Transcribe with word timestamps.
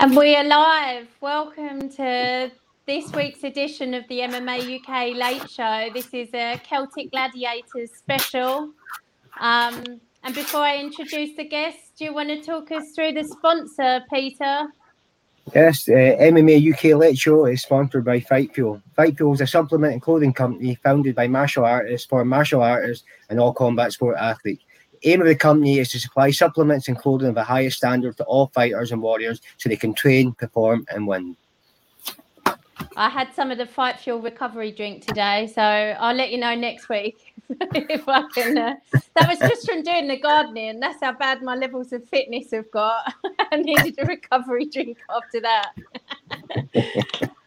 And 0.00 0.16
we 0.16 0.34
are 0.34 0.44
live. 0.44 1.08
Welcome 1.20 1.90
to 1.90 2.50
this 2.86 3.12
week's 3.12 3.44
edition 3.44 3.92
of 3.92 4.08
the 4.08 4.20
MMA 4.20 4.80
UK 4.80 5.14
Late 5.14 5.50
Show. 5.50 5.90
This 5.92 6.08
is 6.14 6.32
a 6.32 6.58
Celtic 6.66 7.10
Gladiators 7.10 7.90
special. 7.98 8.72
Um, 9.38 10.00
and 10.24 10.34
before 10.34 10.62
I 10.62 10.78
introduce 10.78 11.36
the 11.36 11.44
guests, 11.44 11.90
do 11.98 12.06
you 12.06 12.14
want 12.14 12.30
to 12.30 12.40
talk 12.40 12.72
us 12.72 12.92
through 12.94 13.12
the 13.12 13.24
sponsor, 13.24 14.02
Peter? 14.10 14.68
Yes, 15.54 15.86
uh, 15.86 15.92
MMA 15.92 16.72
UK 16.72 16.98
Late 16.98 17.18
Show 17.18 17.44
is 17.44 17.60
sponsored 17.60 18.06
by 18.06 18.20
Fight 18.20 18.54
Fuel. 18.54 18.80
Fight 18.96 19.18
Fuel 19.18 19.34
is 19.34 19.42
a 19.42 19.46
supplement 19.46 19.92
and 19.92 20.00
clothing 20.00 20.32
company 20.32 20.76
founded 20.76 21.14
by 21.14 21.28
martial 21.28 21.66
artists 21.66 22.06
for 22.06 22.24
martial 22.24 22.62
artists 22.62 23.04
and 23.28 23.38
all 23.38 23.52
combat 23.52 23.92
sport 23.92 24.16
athletes 24.18 24.64
aim 25.04 25.20
of 25.20 25.26
the 25.26 25.34
company 25.34 25.78
is 25.78 25.90
to 25.90 26.00
supply 26.00 26.30
supplements 26.30 26.88
and 26.88 26.98
clothing 26.98 27.28
of 27.28 27.34
the 27.34 27.44
highest 27.44 27.78
standard 27.78 28.16
to 28.16 28.24
all 28.24 28.48
fighters 28.48 28.92
and 28.92 29.02
warriors 29.02 29.40
so 29.56 29.68
they 29.68 29.76
can 29.76 29.94
train, 29.94 30.32
perform, 30.32 30.86
and 30.92 31.06
win. 31.06 31.36
I 32.96 33.08
had 33.08 33.32
some 33.34 33.50
of 33.50 33.58
the 33.58 33.66
Fight 33.66 33.98
Fuel 34.00 34.20
recovery 34.20 34.72
drink 34.72 35.06
today, 35.06 35.50
so 35.54 35.62
I'll 35.62 36.14
let 36.14 36.30
you 36.30 36.38
know 36.38 36.54
next 36.54 36.88
week 36.88 37.34
if 37.50 38.08
I 38.08 38.22
can. 38.34 38.58
Uh, 38.58 38.74
that 39.16 39.28
was 39.28 39.38
just 39.38 39.66
from 39.66 39.82
doing 39.82 40.08
the 40.08 40.18
gardening. 40.18 40.80
That's 40.80 41.00
how 41.02 41.12
bad 41.12 41.42
my 41.42 41.54
levels 41.54 41.92
of 41.92 42.08
fitness 42.08 42.50
have 42.52 42.70
got. 42.70 43.14
I 43.52 43.56
needed 43.56 43.94
a 43.98 44.06
recovery 44.06 44.66
drink 44.66 44.98
after 45.08 45.40
that. 45.40 45.72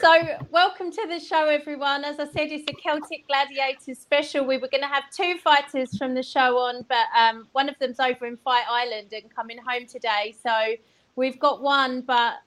So, 0.00 0.38
welcome 0.50 0.90
to 0.90 1.06
the 1.08 1.20
show, 1.20 1.46
everyone. 1.46 2.04
As 2.04 2.18
I 2.18 2.24
said, 2.24 2.50
it's 2.50 2.68
a 2.68 2.74
Celtic 2.74 3.26
Gladiators 3.28 3.98
special. 3.98 4.44
We 4.44 4.58
were 4.58 4.68
going 4.68 4.82
to 4.82 4.88
have 4.88 5.04
two 5.10 5.36
fighters 5.38 5.96
from 5.96 6.14
the 6.14 6.22
show 6.22 6.58
on, 6.58 6.84
but 6.88 7.06
um, 7.16 7.46
one 7.52 7.68
of 7.68 7.76
them's 7.78 8.00
over 8.00 8.26
in 8.26 8.36
Fight 8.38 8.64
Island 8.68 9.12
and 9.12 9.32
coming 9.34 9.58
home 9.58 9.86
today. 9.86 10.34
So, 10.42 10.74
we've 11.14 11.38
got 11.38 11.62
one, 11.62 12.00
but 12.00 12.38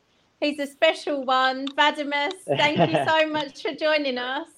he's 0.42 0.60
a 0.60 0.68
special 0.68 1.24
one. 1.24 1.68
Vadimus, 1.78 2.34
thank 2.46 2.78
you 2.92 3.06
so 3.06 3.28
much 3.32 3.62
for 3.62 3.74
joining 3.74 4.18
us. 4.18 4.50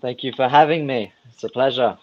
Thank 0.00 0.22
you 0.22 0.32
for 0.36 0.48
having 0.48 0.86
me. 0.86 1.12
It's 1.32 1.42
a 1.42 1.48
pleasure. 1.48 1.98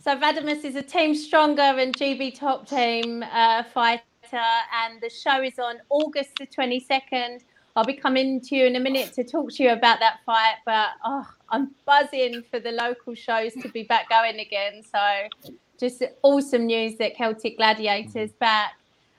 So, 0.00 0.16
Vadimus 0.16 0.64
is 0.64 0.76
a 0.76 0.82
Team 0.82 1.14
Stronger 1.14 1.62
and 1.62 1.96
GB 1.96 2.38
Top 2.38 2.68
Team 2.68 3.22
uh, 3.22 3.62
fighter, 3.62 4.02
and 4.32 5.00
the 5.00 5.08
show 5.10 5.42
is 5.42 5.58
on 5.58 5.76
August 5.88 6.32
the 6.38 6.46
22nd 6.46 7.40
I'll 7.76 7.84
be 7.84 7.92
coming 7.92 8.40
to 8.40 8.56
you 8.56 8.64
in 8.64 8.74
a 8.76 8.80
minute 8.80 9.12
to 9.12 9.22
talk 9.22 9.52
to 9.52 9.62
you 9.62 9.70
about 9.70 10.00
that 10.00 10.20
fight, 10.24 10.54
but 10.64 10.88
oh, 11.04 11.28
I'm 11.50 11.74
buzzing 11.84 12.42
for 12.50 12.58
the 12.58 12.72
local 12.72 13.14
shows 13.14 13.52
to 13.60 13.68
be 13.68 13.82
back 13.82 14.08
going 14.08 14.40
again. 14.40 14.82
So, 14.82 15.52
just 15.78 16.02
awesome 16.22 16.64
news 16.64 16.96
that 16.96 17.14
Celtic 17.14 17.58
Gladiators 17.58 18.32
back. 18.32 18.72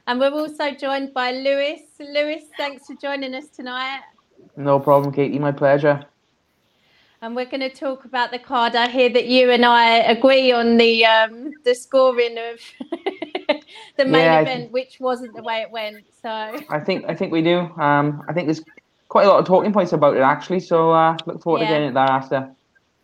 And 0.08 0.20
we're 0.20 0.32
also 0.32 0.72
joined 0.72 1.14
by 1.14 1.34
Lewis. 1.34 1.82
Lewis, 2.00 2.46
thanks 2.58 2.88
for 2.88 2.96
joining 2.96 3.36
us 3.36 3.48
tonight. 3.50 4.02
No 4.56 4.80
problem, 4.80 5.14
Katie. 5.14 5.38
My 5.38 5.52
pleasure. 5.52 6.04
And 7.22 7.36
we're 7.36 7.46
going 7.46 7.60
to 7.60 7.70
talk 7.70 8.06
about 8.06 8.32
the 8.32 8.40
card. 8.40 8.76
I 8.76 8.90
hear 8.90 9.10
that 9.10 9.28
you 9.28 9.52
and 9.52 9.66
I 9.66 9.98
agree 9.98 10.52
on 10.52 10.78
the 10.78 11.06
um, 11.06 11.52
the 11.64 11.76
scoring 11.76 12.38
of 12.40 12.60
the 13.98 14.06
main 14.06 14.24
yeah, 14.24 14.42
event, 14.42 14.62
th- 14.62 14.72
which 14.72 15.00
wasn't 15.00 15.36
the 15.36 15.44
way 15.44 15.62
it 15.62 15.72
went. 15.72 16.06
So 16.22 16.30
I 16.30 16.80
think 16.80 17.06
I 17.08 17.16
think 17.16 17.32
we 17.32 17.42
do. 17.42 17.60
Um, 17.60 18.24
I 18.28 18.34
think 18.34 18.48
there's 18.48 18.64
quite 19.10 19.26
a 19.26 19.30
lot 19.30 19.40
of 19.40 19.46
talking 19.46 19.74
points 19.74 19.94
about 19.94 20.18
it 20.18 20.22
actually. 20.22 20.60
So 20.60 20.92
uh, 20.92 21.18
look 21.26 21.42
forward 21.42 21.62
yeah. 21.62 21.68
to 21.68 21.74
getting 21.74 21.90
it 21.90 21.94
there 21.94 22.04
after. 22.04 22.52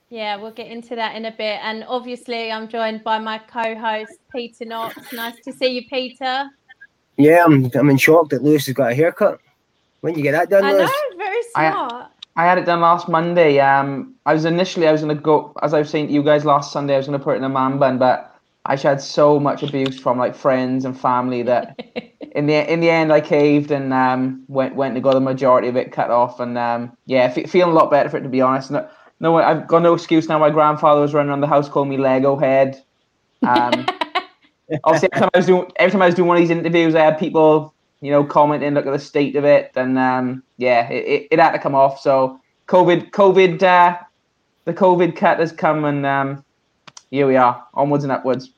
Yeah, 0.10 0.36
we'll 0.36 0.52
get 0.52 0.68
into 0.68 0.96
that 0.96 1.16
in 1.16 1.26
a 1.26 1.32
bit. 1.32 1.60
And 1.64 1.84
obviously, 1.88 2.52
I'm 2.52 2.68
joined 2.68 3.04
by 3.04 3.18
my 3.18 3.40
co-host 3.40 4.14
Peter 4.32 4.64
Knox. 4.64 5.12
Nice 5.12 5.40
to 5.44 5.52
see 5.52 5.70
you, 5.70 5.88
Peter. 5.90 6.52
Yeah, 7.18 7.44
I'm. 7.44 7.72
I'm 7.74 7.90
in 7.90 7.98
shock 7.98 8.30
that 8.30 8.44
Lewis 8.44 8.68
has 8.68 8.76
got 8.76 8.92
a 8.92 8.96
haircut. 8.96 9.40
When 10.02 10.14
did 10.14 10.20
you 10.20 10.24
get 10.24 10.34
that 10.34 10.50
done, 10.50 10.66
I 10.66 10.74
Lewis? 10.74 10.92
know, 10.92 11.18
very 11.18 11.42
smart. 11.52 12.12
I, 12.36 12.44
I 12.44 12.46
had 12.46 12.58
it 12.58 12.66
done 12.66 12.82
last 12.82 13.08
Monday. 13.08 13.60
Um, 13.60 14.16
I 14.26 14.34
was 14.34 14.46
initially 14.46 14.88
I 14.88 14.92
was 14.92 15.02
gonna 15.02 15.16
go 15.16 15.54
as 15.62 15.74
I 15.74 15.80
was 15.80 15.90
saying 15.90 16.08
to 16.08 16.14
you 16.14 16.22
guys 16.22 16.46
last 16.46 16.72
Sunday. 16.72 16.94
I 16.94 16.98
was 16.98 17.08
gonna 17.08 17.20
put 17.20 17.36
it 17.36 17.38
in 17.38 17.44
a 17.44 17.50
man 17.50 17.78
bun, 17.78 17.98
but 17.98 18.33
I 18.66 18.76
had 18.78 19.02
so 19.02 19.40
much 19.40 19.62
abuse 19.62 20.00
from 20.00 20.18
like 20.18 20.36
friends 20.36 20.86
and 20.86 20.98
family 21.00 21.44
that 21.44 21.78
in 22.34 22.48
the 22.48 22.72
in 22.72 22.80
the 22.80 22.90
end 22.90 23.12
I 23.12 23.20
caved 23.20 23.72
and 23.72 23.94
um, 23.94 24.44
went 24.48 24.76
went 24.76 24.96
to 24.96 25.02
go 25.02 25.14
the 25.14 25.20
majority 25.20 25.68
of 25.68 25.76
it 25.76 25.92
cut 25.92 26.10
off 26.10 26.40
and 26.40 26.58
um, 26.58 26.96
yeah 27.06 27.34
f- 27.36 27.50
feeling 27.50 27.72
a 27.72 27.76
lot 27.76 27.92
better 27.92 28.10
for 28.10 28.18
it 28.18 28.22
to 28.22 28.30
be 28.30 28.42
honest. 28.42 28.72
No, 28.72 28.88
no, 29.20 29.38
I've 29.38 29.68
got 29.68 29.82
no 29.82 29.94
excuse 29.94 30.28
now. 30.28 30.40
My 30.40 30.50
grandfather 30.50 31.02
was 31.02 31.14
running 31.14 31.30
around 31.30 31.42
the 31.42 31.48
house 31.48 31.68
calling 31.68 31.90
me 31.90 31.98
Lego 31.98 32.38
head. 32.38 32.82
Um, 33.42 33.86
obviously, 34.84 35.10
every 35.12 35.20
time 35.20 35.30
I 35.34 35.38
was 35.38 35.46
doing 35.46 35.72
every 35.76 35.92
time 35.92 36.02
I 36.02 36.06
was 36.06 36.16
doing 36.16 36.28
one 36.28 36.38
of 36.38 36.42
these 36.42 36.50
interviews, 36.50 36.96
I 36.96 37.04
had 37.04 37.20
people 37.20 37.74
you 38.00 38.12
know 38.12 38.24
commenting, 38.24 38.74
look 38.74 38.86
at 38.86 38.94
the 38.94 39.00
state 39.00 39.36
of 39.36 39.44
it, 39.44 39.72
and 39.76 40.00
um, 40.00 40.42
yeah, 40.58 40.90
it, 40.90 41.06
it, 41.06 41.28
it, 41.32 41.40
had 41.40 41.52
to 41.52 41.60
come 41.60 41.76
off. 41.76 42.00
So 42.00 42.40
COVID 42.68 43.12
COVID 43.12 43.62
uh, 43.62 43.98
the 44.64 44.74
COVID 44.74 45.18
cut 45.18 45.40
has 45.40 45.52
come 45.52 45.84
and 45.84 46.06
um, 46.06 46.46
here 47.14 47.28
we 47.28 47.36
are, 47.36 47.64
onwards 47.76 48.04
and 48.04 48.12
upwards. 48.12 48.50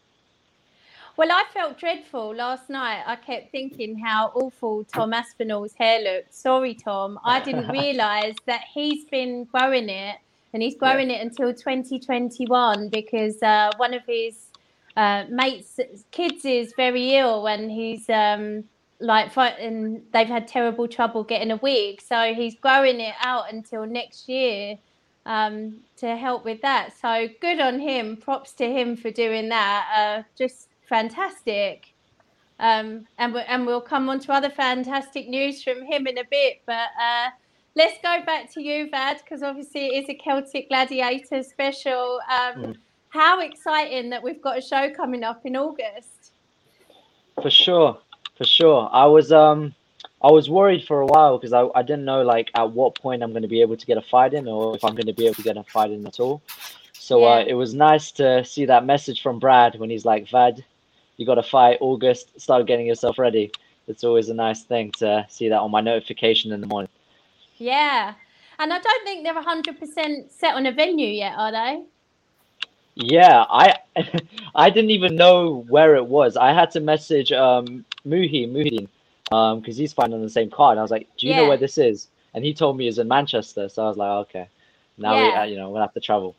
Well, 1.18 1.30
I 1.30 1.44
felt 1.54 1.78
dreadful 1.78 2.34
last 2.34 2.70
night. 2.70 3.04
I 3.06 3.18
kept 3.18 3.52
thinking 3.52 4.00
how 4.00 4.32
awful 4.34 4.86
Tom 4.86 5.12
Aspinall's 5.12 5.74
hair 5.74 6.00
looked. 6.00 6.34
Sorry, 6.34 6.74
Tom. 6.74 7.20
I 7.26 7.42
didn't 7.42 7.68
realise 7.82 8.38
that 8.46 8.62
he's 8.74 9.04
been 9.04 9.44
growing 9.44 9.90
it 9.90 10.16
and 10.54 10.64
he's 10.64 10.78
growing 10.78 11.10
yeah. 11.10 11.18
it 11.18 11.24
until 11.24 11.54
2021 11.54 12.88
because 12.88 13.44
uh, 13.44 13.72
one 13.76 13.94
of 13.94 14.04
his 14.08 14.46
uh, 14.96 15.26
mates' 15.30 15.82
kids 16.12 16.46
is 16.46 16.74
very 16.78 17.16
ill 17.16 17.48
and 17.48 17.70
he's 17.70 18.10
um, 18.10 18.64
like, 19.02 19.36
and 19.36 20.02
they've 20.14 20.30
had 20.30 20.48
terrible 20.48 20.88
trouble 20.88 21.26
getting 21.26 21.52
a 21.52 21.58
wig. 21.58 22.02
So 22.02 22.34
he's 22.34 22.56
growing 22.56 23.02
it 23.02 23.16
out 23.22 23.52
until 23.52 23.86
next 23.86 24.30
year 24.30 24.78
um, 25.26 25.78
to 25.98 26.16
help 26.16 26.46
with 26.46 26.62
that. 26.62 26.94
So 27.00 27.28
good 27.42 27.60
on 27.60 27.80
him. 27.80 28.18
Props 28.18 28.54
to 28.54 28.66
him 28.66 28.96
for 28.96 29.12
doing 29.12 29.50
that. 29.50 29.90
Uh, 29.96 30.24
just 30.38 30.70
fantastic. 30.88 31.94
Um, 32.60 33.06
and, 33.18 33.34
we, 33.34 33.42
and 33.42 33.66
we'll 33.66 33.82
come 33.82 34.08
on 34.10 34.20
to 34.22 34.34
other 34.34 34.50
fantastic 34.50 35.28
news 35.28 35.64
from 35.64 35.84
him 35.84 36.08
in 36.08 36.18
a 36.18 36.24
bit. 36.30 36.62
But 36.66 36.90
uh, 37.02 37.30
let's 37.76 37.98
go 38.02 38.24
back 38.26 38.52
to 38.54 38.62
you, 38.62 38.90
Vad, 38.90 39.18
because 39.18 39.44
obviously 39.44 39.88
it 39.88 40.04
is 40.04 40.10
a 40.10 40.14
Celtic 40.14 40.70
Gladiator 40.70 41.44
special. 41.44 42.20
Um, 42.30 42.64
mm. 42.64 42.76
How 43.10 43.40
exciting 43.40 44.10
that 44.10 44.22
we've 44.22 44.42
got 44.42 44.58
a 44.58 44.62
show 44.62 44.90
coming 44.94 45.24
up 45.24 45.46
in 45.46 45.56
August. 45.56 46.32
For 47.42 47.50
sure, 47.50 47.98
for 48.38 48.44
sure. 48.46 48.90
I 48.92 49.06
was 49.06 49.32
um 49.32 49.74
I 50.26 50.32
was 50.32 50.50
worried 50.50 50.84
for 50.88 51.02
a 51.02 51.06
while 51.06 51.38
because 51.38 51.54
I, 51.54 51.68
I 51.76 51.84
didn't 51.84 52.04
know 52.04 52.24
like 52.24 52.50
at 52.56 52.72
what 52.72 52.96
point 52.96 53.22
I'm 53.22 53.30
going 53.30 53.44
to 53.44 53.48
be 53.48 53.62
able 53.62 53.78
to 53.78 53.86
get 53.86 53.96
a 53.96 54.02
fight 54.02 54.34
in 54.34 54.48
or 54.48 54.76
if 54.76 54.84
I'm 54.84 54.96
going 54.96 55.06
to 55.06 55.14
be 55.14 55.26
able 55.26 55.36
to 55.36 55.44
get 55.44 55.56
a 55.56 55.64
fight 55.66 55.92
in 55.92 56.04
at 56.08 56.20
all. 56.20 56.42
So 56.94 57.24
uh, 57.24 57.28
yeah. 57.28 57.44
uh, 57.44 57.46
it 57.50 57.54
was 57.54 57.76
nice 57.76 58.12
to 58.14 58.44
see 58.44 58.66
that 58.66 58.88
message 58.88 59.22
from 59.22 59.38
Brad 59.38 59.78
when 59.78 59.92
he's 59.92 60.04
like, 60.04 60.28
Vad, 60.28 60.66
you 61.18 61.28
got 61.28 61.36
to 61.36 61.44
fight 61.44 61.78
August, 61.80 62.42
start 62.42 62.66
getting 62.66 62.88
yourself 62.88 63.20
ready. 63.20 63.52
It's 63.88 64.04
always 64.04 64.30
a 64.30 64.34
nice 64.34 64.64
thing 64.64 64.92
to 64.98 65.28
see 65.30 65.48
that 65.50 65.60
on 65.60 65.70
my 65.70 65.82
notification 65.82 66.52
in 66.52 66.60
the 66.60 66.66
morning. 66.66 66.90
Yeah. 67.58 68.16
And 68.58 68.74
I 68.74 68.80
don't 68.80 69.04
think 69.04 69.24
they're 69.24 69.36
100% 69.36 70.32
set 70.32 70.56
on 70.56 70.66
a 70.66 70.72
venue 70.72 71.08
yet, 71.08 71.36
are 71.38 71.52
they? 71.52 71.84
Yeah, 72.96 73.46
I 73.48 73.76
I 74.56 74.70
didn't 74.72 74.92
even 74.92 75.16
know 75.16 75.66
where 75.68 75.96
it 75.96 76.06
was. 76.08 76.36
I 76.38 76.54
had 76.54 76.72
to 76.72 76.80
message 76.80 77.32
um 77.32 77.86
Muhi 78.08 78.50
Muhideen 79.32 79.52
um, 79.52 79.60
because 79.60 79.78
he's 79.78 79.94
finding 79.94 80.22
the 80.22 80.30
same 80.30 80.50
card. 80.50 80.78
I 80.78 80.82
was 80.82 80.92
like, 80.92 81.08
"Do 81.18 81.28
you 81.28 81.34
yeah. 81.34 81.42
know 81.42 81.48
where 81.48 81.58
this 81.58 81.78
is?" 81.78 82.08
And 82.34 82.44
he 82.44 82.54
told 82.54 82.78
me 82.78 82.88
it's 82.88 82.98
in 82.98 83.08
Manchester. 83.08 83.70
So 83.70 83.84
I 83.84 83.88
was 83.88 83.98
like, 83.98 84.12
"Okay, 84.28 84.50
now 84.98 85.16
yeah. 85.16 85.22
we, 85.22 85.34
uh, 85.34 85.44
you 85.44 85.58
know, 85.58 85.70
we'll 85.70 85.82
have 85.82 85.94
to 85.94 86.00
travel." 86.00 86.36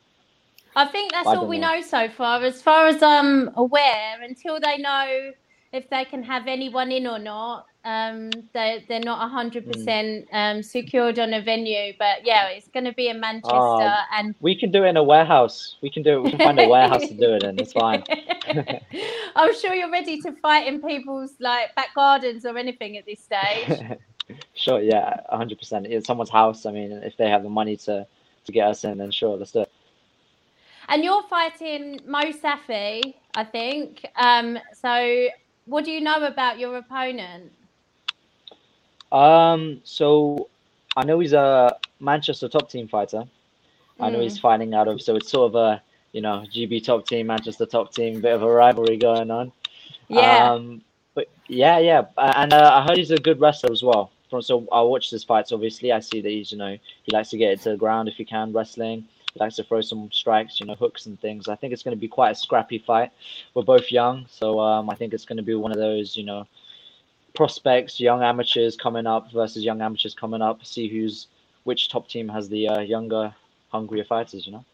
I 0.75 0.85
think 0.85 1.11
that's 1.11 1.27
all 1.27 1.47
we 1.47 1.57
know. 1.57 1.75
know 1.75 1.81
so 1.81 2.07
far. 2.09 2.41
As 2.43 2.61
far 2.61 2.87
as 2.87 3.01
I'm 3.01 3.51
aware, 3.55 4.21
until 4.21 4.59
they 4.59 4.77
know 4.77 5.31
if 5.73 5.89
they 5.89 6.05
can 6.05 6.23
have 6.23 6.47
anyone 6.47 6.91
in 6.91 7.07
or 7.07 7.19
not, 7.19 7.65
um, 7.87 8.29
they 8.53 8.83
they're 8.89 8.99
not 8.99 9.29
hundred 9.31 9.65
mm. 9.65 9.71
percent 9.71 10.27
um 10.33 10.61
secured 10.61 11.17
on 11.19 11.33
a 11.33 11.41
venue. 11.41 11.93
But 11.97 12.25
yeah, 12.25 12.49
it's 12.49 12.67
going 12.67 12.83
to 12.83 12.93
be 12.93 13.07
in 13.07 13.19
Manchester, 13.21 13.55
uh, 13.55 14.01
and 14.13 14.35
we 14.41 14.55
can 14.59 14.71
do 14.71 14.83
it 14.83 14.89
in 14.89 14.97
a 14.97 15.03
warehouse. 15.03 15.77
We 15.81 15.89
can 15.89 16.03
do 16.03 16.17
it. 16.17 16.23
We 16.23 16.31
can 16.31 16.39
find 16.39 16.59
a 16.59 16.67
warehouse 16.67 17.07
to 17.07 17.13
do 17.13 17.33
it 17.35 17.43
in. 17.43 17.57
It's 17.59 17.71
fine. 17.71 18.03
I'm 19.35 19.55
sure 19.55 19.73
you're 19.73 19.91
ready 19.91 20.19
to 20.21 20.33
fight 20.33 20.67
in 20.67 20.81
people's 20.81 21.31
like 21.39 21.73
back 21.75 21.95
gardens 21.95 22.45
or 22.45 22.57
anything 22.57 22.97
at 22.97 23.05
this 23.05 23.23
stage. 23.23 23.97
sure. 24.53 24.81
Yeah, 24.81 25.21
hundred 25.29 25.57
percent. 25.57 25.87
It's 25.87 26.07
someone's 26.07 26.29
house. 26.29 26.65
I 26.65 26.71
mean, 26.71 26.91
if 26.91 27.15
they 27.15 27.29
have 27.29 27.43
the 27.43 27.49
money 27.49 27.77
to 27.77 28.05
to 28.45 28.51
get 28.51 28.67
us 28.67 28.83
in, 28.83 28.97
then 28.97 29.11
sure, 29.11 29.37
let's 29.37 29.51
do 29.51 29.61
it. 29.61 29.71
And 30.89 31.03
you're 31.03 31.23
fighting 31.23 32.01
Mo 32.05 32.31
Safi, 32.31 33.13
I 33.35 33.43
think. 33.43 34.05
Um, 34.15 34.57
so, 34.73 35.27
what 35.65 35.83
do 35.85 35.91
you 35.91 36.01
know 36.01 36.25
about 36.25 36.59
your 36.59 36.77
opponent? 36.77 37.51
Um, 39.11 39.81
so 39.83 40.49
I 40.95 41.05
know 41.05 41.19
he's 41.19 41.33
a 41.33 41.77
Manchester 41.99 42.49
top 42.49 42.69
team 42.69 42.87
fighter. 42.87 43.23
I 43.99 44.09
know 44.09 44.19
he's 44.19 44.37
mm. 44.37 44.41
fighting 44.41 44.73
out 44.73 44.87
of 44.87 45.01
so 45.01 45.15
it's 45.15 45.31
sort 45.31 45.53
of 45.53 45.55
a 45.55 45.81
you 46.11 46.21
know 46.21 46.45
GB 46.53 46.83
top 46.83 47.07
team, 47.07 47.27
Manchester 47.27 47.65
top 47.65 47.93
team, 47.93 48.21
bit 48.21 48.33
of 48.33 48.43
a 48.43 48.51
rivalry 48.51 48.97
going 48.97 49.31
on. 49.31 49.51
Yeah. 50.07 50.51
Um, 50.51 50.81
But 51.15 51.29
yeah, 51.47 51.79
yeah, 51.79 52.05
and 52.17 52.53
uh, 52.53 52.71
I 52.75 52.87
heard 52.87 52.97
he's 52.97 53.09
a 53.09 53.17
good 53.17 53.41
wrestler 53.41 53.71
as 53.71 53.81
well. 53.81 54.11
From 54.29 54.41
so 54.41 54.67
I 54.71 54.81
watched 54.81 55.09
his 55.09 55.23
fights. 55.23 55.51
Obviously, 55.51 55.91
I 55.91 55.99
see 55.99 56.21
that 56.21 56.29
he's 56.29 56.51
you 56.51 56.59
know 56.59 56.77
he 57.03 57.11
likes 57.11 57.29
to 57.29 57.37
get 57.37 57.51
it 57.53 57.61
to 57.61 57.71
the 57.71 57.77
ground 57.77 58.07
if 58.07 58.15
he 58.15 58.25
can 58.25 58.53
wrestling. 58.53 59.07
He 59.33 59.39
likes 59.39 59.55
to 59.55 59.63
throw 59.63 59.81
some 59.81 60.11
strikes, 60.11 60.59
you 60.59 60.65
know, 60.65 60.75
hooks 60.75 61.05
and 61.05 61.19
things. 61.19 61.47
I 61.47 61.55
think 61.55 61.73
it's 61.73 61.83
going 61.83 61.95
to 61.95 61.99
be 61.99 62.07
quite 62.07 62.31
a 62.31 62.35
scrappy 62.35 62.79
fight. 62.79 63.11
We're 63.53 63.63
both 63.63 63.91
young, 63.91 64.25
so 64.29 64.59
um, 64.59 64.89
I 64.89 64.95
think 64.95 65.13
it's 65.13 65.25
going 65.25 65.37
to 65.37 65.43
be 65.43 65.55
one 65.55 65.71
of 65.71 65.77
those, 65.77 66.17
you 66.17 66.23
know, 66.23 66.47
prospects, 67.37 67.99
young 67.99 68.23
amateurs 68.23 68.75
coming 68.75 69.05
up 69.05 69.31
versus 69.31 69.63
young 69.63 69.79
amateurs 69.79 70.15
coming 70.15 70.41
up. 70.41 70.65
See 70.65 70.87
who's 70.89 71.27
which 71.65 71.89
top 71.89 72.09
team 72.09 72.27
has 72.29 72.49
the 72.49 72.67
uh, 72.67 72.79
younger, 72.79 73.33
hungrier 73.69 74.03
fighters. 74.03 74.47
You 74.47 74.53
know. 74.53 74.65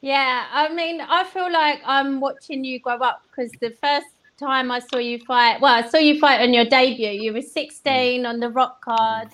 Yeah, 0.00 0.46
I 0.52 0.72
mean, 0.72 1.00
I 1.00 1.24
feel 1.24 1.50
like 1.50 1.80
I'm 1.84 2.20
watching 2.20 2.62
you 2.62 2.78
grow 2.78 2.98
up 2.98 3.22
because 3.28 3.50
the 3.60 3.70
first 3.70 4.06
time 4.38 4.70
I 4.70 4.78
saw 4.78 4.98
you 4.98 5.18
fight, 5.18 5.60
well, 5.60 5.74
I 5.74 5.88
saw 5.88 5.98
you 5.98 6.20
fight 6.20 6.40
on 6.42 6.54
your 6.54 6.66
debut. 6.66 7.08
You 7.08 7.32
were 7.32 7.42
16 7.42 8.24
on 8.24 8.38
the 8.38 8.50
Rock 8.50 8.80
card, 8.84 9.28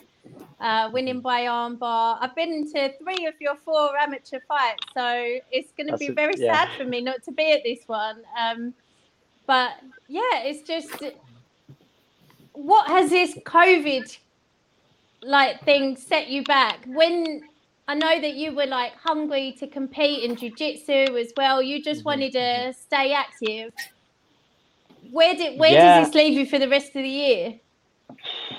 uh, 0.61 0.89
winning 0.93 1.21
by 1.21 1.43
armbar. 1.43 2.19
I've 2.21 2.35
been 2.35 2.73
to 2.73 2.93
three 2.99 3.27
of 3.27 3.35
your 3.41 3.57
four 3.57 3.97
amateur 3.99 4.39
fights, 4.49 4.85
so 4.95 5.39
it's 5.53 5.73
going 5.73 5.89
to 5.89 5.99
be 5.99 6.07
a- 6.07 6.13
very 6.13 6.35
yeah. 6.39 6.55
sad 6.55 6.79
for 6.79 6.85
me 6.85 7.03
not 7.03 7.23
to 7.25 7.33
be 7.33 7.53
at 7.53 7.63
this 7.65 7.81
one. 7.87 8.23
Um, 8.41 8.73
but 9.47 9.73
yeah, 10.09 10.45
it's 10.45 10.63
just 10.63 11.03
what 12.65 12.89
has 12.89 13.11
this 13.11 13.35
COVID 13.47 14.17
like 15.23 15.65
thing 15.65 15.97
set 15.97 16.29
you 16.29 16.45
back? 16.45 16.85
When 16.87 17.43
I 17.89 17.95
know 17.95 18.21
that 18.21 18.35
you 18.35 18.55
were 18.55 18.67
like 18.67 18.93
hungry 18.97 19.57
to 19.59 19.67
compete 19.67 20.23
in 20.23 20.37
jiu-jitsu 20.37 21.17
as 21.17 21.33
well. 21.37 21.61
You 21.61 21.83
just 21.83 22.03
Mhm, 22.03 22.05
wanted 22.05 22.33
to 22.33 22.73
stay 22.73 23.13
active. 23.13 23.73
Where 25.11 25.35
did 25.35 25.59
where 25.59 25.73
Yeah. 25.73 25.83
does 25.99 26.07
this 26.07 26.15
leave 26.15 26.39
you 26.39 26.47
for 26.47 26.59
the 26.59 26.69
rest 26.69 26.89
of 26.95 27.03
the 27.03 27.09
year? 27.09 27.61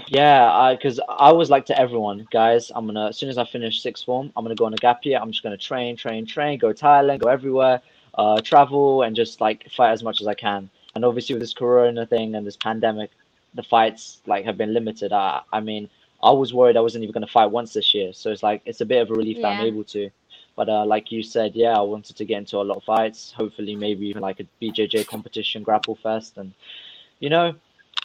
Yeah, 0.08 0.74
because 0.74 1.00
I, 1.08 1.32
was 1.32 1.50
like 1.50 1.66
to 1.68 1.80
everyone, 1.80 2.28
guys, 2.32 2.72
I'm 2.76 2.86
gonna 2.88 3.08
as 3.08 3.18
soon 3.18 3.30
as 3.30 3.38
I 3.38 3.46
finish 3.46 3.82
sixth 3.82 4.04
form, 4.06 4.32
I'm 4.36 4.44
gonna 4.44 4.56
go 4.56 4.66
on 4.66 4.74
a 4.74 4.78
gap 4.78 5.06
year. 5.06 5.20
I'm 5.22 5.32
just 5.32 5.44
gonna 5.44 5.58
train, 5.58 5.96
train, 5.96 6.26
train, 6.26 6.60
go 6.60 6.74
Thailand, 6.74 7.20
go 7.20 7.30
everywhere, 7.30 7.82
uh, 8.16 8.42
travel, 8.42 9.04
and 9.04 9.16
just 9.16 9.40
like 9.40 9.70
fight 9.72 9.92
as 9.92 10.04
much 10.04 10.20
as 10.20 10.28
I 10.28 10.34
can. 10.34 10.70
And 10.96 11.06
obviously 11.06 11.36
with 11.36 11.42
this 11.42 11.54
Corona 11.54 12.06
thing 12.06 12.36
and 12.36 12.46
this 12.46 12.58
pandemic, 12.58 13.12
the 13.54 13.64
fights 13.64 14.22
like 14.26 14.46
have 14.46 14.58
been 14.58 14.74
limited. 14.74 15.12
I, 15.14 15.42
I 15.52 15.60
mean, 15.60 15.90
I 16.24 16.32
was 16.32 16.54
worried 16.54 16.78
I 16.78 16.82
wasn't 16.82 17.04
even 17.04 17.14
gonna 17.14 17.28
fight 17.28 17.48
once 17.48 17.74
this 17.74 17.94
year, 17.94 18.14
so 18.14 18.32
it's 18.32 18.44
like 18.44 18.62
it's 18.66 18.82
a 18.82 18.86
bit 18.86 19.02
of 19.02 19.10
a 19.10 19.14
relief 19.14 19.42
that 19.42 19.48
I'm 19.60 19.66
able 19.66 19.84
to. 19.86 20.10
But 20.56 20.70
uh, 20.70 20.86
like 20.86 21.12
you 21.12 21.24
said, 21.24 21.56
yeah, 21.56 21.78
I 21.78 21.82
wanted 21.82 22.18
to 22.18 22.26
get 22.26 22.38
into 22.38 22.58
a 22.58 22.64
lot 22.64 22.78
of 22.78 22.84
fights. 22.84 23.32
Hopefully, 23.32 23.76
maybe 23.76 24.08
even 24.08 24.22
like 24.22 24.40
a 24.40 24.48
BJJ 24.62 25.08
competition, 25.08 25.64
Grapple 25.64 25.96
Fest, 25.96 26.38
and 26.38 26.54
you 27.20 27.30
know, 27.30 27.56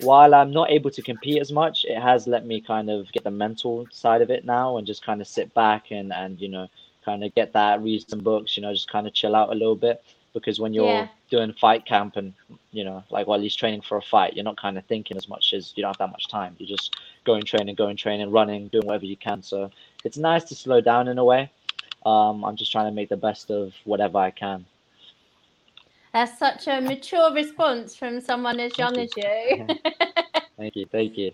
while 0.00 0.34
I'm 0.34 0.52
not 0.52 0.70
able 0.70 0.90
to 0.90 1.02
compete 1.02 1.40
as 1.40 1.52
much, 1.52 1.84
it 1.84 2.00
has 2.00 2.26
let 2.26 2.46
me 2.46 2.60
kind 2.60 2.88
of 2.88 3.10
get 3.12 3.24
the 3.24 3.30
mental 3.30 3.86
side 3.90 4.22
of 4.22 4.30
it 4.30 4.44
now 4.44 4.76
and 4.76 4.86
just 4.86 5.04
kind 5.04 5.20
of 5.20 5.26
sit 5.26 5.52
back 5.54 5.90
and 5.90 6.12
and 6.12 6.40
you 6.40 6.48
know 6.48 6.68
kind 7.04 7.22
of 7.24 7.34
get 7.34 7.52
that 7.52 7.82
read 7.82 8.08
some 8.08 8.20
books, 8.20 8.56
you 8.56 8.62
know, 8.62 8.72
just 8.72 8.90
kind 8.90 9.06
of 9.06 9.14
chill 9.14 9.36
out 9.36 9.50
a 9.50 9.54
little 9.54 9.76
bit 9.76 10.02
because 10.36 10.60
when 10.60 10.74
you're 10.74 10.84
Yeah. 10.86 11.08
doing 11.30 11.52
fight 11.54 11.84
camp 11.86 12.16
and 12.16 12.32
you 12.70 12.84
know 12.84 13.02
like 13.10 13.26
while 13.26 13.40
he's 13.40 13.56
training 13.56 13.80
for 13.80 13.96
a 13.96 14.02
fight, 14.02 14.34
you're 14.34 14.44
not 14.44 14.56
kind 14.60 14.76
of 14.78 14.84
thinking 14.84 15.16
as 15.16 15.28
much 15.28 15.54
as 15.54 15.72
you 15.74 15.82
don't 15.82 15.90
have 15.90 15.98
that 15.98 16.10
much 16.12 16.28
time. 16.28 16.54
You're 16.58 16.68
just 16.68 16.94
going 17.24 17.42
training, 17.44 17.74
going 17.74 17.96
training, 17.96 18.30
running, 18.30 18.68
doing 18.68 18.86
whatever 18.86 19.06
you 19.06 19.16
can. 19.16 19.42
So 19.42 19.70
it's 20.04 20.18
nice 20.18 20.44
to 20.44 20.54
slow 20.54 20.80
down 20.80 21.08
in 21.08 21.18
a 21.18 21.24
way. 21.24 21.50
Um, 22.04 22.44
I'm 22.44 22.54
just 22.56 22.70
trying 22.70 22.86
to 22.86 22.92
make 22.94 23.08
the 23.08 23.16
best 23.16 23.50
of 23.50 23.72
whatever 23.84 24.18
I 24.18 24.30
can. 24.30 24.66
That's 26.12 26.38
such 26.38 26.68
a 26.68 26.80
mature 26.80 27.32
response 27.32 27.96
from 27.96 28.20
someone 28.20 28.60
as 28.60 28.78
young 28.78 28.98
as 28.98 29.16
you. 29.16 29.68
Thank 30.58 30.76
you, 30.76 30.86
thank 30.92 31.16
you. 31.18 31.32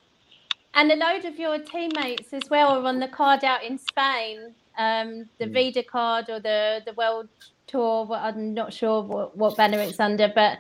and 0.75 0.91
a 0.91 0.97
load 0.97 1.25
of 1.25 1.39
your 1.39 1.59
teammates 1.59 2.33
as 2.33 2.49
well 2.51 2.71
are 2.71 2.87
on 2.87 2.99
the 3.01 3.09
card 3.09 3.45
out 3.45 3.63
in 3.63 3.79
Spain, 3.79 4.55
um, 4.79 5.29
the 5.39 5.47
Mm. 5.47 5.53
Vida 5.53 5.83
card 5.85 6.29
or 6.31 6.41
the 6.41 6.83
the 6.87 6.93
World 6.95 7.29
Tour. 7.73 8.09
I'm 8.13 8.55
not 8.55 8.73
sure 8.73 9.03
what, 9.03 9.37
what 9.37 9.57
banner 9.57 9.81
it's 9.81 9.99
under, 9.99 10.31
but 10.33 10.59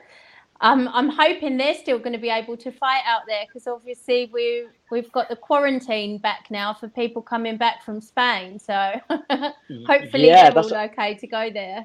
um, 0.62 0.88
I'm 0.92 1.08
hoping 1.08 1.56
they're 1.56 1.74
still 1.74 1.98
going 1.98 2.12
to 2.12 2.20
be 2.20 2.30
able 2.30 2.56
to 2.58 2.70
fight 2.70 3.02
out 3.04 3.22
there 3.26 3.44
because 3.46 3.66
obviously 3.66 4.30
we 4.32 4.66
we've 4.90 5.10
got 5.10 5.28
the 5.28 5.34
quarantine 5.34 6.18
back 6.18 6.46
now 6.50 6.72
for 6.72 6.88
people 6.88 7.20
coming 7.20 7.56
back 7.56 7.82
from 7.82 8.00
Spain. 8.00 8.60
So 8.60 8.74
hopefully 9.10 10.28
yeah, 10.28 10.50
they're 10.50 10.62
all 10.62 10.74
okay 10.90 11.14
to 11.14 11.26
go 11.26 11.50
there. 11.50 11.84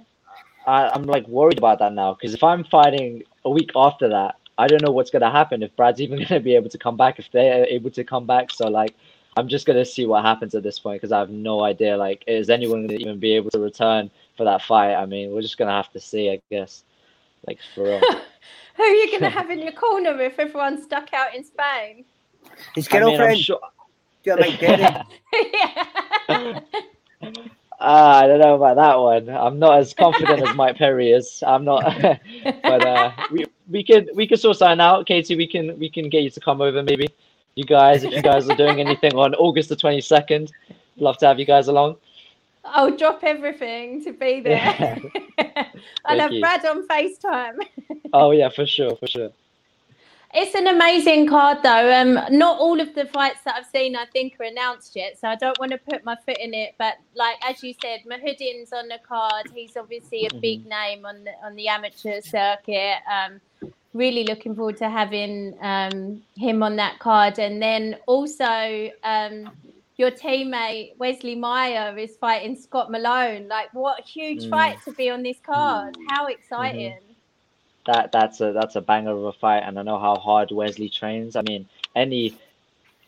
I, 0.67 0.89
I'm 0.89 1.03
like 1.03 1.27
worried 1.27 1.57
about 1.57 1.79
that 1.79 1.93
now 1.93 2.13
because 2.13 2.35
if 2.35 2.43
I'm 2.43 2.63
fighting 2.65 3.23
a 3.45 3.49
week 3.49 3.71
after 3.75 4.07
that, 4.09 4.35
I 4.59 4.67
don't 4.67 4.83
know 4.83 4.91
what's 4.91 5.09
gonna 5.09 5.31
happen 5.31 5.63
if 5.63 5.75
Brad's 5.75 5.99
even 5.99 6.23
gonna 6.27 6.39
be 6.39 6.55
able 6.55 6.69
to 6.69 6.77
come 6.77 6.97
back 6.97 7.17
if 7.17 7.31
they're 7.31 7.65
able 7.65 7.89
to 7.91 8.03
come 8.03 8.27
back. 8.27 8.51
So 8.51 8.67
like, 8.67 8.93
I'm 9.37 9.47
just 9.47 9.65
gonna 9.65 9.85
see 9.85 10.05
what 10.05 10.23
happens 10.23 10.53
at 10.53 10.61
this 10.61 10.77
point 10.77 11.01
because 11.01 11.11
I 11.11 11.17
have 11.17 11.31
no 11.31 11.63
idea. 11.63 11.97
Like, 11.97 12.23
is 12.27 12.51
anyone 12.51 12.85
gonna 12.85 12.99
even 12.99 13.17
be 13.17 13.33
able 13.33 13.49
to 13.51 13.59
return 13.59 14.11
for 14.37 14.43
that 14.45 14.61
fight? 14.61 14.95
I 14.95 15.05
mean, 15.05 15.31
we're 15.31 15.41
just 15.41 15.57
gonna 15.57 15.71
have 15.71 15.91
to 15.91 15.99
see, 15.99 16.29
I 16.29 16.41
guess. 16.49 16.83
Like 17.47 17.59
for 17.73 17.83
real. 17.83 17.99
Who 18.77 18.83
are 18.83 18.87
you 18.87 19.09
going 19.09 19.21
to 19.21 19.29
have 19.29 19.49
in 19.49 19.59
your 19.59 19.71
corner 19.73 20.19
if 20.21 20.39
everyone's 20.39 20.83
stuck 20.83 21.13
out 21.13 21.35
in 21.35 21.43
Spain? 21.43 22.05
His 22.75 22.87
I 22.91 22.99
mean, 22.99 23.03
I'm 23.03 23.09
girlfriend, 23.09 23.39
sure. 23.39 23.59
do 24.23 24.29
you 24.29 24.37
like 24.37 24.59
Perry? 24.59 24.79
yeah. 25.53 26.59
Ah, 27.79 28.21
I 28.21 28.27
don't 28.27 28.39
know 28.39 28.55
about 28.55 28.75
that 28.77 28.95
one. 28.95 29.29
I'm 29.29 29.59
not 29.59 29.79
as 29.79 29.93
confident 29.93 30.47
as 30.47 30.55
Mike 30.55 30.77
Perry 30.77 31.11
is. 31.11 31.43
I'm 31.45 31.63
not, 31.63 31.83
but 32.63 32.85
uh, 32.85 33.11
we 33.31 33.45
we 33.69 33.83
can 33.83 34.07
we 34.15 34.25
can 34.25 34.37
sort 34.37 34.57
something 34.57 34.79
out, 34.79 35.05
Katie. 35.05 35.35
We 35.35 35.45
can 35.45 35.77
we 35.77 35.89
can 35.89 36.09
get 36.09 36.23
you 36.23 36.31
to 36.31 36.39
come 36.39 36.61
over 36.61 36.81
maybe. 36.81 37.07
You 37.53 37.65
guys, 37.65 38.03
if 38.03 38.13
you 38.13 38.21
guys 38.21 38.49
are 38.49 38.55
doing 38.55 38.79
anything 38.79 39.13
on 39.15 39.35
August 39.35 39.69
the 39.69 39.75
22nd, 39.75 40.51
love 40.97 41.17
to 41.19 41.27
have 41.27 41.39
you 41.39 41.45
guys 41.45 41.67
along. 41.67 41.97
I'll 42.69 42.95
drop 42.95 43.23
everything 43.23 44.03
to 44.03 44.11
be 44.13 44.41
there. 44.41 44.97
I'll 46.05 46.19
have 46.19 46.31
you. 46.31 46.41
Brad 46.41 46.65
on 46.65 46.87
FaceTime. 46.87 47.59
Oh 48.13 48.31
yeah, 48.31 48.49
for 48.49 48.65
sure, 48.65 48.95
for 48.95 49.07
sure. 49.07 49.31
It's 50.33 50.55
an 50.55 50.67
amazing 50.67 51.27
card, 51.27 51.59
though. 51.63 51.93
Um, 51.93 52.19
not 52.29 52.59
all 52.59 52.81
of 52.81 52.93
the 52.95 53.05
fights 53.05 53.39
that 53.45 53.55
I've 53.55 53.65
seen, 53.65 53.95
I 53.95 54.05
think, 54.05 54.35
are 54.39 54.43
announced 54.43 54.95
yet, 54.95 55.17
so 55.17 55.29
I 55.29 55.35
don't 55.35 55.57
want 55.57 55.71
to 55.71 55.77
put 55.77 56.03
my 56.03 56.15
foot 56.25 56.37
in 56.37 56.53
it. 56.53 56.75
But 56.77 56.95
like 57.15 57.37
as 57.47 57.63
you 57.63 57.73
said, 57.81 58.01
Mahudin's 58.05 58.73
on 58.73 58.87
the 58.89 58.99
card. 59.07 59.47
He's 59.53 59.77
obviously 59.77 60.25
a 60.25 60.33
big 60.35 60.65
name 60.65 61.05
on 61.05 61.23
the 61.23 61.31
on 61.43 61.55
the 61.55 61.69
amateur 61.69 62.21
circuit. 62.21 62.97
Um, 63.09 63.39
really 63.93 64.25
looking 64.25 64.53
forward 64.53 64.77
to 64.77 64.89
having 64.89 65.57
um, 65.61 66.21
him 66.35 66.61
on 66.61 66.75
that 66.75 66.99
card, 66.99 67.39
and 67.39 67.61
then 67.61 67.97
also 68.05 68.91
um, 69.03 69.49
your 69.97 70.11
teammate 70.11 70.95
Wesley 70.97 71.35
Meyer 71.35 71.97
is 71.97 72.15
fighting 72.17 72.55
Scott 72.55 72.91
Malone. 72.91 73.47
Like, 73.47 73.73
what 73.73 73.99
a 73.99 74.03
huge 74.03 74.43
Mm. 74.45 74.49
fight 74.49 74.77
to 74.85 74.91
be 74.93 75.09
on 75.09 75.23
this 75.23 75.39
card! 75.39 75.95
How 76.07 76.27
exciting! 76.27 76.99
That 77.85 78.11
that's 78.11 78.41
a 78.41 78.51
that's 78.51 78.75
a 78.75 78.81
banger 78.81 79.11
of 79.11 79.23
a 79.23 79.33
fight, 79.33 79.63
and 79.65 79.79
I 79.79 79.81
know 79.81 79.97
how 79.97 80.15
hard 80.15 80.51
Wesley 80.51 80.89
trains. 80.89 81.35
I 81.35 81.41
mean, 81.41 81.67
any 81.95 82.37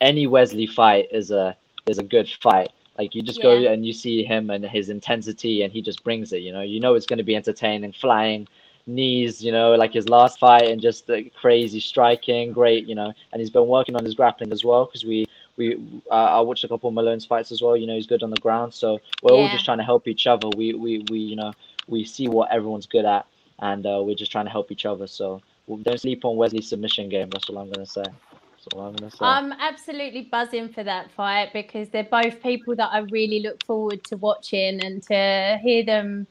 any 0.02 0.26
Wesley 0.26 0.66
fight 0.66 1.10
is 1.12 1.32
a 1.32 1.56
is 1.86 2.00
a 2.00 2.04
good 2.04 2.30
fight. 2.42 2.72
Like 2.98 3.14
you 3.14 3.22
just 3.22 3.42
go 3.42 3.52
and 3.56 3.86
you 3.86 3.94
see 3.94 4.24
him 4.24 4.50
and 4.50 4.66
his 4.66 4.90
intensity, 4.90 5.62
and 5.62 5.72
he 5.72 5.82
just 5.82 6.04
brings 6.04 6.34
it. 6.34 6.42
You 6.42 6.52
know, 6.54 6.62
you 6.62 6.80
know 6.80 6.96
it's 6.96 7.06
going 7.06 7.18
to 7.18 7.24
be 7.24 7.36
entertaining, 7.36 7.92
flying 7.94 8.48
knees. 8.88 9.44
You 9.44 9.52
know, 9.52 9.76
like 9.76 9.94
his 9.94 10.10
last 10.10 10.40
fight, 10.40 10.70
and 10.70 10.82
just 10.82 11.08
the 11.08 11.30
crazy 11.40 11.80
striking, 11.80 12.52
great. 12.52 12.88
You 12.88 12.96
know, 12.96 13.14
and 13.32 13.40
he's 13.40 13.50
been 13.52 13.68
working 13.68 13.96
on 13.96 14.04
his 14.04 14.16
grappling 14.16 14.52
as 14.52 14.66
well 14.66 14.86
because 14.86 15.06
we 15.06 15.26
we 15.60 16.02
uh, 16.10 16.16
I 16.16 16.42
watched 16.42 16.64
a 16.64 16.70
couple 16.70 16.90
of 16.90 16.96
Malone's 16.96 17.26
fights 17.28 17.52
as 17.52 17.62
well. 17.62 17.78
You 17.78 17.88
know, 17.88 17.96
he's 17.96 18.08
good 18.08 18.24
on 18.24 18.32
the 18.32 18.42
ground, 18.42 18.74
so 18.74 19.00
we're 19.22 19.34
all 19.34 19.50
just 19.50 19.66
trying 19.66 19.80
to 19.80 19.84
help 19.84 20.08
each 20.08 20.28
other. 20.28 20.50
We 20.58 20.74
we 20.74 21.06
we 21.12 21.20
you 21.20 21.36
know 21.36 21.54
we 21.88 22.06
see 22.06 22.28
what 22.28 22.52
everyone's 22.52 22.88
good 22.88 23.06
at 23.06 23.28
and 23.62 23.86
uh, 23.86 24.02
we're 24.04 24.16
just 24.16 24.32
trying 24.32 24.46
to 24.46 24.52
help 24.52 24.72
each 24.72 24.86
other. 24.86 25.08
So 25.08 25.42
don't 25.84 26.00
sleep 26.00 26.26
on 26.26 26.38
Wesley's 26.38 26.70
submission 26.70 27.10
game. 27.10 27.30
That's 27.30 27.50
all 27.50 27.60
I'm 27.60 27.70
gonna 27.72 27.86
say. 27.86 28.04
That's 28.04 28.68
all 28.74 28.82
I'm 28.82 28.96
gonna 28.96 29.12
say. 29.12 29.26
I'm 29.26 29.54
absolutely 29.54 30.30
buzzing 30.32 30.70
for 30.70 30.84
that 30.84 31.12
fight 31.12 31.54
because 31.54 31.90
they're 31.90 32.04
both 32.06 32.42
people 32.42 32.76
that 32.78 32.90
I 32.92 33.00
really 33.00 33.42
look 33.42 33.64
forward 33.66 34.04
to 34.06 34.18
watching 34.18 34.82
and 34.82 35.04
to 35.04 35.60
hear 35.62 35.84
them 35.84 36.28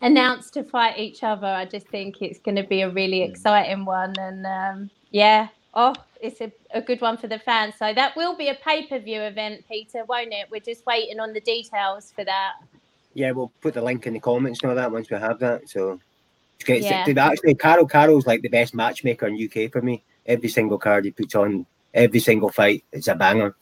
announce 0.00 0.50
to 0.52 0.64
fight 0.64 0.98
each 0.98 1.22
other. 1.22 1.46
I 1.46 1.66
just 1.66 1.88
think 1.88 2.22
it's 2.22 2.40
going 2.40 2.56
to 2.56 2.64
be 2.64 2.82
a 2.82 2.90
really 2.90 3.20
Mm. 3.20 3.30
exciting 3.30 3.84
one. 3.84 4.18
And 4.18 4.46
um, 4.46 4.90
yeah, 5.10 5.48
oh, 5.74 5.94
it's 6.22 6.40
a, 6.40 6.52
a 6.72 6.80
good 6.80 7.00
one 7.00 7.16
for 7.16 7.26
the 7.26 7.38
fans. 7.38 7.74
So 7.78 7.92
that 7.92 8.16
will 8.16 8.36
be 8.36 8.48
a 8.48 8.54
pay 8.54 8.86
per 8.86 8.98
view 8.98 9.20
event, 9.20 9.64
Peter, 9.68 10.04
won't 10.04 10.32
it? 10.32 10.46
We're 10.50 10.60
just 10.60 10.86
waiting 10.86 11.20
on 11.20 11.32
the 11.32 11.40
details 11.40 12.12
for 12.14 12.24
that. 12.24 12.52
Yeah, 13.14 13.32
we'll 13.32 13.52
put 13.60 13.74
the 13.74 13.82
link 13.82 14.06
in 14.06 14.14
the 14.14 14.20
comments 14.20 14.60
and 14.62 14.70
all 14.70 14.76
that 14.76 14.90
once 14.90 15.10
we 15.10 15.18
have 15.18 15.38
that. 15.40 15.68
So 15.68 16.00
it's 16.54 16.64
great. 16.64 16.82
Yeah. 16.82 17.04
To- 17.04 17.20
Actually, 17.20 17.56
Carol 17.56 17.86
Carroll's 17.86 18.26
like 18.26 18.40
the 18.40 18.48
best 18.48 18.74
matchmaker 18.74 19.26
in 19.26 19.34
UK 19.34 19.70
for 19.70 19.82
me. 19.82 20.04
Every 20.24 20.48
single 20.48 20.78
card 20.78 21.04
he 21.04 21.10
puts 21.10 21.34
on, 21.34 21.66
every 21.92 22.20
single 22.20 22.48
fight, 22.48 22.84
it's 22.92 23.08
a 23.08 23.14
banger. 23.14 23.56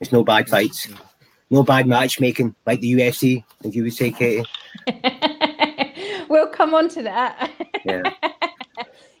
It's 0.00 0.10
no 0.10 0.24
bad 0.24 0.48
fights, 0.48 0.88
no 1.50 1.62
bad 1.62 1.86
matchmaking 1.86 2.54
like 2.64 2.80
the 2.80 2.94
UFC, 2.94 3.44
as 3.64 3.76
you 3.76 3.82
would 3.82 3.92
say, 3.92 4.10
Katie. 4.10 4.44
we'll 6.28 6.48
come 6.48 6.72
on 6.74 6.88
to 6.90 7.02
that. 7.02 7.50
Yeah. 7.84 8.02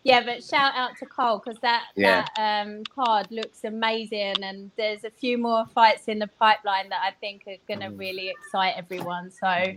yeah, 0.04 0.22
but 0.24 0.42
shout 0.42 0.74
out 0.74 0.96
to 0.98 1.06
Cole 1.06 1.38
because 1.44 1.60
that 1.60 1.84
Yeah. 1.96 2.24
that 2.36 2.66
um, 2.66 2.84
card 2.84 3.30
looks 3.30 3.64
amazing, 3.64 4.42
and 4.42 4.70
there's 4.76 5.04
a 5.04 5.10
few 5.10 5.38
more 5.38 5.66
fights 5.66 6.08
in 6.08 6.18
the 6.18 6.26
pipeline 6.26 6.88
that 6.90 7.00
I 7.02 7.12
think 7.20 7.42
are 7.46 7.56
going 7.66 7.80
to 7.80 7.86
Mm. 7.94 7.98
really 7.98 8.28
excite 8.28 8.74
everyone. 8.76 9.30
So, 9.30 9.74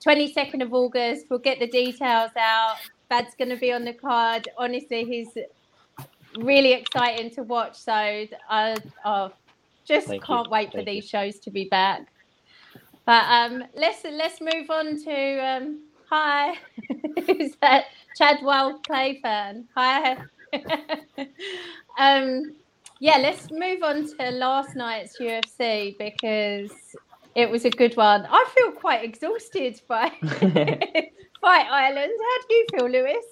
22nd 0.00 0.62
of 0.62 0.72
August, 0.74 1.26
we'll 1.30 1.38
get 1.38 1.58
the 1.58 1.66
details 1.66 2.30
out. 2.36 2.76
Vad's 3.08 3.34
going 3.36 3.50
to 3.50 3.56
be 3.56 3.72
on 3.72 3.84
the 3.84 3.92
card. 3.92 4.48
Honestly, 4.56 5.04
he's 5.04 5.28
really 6.36 6.72
exciting 6.72 7.30
to 7.30 7.42
watch. 7.42 7.76
So, 7.78 7.92
I 7.92 8.76
oh, 9.04 9.32
just 9.84 10.08
Thank 10.08 10.24
can't 10.24 10.48
wait 10.50 10.70
for 10.70 10.78
Thank 10.78 10.88
you. 10.88 10.94
these 10.94 11.08
shows 11.08 11.38
to 11.40 11.50
be 11.50 11.64
back. 11.68 12.06
But 13.04 13.24
um, 13.28 13.64
let's 13.74 14.04
let's 14.04 14.40
move 14.40 14.70
on 14.70 15.02
to 15.04 15.38
um, 15.44 15.80
hi, 16.12 16.54
who's 17.26 17.56
that? 17.62 17.86
Chadwell 18.18 18.80
Clay 18.86 19.18
fan. 19.22 19.66
Hi. 19.74 20.18
um, 21.98 22.54
yeah, 23.00 23.16
let's 23.16 23.50
move 23.50 23.82
on 23.82 24.06
to 24.18 24.30
last 24.30 24.76
night's 24.76 25.18
UFC 25.18 25.96
because 25.96 26.70
it 27.34 27.50
was 27.50 27.64
a 27.64 27.70
good 27.70 27.96
one. 27.96 28.26
I 28.28 28.46
feel 28.54 28.72
quite 28.72 29.02
exhausted 29.02 29.80
by 29.88 30.10
Fight 30.20 31.66
Island. 31.70 32.12
How 32.20 32.46
do 32.48 32.54
you 32.54 32.66
feel, 32.76 32.90
Lewis? 32.90 33.24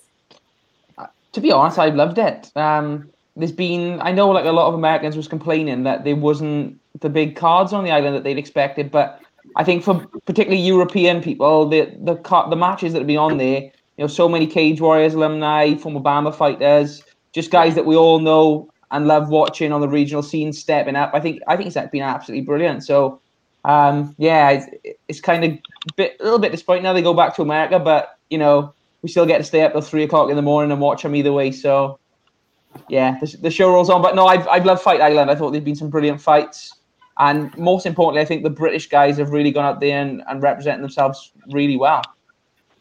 to 1.32 1.40
be 1.40 1.52
honest, 1.52 1.78
I've 1.78 1.94
loved 1.94 2.18
it. 2.18 2.50
Um, 2.56 3.10
there's 3.36 3.52
been, 3.52 4.00
I 4.00 4.10
know, 4.10 4.30
like 4.30 4.46
a 4.46 4.52
lot 4.52 4.68
of 4.68 4.74
Americans 4.74 5.16
was 5.16 5.28
complaining 5.28 5.84
that 5.84 6.04
there 6.04 6.16
wasn't 6.16 6.80
the 6.98 7.10
big 7.10 7.36
cards 7.36 7.72
on 7.72 7.84
the 7.84 7.92
island 7.92 8.16
that 8.16 8.24
they'd 8.24 8.38
expected, 8.38 8.90
but 8.90 9.20
I 9.56 9.64
think 9.64 9.84
for 9.84 10.06
particularly 10.26 10.62
European 10.62 11.22
people, 11.22 11.68
the 11.68 11.86
the 12.02 12.14
the 12.48 12.56
matches 12.56 12.92
that 12.92 13.00
have 13.00 13.06
been 13.06 13.18
on 13.18 13.38
there, 13.38 13.62
you 13.62 14.04
know, 14.04 14.06
so 14.06 14.28
many 14.28 14.46
Cage 14.46 14.80
Warriors 14.80 15.14
alumni, 15.14 15.74
former 15.76 16.00
BAMMA 16.00 16.34
fighters, 16.34 17.02
just 17.32 17.50
guys 17.50 17.74
that 17.74 17.86
we 17.86 17.96
all 17.96 18.18
know 18.18 18.70
and 18.90 19.06
love 19.06 19.28
watching 19.28 19.72
on 19.72 19.80
the 19.80 19.88
regional 19.88 20.22
scene 20.22 20.52
stepping 20.52 20.96
up. 20.96 21.10
I 21.14 21.20
think 21.20 21.40
I 21.46 21.56
think 21.56 21.74
it's 21.74 21.90
been 21.90 22.02
absolutely 22.02 22.44
brilliant. 22.44 22.84
So, 22.84 23.20
um, 23.64 24.14
yeah, 24.18 24.50
it's, 24.50 24.98
it's 25.08 25.20
kind 25.20 25.44
of 25.44 25.58
bit, 25.96 26.16
a 26.20 26.24
little 26.24 26.38
bit 26.38 26.52
disappointing 26.52 26.82
now 26.82 26.92
they 26.92 27.02
go 27.02 27.14
back 27.14 27.34
to 27.36 27.42
America, 27.42 27.78
but 27.78 28.18
you 28.30 28.38
know, 28.38 28.72
we 29.02 29.08
still 29.08 29.26
get 29.26 29.38
to 29.38 29.44
stay 29.44 29.62
up 29.62 29.72
till 29.72 29.80
three 29.80 30.04
o'clock 30.04 30.30
in 30.30 30.36
the 30.36 30.42
morning 30.42 30.72
and 30.72 30.80
watch 30.80 31.02
them 31.02 31.14
either 31.14 31.32
way. 31.32 31.52
So, 31.52 31.98
yeah, 32.88 33.18
the, 33.20 33.36
the 33.36 33.50
show 33.50 33.70
rolls 33.72 33.90
on. 33.90 34.02
But 34.02 34.14
no, 34.14 34.26
I've 34.26 34.46
I've 34.48 34.64
loved 34.64 34.82
Fight 34.82 35.00
Island. 35.00 35.30
I 35.30 35.34
thought 35.34 35.50
there've 35.52 35.64
been 35.64 35.76
some 35.76 35.90
brilliant 35.90 36.20
fights, 36.20 36.74
and 37.20 37.56
most 37.58 37.86
importantly, 37.86 38.22
I 38.22 38.26
think 38.26 38.44
the 38.44 38.50
British 38.50 38.88
guys 38.88 39.18
have 39.18 39.30
really 39.30 39.52
gone 39.52 39.66
out 39.66 39.80
there 39.80 40.02
and, 40.02 40.24
and 40.28 40.42
represented 40.42 40.82
themselves 40.82 41.32
really 41.52 41.78
well. 41.78 42.02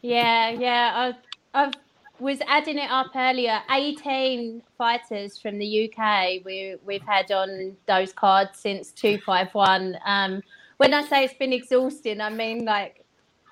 Yeah, 0.04 0.52
yeah. 0.52 1.14
I 1.54 1.66
I 1.66 1.74
was 2.20 2.40
adding 2.48 2.80
it 2.80 2.92
up 2.92 3.12
earlier. 3.16 3.62
18 3.72 4.64
fighters 4.78 5.40
from 5.40 5.60
the 5.60 5.92
UK 5.92 6.46
we 6.46 6.78
we've 6.86 7.04
had 7.06 7.32
on 7.32 7.78
those 7.88 8.14
cards 8.14 8.60
since 8.60 8.94
251. 8.94 9.98
Um, 10.06 10.42
when 10.78 10.94
I 10.96 11.04
say 11.04 11.26
it's 11.26 11.36
been 11.36 11.54
exhausting, 11.54 12.22
I 12.22 12.32
mean 12.32 12.66
like 12.66 13.06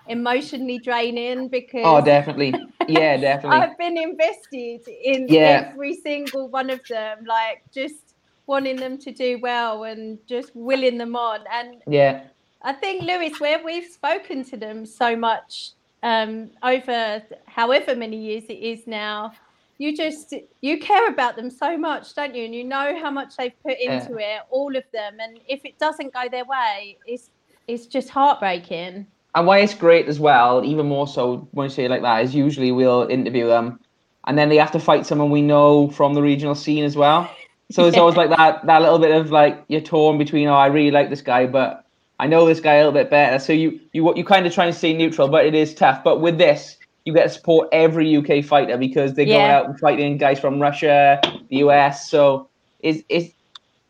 emotionally 0.08 0.80
draining 0.80 1.50
because 1.50 1.86
Oh, 1.86 2.02
definitely. 2.06 2.54
Yeah, 2.88 3.18
definitely. 3.18 3.60
I've 3.60 3.78
been 3.78 3.98
invested 3.98 4.82
in 4.88 5.30
Yeah. 5.30 5.74
every 5.74 5.96
single 5.96 6.50
one 6.50 6.70
of 6.70 6.82
them, 6.90 7.26
like 7.28 7.64
just 7.74 8.07
wanting 8.48 8.78
them 8.78 8.98
to 9.00 9.12
do 9.12 9.40
well 9.42 9.84
and 9.84 10.18
just 10.28 10.52
willing 10.56 10.98
them 10.98 11.16
on. 11.16 11.42
And 11.52 11.82
Yeah, 11.88 12.24
I 12.62 12.74
think 12.74 13.04
Lewis, 13.04 13.40
where 13.40 13.64
we've 13.64 13.86
spoken 13.86 14.44
to 14.46 14.58
them 14.58 14.86
so 14.86 15.16
much 15.16 15.72
um, 16.04 16.52
over 16.64 17.22
however 17.48 17.96
many 17.96 18.18
years 18.18 18.46
it 18.50 18.54
is 18.60 18.88
now, 18.88 19.34
you 19.78 19.96
just 19.96 20.34
you 20.62 20.80
care 20.80 21.08
about 21.08 21.36
them 21.36 21.50
so 21.52 21.78
much, 21.78 22.16
don't 22.16 22.34
you? 22.34 22.46
And 22.46 22.56
you 22.56 22.64
know 22.64 22.98
how 23.00 23.12
much 23.12 23.36
they've 23.38 23.54
put 23.64 23.78
Yeah. 23.80 24.02
into 24.02 24.18
it, 24.18 24.42
all 24.50 24.76
of 24.76 24.84
them. 24.94 25.18
And 25.20 25.40
if 25.48 25.66
it 25.66 25.78
doesn't 25.78 26.14
go 26.14 26.28
their 26.32 26.46
way, 26.46 26.98
it's 27.06 27.30
it's 27.68 27.86
just 27.86 28.10
heartbreaking. 28.10 29.06
and 29.36 29.46
why 29.46 29.60
it's 29.60 29.74
great 29.76 30.08
as 30.08 30.20
well, 30.20 30.64
even 30.66 30.88
more 30.88 31.06
so 31.08 31.48
when 31.52 31.66
you 31.66 31.70
say 31.70 31.86
it 31.86 31.92
like 31.92 32.02
that, 32.02 32.24
is 32.24 32.34
usually 32.34 32.72
we'll 32.72 33.04
interview 33.08 33.46
them, 33.48 33.80
and 34.26 34.36
then 34.38 34.50
they 34.50 34.56
have 34.58 34.72
to 34.72 34.80
fight 34.80 35.06
someone 35.06 35.30
we 35.30 35.42
know 35.44 35.90
from 35.92 36.14
the 36.16 36.22
regional 36.22 36.56
scene 36.56 36.84
as 36.86 36.96
well. 36.96 37.30
So 37.72 37.86
it's 37.86 37.98
Yeah. 37.98 38.02
always 38.02 38.16
like 38.16 38.30
that 38.30 38.66
that 38.66 38.82
little 38.82 39.00
bit 39.00 39.12
of 39.12 39.32
like 39.32 39.64
you're 39.68 39.82
torn 39.82 40.18
between 40.18 40.48
oh 40.48 40.54
I 40.56 40.68
really 40.68 40.92
like 40.92 41.10
this 41.10 41.22
guy, 41.22 41.48
but 41.48 41.84
I 42.20 42.28
know 42.28 42.46
this 42.46 42.60
guy 42.62 42.76
a 42.76 42.78
little 42.80 42.94
bit 42.94 43.10
better. 43.10 43.40
So 43.40 43.54
you 43.54 43.80
you 43.94 44.14
you 44.16 44.24
kind 44.24 44.46
of 44.48 44.54
try 44.54 44.66
and 44.66 44.76
stay 44.76 44.94
neutral, 44.94 45.28
but 45.28 45.46
it 45.46 45.54
is 45.56 45.74
tough. 45.76 46.04
But 46.04 46.22
with 46.22 46.38
this, 46.38 46.78
you 47.06 47.14
get 47.14 47.24
to 47.24 47.30
support 47.30 47.70
every 47.72 48.16
UK 48.18 48.44
fighter 48.44 48.78
because 48.78 49.14
they're 49.14 49.26
going 49.26 49.52
out 49.52 49.66
and 49.66 49.80
fighting 49.80 50.18
guys 50.18 50.40
from 50.40 50.60
Russia, 50.62 51.20
the 51.50 51.58
US. 51.58 52.10
So 52.10 52.50
it's 52.80 53.04
it's 53.10 53.34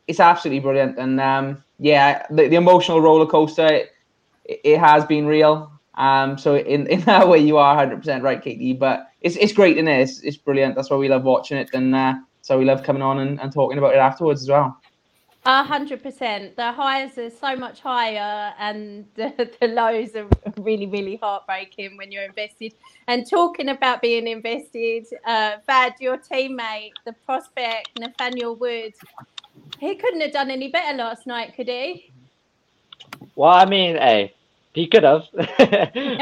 it's 0.08 0.20
absolutely 0.20 0.60
brilliant. 0.62 0.98
And 0.98 1.20
um, 1.22 1.64
yeah, 1.80 2.26
the, 2.30 2.48
the 2.48 2.56
emotional 2.56 3.02
roller 3.02 3.26
coaster 3.26 3.68
it, 3.68 3.92
it 4.46 4.80
has 4.80 5.06
been 5.06 5.26
real. 5.28 5.72
Um, 5.96 6.38
so 6.38 6.56
in, 6.58 6.88
in 6.88 7.02
that 7.06 7.28
way, 7.28 7.40
you 7.40 7.58
are 7.58 7.76
100% 7.76 8.22
right, 8.24 8.42
Katie. 8.42 8.74
But 8.74 9.08
it's 9.22 9.36
it's 9.38 9.54
great, 9.54 9.78
is 9.78 9.84
it? 9.88 9.90
It's, 9.90 10.20
it's 10.22 10.38
brilliant. 10.38 10.76
That's 10.76 10.90
why 10.90 10.98
we 10.98 11.10
love 11.10 11.24
watching 11.24 11.58
it, 11.58 11.70
and 11.74 11.94
uh, 11.96 12.16
so 12.48 12.58
we 12.58 12.64
love 12.64 12.82
coming 12.82 13.02
on 13.02 13.20
and, 13.20 13.42
and 13.42 13.52
talking 13.52 13.78
about 13.78 13.94
it 13.94 13.98
afterwards 13.98 14.42
as 14.42 14.48
well. 14.48 14.80
A 15.46 15.64
hundred 15.64 16.02
percent. 16.02 16.56
The 16.56 16.72
highs 16.72 17.18
are 17.18 17.30
so 17.30 17.58
much 17.58 17.82
higher, 17.82 18.54
and 18.58 19.06
the, 19.16 19.52
the 19.60 19.68
lows 19.68 20.16
are 20.16 20.28
really, 20.58 20.88
really 20.88 21.18
heartbreaking 21.18 21.98
when 21.98 22.10
you're 22.10 22.24
invested. 22.24 22.74
And 23.08 23.30
talking 23.30 23.68
about 23.68 24.02
being 24.02 24.28
invested, 24.28 25.08
uh, 25.26 25.58
Vad, 25.66 25.94
your 26.00 26.18
teammate, 26.18 26.94
the 27.06 27.12
prospect 27.26 28.00
Nathaniel 28.00 28.56
Wood, 28.56 28.94
he 29.80 29.96
couldn't 29.96 30.22
have 30.22 30.32
done 30.32 30.50
any 30.50 30.70
better 30.70 30.98
last 30.98 31.28
night, 31.28 31.54
could 31.54 31.68
he? 31.68 32.12
Well, 33.36 33.52
I 33.52 33.66
mean, 33.66 33.98
hey, 33.98 34.34
he 34.74 34.88
could 34.88 35.04
have. 35.04 35.24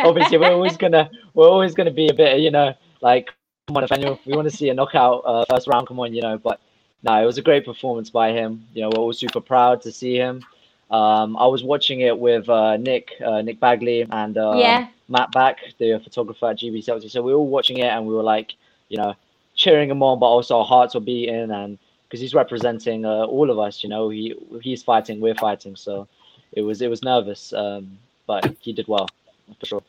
Obviously, 0.03 0.39
we're 0.39 0.53
always 0.53 0.75
gonna 0.75 1.07
we're 1.35 1.49
always 1.49 1.75
gonna 1.75 1.91
be 1.91 2.07
a 2.07 2.15
bit, 2.15 2.39
you 2.39 2.49
know, 2.49 2.73
like 3.01 3.29
come 3.67 3.77
on, 3.77 3.81
Nathaniel, 3.81 4.19
we 4.25 4.35
want 4.35 4.49
to 4.49 4.55
see 4.55 4.69
a 4.69 4.73
knockout 4.73 5.23
uh, 5.25 5.45
first 5.49 5.67
round. 5.67 5.87
Come 5.87 5.99
on, 5.99 6.13
you 6.13 6.21
know. 6.21 6.37
But 6.37 6.59
no, 7.03 7.21
it 7.21 7.25
was 7.25 7.37
a 7.37 7.41
great 7.41 7.65
performance 7.65 8.09
by 8.09 8.31
him. 8.31 8.65
You 8.73 8.83
know, 8.83 8.89
we're 8.89 9.01
all 9.01 9.13
super 9.13 9.41
proud 9.41 9.81
to 9.81 9.91
see 9.91 10.15
him. 10.15 10.43
Um, 10.91 11.35
I 11.37 11.47
was 11.47 11.63
watching 11.63 12.01
it 12.01 12.17
with 12.17 12.47
uh, 12.47 12.77
Nick, 12.77 13.11
uh, 13.25 13.41
Nick 13.41 13.59
Bagley, 13.59 14.05
and 14.09 14.37
uh, 14.37 14.53
yeah, 14.55 14.87
Matt 15.09 15.31
Back, 15.31 15.59
the 15.79 15.99
photographer 16.03 16.51
at 16.51 16.59
GB 16.59 16.85
Celtics. 16.85 17.11
So 17.11 17.23
we 17.23 17.33
were 17.33 17.39
all 17.39 17.47
watching 17.47 17.77
it 17.79 17.87
and 17.87 18.05
we 18.05 18.13
were 18.13 18.23
like, 18.23 18.53
you 18.89 18.97
know, 18.97 19.15
cheering 19.55 19.89
him 19.89 20.03
on, 20.03 20.19
but 20.19 20.27
also 20.27 20.59
our 20.59 20.65
hearts 20.65 20.93
were 20.93 21.01
beating, 21.01 21.49
and 21.49 21.79
because 22.03 22.19
he's 22.19 22.35
representing 22.35 23.03
uh, 23.03 23.25
all 23.25 23.49
of 23.49 23.57
us, 23.57 23.83
you 23.83 23.89
know, 23.89 24.09
he 24.09 24.35
he's 24.61 24.83
fighting, 24.83 25.19
we're 25.19 25.35
fighting, 25.35 25.75
so 25.75 26.07
it 26.51 26.61
was 26.61 26.81
it 26.81 26.89
was 26.89 27.01
nervous, 27.01 27.51
um, 27.53 27.97
but 28.27 28.55
he 28.59 28.73
did 28.73 28.87
well 28.87 29.09
for 29.59 29.65
sure. 29.65 29.83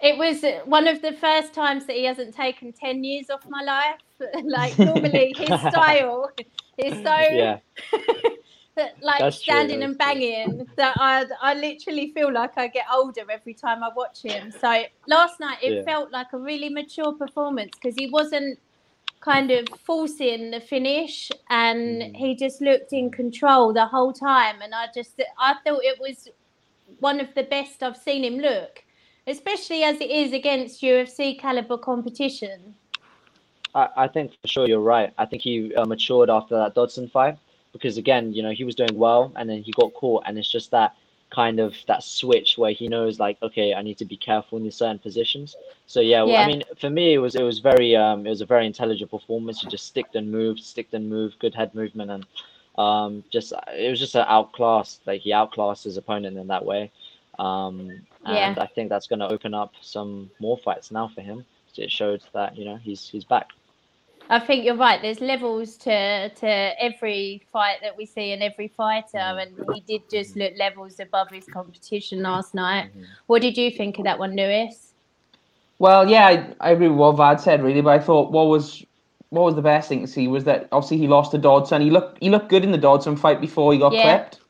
It 0.00 0.18
was 0.18 0.44
one 0.66 0.86
of 0.88 1.02
the 1.02 1.12
first 1.12 1.54
times 1.54 1.86
that 1.86 1.96
he 1.96 2.04
hasn't 2.04 2.34
taken 2.34 2.72
ten 2.72 3.04
years 3.04 3.30
off 3.30 3.42
my 3.48 3.62
life. 3.62 4.00
like 4.44 4.78
normally, 4.78 5.34
his 5.38 5.60
style 5.62 6.30
is 6.78 7.02
so 7.02 7.14
Yeah, 7.30 7.58
like 9.02 9.20
That's 9.20 9.36
standing 9.38 9.80
that's 9.80 9.92
and 9.92 9.98
true. 9.98 9.98
banging 9.98 10.66
that 10.76 10.96
I 10.98 11.24
I 11.40 11.54
literally 11.54 12.12
feel 12.14 12.32
like 12.32 12.58
I 12.58 12.68
get 12.68 12.86
older 12.92 13.22
every 13.30 13.54
time 13.54 13.82
I 13.82 13.90
watch 13.96 14.22
him. 14.22 14.50
So 14.52 14.84
last 15.08 15.40
night 15.40 15.58
it 15.62 15.76
Yeah. 15.76 15.82
felt 15.84 16.12
like 16.12 16.28
a 16.32 16.38
really 16.38 16.68
mature 16.68 17.12
performance 17.14 17.72
because 17.80 17.96
he 17.96 18.10
wasn't 18.10 18.58
kind 19.20 19.50
of 19.50 19.66
forcing 19.86 20.50
the 20.50 20.60
finish 20.60 21.30
and 21.50 22.02
Mm. 22.02 22.16
he 22.16 22.36
just 22.36 22.60
looked 22.60 22.92
in 22.92 23.10
control 23.10 23.72
the 23.72 23.86
whole 23.86 24.12
time 24.12 24.60
and 24.62 24.74
I 24.74 24.88
just 24.94 25.20
I 25.38 25.54
thought 25.66 25.82
it 25.84 25.98
was 26.00 26.28
one 27.00 27.20
of 27.20 27.34
the 27.34 27.44
best 27.44 27.82
I've 27.82 27.96
seen 27.96 28.24
him 28.24 28.38
look 28.38 28.82
especially 29.26 29.82
as 29.82 30.00
it 30.00 30.10
is 30.10 30.32
against 30.32 30.82
UFC 30.82 31.38
caliber 31.38 31.78
competition. 31.78 32.74
I, 33.74 33.88
I 33.96 34.08
think 34.08 34.32
for 34.40 34.48
sure 34.48 34.66
you're 34.66 34.80
right. 34.80 35.12
I 35.18 35.26
think 35.26 35.42
he 35.42 35.74
uh, 35.74 35.84
matured 35.84 36.30
after 36.30 36.56
that 36.56 36.74
Dodson 36.74 37.08
fight 37.08 37.38
because 37.72 37.98
again, 37.98 38.32
you 38.32 38.42
know, 38.42 38.52
he 38.52 38.64
was 38.64 38.74
doing 38.74 38.94
well 38.94 39.32
and 39.36 39.48
then 39.48 39.62
he 39.62 39.72
got 39.72 39.92
caught, 39.94 40.22
and 40.26 40.38
it's 40.38 40.50
just 40.50 40.70
that 40.70 40.94
kind 41.30 41.58
of 41.58 41.74
that 41.88 42.04
switch 42.04 42.56
where 42.56 42.70
he 42.70 42.86
knows 42.88 43.18
like, 43.18 43.36
okay, 43.42 43.74
I 43.74 43.82
need 43.82 43.98
to 43.98 44.04
be 44.04 44.16
careful 44.16 44.58
in 44.58 44.64
these 44.64 44.76
certain 44.76 44.98
positions. 44.98 45.56
So 45.86 46.00
yeah, 46.00 46.22
well, 46.22 46.34
Yeah. 46.34 46.42
I 46.42 46.46
mean, 46.46 46.62
for 46.78 46.88
me, 46.88 47.14
it 47.14 47.18
was 47.18 47.34
it 47.34 47.42
was 47.42 47.58
very 47.58 47.96
um 47.96 48.26
it 48.26 48.30
was 48.30 48.40
a 48.40 48.46
very 48.46 48.66
intelligent 48.66 49.10
performance. 49.10 49.60
He 49.60 49.68
just 49.68 49.86
sticked 49.86 50.14
and 50.14 50.30
moved, 50.30 50.60
sticked 50.60 50.94
and 50.94 51.10
moved, 51.10 51.38
good 51.38 51.54
head 51.54 51.74
movement, 51.74 52.10
and 52.10 52.26
um 52.78 53.24
just 53.30 53.52
it 53.74 53.90
was 53.90 53.98
just 53.98 54.14
an 54.14 54.24
outclass. 54.28 55.00
Like 55.04 55.20
he 55.20 55.32
outclassed 55.32 55.84
his 55.84 55.96
opponent 55.96 56.38
in 56.38 56.46
that 56.46 56.64
way. 56.64 56.92
Um, 57.38 58.00
Yeah. 58.34 58.48
and 58.48 58.58
I 58.58 58.66
think 58.66 58.88
that's 58.88 59.06
going 59.06 59.20
to 59.20 59.28
open 59.28 59.54
up 59.54 59.72
some 59.80 60.30
more 60.40 60.58
fights 60.58 60.90
now 60.90 61.08
for 61.08 61.20
him. 61.20 61.44
It 61.76 61.90
showed 61.90 62.22
that 62.32 62.56
you 62.56 62.64
know 62.64 62.76
he's 62.76 63.06
he's 63.06 63.24
back. 63.24 63.50
I 64.30 64.38
think 64.40 64.64
you're 64.64 64.76
right. 64.76 65.00
There's 65.02 65.20
levels 65.20 65.76
to 65.78 66.30
to 66.30 66.46
every 66.82 67.42
fight 67.52 67.76
that 67.82 67.94
we 67.96 68.06
see 68.06 68.32
and 68.32 68.42
every 68.42 68.68
fighter, 68.68 69.18
and 69.18 69.50
he 69.74 69.80
did 69.80 70.08
just 70.10 70.36
look 70.36 70.54
levels 70.56 70.98
above 71.00 71.28
his 71.30 71.44
competition 71.44 72.22
last 72.22 72.54
night. 72.54 72.90
Mhm. 72.96 73.04
What 73.26 73.42
did 73.42 73.58
you 73.58 73.70
think 73.70 73.98
of 73.98 74.04
that 74.04 74.18
one, 74.18 74.34
Lewis? 74.34 74.94
Well, 75.78 76.08
yeah, 76.08 76.26
I, 76.28 76.54
I 76.60 76.70
agree 76.70 76.88
with 76.88 76.96
what 76.96 77.12
Vad 77.16 77.42
said 77.42 77.62
really, 77.62 77.82
but 77.82 77.90
I 77.90 77.98
thought 77.98 78.32
what 78.32 78.46
was 78.46 78.82
what 79.28 79.42
was 79.42 79.54
the 79.54 79.60
best 79.62 79.88
thing 79.90 80.00
to 80.00 80.06
see 80.06 80.28
was 80.28 80.44
that 80.44 80.68
obviously 80.72 80.96
he 80.96 81.08
lost 81.08 81.32
to 81.32 81.38
Dodson. 81.38 81.82
He 81.82 81.90
looked 81.90 82.22
he 82.22 82.30
looked 82.30 82.48
good 82.48 82.64
in 82.64 82.72
the 82.72 82.78
Dodson 82.78 83.16
fight 83.16 83.38
before 83.40 83.74
he 83.74 83.78
got 83.78 83.92
Yeah. 83.92 84.02
clipped. 84.18 84.40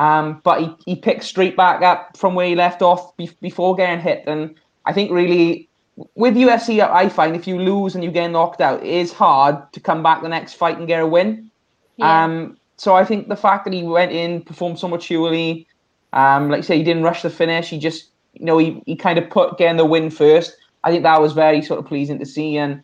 Um, 0.00 0.40
but 0.44 0.62
he, 0.62 0.74
he 0.86 0.96
picked 0.96 1.24
straight 1.24 1.58
back 1.58 1.82
up 1.82 2.16
from 2.16 2.34
where 2.34 2.46
he 2.46 2.54
left 2.54 2.80
off 2.80 3.14
be- 3.18 3.36
before 3.42 3.76
getting 3.76 4.00
hit. 4.00 4.24
And 4.26 4.54
I 4.86 4.94
think 4.94 5.10
really 5.10 5.68
with 6.14 6.36
UFC, 6.36 6.80
I 6.80 7.10
find 7.10 7.36
if 7.36 7.46
you 7.46 7.60
lose 7.60 7.94
and 7.94 8.02
you 8.02 8.10
get 8.10 8.28
knocked 8.28 8.62
out, 8.62 8.82
it 8.82 8.88
is 8.88 9.12
hard 9.12 9.70
to 9.74 9.78
come 9.78 10.02
back 10.02 10.22
the 10.22 10.28
next 10.28 10.54
fight 10.54 10.78
and 10.78 10.88
get 10.88 11.02
a 11.02 11.06
win. 11.06 11.50
Yeah. 11.98 12.24
Um, 12.24 12.56
so 12.78 12.94
I 12.94 13.04
think 13.04 13.28
the 13.28 13.36
fact 13.36 13.66
that 13.66 13.74
he 13.74 13.82
went 13.82 14.10
in, 14.10 14.40
performed 14.40 14.78
so 14.78 14.88
maturely, 14.88 15.66
um, 16.14 16.48
like 16.48 16.60
I 16.60 16.62
say, 16.62 16.78
he 16.78 16.82
didn't 16.82 17.02
rush 17.02 17.20
the 17.20 17.28
finish. 17.28 17.68
He 17.68 17.78
just, 17.78 18.06
you 18.32 18.46
know, 18.46 18.56
he, 18.56 18.82
he 18.86 18.96
kind 18.96 19.18
of 19.18 19.28
put 19.28 19.58
getting 19.58 19.76
the 19.76 19.84
win 19.84 20.08
first. 20.08 20.56
I 20.82 20.90
think 20.90 21.02
that 21.02 21.20
was 21.20 21.34
very 21.34 21.60
sort 21.60 21.78
of 21.78 21.84
pleasing 21.84 22.18
to 22.20 22.24
see. 22.24 22.56
And 22.56 22.82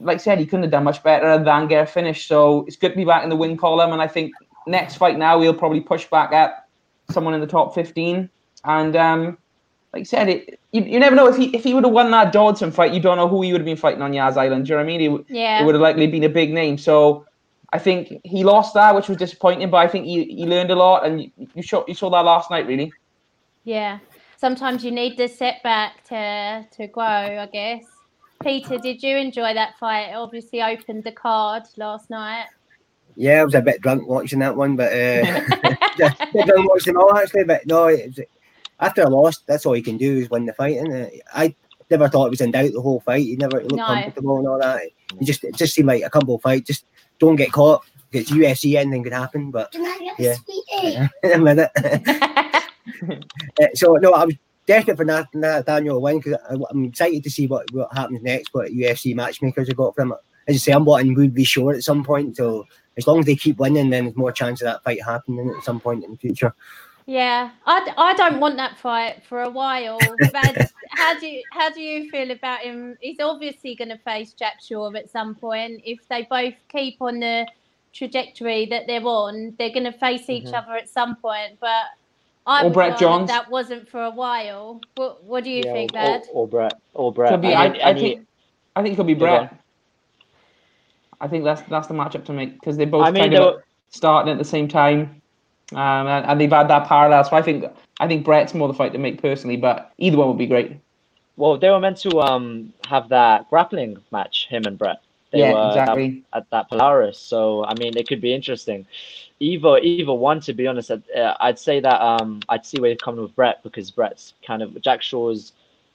like 0.00 0.16
I 0.16 0.18
said, 0.18 0.38
he 0.38 0.44
couldn't 0.44 0.64
have 0.64 0.72
done 0.72 0.84
much 0.84 1.02
better 1.02 1.42
than 1.42 1.66
get 1.66 1.84
a 1.84 1.86
finish. 1.86 2.28
So 2.28 2.66
it's 2.66 2.76
good 2.76 2.90
to 2.90 2.96
be 2.96 3.06
back 3.06 3.24
in 3.24 3.30
the 3.30 3.36
win 3.36 3.56
column. 3.56 3.94
And 3.94 4.02
I 4.02 4.06
think 4.06 4.34
next 4.66 4.96
fight 4.96 5.18
now 5.18 5.40
he'll 5.40 5.54
probably 5.54 5.80
push 5.80 6.06
back 6.06 6.32
at 6.32 6.66
someone 7.10 7.34
in 7.34 7.40
the 7.40 7.46
top 7.46 7.74
15. 7.74 8.28
And 8.64 8.96
um, 8.96 9.38
like 9.92 10.00
I 10.00 10.04
said, 10.04 10.28
it, 10.28 10.60
you, 10.72 10.82
you 10.82 11.00
never 11.00 11.16
know 11.16 11.28
if 11.28 11.36
he 11.36 11.54
if 11.56 11.64
he 11.64 11.72
would 11.72 11.84
have 11.84 11.92
won 11.92 12.10
that 12.10 12.32
Dodson 12.32 12.72
fight, 12.72 12.92
you 12.92 13.00
don't 13.00 13.16
know 13.16 13.28
who 13.28 13.42
he 13.42 13.52
would 13.52 13.60
have 13.60 13.66
been 13.66 13.76
fighting 13.76 14.02
on 14.02 14.12
Yas 14.12 14.36
Island. 14.36 14.66
Do 14.66 14.70
you 14.70 14.74
know 14.76 14.84
what 14.84 14.92
I 14.92 14.98
mean? 14.98 15.10
W- 15.10 15.24
yeah. 15.28 15.62
it 15.62 15.64
would 15.64 15.74
have 15.74 15.82
likely 15.82 16.06
been 16.06 16.24
a 16.24 16.28
big 16.28 16.52
name. 16.52 16.76
So 16.76 17.24
I 17.72 17.78
think 17.78 18.20
he 18.24 18.44
lost 18.44 18.74
that, 18.74 18.94
which 18.94 19.08
was 19.08 19.16
disappointing. 19.16 19.70
But 19.70 19.78
I 19.78 19.88
think 19.88 20.04
he, 20.04 20.24
he 20.24 20.46
learned 20.46 20.70
a 20.70 20.76
lot, 20.76 21.06
and 21.06 21.22
you, 21.22 21.30
you 21.54 21.62
saw 21.62 21.84
you 21.86 21.94
saw 21.94 22.10
that 22.10 22.24
last 22.24 22.50
night, 22.50 22.66
really. 22.66 22.92
Yeah. 23.64 23.98
Sometimes 24.36 24.84
you 24.84 24.90
need 24.90 25.16
the 25.16 25.28
setback 25.28 26.04
to 26.08 26.66
to 26.76 26.86
grow, 26.88 27.04
I 27.04 27.48
guess. 27.52 27.84
Peter, 28.42 28.76
did 28.78 29.02
you 29.02 29.16
enjoy 29.16 29.54
that 29.54 29.78
fight? 29.78 30.10
It 30.10 30.14
obviously 30.14 30.62
opened 30.62 31.04
the 31.04 31.12
card 31.12 31.62
last 31.76 32.10
night. 32.10 32.46
Yeah, 33.16 33.40
I 33.40 33.44
was 33.44 33.54
a 33.54 33.62
bit 33.62 33.80
drunk 33.80 34.06
watching 34.06 34.40
that 34.40 34.56
one, 34.56 34.76
but 34.76 34.92
uh, 34.92 34.96
I 36.14 36.16
didn't 36.32 36.66
watch 36.66 36.84
them 36.84 36.98
all 36.98 37.16
actually. 37.16 37.44
But 37.44 37.66
no, 37.66 37.86
it 37.86 38.06
was, 38.08 38.20
after 38.80 39.02
I 39.02 39.06
lost, 39.08 39.46
that's 39.46 39.64
all 39.64 39.74
you 39.76 39.82
can 39.82 39.96
do 39.96 40.18
is 40.18 40.30
win 40.30 40.44
the 40.46 40.52
fight. 40.52 40.76
And 40.78 41.10
I 41.34 41.54
never 41.90 42.08
thought 42.08 42.26
it 42.26 42.30
was 42.30 42.40
in 42.42 42.50
doubt 42.50 42.72
the 42.72 42.80
whole 42.80 43.00
fight. 43.00 43.24
You 43.26 43.36
never 43.38 43.60
looked 43.62 43.74
No. 43.76 43.86
comfortable 43.86 44.38
and 44.38 44.46
all 44.46 44.58
that. 44.58 44.82
You 45.18 45.26
just 45.26 45.44
it 45.44 45.56
just 45.56 45.74
seemed 45.74 45.88
like 45.88 46.02
a 46.02 46.10
comfortable 46.10 46.38
fight. 46.38 46.66
Just 46.66 46.84
don't 47.18 47.36
get 47.36 47.52
caught. 47.52 47.84
It's 48.12 48.30
UFC, 48.30 48.76
anything 48.76 49.02
could 49.02 49.12
happen. 49.12 49.50
But 49.50 49.72
Can 49.72 49.84
I 49.84 50.12
get 50.18 50.40
Yeah. 50.80 51.08
a 51.22 51.26
in 51.26 51.32
a 51.32 51.38
minute. 51.42 51.70
Uh, 53.60 53.66
so 53.74 53.94
no, 53.94 54.12
I 54.12 54.24
was 54.26 54.34
desperate 54.66 54.96
for 54.96 55.04
Nath- 55.04 55.34
Nathaniel 55.34 55.96
to 55.96 56.00
win 56.00 56.18
because 56.20 56.38
I'm 56.70 56.84
excited 56.84 57.22
to 57.24 57.30
see 57.30 57.46
what, 57.46 57.70
what 57.72 57.92
happens 57.94 58.22
next. 58.22 58.52
What 58.52 58.70
UFC 58.72 59.14
matchmakers 59.14 59.68
have 59.68 59.76
got 59.76 59.94
from 59.94 60.12
it. 60.12 60.18
As 60.48 60.56
I 60.56 60.58
say, 60.58 60.72
I'm 60.72 60.84
wanting 60.84 61.14
Would 61.14 61.34
be 61.34 61.44
sure 61.44 61.72
at 61.74 61.82
some 61.82 62.04
point. 62.04 62.36
So 62.36 62.66
as 62.96 63.06
long 63.06 63.18
as 63.18 63.26
they 63.26 63.36
keep 63.36 63.58
winning, 63.58 63.90
then 63.90 64.04
there's 64.04 64.16
more 64.16 64.32
chance 64.32 64.60
of 64.62 64.66
that 64.66 64.82
fight 64.84 65.02
happening 65.02 65.50
at 65.56 65.64
some 65.64 65.80
point 65.80 66.04
in 66.04 66.10
the 66.12 66.16
future. 66.16 66.54
yeah, 67.06 67.50
I, 67.66 67.92
I 67.96 68.14
don't 68.14 68.40
want 68.40 68.56
that 68.56 68.78
fight 68.78 69.22
for 69.28 69.42
a 69.42 69.50
while. 69.50 70.18
But 70.32 70.56
how 70.90 71.18
do 71.18 71.26
you 71.26 71.42
how 71.50 71.70
do 71.70 71.80
you 71.80 72.10
feel 72.10 72.30
about 72.30 72.60
him? 72.60 72.96
He's 73.00 73.20
obviously 73.20 73.74
going 73.74 73.90
to 73.90 73.98
face 73.98 74.32
Jack 74.32 74.60
Shaw 74.62 74.92
at 74.94 75.10
some 75.10 75.34
point. 75.34 75.82
If 75.84 76.00
they 76.08 76.26
both 76.28 76.54
keep 76.68 76.96
on 77.00 77.20
the 77.20 77.46
trajectory 77.92 78.66
that 78.66 78.86
they're 78.86 79.02
on, 79.04 79.54
they're 79.58 79.70
going 79.70 79.84
to 79.84 79.92
face 79.92 80.28
each 80.28 80.44
Mhm. 80.46 80.54
other 80.54 80.72
at 80.76 80.88
some 80.88 81.16
point. 81.16 81.58
But 81.60 81.84
I 82.46 82.64
Or 82.64 82.70
Brett 82.70 82.98
Johns. 82.98 83.28
that 83.28 83.50
wasn't 83.50 83.88
for 83.88 84.02
a 84.04 84.10
while. 84.10 84.80
What 84.96 85.24
What 85.24 85.44
do 85.44 85.50
you 85.50 85.62
Yeah, 85.64 85.72
think, 85.72 85.92
or, 85.92 85.94
Dad? 85.94 86.22
or, 86.32 86.42
or 86.42 86.48
Brett, 86.48 86.74
or 86.94 87.12
Brett. 87.12 87.30
Could 87.32 87.40
be, 87.42 87.54
I 87.54 87.64
I, 87.66 87.68
mean, 87.70 87.82
I 87.82 87.94
think 87.94 88.26
I 88.76 88.82
think 88.82 88.92
it 88.92 88.96
could 88.96 89.06
be 89.06 89.14
Yeah, 89.14 89.18
Brett. 89.48 89.60
I 91.20 91.28
think 91.28 91.44
that's 91.44 91.62
that's 91.62 91.88
the 91.88 91.94
matchup 91.94 92.24
to 92.26 92.32
make 92.32 92.54
because 92.54 92.76
they 92.76 92.84
both 92.84 93.04
I 93.06 93.10
mean, 93.10 93.22
kind 93.24 93.34
of 93.34 93.54
were- 93.54 93.64
starting 93.90 94.32
at 94.32 94.38
the 94.38 94.44
same 94.44 94.68
time, 94.68 95.22
um, 95.72 96.06
and, 96.06 96.26
and 96.26 96.40
they've 96.40 96.50
had 96.50 96.68
that 96.68 96.86
parallel. 96.88 97.24
So 97.24 97.36
I 97.36 97.42
think 97.42 97.64
I 98.00 98.06
think 98.06 98.24
Brett's 98.24 98.54
more 98.54 98.68
the 98.68 98.74
fight 98.74 98.92
to 98.92 98.98
make 98.98 99.20
personally, 99.22 99.56
but 99.56 99.92
either 99.98 100.16
one 100.18 100.28
would 100.28 100.38
be 100.38 100.46
great. 100.46 100.76
well, 101.36 101.56
they 101.58 101.70
were 101.70 101.80
meant 101.80 101.98
to 101.98 102.20
um 102.20 102.72
have 102.86 103.08
that 103.10 103.48
grappling 103.50 103.96
match, 104.12 104.46
him 104.48 104.64
and 104.66 104.78
Brett. 104.78 105.00
They 105.32 105.40
yeah, 105.40 105.52
were 105.52 105.68
exactly. 105.68 106.22
at 106.32 106.48
that 106.50 106.68
Polaris. 106.68 107.18
So 107.18 107.64
I 107.64 107.74
mean, 107.74 107.96
it 107.96 108.06
could 108.08 108.20
be 108.20 108.32
interesting. 108.32 108.86
Either 109.40 109.78
either 109.78 110.14
one, 110.14 110.40
to 110.40 110.52
be 110.54 110.66
honest, 110.66 110.90
I'd, 110.90 111.10
uh, 111.10 111.36
I'd 111.40 111.58
say 111.58 111.80
that 111.80 112.00
um 112.00 112.40
I'd 112.48 112.64
see 112.64 112.80
where 112.80 112.94
coming 112.96 113.22
with 113.22 113.34
Brett 113.34 113.62
because 113.62 113.90
Brett's 113.90 114.34
kind 114.46 114.62
of 114.62 114.80
Jack 114.82 115.02
Shaw's 115.02 115.52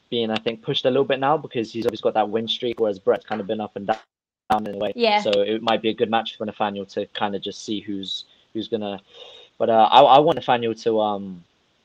being 0.09 0.29
I 0.29 0.35
think 0.35 0.61
pushed 0.61 0.85
a 0.85 0.89
little 0.89 1.05
bit 1.05 1.19
now 1.19 1.37
because 1.37 1.71
he's 1.71 1.85
always 1.85 2.01
got 2.01 2.13
that 2.15 2.29
win 2.29 2.47
streak, 2.47 2.79
whereas 2.79 2.99
Brett's 2.99 3.25
kind 3.25 3.39
of 3.41 3.47
been 3.47 3.61
up 3.61 3.75
and 3.75 3.87
down 3.87 3.97
in 4.59 4.75
a 4.75 4.77
way. 4.77 4.93
Yeah. 4.95 5.21
So 5.21 5.31
it 5.31 5.61
might 5.61 5.81
be 5.81 5.89
a 5.89 5.93
good 5.93 6.09
match 6.09 6.37
for 6.37 6.45
Nathaniel 6.45 6.85
to 6.87 7.05
kind 7.07 7.35
of 7.35 7.41
just 7.41 7.63
see 7.63 7.79
who's 7.79 8.25
who's 8.53 8.67
gonna. 8.67 8.99
But 9.57 9.69
uh, 9.69 9.87
I 9.91 10.01
I 10.01 10.19
want 10.19 10.35
Nathaniel 10.35 10.75
to 10.75 11.01
um 11.01 11.43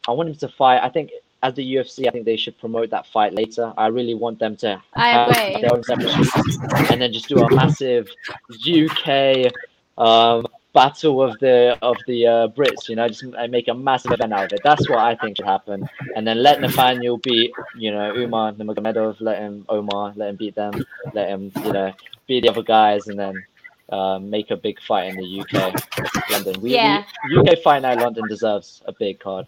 I 0.09 0.13
want 0.13 0.29
him 0.29 0.35
to 0.37 0.49
fight. 0.49 0.81
I 0.83 0.89
think 0.89 1.11
as 1.43 1.55
the 1.55 1.75
UFC, 1.75 2.09
I 2.09 2.11
think 2.11 2.25
they 2.25 2.37
should 2.37 2.59
promote 2.59 2.91
that 2.91 3.07
fight 3.07 3.35
later. 3.35 3.73
I 3.77 3.87
really 3.89 4.15
want 4.15 4.39
them 4.39 4.57
to 4.57 4.83
I 4.95 5.09
have 5.09 5.29
agree. 5.31 5.61
their 5.61 5.73
own 5.75 5.83
separate 5.85 6.91
and 6.91 7.01
then 7.01 7.13
just 7.13 7.29
do 7.29 7.39
a 7.39 7.55
massive 7.55 8.09
UK 8.51 9.53
um, 9.99 10.47
battle 10.77 11.23
of 11.23 11.39
the 11.41 11.77
of 11.81 11.97
the 12.07 12.27
uh, 12.27 12.49
Brits. 12.49 12.89
You 12.89 12.97
know, 12.97 13.09
just 13.09 13.25
make 13.49 13.67
a 13.69 13.75
massive 13.75 14.13
event 14.13 14.33
out 14.35 14.45
of 14.47 14.53
it. 14.53 14.61
That's 14.63 14.89
what 14.91 14.99
I 14.99 15.17
think 15.17 15.39
should 15.39 15.47
happen. 15.47 15.89
And 16.15 16.27
then 16.27 16.43
let 16.43 16.61
Nathaniel 16.61 17.17
beat 17.17 17.51
you 17.77 17.91
know 17.91 18.15
Umar 18.15 18.53
Nurmagomedov. 18.53 19.17
Let 19.21 19.39
him 19.39 19.65
Omar. 19.69 20.13
Let 20.15 20.29
him 20.31 20.37
beat 20.37 20.55
them. 20.55 20.75
Let 21.15 21.29
him 21.31 21.51
you 21.65 21.73
know 21.73 21.93
beat 22.27 22.43
the 22.43 22.51
other 22.51 22.63
guys, 22.79 23.09
and 23.09 23.19
then. 23.19 23.35
Uh, 23.89 24.19
make 24.19 24.51
a 24.51 24.57
big 24.57 24.81
fight 24.81 25.07
in 25.11 25.15
the 25.17 25.41
UK, 25.41 25.55
London. 26.33 26.61
We, 26.61 26.75
Yeah. 26.75 27.05
we, 27.29 27.39
UK 27.39 27.63
Fight 27.63 27.83
Night 27.83 27.99
London 28.01 28.25
deserves 28.29 28.83
a 28.87 28.93
big 28.93 29.21
card. 29.21 29.47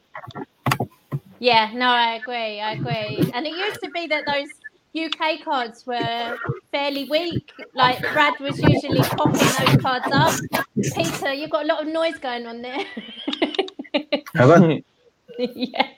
Yeah, 1.40 1.72
no, 1.74 1.88
I 1.88 2.14
agree. 2.20 2.60
I 2.60 2.74
agree. 2.78 3.32
And 3.34 3.48
it 3.48 3.54
used 3.66 3.80
to 3.82 3.90
be 3.90 4.06
that 4.06 4.22
those 4.26 4.48
UK 4.94 5.42
cards 5.44 5.84
were 5.88 6.36
fairly 6.70 7.04
weak. 7.08 7.52
Like 7.74 8.00
Brad 8.00 8.38
was 8.40 8.58
usually 8.60 9.00
popping 9.00 9.32
those 9.32 9.82
cards 9.82 10.08
up. 10.12 10.64
Peter, 10.94 11.32
you've 11.32 11.50
got 11.50 11.64
a 11.64 11.68
lot 11.68 11.82
of 11.82 11.88
noise 11.88 12.18
going 12.18 12.46
on 12.46 12.62
there. 12.62 12.84
Have 14.34 14.50
I? 14.50 14.82
yeah. 15.38 15.88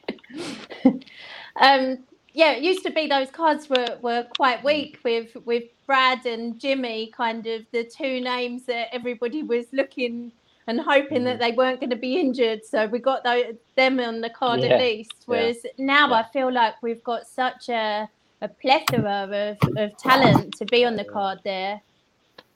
um, 1.61 1.99
yeah, 2.33 2.53
it 2.53 2.63
used 2.63 2.85
to 2.85 2.91
be 2.91 3.07
those 3.07 3.31
cards 3.31 3.69
were, 3.69 3.99
were 4.03 4.27
quite 4.37 4.63
weak 4.63 4.99
with 5.05 5.37
with 5.45 5.65
Brad 5.87 6.25
and 6.27 6.59
Jimmy, 6.59 7.13
kind 7.17 7.47
of 7.47 7.63
the 7.73 7.85
two 7.85 8.21
names 8.21 8.65
that 8.67 8.95
everybody 8.95 9.43
was 9.43 9.67
looking 9.73 10.33
and 10.67 10.81
hoping 10.81 11.25
that 11.25 11.41
they 11.41 11.51
weren't 11.53 11.81
going 11.81 11.91
to 11.91 11.97
be 11.97 12.21
injured. 12.21 12.65
So 12.65 12.87
we 12.87 13.01
got 13.01 13.25
those, 13.25 13.57
them 13.77 13.99
on 13.99 14.21
the 14.21 14.31
card 14.31 14.61
Yeah, 14.61 14.75
at 14.75 14.81
least. 14.81 15.25
Whereas 15.27 15.67
now 15.79 16.09
yeah. 16.09 16.15
I 16.15 16.23
feel 16.33 16.53
like 16.53 16.81
we've 16.81 17.03
got 17.03 17.27
such 17.27 17.69
a 17.69 18.09
a 18.43 18.49
plethora 18.49 19.57
of, 19.63 19.77
of 19.77 19.97
talent 19.99 20.55
to 20.57 20.65
be 20.67 20.85
on 20.85 20.97
the 20.97 21.05
card 21.05 21.41
there. 21.45 21.81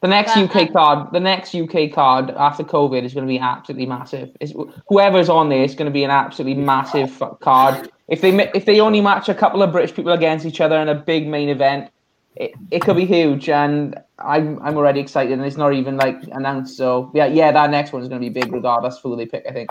The 0.01 0.09
next 0.09 0.35
But, 0.35 0.51
UK 0.51 0.57
um, 0.57 0.73
card, 0.73 1.13
the 1.13 1.21
next 1.21 1.55
UK 1.55 1.91
card 1.91 2.31
after 2.31 2.63
COVID 2.63 3.05
is 3.05 3.15
going 3.15 3.27
to 3.27 3.29
be 3.29 3.39
absolutely 3.39 3.87
massive. 3.87 4.37
It's, 4.39 4.53
whoever's 4.89 5.31
on 5.31 5.49
there 5.49 5.63
is 5.63 5.75
going 5.75 5.87
to 5.87 5.93
be 5.93 6.05
an 6.05 6.11
absolutely 6.11 6.63
massive 6.63 7.23
card. 7.41 7.91
If 8.09 8.21
they 8.21 8.51
if 8.55 8.67
they 8.67 8.81
only 8.81 9.01
match 9.01 9.31
a 9.31 9.35
couple 9.35 9.63
of 9.63 9.73
British 9.73 9.95
people 9.95 10.13
against 10.13 10.45
each 10.45 10.61
other 10.61 10.77
in 10.77 10.91
a 10.91 10.95
big 10.95 11.27
main 11.27 11.49
event, 11.49 11.91
it, 12.37 12.53
it 12.71 12.81
could 12.81 12.97
be 12.97 13.07
huge. 13.07 13.49
And 13.49 13.99
I'm 14.19 14.61
I'm 14.63 14.77
already 14.77 15.01
excited, 15.01 15.33
and 15.33 15.43
it's 15.43 15.57
not 15.57 15.73
even 15.73 15.97
like 15.97 16.23
announced. 16.33 16.77
So 16.77 17.11
yeah, 17.15 17.25
yeah, 17.25 17.51
that 17.53 17.71
next 17.71 17.95
one 17.95 18.03
is 18.03 18.09
going 18.09 18.21
to 18.21 18.29
be 18.29 18.41
big, 18.41 18.53
regardless 18.53 18.97
of 18.97 19.03
who 19.05 19.17
they 19.17 19.25
pick. 19.25 19.47
I 19.49 19.53
think. 19.53 19.71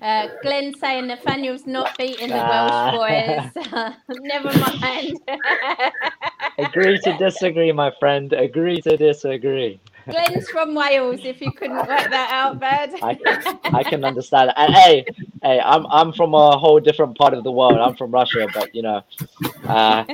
Uh, 0.00 0.28
Glenn 0.42 0.74
saying 0.78 1.08
Nathaniel's 1.08 1.66
not 1.66 1.96
beating 1.98 2.28
the 2.28 2.38
Ah. 2.40 2.92
Welsh 2.96 3.52
boys. 3.54 3.94
Never 4.20 4.56
mind. 4.80 5.18
Agree 6.58 6.98
to 7.00 7.16
disagree, 7.18 7.72
my 7.72 7.90
friend. 7.98 8.32
Agree 8.32 8.80
to 8.82 8.96
disagree. 8.96 9.80
Glenn's 10.08 10.48
from 10.48 10.74
Wales. 10.74 11.20
If 11.24 11.40
you 11.40 11.52
couldn't 11.52 11.76
work 11.76 11.86
that 11.88 12.30
out, 12.32 12.58
bud. 12.58 12.98
I, 13.02 13.78
I 13.78 13.82
can 13.82 14.04
understand. 14.04 14.52
And 14.56 14.72
hey, 14.72 15.04
hey, 15.42 15.60
I'm 15.60 15.84
I'm 15.88 16.12
from 16.12 16.32
a 16.32 16.56
whole 16.56 16.80
different 16.80 17.18
part 17.18 17.34
of 17.34 17.44
the 17.44 17.52
world. 17.52 17.76
I'm 17.76 17.94
from 17.94 18.10
Russia, 18.10 18.48
but 18.54 18.74
you 18.74 18.80
know, 18.82 19.02
uh, 19.66 20.04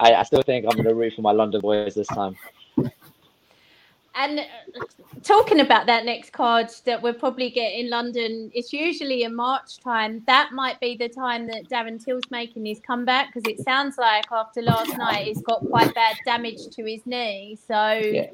I, 0.00 0.14
I 0.14 0.22
still 0.24 0.42
think 0.42 0.66
I'm 0.68 0.76
gonna 0.76 0.92
root 0.94 1.12
for 1.14 1.22
my 1.22 1.30
London 1.30 1.60
boys 1.60 1.94
this 1.94 2.08
time. 2.08 2.36
And 4.16 4.40
uh, 4.40 4.44
talking 5.22 5.60
about 5.60 5.86
that 5.86 6.04
next 6.04 6.32
card 6.32 6.68
that 6.86 7.02
we'll 7.02 7.14
probably 7.14 7.50
get 7.50 7.72
in 7.72 7.90
London, 7.90 8.50
it's 8.54 8.72
usually 8.72 9.24
in 9.24 9.34
March 9.34 9.80
time. 9.80 10.22
That 10.26 10.50
might 10.52 10.78
be 10.80 10.96
the 10.96 11.08
time 11.08 11.46
that 11.48 11.68
Darren 11.68 12.02
Till's 12.02 12.30
making 12.30 12.64
his 12.66 12.80
comeback 12.80 13.28
because 13.32 13.46
it 13.46 13.60
sounds 13.60 13.98
like 13.98 14.26
after 14.30 14.62
last 14.62 14.96
night 14.96 15.26
he's 15.26 15.42
got 15.42 15.64
quite 15.66 15.94
bad 15.94 16.16
damage 16.24 16.68
to 16.68 16.84
his 16.84 17.04
knee. 17.06 17.58
So 17.66 17.92
Yeah. 17.92 18.26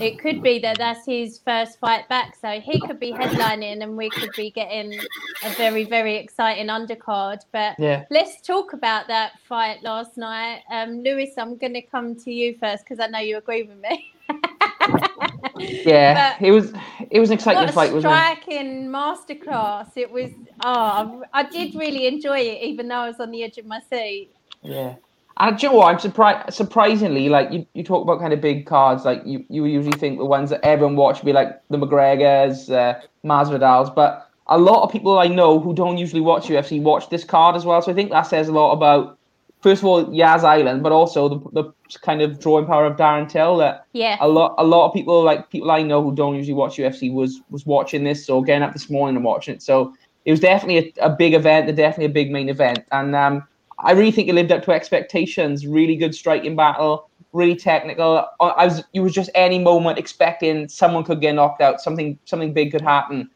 it 0.00 0.18
could 0.18 0.42
be 0.42 0.58
that 0.60 0.78
that's 0.78 1.04
his 1.06 1.38
first 1.38 1.78
fight 1.80 2.08
back. 2.08 2.36
So 2.40 2.60
he 2.60 2.80
could 2.80 3.00
be 3.00 3.12
headlining, 3.12 3.82
and 3.82 3.96
we 3.96 4.10
could 4.10 4.34
be 4.34 4.50
getting 4.50 5.06
a 5.42 5.50
very, 5.50 5.84
very 5.84 6.16
exciting 6.16 6.68
undercard. 6.68 7.40
But 7.52 7.76
Yeah. 7.78 8.04
let's 8.10 8.40
talk 8.40 8.72
about 8.72 9.06
that 9.08 9.32
fight 9.40 9.82
last 9.82 10.16
night. 10.16 10.62
Um, 10.70 11.02
Lewis, 11.02 11.30
I'm 11.36 11.56
going 11.56 11.74
to 11.74 11.82
come 11.82 12.14
to 12.16 12.32
you 12.32 12.56
first 12.58 12.84
because 12.84 13.00
I 13.00 13.08
know 13.08 13.18
you 13.18 13.36
agree 13.36 13.64
with 13.64 13.78
me. 13.78 14.12
Yeah, 15.58 16.36
But 16.38 16.46
it 16.46 16.50
was 16.50 16.72
it 17.10 17.20
was 17.20 17.30
an 17.30 17.34
exciting 17.34 17.72
fight, 17.72 17.92
wasn't 17.92 18.12
it? 18.12 18.16
striking 18.16 18.88
masterclass! 18.88 19.90
It 19.96 20.10
was. 20.10 20.30
Oh, 20.64 21.22
I 21.32 21.42
did 21.44 21.74
really 21.74 22.06
enjoy 22.06 22.38
it, 22.40 22.62
even 22.62 22.88
though 22.88 22.96
I 22.96 23.08
was 23.08 23.20
on 23.20 23.30
the 23.30 23.42
edge 23.42 23.58
of 23.58 23.66
my 23.66 23.80
seat. 23.90 24.30
Yeah. 24.62 24.96
And 25.38 25.58
do 25.58 25.66
you 25.66 25.72
know 25.72 25.78
what? 25.78 25.92
I'm 25.92 25.98
surprised. 25.98 26.54
Surprisingly, 26.54 27.28
like 27.28 27.50
you, 27.52 27.66
you 27.74 27.84
talk 27.84 28.02
about 28.02 28.20
kind 28.20 28.32
of 28.32 28.40
big 28.40 28.66
cards, 28.66 29.04
like 29.04 29.22
you, 29.26 29.44
you 29.48 29.66
usually 29.66 29.98
think 29.98 30.18
the 30.18 30.24
ones 30.24 30.50
that 30.50 30.64
everyone 30.64 30.96
watch 30.96 31.18
would 31.18 31.26
be 31.26 31.32
like 31.32 31.60
the 31.68 31.76
McGregors, 31.76 32.70
uh, 32.72 33.00
Masvidal's, 33.24 33.90
but 33.90 34.30
a 34.46 34.58
lot 34.58 34.82
of 34.82 34.90
people 34.90 35.18
I 35.18 35.26
know 35.26 35.60
who 35.60 35.74
don't 35.74 35.98
usually 35.98 36.22
watch 36.22 36.46
UFC 36.46 36.80
watch 36.80 37.10
this 37.10 37.24
card 37.24 37.54
as 37.56 37.66
well. 37.66 37.82
So 37.82 37.90
I 37.92 37.94
think 37.94 38.10
that 38.10 38.22
says 38.22 38.48
a 38.48 38.52
lot 38.52 38.72
about, 38.72 39.18
first 39.66 39.82
of 39.82 39.86
all, 39.86 40.14
Yas 40.14 40.44
Island, 40.44 40.84
but 40.84 40.92
also 40.92 41.28
the, 41.28 41.40
the 41.50 41.64
kind 42.00 42.22
of 42.22 42.38
drawing 42.38 42.66
power 42.66 42.86
of 42.86 42.96
Darren 42.96 43.28
Till. 43.28 43.56
That 43.56 43.84
Yeah, 43.94 44.16
a 44.20 44.28
lot, 44.28 44.54
a 44.58 44.64
lot 44.64 44.86
of 44.86 44.94
people, 44.94 45.24
like 45.24 45.50
people 45.50 45.72
I 45.72 45.82
know 45.82 46.00
who 46.00 46.14
don't 46.14 46.36
usually 46.36 46.54
watch 46.54 46.76
UFC, 46.76 47.12
was 47.12 47.40
was 47.50 47.66
watching 47.66 48.04
this 48.04 48.30
or 48.30 48.44
getting 48.44 48.62
up 48.62 48.72
this 48.72 48.88
morning 48.88 49.16
and 49.16 49.24
watching 49.24 49.56
it. 49.56 49.62
So 49.62 49.92
it 50.24 50.30
was 50.30 50.38
definitely 50.38 50.94
a, 51.00 51.06
a 51.06 51.10
big 51.10 51.34
event, 51.34 51.74
definitely 51.74 52.04
a 52.04 52.16
big 52.20 52.30
main 52.30 52.48
event, 52.48 52.78
and 52.92 53.16
um, 53.16 53.42
I 53.80 53.90
really 53.90 54.12
think 54.12 54.28
it 54.28 54.34
lived 54.36 54.52
up 54.52 54.62
to 54.66 54.70
expectations. 54.70 55.66
Really 55.66 55.96
good 55.96 56.14
striking 56.14 56.54
battle, 56.54 57.10
really 57.32 57.56
technical. 57.56 58.24
I 58.38 58.66
was, 58.66 58.84
you 58.92 59.02
was 59.02 59.14
just 59.14 59.30
any 59.34 59.58
moment 59.58 59.98
expecting 59.98 60.68
someone 60.68 61.02
could 61.02 61.20
get 61.20 61.34
knocked 61.34 61.60
out, 61.60 61.80
something 61.80 62.16
something 62.24 62.52
big 62.52 62.70
could 62.70 62.82
happen, 62.82 63.28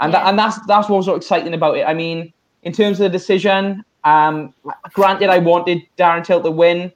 and 0.00 0.12
that, 0.12 0.26
and 0.26 0.36
that's 0.36 0.58
that's 0.66 0.88
what 0.88 0.96
was 0.96 1.06
so 1.06 1.14
exciting 1.14 1.54
about 1.54 1.76
it. 1.76 1.84
I 1.84 1.94
mean, 1.94 2.32
in 2.64 2.72
terms 2.72 2.98
of 2.98 3.04
the 3.04 3.18
decision, 3.18 3.84
um, 4.06 4.54
granted, 4.92 5.28
I 5.28 5.38
wanted 5.38 5.82
Darren 5.98 6.24
Till 6.24 6.42
to 6.42 6.50
win, 6.50 6.92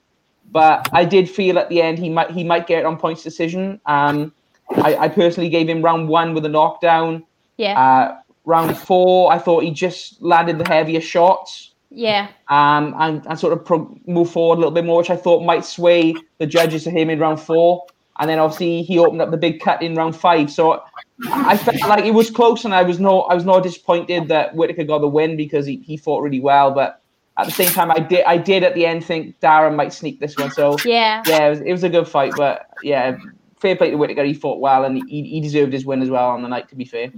but 0.50 0.88
I 0.92 1.04
did 1.04 1.28
feel 1.28 1.58
at 1.58 1.68
the 1.68 1.82
end 1.82 1.98
he 1.98 2.08
might 2.08 2.30
he 2.30 2.44
might 2.44 2.66
get 2.66 2.80
it 2.80 2.86
on 2.86 2.96
points 2.96 3.22
decision. 3.22 3.80
Um, 3.86 4.32
I, 4.76 4.96
I 4.96 5.08
personally 5.08 5.50
gave 5.50 5.68
him 5.68 5.82
round 5.82 6.08
one 6.08 6.32
with 6.34 6.44
a 6.44 6.48
knockdown. 6.48 7.24
yeah, 7.56 7.78
Uh, 7.78 8.20
round 8.44 8.76
four, 8.78 9.32
I 9.32 9.38
thought 9.38 9.64
he 9.64 9.70
just 9.72 10.22
landed 10.22 10.58
the 10.58 10.68
heavier 10.68 11.00
shots 11.00 11.70
yeah, 11.90 12.28
um, 12.48 12.94
and, 12.98 13.26
and 13.26 13.38
sort 13.38 13.52
of 13.52 13.64
pro- 13.64 13.98
move 14.06 14.30
forward 14.30 14.54
a 14.54 14.58
little 14.58 14.70
bit 14.70 14.84
more, 14.84 14.98
which 14.98 15.10
I 15.10 15.16
thought 15.16 15.44
might 15.44 15.64
sway 15.64 16.14
the 16.38 16.46
judges 16.46 16.84
to 16.84 16.90
him 16.90 17.10
in 17.10 17.18
round 17.18 17.40
four. 17.40 17.84
And 18.20 18.28
then 18.30 18.38
obviously 18.38 18.82
he 18.82 18.98
opened 18.98 19.20
up 19.22 19.30
the 19.30 19.36
big 19.36 19.60
cut 19.60 19.82
in 19.82 19.94
round 19.96 20.14
five. 20.14 20.50
So 20.52 20.84
I 21.32 21.56
felt 21.56 21.80
like 21.88 22.04
it 22.04 22.14
was 22.14 22.30
close, 22.30 22.64
and 22.64 22.74
I 22.74 22.82
was 22.82 23.00
not 23.00 23.26
I 23.30 23.34
was 23.34 23.44
not 23.44 23.62
disappointed 23.62 24.28
that 24.28 24.54
Whittaker 24.54 24.84
got 24.84 25.00
the 25.00 25.08
win 25.08 25.36
because 25.36 25.66
he, 25.66 25.76
he 25.78 25.96
fought 25.96 26.22
really 26.22 26.38
well. 26.40 26.70
But 26.70 26.99
at 27.40 27.46
the 27.46 27.52
same 27.52 27.70
time, 27.70 27.90
I 27.90 27.98
did 27.98 28.24
I 28.24 28.36
did 28.36 28.62
at 28.62 28.74
the 28.74 28.86
end 28.86 29.04
think 29.04 29.38
Darren 29.40 29.76
might 29.76 29.92
sneak 29.92 30.20
this 30.20 30.36
one. 30.36 30.50
So 30.50 30.76
yeah. 30.84 31.22
yeah, 31.26 31.46
it 31.46 31.50
was, 31.50 31.60
it 31.60 31.72
was 31.72 31.84
a 31.84 31.88
good 31.88 32.08
fight. 32.08 32.32
But 32.36 32.66
yeah, 32.82 33.16
fair 33.58 33.76
play 33.76 33.90
to 33.90 33.96
Whittaker. 33.96 34.24
He 34.24 34.34
fought 34.34 34.60
well, 34.60 34.84
and 34.84 35.02
he, 35.08 35.22
he 35.22 35.40
deserved 35.40 35.72
his 35.72 35.84
win 35.84 36.02
as 36.02 36.10
well 36.10 36.30
on 36.30 36.42
the 36.42 36.48
night. 36.48 36.68
To 36.68 36.76
be 36.76 36.84
fair. 36.84 37.12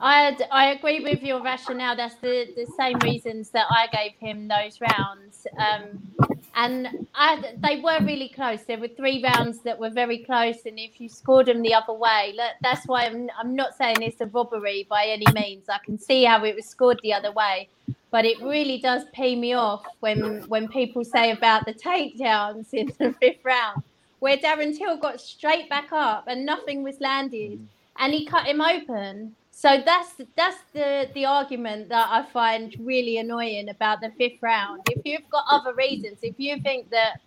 I 0.00 0.36
I 0.50 0.72
agree 0.72 1.00
with 1.00 1.22
your 1.22 1.40
rationale. 1.42 1.96
That's 1.96 2.16
the, 2.16 2.48
the 2.56 2.66
same 2.76 2.98
reasons 2.98 3.50
that 3.50 3.66
I 3.70 3.86
gave 3.92 4.12
him 4.18 4.48
those 4.48 4.80
rounds. 4.80 5.46
Um, 5.56 6.36
and 6.54 7.06
I, 7.14 7.54
they 7.58 7.80
were 7.80 7.98
really 8.00 8.28
close. 8.28 8.62
There 8.64 8.78
were 8.78 8.88
three 8.88 9.22
rounds 9.22 9.60
that 9.60 9.78
were 9.78 9.90
very 9.90 10.18
close, 10.18 10.66
and 10.66 10.78
if 10.78 11.00
you 11.00 11.08
scored 11.08 11.46
them 11.46 11.62
the 11.62 11.72
other 11.72 11.92
way, 11.92 12.34
look, 12.36 12.52
that's 12.62 12.84
why 12.86 13.06
I'm 13.06 13.30
I'm 13.38 13.54
not 13.54 13.76
saying 13.76 14.02
it's 14.02 14.20
a 14.20 14.26
robbery 14.26 14.86
by 14.90 15.06
any 15.06 15.26
means. 15.34 15.68
I 15.68 15.78
can 15.84 15.98
see 15.98 16.24
how 16.24 16.44
it 16.44 16.56
was 16.56 16.66
scored 16.66 16.98
the 17.04 17.14
other 17.14 17.30
way, 17.30 17.68
but 18.12 18.26
it 18.26 18.40
really 18.42 18.78
does 18.78 19.04
pee 19.14 19.34
me 19.34 19.54
off 19.54 19.84
when 20.00 20.42
when 20.42 20.68
people 20.68 21.02
say 21.02 21.32
about 21.32 21.64
the 21.64 21.72
takedowns 21.72 22.72
in 22.72 22.92
the 22.98 23.12
fifth 23.20 23.42
round, 23.42 23.82
where 24.20 24.36
Darren 24.36 24.76
Till 24.76 24.98
got 24.98 25.20
straight 25.20 25.68
back 25.68 25.88
up 25.90 26.24
and 26.28 26.46
nothing 26.46 26.84
was 26.84 27.00
landed, 27.00 27.52
mm. 27.52 27.66
and 27.98 28.12
he 28.12 28.26
cut 28.26 28.46
him 28.46 28.60
open. 28.60 29.34
So 29.50 29.82
that's 29.84 30.20
that's 30.36 30.58
the 30.74 31.08
the 31.14 31.24
argument 31.24 31.88
that 31.88 32.06
I 32.10 32.22
find 32.30 32.76
really 32.78 33.16
annoying 33.16 33.70
about 33.70 34.02
the 34.02 34.12
fifth 34.18 34.42
round. 34.42 34.82
If 34.90 35.02
you've 35.06 35.28
got 35.30 35.44
other 35.50 35.74
reasons, 35.74 36.18
if 36.22 36.34
you 36.36 36.60
think 36.60 36.90
that 36.90 37.18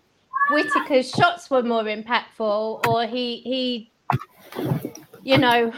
Whittaker's 0.51 1.09
shots 1.09 1.49
were 1.49 1.63
more 1.63 1.83
impactful, 1.83 2.85
or 2.87 3.07
he 3.07 3.41
he, 3.41 3.91
you 5.25 5.39
know, 5.39 5.73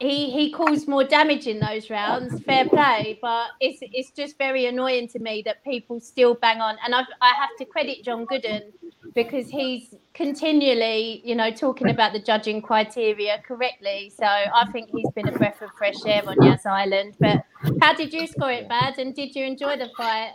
he 0.00 0.30
he 0.30 0.52
caused 0.52 0.86
more 0.86 1.02
damage 1.02 1.48
in 1.48 1.58
those 1.58 1.90
rounds, 1.90 2.40
fair 2.44 2.68
play. 2.68 3.18
But 3.20 3.48
it's 3.60 3.80
it's 3.82 4.12
just 4.12 4.38
very 4.38 4.66
annoying 4.66 5.08
to 5.08 5.18
me 5.18 5.42
that 5.44 5.64
people 5.64 5.98
still 5.98 6.34
bang 6.34 6.60
on, 6.60 6.76
and 6.84 6.94
I 6.94 7.00
I 7.20 7.32
have 7.34 7.50
to 7.58 7.64
credit 7.64 8.04
John 8.04 8.26
Gooden 8.26 8.72
because 9.12 9.48
he's 9.48 9.96
continually, 10.14 11.20
you 11.24 11.34
know, 11.34 11.50
talking 11.50 11.90
about 11.90 12.12
the 12.12 12.20
judging 12.20 12.62
criteria 12.62 13.42
correctly. 13.44 14.12
So 14.16 14.24
I 14.24 14.64
think 14.72 14.90
he's 14.94 15.10
been 15.16 15.28
a 15.28 15.32
breath 15.32 15.60
of 15.62 15.70
fresh 15.76 16.06
air 16.06 16.22
on 16.24 16.40
Yas 16.40 16.64
Island. 16.64 17.16
But 17.18 17.42
how 17.80 17.92
did 17.92 18.12
you 18.12 18.28
score 18.28 18.52
it, 18.52 18.68
Vad? 18.68 18.98
And 18.98 19.16
did 19.16 19.34
you 19.34 19.44
enjoy 19.44 19.78
the 19.78 19.90
fight? 19.96 20.34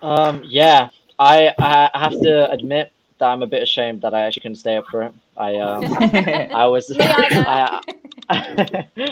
Um, 0.00 0.42
yeah, 0.46 0.88
I 1.18 1.52
I 1.58 1.90
have 1.92 2.18
to 2.22 2.50
admit 2.50 2.90
that 3.18 3.26
I'm 3.26 3.42
a 3.42 3.46
bit 3.46 3.62
ashamed 3.62 4.00
that 4.00 4.14
I 4.14 4.22
actually 4.22 4.40
couldn't 4.40 4.56
stay 4.56 4.76
up 4.78 4.86
for 4.90 5.02
it. 5.02 5.12
I 5.36 5.56
um 5.58 5.84
I 6.54 6.66
was 6.66 6.88
Me. 6.96 6.96
I, 7.00 7.80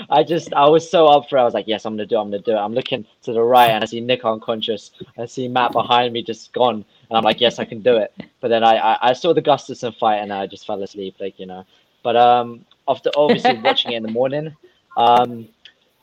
I 0.08 0.22
just 0.22 0.52
I 0.54 0.68
was 0.68 0.88
so 0.88 1.06
up 1.06 1.28
for 1.28 1.36
it. 1.36 1.42
I 1.42 1.44
was 1.44 1.54
like, 1.54 1.68
yes, 1.68 1.84
I'm 1.84 1.94
gonna 1.94 2.06
do 2.06 2.16
it. 2.16 2.20
I'm 2.20 2.30
gonna 2.30 2.42
do 2.42 2.52
it. 2.52 2.56
I'm 2.56 2.74
looking 2.74 3.04
to 3.22 3.32
the 3.32 3.42
right 3.42 3.70
and 3.70 3.82
I 3.82 3.86
see 3.86 4.00
Nick 4.00 4.24
unconscious. 4.24 4.92
I 5.18 5.26
see 5.26 5.48
Matt 5.48 5.72
behind 5.72 6.12
me 6.12 6.22
just 6.22 6.52
gone, 6.52 6.76
and 6.76 7.18
I'm 7.18 7.24
like, 7.24 7.40
yes, 7.40 7.58
I 7.58 7.64
can 7.64 7.82
do 7.82 7.96
it. 7.96 8.12
But 8.40 8.48
then 8.48 8.64
I 8.64 8.76
I, 8.76 9.10
I 9.10 9.12
saw 9.12 9.34
the 9.34 9.42
Gustafsson 9.42 9.96
fight 9.98 10.16
and 10.18 10.32
I 10.32 10.46
just 10.46 10.66
fell 10.66 10.82
asleep, 10.82 11.16
like 11.20 11.38
you 11.38 11.46
know. 11.46 11.64
But 12.02 12.16
um, 12.16 12.64
after 12.88 13.10
obviously 13.16 13.58
watching 13.60 13.92
it 13.92 13.96
in 13.96 14.02
the 14.02 14.10
morning, 14.10 14.56
um, 14.96 15.48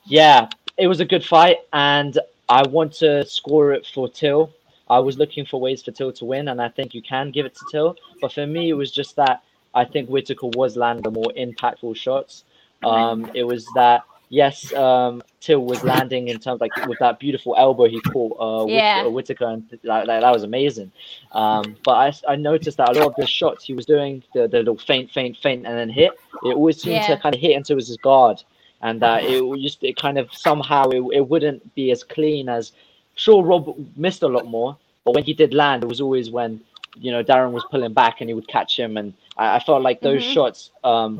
yeah, 0.04 0.48
it 0.78 0.86
was 0.86 1.00
a 1.00 1.04
good 1.04 1.24
fight, 1.24 1.58
and 1.72 2.18
I 2.48 2.66
want 2.66 2.92
to 2.94 3.24
score 3.26 3.72
it 3.72 3.86
for 3.86 4.08
Till. 4.08 4.50
I 4.88 4.98
was 4.98 5.18
looking 5.18 5.46
for 5.46 5.60
ways 5.60 5.82
for 5.82 5.92
Till 5.92 6.12
to 6.12 6.24
win, 6.24 6.48
and 6.48 6.60
I 6.60 6.68
think 6.68 6.94
you 6.94 7.02
can 7.02 7.30
give 7.30 7.46
it 7.46 7.54
to 7.54 7.64
Till. 7.70 7.96
But 8.20 8.32
for 8.32 8.46
me, 8.46 8.70
it 8.70 8.74
was 8.74 8.90
just 8.90 9.14
that 9.16 9.42
I 9.74 9.84
think 9.84 10.08
Whittaker 10.08 10.48
was 10.48 10.76
landing 10.76 11.02
the 11.02 11.10
more 11.10 11.32
impactful 11.36 11.96
shots. 11.96 12.44
Um, 12.82 13.30
it 13.34 13.44
was 13.44 13.66
that 13.74 14.02
yes, 14.30 14.72
um, 14.72 15.22
Till 15.40 15.60
was 15.64 15.82
landing 15.84 16.28
in 16.28 16.38
terms 16.38 16.56
of 16.56 16.60
like 16.60 16.74
with 16.86 16.98
that 17.00 17.18
beautiful 17.18 17.54
elbow 17.58 17.84
he 17.86 18.00
caught 18.00 18.36
uh, 18.40 18.66
Yeah. 18.66 19.04
uh, 19.06 19.10
Whittaker, 19.10 19.46
and 19.46 19.68
like, 19.82 20.06
like, 20.06 20.20
that 20.22 20.32
was 20.32 20.42
amazing. 20.44 20.92
Um, 21.32 21.76
but 21.84 21.92
I, 21.92 22.32
I 22.32 22.36
noticed 22.36 22.76
that 22.78 22.90
a 22.90 22.92
lot 22.98 23.08
of 23.08 23.14
the 23.16 23.26
shots 23.26 23.64
he 23.64 23.74
was 23.74 23.86
doing 23.86 24.22
the, 24.34 24.48
the 24.48 24.58
little 24.58 24.78
faint, 24.78 25.10
faint, 25.10 25.36
faint, 25.38 25.66
and 25.66 25.76
then 25.76 25.88
hit. 25.88 26.12
It 26.44 26.54
always 26.54 26.80
seemed 26.80 26.96
Yeah. 26.96 27.06
to 27.14 27.16
kind 27.18 27.34
of 27.34 27.40
hit 27.40 27.52
into 27.52 27.74
his 27.76 27.96
guard, 27.98 28.42
and 28.82 29.02
uh, 29.02 29.18
it 29.20 29.60
just 29.60 29.82
it 29.84 29.96
kind 29.96 30.18
of 30.18 30.32
somehow 30.32 30.88
it, 30.90 31.02
it 31.12 31.28
wouldn't 31.28 31.74
be 31.74 31.90
as 31.90 32.02
clean 32.02 32.48
as. 32.48 32.72
Sure, 33.16 33.42
Rob 33.44 33.76
missed 33.96 34.22
a 34.22 34.28
lot 34.28 34.46
more, 34.46 34.76
but 35.04 35.14
when 35.14 35.24
he 35.24 35.34
did 35.34 35.52
land, 35.52 35.82
it 35.82 35.86
was 35.88 36.00
always 36.00 36.30
when 36.30 36.60
you 36.96 37.10
know 37.10 37.22
Darren 37.22 37.52
was 37.52 37.64
pulling 37.70 37.92
back 37.92 38.20
and 38.20 38.30
he 38.30 38.34
would 38.34 38.48
catch 38.48 38.78
him, 38.78 38.96
and 38.96 39.12
I, 39.40 39.56
I 39.56 39.58
felt 39.58 39.82
like 39.82 40.00
those 40.00 40.22
Mhm. 40.22 40.32
shots. 40.34 40.70
Um, 40.84 41.12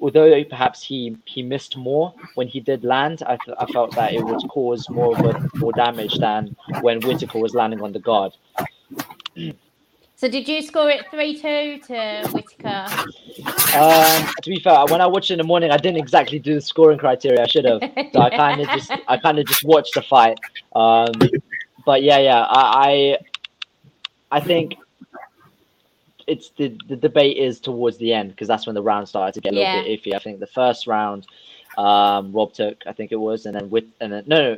although 0.00 0.44
perhaps 0.44 0.82
he 0.82 1.16
he 1.24 1.42
missed 1.42 1.76
more 1.76 2.14
when 2.34 2.46
he 2.48 2.60
did 2.60 2.84
land, 2.84 3.22
I, 3.26 3.36
th- 3.44 3.56
I 3.58 3.66
felt 3.66 3.94
that 3.96 4.12
it 4.14 4.24
would 4.24 4.42
cause 4.48 4.88
more 4.90 5.12
of 5.16 5.24
a, 5.24 5.34
more 5.58 5.72
damage 5.72 6.18
than 6.18 6.54
when 6.80 7.00
Whittaker 7.00 7.38
was 7.38 7.54
landing 7.54 7.82
on 7.82 7.92
the 7.92 7.98
guard. 7.98 8.32
So 10.16 10.28
did 10.28 10.46
you 10.48 10.62
score 10.62 10.88
it 10.88 11.04
three 11.10 11.34
two 11.34 11.80
to 11.88 12.28
Whittaker? 12.32 12.86
Um, 13.76 14.26
to 14.42 14.50
be 14.50 14.60
fair, 14.60 14.86
when 14.86 15.00
I 15.00 15.06
watched 15.06 15.30
it 15.30 15.34
in 15.34 15.38
the 15.38 15.44
morning, 15.44 15.70
I 15.72 15.78
didn't 15.78 15.98
exactly 15.98 16.38
do 16.38 16.54
the 16.54 16.60
scoring 16.60 16.98
criteria. 16.98 17.42
I 17.42 17.46
should 17.46 17.64
have. 17.64 17.80
So 18.12 18.20
I 18.20 18.30
kind 18.30 18.60
of 18.60 18.68
just 18.68 18.92
I 19.08 19.16
kind 19.16 19.38
of 19.38 19.46
just 19.46 19.64
watched 19.64 19.94
the 19.94 20.02
fight. 20.02 20.38
Um, 20.76 21.12
but 21.86 22.02
yeah, 22.02 22.18
yeah, 22.18 22.42
I 22.42 23.16
I, 24.30 24.36
I 24.36 24.40
think 24.40 24.76
it's 26.28 26.50
the 26.58 26.76
the 26.88 26.96
debate 26.96 27.36
is 27.38 27.60
towards 27.60 27.98
the 27.98 28.12
end 28.14 28.30
because 28.30 28.48
that's 28.48 28.66
when 28.66 28.74
the 28.74 28.82
round 28.82 29.08
started 29.08 29.34
to 29.34 29.40
get 29.40 29.52
a 29.52 29.56
little 29.56 29.70
Yeah. 29.72 29.82
bit 29.82 30.02
iffy. 30.04 30.14
I 30.14 30.20
think 30.20 30.40
the 30.40 30.46
first 30.48 30.86
round, 30.86 31.26
um, 31.78 32.32
Rob 32.32 32.52
took, 32.54 32.78
I 32.86 32.92
think 32.92 33.12
it 33.12 33.16
was, 33.16 33.46
and 33.46 33.54
then 33.56 33.70
with 33.70 33.84
and 34.00 34.12
then 34.12 34.24
no, 34.26 34.38
no, 34.54 34.56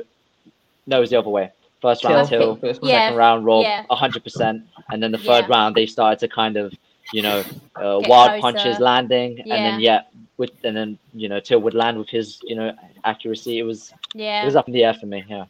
no, 0.87 0.97
it 0.97 1.01
was 1.01 1.11
the 1.11 1.19
other 1.19 1.29
way. 1.29 1.51
First 1.81 2.03
round 2.05 2.25
Till. 2.25 2.39
Till, 2.39 2.55
First 2.57 2.81
Yeah. 2.81 3.11
second 3.11 3.15
round 3.15 3.45
Rob, 3.45 3.63
Yeah. 3.63 3.83
hundred 3.91 4.23
percent, 4.23 4.63
and 4.91 5.03
then 5.03 5.11
the 5.11 5.19
third 5.19 5.45
Yeah. 5.45 5.49
round 5.49 5.75
they 5.75 5.87
started 5.87 6.19
to 6.19 6.27
kind 6.27 6.57
of, 6.57 6.73
you 7.11 7.21
know, 7.23 7.45
uh, 7.77 8.01
wild 8.03 8.31
closer. 8.31 8.41
punches 8.41 8.79
landing, 8.79 9.45
and 9.49 9.65
then 9.65 9.75
Yeah. 9.75 9.79
yeah, 9.79 10.03
with 10.37 10.51
and 10.63 10.77
then 10.77 10.99
you 11.13 11.29
know 11.29 11.39
Till 11.41 11.59
would 11.61 11.75
land 11.75 11.97
with 11.99 12.09
his 12.09 12.39
you 12.43 12.55
know 12.55 12.73
accuracy. 13.05 13.59
It 13.59 13.63
was 13.63 13.93
yeah, 14.13 14.43
it 14.43 14.45
was 14.45 14.55
up 14.55 14.67
in 14.67 14.73
the 14.73 14.83
air 14.85 14.95
for 14.95 15.07
me. 15.07 15.25
Yeah. 15.29 15.45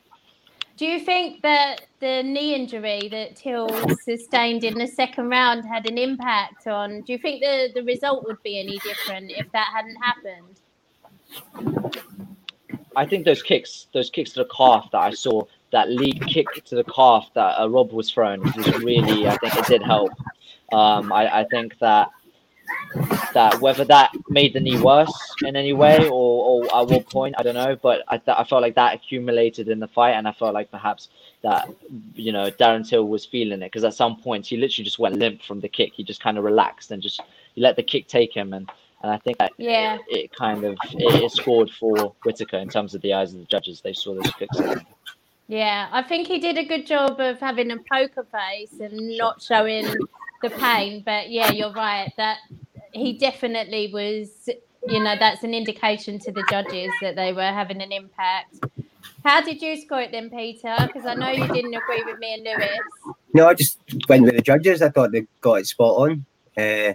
Do 0.77 0.85
you 0.85 0.99
think 0.99 1.41
that 1.41 1.85
the 1.99 2.21
knee 2.23 2.53
injury 2.53 3.07
that 3.09 3.35
Till 3.37 3.69
sustained 4.03 4.65
in 4.65 4.77
the 4.77 4.87
second 4.87 5.29
round 5.29 5.65
had 5.65 5.89
an 5.89 5.97
impact 5.97 6.67
on? 6.67 7.01
Do 7.01 7.13
you 7.13 7.17
think 7.17 7.41
the, 7.41 7.69
the 7.73 7.83
result 7.83 8.25
would 8.27 8.41
be 8.43 8.59
any 8.59 8.77
different 8.79 9.31
if 9.31 9.49
that 9.53 9.67
hadn't 9.73 9.95
happened? 9.95 10.59
I 12.95 13.05
think 13.05 13.25
those 13.25 13.41
kicks, 13.41 13.87
those 13.93 14.09
kicks 14.09 14.31
to 14.31 14.43
the 14.43 14.49
calf 14.55 14.89
that 14.91 14.99
I 14.99 15.11
saw, 15.11 15.43
that 15.71 15.89
lead 15.89 16.25
kick 16.27 16.47
to 16.65 16.75
the 16.75 16.83
calf 16.83 17.29
that 17.35 17.59
uh, 17.59 17.69
Rob 17.69 17.91
was 17.93 18.11
thrown, 18.11 18.41
was 18.41 18.79
really, 18.79 19.27
I 19.27 19.37
think 19.37 19.55
it 19.55 19.65
did 19.67 19.81
help. 19.81 20.11
Um, 20.73 21.13
I, 21.13 21.41
I 21.41 21.43
think 21.45 21.77
that 21.79 22.09
that 23.33 23.59
whether 23.59 23.83
that 23.83 24.11
made 24.29 24.53
the 24.53 24.59
knee 24.59 24.79
worse 24.79 25.13
in 25.43 25.55
any 25.55 25.73
way 25.73 26.07
or, 26.07 26.63
or 26.63 26.81
at 26.81 26.87
what 26.87 27.09
point 27.09 27.35
I 27.37 27.43
don't 27.43 27.55
know, 27.55 27.75
but 27.75 28.03
I, 28.07 28.17
th- 28.17 28.37
I 28.37 28.43
felt 28.45 28.61
like 28.61 28.75
that 28.75 28.95
accumulated 28.95 29.67
in 29.67 29.79
the 29.79 29.87
fight, 29.87 30.11
and 30.11 30.27
I 30.27 30.31
felt 30.31 30.53
like 30.53 30.71
perhaps 30.71 31.09
that 31.43 31.69
you 32.15 32.31
know 32.31 32.49
Darren 32.49 32.87
Till 32.87 33.07
was 33.07 33.25
feeling 33.25 33.61
it 33.61 33.67
because 33.67 33.83
at 33.83 33.93
some 33.93 34.17
points 34.17 34.49
he 34.49 34.57
literally 34.57 34.85
just 34.85 34.99
went 34.99 35.17
limp 35.17 35.41
from 35.41 35.59
the 35.59 35.67
kick. 35.67 35.93
He 35.93 36.03
just 36.03 36.21
kind 36.21 36.37
of 36.37 36.43
relaxed 36.43 36.91
and 36.91 37.01
just 37.01 37.21
he 37.53 37.61
let 37.61 37.75
the 37.75 37.83
kick 37.83 38.07
take 38.07 38.33
him, 38.33 38.53
and 38.53 38.69
and 39.03 39.11
I 39.11 39.17
think 39.17 39.37
that 39.39 39.51
yeah, 39.57 39.97
it, 40.07 40.25
it 40.25 40.35
kind 40.35 40.63
of 40.63 40.77
it, 40.93 41.23
it, 41.23 41.31
scored 41.31 41.69
for 41.69 42.15
Whittaker 42.23 42.57
in 42.57 42.69
terms 42.69 42.95
of 42.95 43.01
the 43.01 43.13
eyes 43.13 43.33
of 43.33 43.39
the 43.39 43.45
judges. 43.45 43.81
They 43.81 43.93
saw 43.93 44.15
those 44.15 44.31
kicks. 44.33 44.57
Yeah, 45.47 45.89
I 45.91 46.01
think 46.01 46.27
he 46.27 46.39
did 46.39 46.57
a 46.57 46.65
good 46.65 46.87
job 46.87 47.19
of 47.19 47.39
having 47.39 47.69
a 47.71 47.77
poker 47.91 48.25
face 48.31 48.79
and 48.79 49.17
not 49.17 49.41
showing 49.41 49.85
the 50.41 50.49
pain. 50.49 51.03
But 51.05 51.29
yeah, 51.29 51.51
you're 51.51 51.73
right 51.73 52.11
that 52.17 52.39
he 52.95 53.17
definitely 53.17 53.91
was. 53.91 54.49
You 54.87 55.03
know, 55.03 55.15
that's 55.17 55.43
an 55.43 55.55
indication 55.55 56.19
to 56.19 56.31
the 56.31 56.43
judges 56.49 56.91
that 57.01 57.15
they 57.15 57.33
were 57.33 57.41
having 57.41 57.81
an 57.81 57.91
impact. 57.91 58.59
How 59.23 59.41
did 59.41 59.59
you 59.59 59.81
score 59.81 60.01
it 60.01 60.11
then, 60.11 60.29
Peter? 60.29 60.75
Because 60.81 61.07
I 61.07 61.15
know 61.15 61.31
you 61.31 61.47
didn't 61.47 61.73
agree 61.73 62.03
with 62.05 62.19
me 62.19 62.35
and 62.35 62.43
Lewis. 62.43 63.15
No, 63.33 63.47
I 63.47 63.55
just 63.55 63.79
went 64.07 64.25
with 64.25 64.35
the 64.35 64.43
judges. 64.43 64.83
I 64.83 64.89
thought 64.89 65.11
they 65.11 65.25
got 65.41 65.55
it 65.55 65.65
spot 65.65 65.95
on. 65.97 66.25
Uh, 66.55 66.93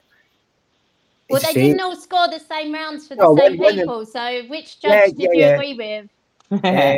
well, 1.28 1.40
they 1.42 1.52
didn't 1.52 1.80
all 1.80 1.96
score 1.96 2.28
the 2.28 2.38
same 2.38 2.72
rounds 2.72 3.08
for 3.08 3.16
the 3.16 3.36
same 3.36 3.58
one, 3.58 3.74
people. 3.74 3.96
One, 3.98 4.06
so, 4.06 4.42
which 4.48 4.80
judge 4.80 4.92
yeah, 4.92 5.06
did 5.06 5.18
yeah, 5.18 5.28
you 5.32 5.40
yeah. 5.40 5.54
agree 5.54 5.74
with? 5.74 6.64
uh, 6.64 6.96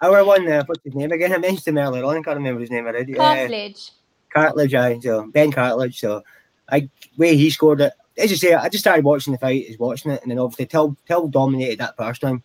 our 0.00 0.24
one, 0.24 0.50
uh, 0.50 0.64
what's 0.66 0.82
his 0.84 0.94
name 0.94 1.12
again? 1.12 1.32
I 1.32 1.38
mentioned 1.38 1.66
him 1.66 1.78
earlier 1.78 2.04
on. 2.04 2.16
I 2.16 2.22
can't 2.22 2.36
remember 2.36 2.60
his 2.60 2.70
name 2.70 2.86
already. 2.86 3.14
Cartlidge. 3.14 3.90
Uh, 4.34 4.38
Cartlidge, 4.38 4.74
I 4.74 4.98
so 5.00 5.26
Ben 5.32 5.52
Cartlidge. 5.52 5.96
So, 5.96 6.22
I 6.70 6.88
way 7.16 7.36
he 7.36 7.50
scored 7.50 7.80
it 7.80 7.92
as 8.18 8.30
you 8.30 8.36
say, 8.36 8.54
I 8.54 8.68
just 8.68 8.84
started 8.84 9.04
watching 9.04 9.32
the 9.32 9.38
fight, 9.38 9.66
is 9.66 9.78
watching 9.78 10.10
it, 10.10 10.22
and 10.22 10.30
then 10.30 10.38
obviously 10.38 10.66
Till 10.66 10.96
Till 11.06 11.28
dominated 11.28 11.78
that 11.78 11.96
first 11.96 12.20
time. 12.20 12.42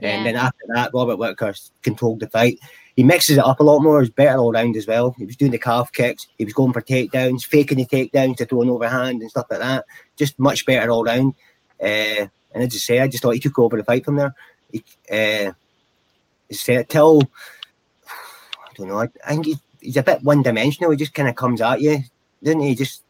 Yeah. 0.00 0.10
And 0.10 0.26
then 0.26 0.36
after 0.36 0.64
that, 0.74 0.90
Robert 0.92 1.16
Whittaker 1.16 1.54
controlled 1.82 2.20
the 2.20 2.28
fight. 2.28 2.58
He 2.96 3.02
mixes 3.02 3.38
it 3.38 3.44
up 3.44 3.60
a 3.60 3.62
lot 3.62 3.80
more. 3.80 4.00
He's 4.00 4.10
better 4.10 4.38
all 4.38 4.52
round 4.52 4.76
as 4.76 4.86
well. 4.86 5.14
He 5.18 5.24
was 5.24 5.36
doing 5.36 5.52
the 5.52 5.58
calf 5.58 5.92
kicks. 5.92 6.26
He 6.38 6.44
was 6.44 6.54
going 6.54 6.72
for 6.72 6.82
takedowns, 6.82 7.46
faking 7.46 7.78
the 7.78 7.86
takedowns 7.86 8.36
to 8.38 8.46
throw 8.46 8.62
an 8.62 8.70
overhand 8.70 9.22
and 9.22 9.30
stuff 9.30 9.46
like 9.50 9.60
that. 9.60 9.84
Just 10.16 10.38
much 10.38 10.66
better 10.66 10.90
all 10.90 11.04
round. 11.04 11.34
Uh, 11.80 12.28
and 12.52 12.62
as 12.62 12.74
I 12.74 12.78
say, 12.78 13.00
I 13.00 13.08
just 13.08 13.22
thought 13.22 13.34
he 13.34 13.40
took 13.40 13.58
over 13.58 13.76
the 13.76 13.84
fight 13.84 14.04
from 14.04 14.16
there. 14.16 14.34
He, 14.70 14.82
uh, 15.10 15.52
said 16.50 16.88
Till, 16.88 17.22
I 18.06 18.74
don't 18.76 18.88
know. 18.88 19.00
I, 19.00 19.08
I 19.26 19.30
think 19.30 19.46
he's, 19.46 19.60
he's 19.80 19.96
a 19.96 20.02
bit 20.02 20.22
one 20.22 20.42
dimensional. 20.42 20.90
He 20.90 20.96
just 20.96 21.14
kind 21.14 21.28
of 21.28 21.36
comes 21.36 21.60
at 21.60 21.80
you, 21.80 21.98
doesn't 22.42 22.60
he? 22.60 22.74
Just, 22.74 23.02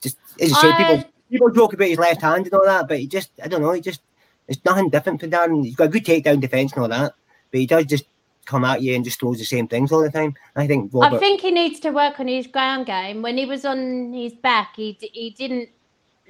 just 0.00 0.16
as 0.40 0.48
you 0.48 0.54
say, 0.56 0.72
people 0.76 1.04
people 1.30 1.50
joke 1.50 1.72
about 1.72 1.88
his 1.88 1.98
left 1.98 2.22
hand 2.22 2.46
and 2.46 2.54
all 2.54 2.64
that, 2.64 2.88
but 2.88 2.98
he 2.98 3.06
just, 3.06 3.30
I 3.42 3.48
don't 3.48 3.62
know, 3.62 3.72
he 3.72 3.80
just, 3.80 4.00
it's 4.48 4.64
nothing 4.64 4.90
different 4.90 5.20
for 5.20 5.26
Darren. 5.26 5.64
He's 5.64 5.76
got 5.76 5.84
a 5.84 5.88
good 5.88 6.04
takedown 6.04 6.40
defense 6.40 6.72
and 6.72 6.82
all 6.82 6.88
that, 6.88 7.14
but 7.50 7.60
he 7.60 7.66
does 7.66 7.86
just 7.86 8.04
come 8.46 8.64
at 8.64 8.82
you 8.82 8.94
and 8.94 9.04
just 9.04 9.20
throws 9.20 9.38
the 9.38 9.44
same 9.44 9.66
things 9.66 9.90
all 9.90 10.02
the 10.02 10.10
time. 10.10 10.34
I 10.54 10.66
think. 10.66 10.92
Robert, 10.92 11.16
I 11.16 11.18
think 11.18 11.40
he 11.40 11.50
needs 11.50 11.80
to 11.80 11.90
work 11.90 12.20
on 12.20 12.28
his 12.28 12.46
ground 12.46 12.86
game. 12.86 13.22
When 13.22 13.38
he 13.38 13.46
was 13.46 13.64
on 13.64 14.12
his 14.12 14.34
back, 14.34 14.76
he 14.76 14.98
he 15.00 15.30
didn't 15.30 15.70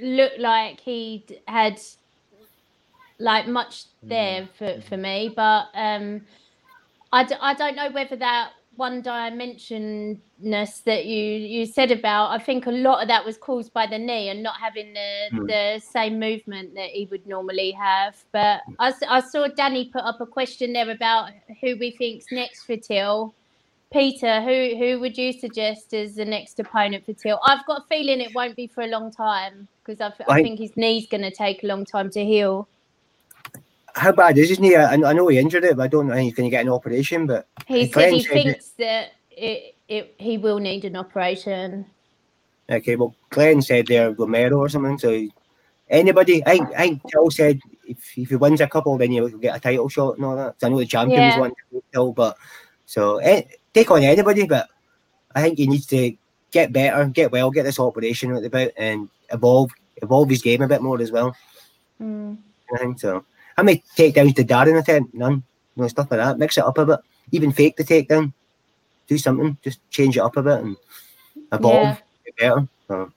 look 0.00 0.32
like 0.38 0.80
he 0.80 1.26
had 1.48 1.80
like 3.18 3.46
much 3.46 3.84
there 4.02 4.48
for, 4.58 4.80
for 4.82 4.96
me, 4.96 5.32
but 5.34 5.66
um, 5.74 6.22
I 7.12 7.24
d- 7.24 7.36
I 7.40 7.54
don't 7.54 7.76
know 7.76 7.90
whether 7.90 8.16
that 8.16 8.50
one 8.76 9.02
dimensionness 9.02 10.82
that 10.84 11.06
you 11.06 11.22
you 11.22 11.66
said 11.66 11.90
about 11.90 12.30
i 12.30 12.38
think 12.38 12.66
a 12.66 12.70
lot 12.70 13.02
of 13.02 13.08
that 13.08 13.24
was 13.24 13.36
caused 13.36 13.72
by 13.72 13.86
the 13.86 13.98
knee 13.98 14.28
and 14.28 14.42
not 14.42 14.56
having 14.60 14.92
the 14.92 15.28
mm. 15.32 15.46
the 15.46 15.80
same 15.80 16.18
movement 16.18 16.74
that 16.74 16.90
he 16.90 17.06
would 17.10 17.26
normally 17.26 17.70
have. 17.72 18.16
But 18.32 18.62
I, 18.78 18.92
I 19.08 19.20
saw 19.20 19.46
danny 19.48 19.86
put 19.86 20.02
up 20.02 20.20
a 20.20 20.26
question 20.26 20.72
there 20.72 20.90
about 20.90 21.30
who 21.60 21.76
we 21.78 21.92
think's 21.92 22.26
next 22.30 22.64
for 22.64 22.76
till. 22.76 23.34
Peter 23.92 24.40
who 24.42 24.76
who 24.76 24.98
would 24.98 25.16
you 25.16 25.32
suggest 25.32 25.94
as 25.94 26.16
the 26.16 26.24
next 26.24 26.58
opponent 26.58 27.04
for 27.06 27.12
till? 27.12 27.38
I've 27.44 27.64
got 27.66 27.82
a 27.82 27.84
feeling 27.88 28.20
it 28.20 28.34
won't 28.34 28.56
be 28.56 28.66
for 28.66 28.82
a 28.82 28.88
long 28.88 29.12
time 29.12 29.68
because 29.84 30.00
I, 30.00 30.12
I 30.28 30.42
think 30.42 30.58
his 30.58 30.76
knee's 30.76 31.06
going 31.06 31.22
to 31.22 31.30
take 31.30 31.62
a 31.62 31.66
long 31.66 31.84
time 31.84 32.10
to 32.10 32.24
heal 32.24 32.66
how 33.94 34.12
bad 34.12 34.36
is 34.38 34.48
his 34.48 34.60
knee? 34.60 34.76
I, 34.76 34.94
I 34.94 35.12
know 35.12 35.28
he 35.28 35.38
injured 35.38 35.64
it, 35.64 35.76
but 35.76 35.84
I 35.84 35.88
don't 35.88 36.08
know 36.08 36.16
he's 36.16 36.34
going 36.34 36.46
to 36.46 36.50
get 36.50 36.64
an 36.64 36.72
operation. 36.72 37.26
But 37.26 37.46
he 37.66 37.86
said 37.86 38.12
he 38.12 38.22
thinks 38.22 38.70
that 38.70 39.12
it, 39.30 39.76
it, 39.88 40.14
he 40.18 40.38
will 40.38 40.58
need 40.58 40.84
an 40.84 40.96
operation. 40.96 41.86
Okay, 42.68 42.96
well, 42.96 43.14
Glenn 43.30 43.62
said 43.62 43.86
there 43.86 44.10
Romero 44.12 44.58
or 44.58 44.68
something. 44.68 44.98
So 44.98 45.28
anybody, 45.88 46.44
I 46.46 46.60
I 46.76 46.88
think 46.88 47.02
Till 47.10 47.30
said 47.30 47.60
if, 47.86 48.18
if 48.18 48.30
he 48.30 48.36
wins 48.36 48.60
a 48.60 48.66
couple, 48.66 48.96
then 48.98 49.12
he'll 49.12 49.28
get 49.28 49.56
a 49.56 49.60
title 49.60 49.88
shot 49.88 50.16
and 50.16 50.24
all 50.24 50.36
that. 50.36 50.60
So 50.60 50.66
I 50.66 50.70
know 50.70 50.78
the 50.78 50.86
champions 50.86 51.34
yeah. 51.34 51.38
want 51.38 51.54
Till, 51.92 52.12
but 52.12 52.36
so 52.86 53.18
eh, 53.18 53.42
take 53.72 53.90
on 53.90 54.02
anybody. 54.02 54.46
But 54.46 54.68
I 55.34 55.42
think 55.42 55.58
he 55.58 55.66
needs 55.66 55.86
to 55.86 56.16
get 56.50 56.72
better, 56.72 57.06
get 57.06 57.30
well, 57.30 57.50
get 57.50 57.64
this 57.64 57.78
operation 57.78 58.34
out 58.34 58.44
about, 58.44 58.70
and 58.76 59.08
evolve 59.30 59.70
evolve 60.02 60.30
his 60.30 60.42
game 60.42 60.62
a 60.62 60.68
bit 60.68 60.82
more 60.82 61.00
as 61.00 61.12
well. 61.12 61.36
Mm. 62.00 62.38
I 62.74 62.78
think 62.78 62.98
so. 62.98 63.24
How 63.56 63.62
many 63.62 63.82
takedowns 63.96 64.34
did 64.34 64.48
Darren 64.48 64.78
attempt? 64.78 65.14
None. 65.14 65.42
No 65.76 65.88
stuff 65.88 66.10
like 66.10 66.20
that. 66.20 66.38
Mix 66.38 66.58
it 66.58 66.64
up 66.64 66.78
a 66.78 66.86
bit. 66.86 67.00
Even 67.32 67.52
fake 67.52 67.76
the 67.76 67.84
takedown. 67.84 68.32
Do 69.06 69.18
something. 69.18 69.56
Just 69.62 69.78
change 69.90 70.16
it 70.16 70.20
up 70.20 70.36
a 70.36 70.42
bit 70.42 70.60
and 70.60 70.76
evolve. 71.52 71.72
Yeah. 71.82 71.94
better. 72.38 72.68
So. 72.88 73.12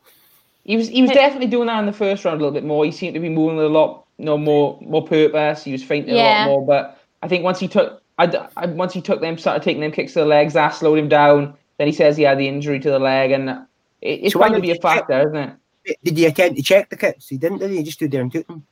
He 0.64 0.76
was 0.76 0.90
he 0.90 1.02
was 1.02 1.12
definitely 1.12 1.48
doing 1.48 1.68
that 1.68 1.80
in 1.80 1.86
the 1.86 1.94
first 1.94 2.26
round 2.26 2.42
a 2.42 2.44
little 2.44 2.54
bit 2.54 2.66
more. 2.66 2.84
He 2.84 2.92
seemed 2.92 3.14
to 3.14 3.20
be 3.20 3.30
moving 3.30 3.60
a 3.60 3.68
lot, 3.68 4.06
you 4.18 4.26
know, 4.26 4.38
more 4.38 4.78
more 4.82 5.06
purpose. 5.06 5.64
He 5.64 5.72
was 5.72 5.84
fainting 5.84 6.16
yeah. 6.16 6.46
a 6.46 6.50
lot 6.50 6.52
more. 6.52 6.66
But 6.66 7.02
I 7.24 7.28
think 7.28 7.44
once 7.44 7.60
he 7.60 7.68
took, 7.68 8.02
I, 8.18 8.48
I 8.58 8.66
once 8.66 8.94
he 8.94 9.02
took 9.02 9.22
them, 9.22 9.38
started 9.38 9.64
taking 9.64 9.82
them 9.82 9.92
kicks 9.92 10.14
to 10.14 10.20
the 10.20 10.26
legs, 10.26 10.54
that 10.54 10.70
slowed 10.70 11.00
him 11.00 11.08
down. 11.08 11.54
Then 11.78 11.88
he 11.88 11.94
says 11.94 12.18
he 12.18 12.24
had 12.24 12.38
the 12.38 12.48
injury 12.48 12.80
to 12.80 12.90
the 12.90 13.00
leg, 13.00 13.32
and 13.32 13.50
it, 13.50 13.66
it's 14.02 14.34
so 14.34 14.40
going 14.40 14.54
to 14.54 14.60
be 14.60 14.72
a 14.72 14.76
factor, 14.76 15.14
check, 15.14 15.28
isn't 15.28 15.38
it? 15.86 15.98
Did 16.04 16.18
he 16.18 16.26
attempt 16.26 16.58
to 16.58 16.64
check 16.64 16.90
the 16.90 16.98
kicks? 16.98 17.30
He 17.30 17.38
didn't, 17.38 17.60
did 17.60 17.72
he? 17.72 17.78
He 17.78 17.84
just 17.84 17.98
stood 17.98 18.12
there 18.12 18.22
and 18.22 18.32
took 18.32 18.48
them. 18.48 18.66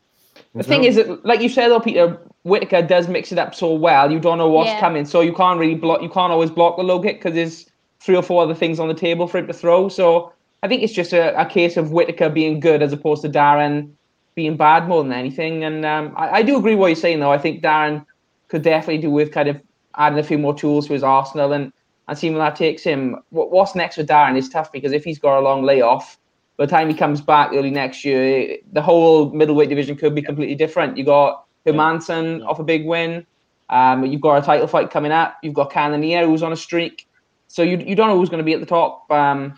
The 0.56 0.63
thing 0.63 0.86
is, 0.86 0.96
that, 0.96 1.26
like 1.26 1.41
you 1.41 1.50
said, 1.50 1.68
though, 1.68 1.82
Peter 1.82 2.18
Whittaker 2.44 2.82
does 2.82 3.10
mix 3.10 3.32
it 3.34 3.38
up 3.38 3.54
so 3.54 3.74
well. 3.74 4.10
You 4.10 4.20
don't 4.20 4.38
know 4.38 4.50
what's 4.50 4.70
yeah. 4.70 4.80
coming, 4.80 5.06
so 5.06 5.20
you 5.20 5.34
can't 5.34 5.60
really 5.60 5.76
block. 5.76 6.02
You 6.02 6.10
can't 6.10 6.32
always 6.32 6.50
block 6.50 6.78
the 6.78 6.84
low 6.84 7.02
kick 7.02 7.18
because 7.18 7.34
there's 7.34 7.70
three 8.00 8.15
or 8.15 8.24
four 8.24 8.41
other 8.41 8.56
things 8.56 8.80
on 8.80 8.88
the 8.88 8.94
table 8.94 9.28
for 9.28 9.38
him 9.38 9.48
to 9.48 9.54
throw. 9.54 9.89
So 9.89 10.32
I 10.63 10.68
think 10.70 10.82
it's 10.82 10.94
just 10.94 11.12
a, 11.12 11.39
a 11.39 11.46
case 11.46 11.76
of 11.76 11.91
Whittaker 11.91 12.30
being 12.30 12.62
good 12.62 12.82
as 12.82 12.94
opposed 12.94 13.22
to 13.24 13.30
Darren 13.30 13.91
being 14.36 14.56
bad 14.56 14.88
more 14.88 15.04
than 15.04 15.12
anything. 15.12 15.63
And 15.63 15.86
um, 15.86 16.13
I, 16.15 16.30
I, 16.30 16.41
do 16.41 16.58
agree 16.58 16.76
what 16.76 16.88
you're 16.88 16.96
saying, 16.96 17.20
though. 17.20 17.32
I 17.32 17.38
think 17.38 17.62
Darren 17.62 18.06
could 18.48 18.62
definitely 18.62 19.00
do 19.00 19.10
with 19.10 19.32
kind 19.32 19.50
of 19.50 19.60
adding 19.98 20.20
a 20.20 20.24
few 20.24 20.38
more 20.38 20.54
tools 20.54 20.88
to 20.88 20.94
his 20.94 21.04
arsenal 21.04 21.52
and 21.54 21.72
and 22.08 22.18
seeing 22.18 22.34
where 22.34 22.44
that 22.44 22.56
takes 22.56 22.84
him. 22.84 23.18
What, 23.30 23.52
what's 23.52 23.76
next 23.76 23.96
for 23.96 24.04
Darren 24.04 24.38
is 24.38 24.48
tough 24.48 24.72
because 24.72 24.91
if 24.91 25.04
he's 25.04 25.20
got 25.20 25.39
a 25.39 25.41
long 25.41 25.63
layoff 25.63 26.18
by 26.58 26.65
the 26.65 26.72
time 26.72 26.89
he 26.89 26.96
comes 26.96 27.22
back 27.22 27.52
early 27.54 27.72
next 27.72 28.06
year, 28.06 28.58
the 28.72 28.82
whole 28.82 29.32
middleweight 29.32 29.70
division 29.70 29.96
could 29.96 30.15
be 30.15 30.22
completely 30.22 30.56
different. 30.56 30.98
You 30.98 31.04
got 31.04 31.46
Hermansson 31.65 32.39
yeah. 32.39 32.46
off 32.46 32.60
a 32.60 32.63
big 32.63 32.86
win. 32.86 33.26
Um, 33.70 34.06
you've 34.06 34.22
got 34.22 34.41
a 34.41 34.46
title 34.46 34.68
fight 34.68 34.91
coming 34.91 35.12
up. 35.12 35.38
You've 35.41 35.54
got 35.54 35.72
Cannonier 35.72 36.26
who's 36.26 36.44
on 36.44 36.54
a 36.54 36.58
streak. 36.58 37.08
So 37.48 37.62
you 37.62 37.78
you 37.78 37.96
don't 37.96 38.08
know 38.08 38.18
who's 38.18 38.30
going 38.30 38.39
to 38.39 38.46
be 38.46 38.54
at 38.54 38.60
the 38.60 38.65
top 38.65 39.10
um, 39.12 39.58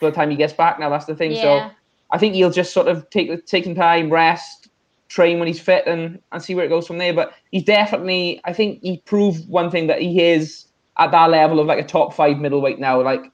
by 0.00 0.10
the 0.10 0.12
time 0.12 0.30
he 0.30 0.36
gets 0.36 0.52
back. 0.52 0.78
Now 0.78 0.88
that's 0.88 1.06
the 1.06 1.14
thing. 1.14 1.32
Yeah. 1.32 1.68
So 1.68 1.74
I 2.10 2.18
think 2.18 2.34
he'll 2.34 2.50
just 2.50 2.72
sort 2.72 2.88
of 2.88 3.08
take 3.10 3.46
take 3.46 3.64
some 3.64 3.74
time, 3.74 4.10
rest, 4.10 4.68
train 5.08 5.38
when 5.38 5.48
he's 5.48 5.60
fit, 5.60 5.86
and 5.86 6.20
and 6.32 6.42
see 6.42 6.54
where 6.54 6.64
it 6.64 6.68
goes 6.68 6.86
from 6.86 6.98
there. 6.98 7.12
But 7.12 7.34
he's 7.50 7.64
definitely, 7.64 8.40
I 8.44 8.52
think 8.52 8.80
he 8.82 8.98
proved 8.98 9.48
one 9.48 9.70
thing 9.70 9.86
that 9.88 10.00
he 10.00 10.22
is 10.22 10.66
at 10.98 11.10
that 11.10 11.30
level 11.30 11.60
of 11.60 11.66
like 11.66 11.78
a 11.78 11.86
top 11.86 12.14
five 12.14 12.38
middleweight 12.38 12.78
now. 12.78 13.02
Like 13.02 13.30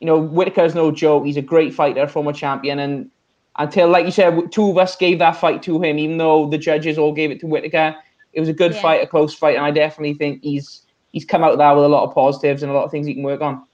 you 0.00 0.06
know, 0.06 0.18
Whittaker's 0.18 0.74
no 0.74 0.90
joke. 0.90 1.26
He's 1.26 1.36
a 1.36 1.42
great 1.42 1.74
fighter, 1.74 2.06
former 2.08 2.32
champion, 2.32 2.78
and 2.78 3.10
until, 3.58 3.88
like 3.88 4.06
you 4.06 4.12
said, 4.12 4.50
two 4.50 4.70
of 4.70 4.78
us 4.78 4.96
gave 4.96 5.18
that 5.18 5.36
fight 5.36 5.62
to 5.64 5.80
him, 5.82 5.98
even 5.98 6.16
though 6.16 6.48
the 6.48 6.58
judges 6.58 6.98
all 6.98 7.12
gave 7.12 7.30
it 7.30 7.40
to 7.40 7.46
Whittaker. 7.46 7.94
It 8.32 8.40
was 8.40 8.48
a 8.48 8.54
good 8.54 8.72
yeah. 8.72 8.82
fight, 8.82 9.02
a 9.02 9.06
close 9.06 9.34
fight, 9.34 9.56
and 9.56 9.64
I 9.64 9.70
definitely 9.70 10.14
think 10.14 10.42
he's 10.42 10.86
he's 11.12 11.24
come 11.24 11.42
out 11.42 11.58
there 11.58 11.74
with 11.74 11.84
a 11.84 11.88
lot 11.88 12.08
of 12.08 12.14
positives 12.14 12.62
and 12.62 12.70
a 12.70 12.74
lot 12.74 12.84
of 12.84 12.90
things 12.90 13.06
he 13.06 13.14
can 13.14 13.22
work 13.22 13.40
on. 13.40 13.64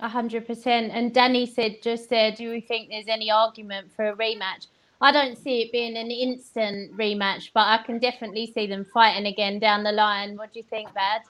A 0.00 0.08
hundred 0.08 0.46
percent. 0.46 0.90
And 0.92 1.14
Danny 1.14 1.46
said 1.46 1.80
just 1.80 2.10
there, 2.10 2.32
do 2.32 2.50
we 2.50 2.60
think 2.60 2.90
there's 2.90 3.08
any 3.08 3.30
argument 3.30 3.90
for 3.94 4.08
a 4.08 4.16
rematch? 4.16 4.66
I 5.00 5.12
don't 5.12 5.38
see 5.38 5.62
it 5.62 5.72
being 5.72 5.96
an 5.96 6.10
instant 6.10 6.96
rematch, 6.96 7.50
but 7.54 7.66
I 7.66 7.78
can 7.78 7.98
definitely 7.98 8.50
see 8.52 8.66
them 8.66 8.84
fighting 8.84 9.26
again 9.26 9.58
down 9.58 9.82
the 9.82 9.92
line. 9.92 10.36
What 10.36 10.52
do 10.52 10.58
you 10.58 10.64
think, 10.64 10.88
Vad? 10.92 11.22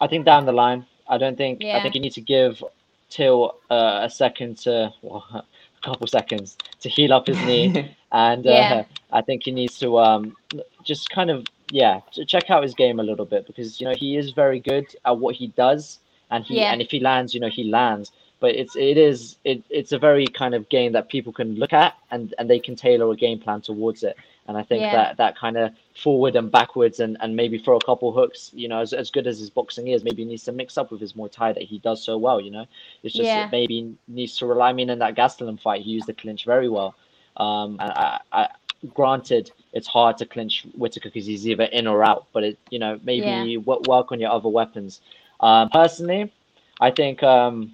I 0.00 0.06
think 0.06 0.24
down 0.24 0.46
the 0.46 0.52
line. 0.52 0.86
I 1.08 1.18
don't 1.18 1.36
think. 1.36 1.62
I 1.76 1.82
think 1.82 1.94
you 1.94 2.00
need 2.00 2.12
to 2.14 2.20
give 2.20 2.62
Till 3.08 3.54
uh, 3.70 4.00
a 4.02 4.10
second 4.10 4.58
to, 4.58 4.92
well, 5.00 5.24
a 5.32 5.44
couple 5.80 6.08
seconds 6.08 6.58
to 6.80 6.88
heal 6.88 7.12
up 7.12 7.28
his 7.28 7.40
knee, 7.44 7.94
and 8.12 8.44
uh, 8.46 8.84
I 9.12 9.22
think 9.22 9.44
he 9.44 9.52
needs 9.52 9.78
to 9.78 9.98
um 9.98 10.36
just 10.82 11.08
kind 11.10 11.30
of 11.30 11.46
yeah 11.70 12.00
to 12.14 12.24
check 12.24 12.50
out 12.50 12.64
his 12.64 12.74
game 12.74 12.98
a 12.98 13.04
little 13.04 13.24
bit 13.24 13.46
because 13.46 13.80
you 13.80 13.86
know 13.86 13.94
he 13.94 14.16
is 14.16 14.32
very 14.32 14.58
good 14.58 14.86
at 15.04 15.16
what 15.18 15.36
he 15.36 15.46
does, 15.48 16.00
and 16.32 16.44
he 16.44 16.56
Yeah. 16.56 16.72
and 16.72 16.82
if 16.82 16.90
he 16.90 16.98
lands, 16.98 17.32
you 17.32 17.38
know 17.40 17.48
he 17.48 17.62
lands. 17.64 18.10
But 18.40 18.56
it's 18.56 18.74
it 18.74 18.98
is 18.98 19.36
it, 19.44 19.62
it's 19.70 19.92
a 19.92 19.98
very 19.98 20.26
kind 20.26 20.54
of 20.54 20.68
game 20.68 20.90
that 20.92 21.08
people 21.08 21.32
can 21.32 21.54
look 21.54 21.72
at 21.72 21.94
and 22.10 22.34
and 22.38 22.50
they 22.50 22.58
can 22.58 22.74
tailor 22.74 23.10
a 23.12 23.16
game 23.16 23.38
plan 23.38 23.60
towards 23.60 24.02
it. 24.02 24.16
And 24.48 24.56
I 24.56 24.62
think 24.62 24.82
Yeah. 24.82 24.92
that 24.92 25.16
that 25.16 25.36
kind 25.36 25.56
of 25.56 25.72
forward 26.02 26.36
and 26.36 26.50
backwards 26.50 27.00
and, 27.00 27.16
and 27.20 27.34
maybe 27.34 27.58
throw 27.58 27.76
a 27.76 27.84
couple 27.84 28.12
hooks, 28.12 28.50
you 28.54 28.68
know, 28.68 28.80
as, 28.80 28.92
as 28.92 29.10
good 29.10 29.26
as 29.26 29.38
his 29.38 29.50
boxing 29.50 29.88
is, 29.88 30.04
maybe 30.04 30.22
he 30.22 30.28
needs 30.28 30.44
to 30.44 30.52
mix 30.52 30.78
up 30.78 30.90
with 30.90 31.00
his 31.00 31.14
Muay 31.14 31.30
Thai 31.32 31.52
that 31.52 31.64
he 31.64 31.78
does 31.80 32.02
so 32.02 32.16
well, 32.16 32.40
you 32.40 32.50
know. 32.50 32.66
It's 33.02 33.14
just 33.14 33.34
Yeah. 33.34 33.48
maybe 33.50 33.96
needs 34.08 34.36
to 34.38 34.46
rely. 34.46 34.70
I 34.70 34.72
mean, 34.72 34.90
in 34.90 34.98
that 35.00 35.16
Gastelum 35.16 35.60
fight, 35.60 35.82
he 35.82 35.90
used 35.90 36.06
the 36.06 36.14
clinch 36.14 36.44
very 36.44 36.68
well. 36.68 36.94
Um, 37.36 37.76
and 37.80 37.90
I, 37.92 38.20
I, 38.32 38.48
granted, 38.94 39.50
it's 39.72 39.86
hard 39.88 40.16
to 40.18 40.26
clinch 40.26 40.64
Whittaker 40.76 41.08
because 41.08 41.26
he's 41.26 41.46
either 41.46 41.64
in 41.64 41.86
or 41.86 42.04
out, 42.04 42.26
but 42.32 42.44
it, 42.44 42.58
you 42.70 42.78
know, 42.78 43.00
maybe 43.02 43.58
Yeah. 43.66 43.74
work 43.88 44.12
on 44.12 44.20
your 44.20 44.30
other 44.30 44.48
weapons. 44.48 45.00
Um, 45.40 45.68
personally, 45.70 46.32
I 46.80 46.90
think 46.90 47.22
um, 47.22 47.72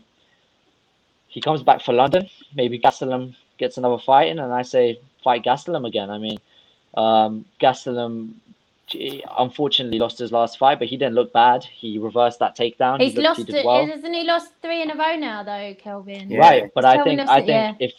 he 1.29 1.41
comes 1.41 1.63
back 1.63 1.81
for 1.83 1.93
London. 1.93 2.29
Maybe 2.55 2.79
Gastelum 2.79 3.35
gets 3.59 3.79
another 3.79 3.99
fight 3.99 4.29
in, 4.29 4.39
and 4.39 4.53
I 4.53 4.63
say 4.63 5.01
fight 5.23 5.45
Gastelum 5.45 5.87
again. 5.87 6.11
I 6.11 6.19
mean, 6.19 6.39
um, 6.95 7.45
Gastelum 7.61 8.35
unfortunately 9.39 9.99
lost 9.99 10.19
his 10.19 10.33
last 10.33 10.59
fight, 10.59 10.79
but 10.79 10.89
he 10.89 10.97
didn't 10.97 11.15
look 11.15 11.33
bad. 11.33 11.65
He 11.65 11.99
reversed 11.99 12.39
that 12.41 12.57
takedown. 12.57 13.01
He's 13.01 13.13
he 13.13 13.21
looked, 13.21 13.39
lost. 13.39 13.51
he 13.51 13.57
it, 13.57 13.65
well. 13.65 13.87
Hasn't 13.87 14.15
he 14.15 14.25
lost 14.25 14.53
three 14.61 14.83
in 14.83 14.91
a 14.91 14.97
row 14.97 15.17
now, 15.17 15.43
though, 15.43 15.75
Kelvin? 15.79 16.31
Yeah. 16.31 16.39
Right, 16.39 16.71
but 16.75 16.85
I 16.85 17.03
think 17.03 17.21
I 17.21 17.25
that- 17.25 17.37
think 17.37 17.49
yeah. 17.49 17.75
if, 17.81 17.93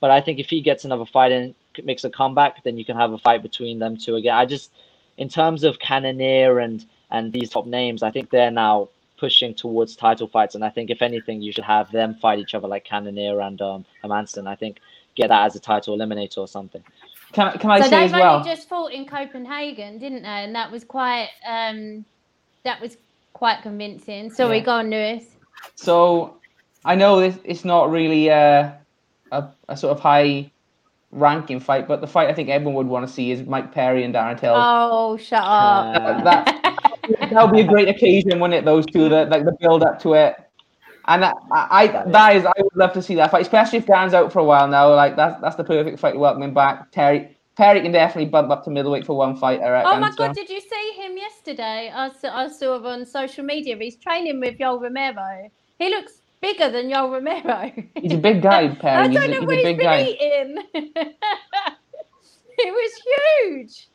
but 0.00 0.10
I 0.10 0.20
think 0.20 0.38
if 0.38 0.48
he 0.48 0.60
gets 0.60 0.84
another 0.84 1.06
fight 1.06 1.32
and 1.32 1.54
makes 1.84 2.04
a 2.04 2.10
comeback, 2.10 2.62
then 2.64 2.76
you 2.76 2.84
can 2.84 2.96
have 2.96 3.12
a 3.12 3.18
fight 3.18 3.42
between 3.42 3.78
them 3.78 3.96
two 3.96 4.16
again. 4.16 4.34
I 4.34 4.46
just, 4.46 4.72
in 5.16 5.28
terms 5.28 5.64
of 5.64 5.78
Cannonier 5.78 6.58
and 6.58 6.84
and 7.10 7.32
these 7.32 7.50
top 7.50 7.66
names, 7.66 8.02
I 8.02 8.10
think 8.10 8.30
they're 8.30 8.50
now 8.50 8.88
pushing 9.18 9.54
towards 9.54 9.96
title 9.96 10.28
fights, 10.28 10.54
and 10.54 10.64
I 10.64 10.70
think 10.70 10.90
if 10.90 11.02
anything, 11.02 11.42
you 11.42 11.52
should 11.52 11.64
have 11.64 11.90
them 11.90 12.14
fight 12.14 12.38
each 12.38 12.54
other 12.54 12.68
like 12.68 12.84
Cannonier 12.84 13.40
and 13.40 13.60
um 13.60 13.84
Hermansson. 14.02 14.46
I 14.46 14.56
think 14.56 14.80
get 15.14 15.28
that 15.28 15.46
as 15.46 15.56
a 15.56 15.60
title 15.60 15.96
eliminator 15.96 16.38
or 16.38 16.48
something. 16.48 16.82
Can, 17.32 17.58
can 17.58 17.70
I 17.70 17.80
so 17.80 17.84
say 17.88 17.90
they've 17.90 18.04
as 18.06 18.12
well? 18.12 18.36
only 18.36 18.48
just 18.48 18.68
fought 18.68 18.92
in 18.92 19.04
Copenhagen, 19.06 19.98
didn't 19.98 20.22
they? 20.22 20.28
And 20.28 20.54
that 20.54 20.70
was 20.70 20.84
quite. 20.84 21.28
Um, 21.46 22.04
that 22.64 22.80
was 22.80 22.96
quite 23.34 23.62
convincing. 23.62 24.30
Sorry, 24.30 24.58
Yeah. 24.58 24.64
go 24.64 24.72
on, 24.72 24.90
Lewis. 24.90 25.24
So 25.74 26.36
I 26.84 26.94
know 26.94 27.20
this 27.20 27.38
it's 27.44 27.64
not 27.64 27.90
really 27.90 28.28
a, 28.28 28.78
a 29.32 29.44
a 29.68 29.76
sort 29.76 29.96
of 29.96 30.00
high 30.00 30.50
ranking 31.10 31.60
fight, 31.60 31.86
but 31.88 32.00
the 32.00 32.06
fight 32.06 32.28
I 32.28 32.34
think 32.34 32.48
everyone 32.48 32.74
would 32.74 32.86
want 32.86 33.06
to 33.06 33.12
see 33.12 33.30
is 33.30 33.42
Mike 33.46 33.72
Perry 33.72 34.04
and 34.04 34.14
Darren 34.14 34.38
Till. 34.38 34.54
Oh, 34.56 35.16
shut 35.16 35.42
up. 35.42 35.96
Uh, 35.96 36.22
that 36.24 36.76
that 37.30 37.42
would 37.42 37.52
be 37.52 37.60
a 37.60 37.66
great 37.66 37.88
occasion, 37.88 38.40
wouldn't 38.40 38.54
it? 38.54 38.64
Those 38.64 38.86
two, 38.86 39.08
the 39.08 39.26
like 39.26 39.44
the 39.44 39.56
build 39.60 39.82
up 39.82 40.00
to 40.02 40.14
it, 40.14 40.36
and 41.08 41.24
I, 41.24 41.32
I 41.50 41.86
that 42.10 42.36
is 42.36 42.44
I 42.44 42.52
would 42.58 42.76
love 42.76 42.92
to 42.92 43.02
see 43.02 43.14
that 43.16 43.30
fight, 43.30 43.42
especially 43.42 43.78
if 43.78 43.86
Darren's 43.86 44.14
out 44.14 44.32
for 44.32 44.40
a 44.40 44.44
while 44.44 44.68
now. 44.68 44.94
Like 44.94 45.16
that's 45.16 45.40
that's 45.40 45.56
the 45.56 45.64
perfect 45.64 45.98
fight 45.98 46.12
to 46.12 46.18
welcome 46.18 46.42
him 46.42 46.54
back. 46.54 46.92
Terry 46.92 47.36
Perry 47.56 47.80
can 47.80 47.90
definitely 47.90 48.30
bump 48.30 48.50
up 48.50 48.62
to 48.64 48.70
middleweight 48.70 49.06
for 49.06 49.16
one 49.16 49.34
fight. 49.36 49.60
I 49.60 49.70
reckon. 49.70 49.90
Oh 49.92 49.98
my 49.98 50.10
so. 50.10 50.16
god, 50.16 50.34
did 50.34 50.48
you 50.48 50.60
see 50.60 50.92
him 50.94 51.16
yesterday? 51.16 51.90
I 51.92 52.10
saw, 52.10 52.36
I 52.36 52.48
saw 52.48 52.76
him 52.76 52.86
on 52.86 53.06
social 53.06 53.42
media. 53.42 53.76
He's 53.76 53.96
training 53.96 54.38
with 54.38 54.58
Yoel 54.58 54.80
Romero. 54.80 55.50
He 55.78 55.88
looks 55.88 56.20
bigger 56.40 56.70
than 56.70 56.90
Yoel 56.90 57.10
Romero. 57.10 57.72
He's 57.96 58.12
a 58.12 58.18
big 58.18 58.42
guy, 58.42 58.68
Perry. 58.80 58.96
I 58.96 59.08
He's 59.08 59.16
don't 59.16 59.30
a, 59.30 59.40
know 59.40 59.40
he's 59.40 59.46
what 59.46 59.54
a 59.54 59.56
he's 59.56 59.64
big 59.64 59.78
been 59.78 59.86
guy. 59.86 60.02
eating. 60.02 60.56
it 62.58 62.72
was 62.72 62.92
huge. 63.40 63.88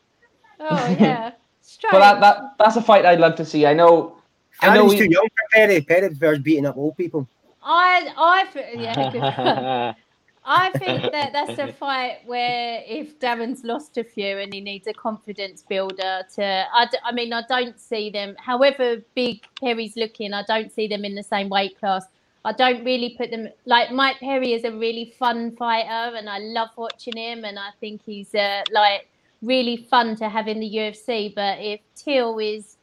Oh 0.60 0.98
yeah, 1.00 1.32
straight. 1.62 1.92
But 1.92 2.00
that, 2.00 2.20
that 2.22 2.42
that's 2.58 2.76
a 2.76 2.82
fight 2.82 3.06
I'd 3.06 3.20
love 3.20 3.36
to 3.36 3.46
see. 3.46 3.66
I 3.68 3.74
know. 3.74 4.18
I 4.62 4.76
know. 4.76 4.86
Darren's 4.86 4.98
too 4.98 5.10
young 5.10 5.28
for 5.28 5.44
Perry. 5.52 5.82
Perry 5.82 6.10
prefers 6.10 6.40
beating 6.40 6.66
up 6.66 6.78
old 6.78 6.98
people. 6.98 7.28
I 7.62 8.14
I 8.18 8.74
yeah. 8.76 9.94
I 10.46 10.72
think 10.72 11.12
that 11.12 11.32
that's 11.32 11.58
a 11.58 11.72
fight 11.72 12.20
where 12.26 12.84
if 12.86 13.18
Darren's 13.20 13.64
lost 13.64 13.98
a 13.98 14.04
few 14.04 14.40
and 14.40 14.54
he 14.54 14.60
needs 14.60 14.88
a 14.88 14.94
confidence 14.94 15.64
builder 15.68 16.24
to, 16.36 16.66
I, 16.74 16.86
d- 16.92 16.98
I 17.04 17.14
mean, 17.14 17.32
I 17.32 17.44
don't 17.48 17.80
see 17.80 18.10
them, 18.10 18.36
however 18.38 18.98
big 19.16 19.46
Perry's 19.60 19.96
looking, 19.96 20.34
I 20.34 20.44
don't 20.44 20.72
see 20.72 20.88
them 20.88 21.06
in 21.06 21.16
the 21.16 21.24
same 21.24 21.48
weight 21.48 21.80
class. 21.80 22.06
I 22.44 22.52
don't 22.52 22.84
really 22.84 23.16
put 23.18 23.32
them, 23.32 23.48
like 23.66 23.92
Mike 23.92 24.20
Perry 24.20 24.52
is 24.52 24.66
a 24.66 24.72
really 24.72 25.14
fun 25.18 25.56
fighter 25.56 26.18
and 26.18 26.30
I 26.30 26.40
love 26.40 26.70
watching 26.76 27.16
him 27.16 27.46
and 27.46 27.58
I 27.58 27.70
think 27.80 28.02
he's 28.06 28.36
uh, 28.36 28.64
like 28.74 29.08
really 29.42 29.78
fun 29.78 30.18
to 30.18 30.28
have 30.28 30.50
in 30.50 30.60
the 30.60 30.70
UFC. 30.70 31.34
But 31.34 31.60
if 31.60 31.80
Till 31.96 32.38
is, 32.40 32.76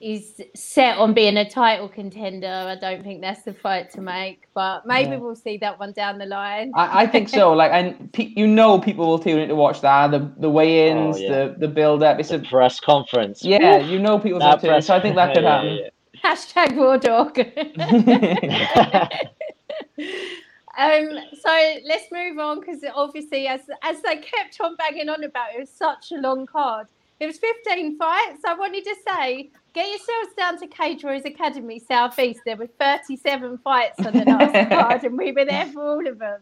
is 0.00 0.40
set 0.54 0.98
on 0.98 1.14
being 1.14 1.36
a 1.38 1.48
title 1.48 1.88
contender, 1.88 2.46
I 2.46 2.76
don't 2.76 3.02
think 3.02 3.22
that's 3.22 3.42
the 3.42 3.54
fight 3.54 3.90
to 3.92 4.00
make. 4.00 4.46
But 4.54 4.86
maybe 4.86 5.10
Yeah. 5.12 5.16
we'll 5.16 5.34
see 5.36 5.56
that 5.58 5.78
one 5.78 5.92
down 5.92 6.18
the 6.18 6.26
line. 6.26 6.72
I, 6.74 7.02
I 7.02 7.06
think 7.06 7.28
so. 7.28 7.52
Like, 7.52 7.72
and 7.72 8.12
pe- 8.12 8.32
you 8.36 8.46
know, 8.46 8.78
people 8.78 9.06
will 9.06 9.18
tune 9.18 9.38
in 9.38 9.48
to 9.48 9.54
watch 9.54 9.80
that. 9.80 10.10
The 10.10 10.30
the 10.38 10.50
weigh-ins, 10.50 11.16
Oh, 11.16 11.20
yeah. 11.20 11.28
the 11.30 11.54
the 11.60 11.68
build-up. 11.68 12.18
It's 12.20 12.28
the 12.28 12.36
a 12.36 12.38
press 12.40 12.78
conference. 12.80 13.42
yeah. 13.44 13.78
You 13.78 13.98
know, 13.98 14.18
people 14.18 14.38
will 14.38 14.50
That 14.50 14.60
tune 14.60 14.74
in. 14.74 14.82
So 14.82 14.94
I 14.94 15.00
think 15.00 15.16
that 15.16 15.34
could 15.34 15.44
yeah, 15.44 15.56
happen. 15.56 15.78
yeah, 15.82 15.88
Hashtag 16.24 16.76
Raw 16.76 16.96
Dog. 16.98 17.38
um, 20.78 21.08
so 21.40 21.74
let's 21.86 22.10
move 22.12 22.38
on 22.38 22.60
because 22.60 22.84
obviously, 22.94 23.46
as 23.46 23.60
as 23.82 24.02
they 24.02 24.16
kept 24.16 24.60
on 24.60 24.76
banging 24.76 25.08
on 25.08 25.24
about 25.24 25.50
it, 25.52 25.56
it 25.56 25.60
was 25.60 25.70
such 25.70 26.12
a 26.12 26.16
long 26.16 26.46
card. 26.46 26.88
It 27.18 27.26
was 27.26 27.38
15 27.38 27.96
fights. 27.96 28.42
I 28.46 28.52
wanted 28.54 28.84
to 28.84 28.94
say, 29.08 29.50
get 29.76 29.90
yourselves 29.90 30.34
down 30.38 30.58
to 30.58 30.66
Cage 30.66 31.04
Warriors 31.04 31.26
Academy 31.26 31.78
Southeast. 31.78 32.40
There 32.46 32.56
were 32.56 32.66
37 32.66 33.58
fights 33.58 34.04
on 34.06 34.14
the 34.14 34.24
last 34.24 34.68
card, 34.70 35.04
and 35.04 35.18
we 35.18 35.32
were 35.32 35.44
there 35.44 35.66
for 35.66 35.82
all 35.86 36.06
of 36.06 36.18
them. 36.18 36.40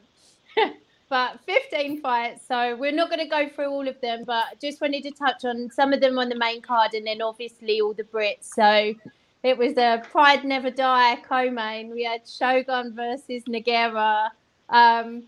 but 1.09 1.41
15 1.45 2.01
fights, 2.01 2.47
so 2.47 2.77
we're 2.77 2.93
not 2.93 3.11
going 3.11 3.19
to 3.19 3.29
go 3.29 3.49
through 3.49 3.71
all 3.71 3.89
of 3.89 4.01
them, 4.01 4.23
but 4.25 4.61
just 4.61 4.81
wanted 4.81 5.03
to 5.03 5.11
touch 5.11 5.45
on 5.45 5.69
some 5.73 5.93
of 5.93 6.01
them 6.01 6.17
on 6.17 6.29
the 6.29 6.37
main 6.37 6.63
card, 6.63 6.95
and 6.95 7.05
then 7.05 7.21
obviously 7.21 7.81
all 7.81 7.93
the 7.93 8.05
Brits. 8.05 8.45
So 8.55 8.95
it 9.43 9.59
was 9.59 9.77
a 9.79 10.01
Pride 10.09 10.45
Never 10.45 10.71
Die 10.71 11.17
co-main. 11.29 11.91
We 11.91 12.05
had 12.05 12.29
Shogun 12.29 12.95
versus 12.95 13.43
Nogueira. 13.49 14.31
Um, 14.69 15.25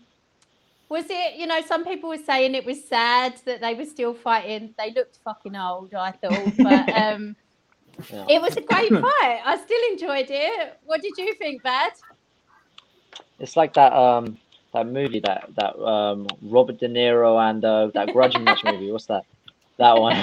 was 0.87 1.03
it, 1.09 1.35
you 1.35 1.45
know, 1.45 1.59
some 1.61 1.83
people 1.83 2.07
were 2.07 2.17
saying 2.17 2.55
it 2.55 2.65
was 2.65 2.81
sad 2.85 3.35
that 3.43 3.59
they 3.59 3.73
were 3.73 3.83
still 3.83 4.13
fighting. 4.13 4.73
They 4.77 4.91
looked 4.91 5.17
fucking 5.25 5.57
old, 5.57 5.93
I 5.93 6.11
thought. 6.11 6.53
But 6.57 6.89
um, 6.97 7.35
Yeah. 8.11 8.25
it 8.29 8.41
was 8.41 8.55
a 8.57 8.61
great 8.61 8.89
fight. 9.05 9.41
I 9.45 9.59
still 9.63 9.91
enjoyed 9.91 10.27
it. 10.29 10.79
What 10.85 11.01
did 11.01 11.17
you 11.17 11.33
think, 11.35 11.63
Vad? 11.63 11.91
It's 13.39 13.55
like 13.55 13.73
that 13.73 13.93
um 13.93 14.37
that 14.73 14.87
movie 14.87 15.19
that 15.21 15.49
that 15.55 15.77
um 15.79 16.27
Robert 16.41 16.79
De 16.79 16.87
Niro 16.87 17.39
and 17.49 17.63
uh, 17.63 17.87
that 17.93 18.13
grudge 18.13 18.37
match 18.39 18.63
movie. 18.63 18.91
What's 18.91 19.05
that? 19.07 19.23
That 19.77 19.97
one. 19.97 20.15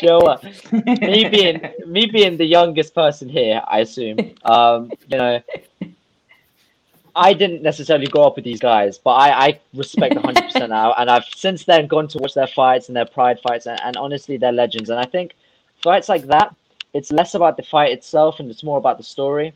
you 0.00 0.08
know 0.08 0.18
what? 0.18 0.42
Me 0.72 1.28
being 1.28 1.60
me 1.86 2.06
being 2.06 2.36
the 2.36 2.46
youngest 2.46 2.94
person 2.94 3.28
here, 3.28 3.62
I 3.66 3.80
assume. 3.80 4.18
Um, 4.44 4.90
you 5.08 5.18
know, 5.18 5.40
I 7.16 7.32
didn't 7.32 7.62
necessarily 7.62 8.06
grow 8.06 8.24
up 8.24 8.36
with 8.36 8.44
these 8.44 8.58
guys, 8.58 8.98
but 8.98 9.10
I, 9.12 9.46
I 9.46 9.60
respect 9.74 10.14
100% 10.16 10.68
now, 10.68 10.94
and 10.94 11.08
I've 11.08 11.24
since 11.36 11.64
then 11.64 11.86
gone 11.86 12.08
to 12.08 12.18
watch 12.18 12.34
their 12.34 12.48
fights 12.48 12.88
and 12.88 12.96
their 12.96 13.06
pride 13.06 13.38
fights, 13.40 13.66
and, 13.66 13.78
and 13.84 13.96
honestly, 13.96 14.36
they're 14.36 14.52
legends. 14.52 14.90
And 14.90 14.98
I 14.98 15.04
think 15.04 15.36
fights 15.84 16.08
like 16.14 16.26
that, 16.34 16.48
it's 16.98 17.10
less 17.20 17.32
about 17.38 17.54
the 17.58 17.62
fight 17.74 17.92
itself 17.96 18.32
and 18.40 18.46
it's 18.50 18.64
more 18.70 18.78
about 18.82 18.96
the 18.98 19.04
story. 19.16 19.48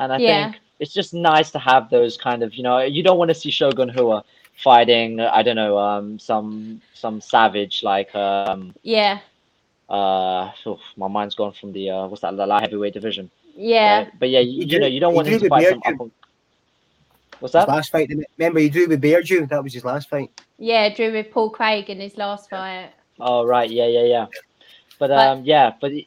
And 0.00 0.08
I 0.12 0.18
Yeah. 0.18 0.28
think 0.50 0.60
it's 0.80 0.92
just 1.00 1.12
nice 1.14 1.48
to 1.52 1.58
have 1.70 1.88
those 1.88 2.14
kind 2.26 2.40
of, 2.44 2.50
you 2.56 2.62
know, 2.66 2.78
you 2.96 3.02
don't 3.06 3.18
want 3.20 3.30
to 3.34 3.40
see 3.42 3.50
Shogun 3.50 3.90
Rua 3.96 4.18
fighting, 4.66 5.20
I 5.20 5.40
don't 5.46 5.56
know, 5.62 5.74
um, 5.88 6.18
some 6.18 6.80
some 7.02 7.16
savage 7.20 7.76
like 7.92 8.10
um 8.14 8.60
yeah, 8.96 9.16
uh 9.88 10.44
oof, 10.66 10.80
my 11.02 11.08
mind's 11.16 11.34
gone 11.40 11.52
from 11.60 11.70
the 11.76 11.84
uh 11.94 12.04
what's 12.08 12.22
that 12.22 12.36
the 12.36 12.46
light 12.46 12.62
heavyweight 12.64 12.94
division. 12.98 13.30
yeah, 13.56 13.98
Right? 13.98 14.08
But 14.20 14.28
yeah, 14.34 14.40
you, 14.40 14.62
He 14.64 14.68
you 14.72 14.78
know, 14.80 14.86
you 14.94 15.00
don't 15.00 15.12
he 15.12 15.16
want 15.18 15.28
him 15.28 15.38
to 15.38 15.44
the 15.44 15.48
fight 15.54 15.60
beard 15.62 15.74
some 15.74 15.82
too. 15.82 15.94
up 15.94 16.00
and- 16.00 16.12
What's 17.40 17.52
His 17.54 17.66
that? 17.66 17.68
last 17.68 17.92
fight, 17.92 18.08
remember 18.38 18.60
he 18.60 18.70
drew 18.70 18.86
with 18.88 19.02
Bearjew? 19.02 19.46
That 19.50 19.62
was 19.62 19.74
his 19.74 19.84
last 19.84 20.08
fight. 20.08 20.30
yeah. 20.58 20.88
Drew 20.94 21.12
with 21.12 21.30
Paul 21.30 21.50
Craig 21.50 21.90
in 21.90 22.00
his 22.00 22.16
last 22.16 22.48
fight. 22.48 22.90
Oh 23.20 23.44
right, 23.44 23.70
yeah, 23.70 23.88
yeah, 23.96 24.04
yeah. 24.14 24.26
But 24.98 25.08
But- 25.08 25.26
um, 25.28 25.44
yeah, 25.44 25.72
but 25.80 25.92
it- 25.92 26.06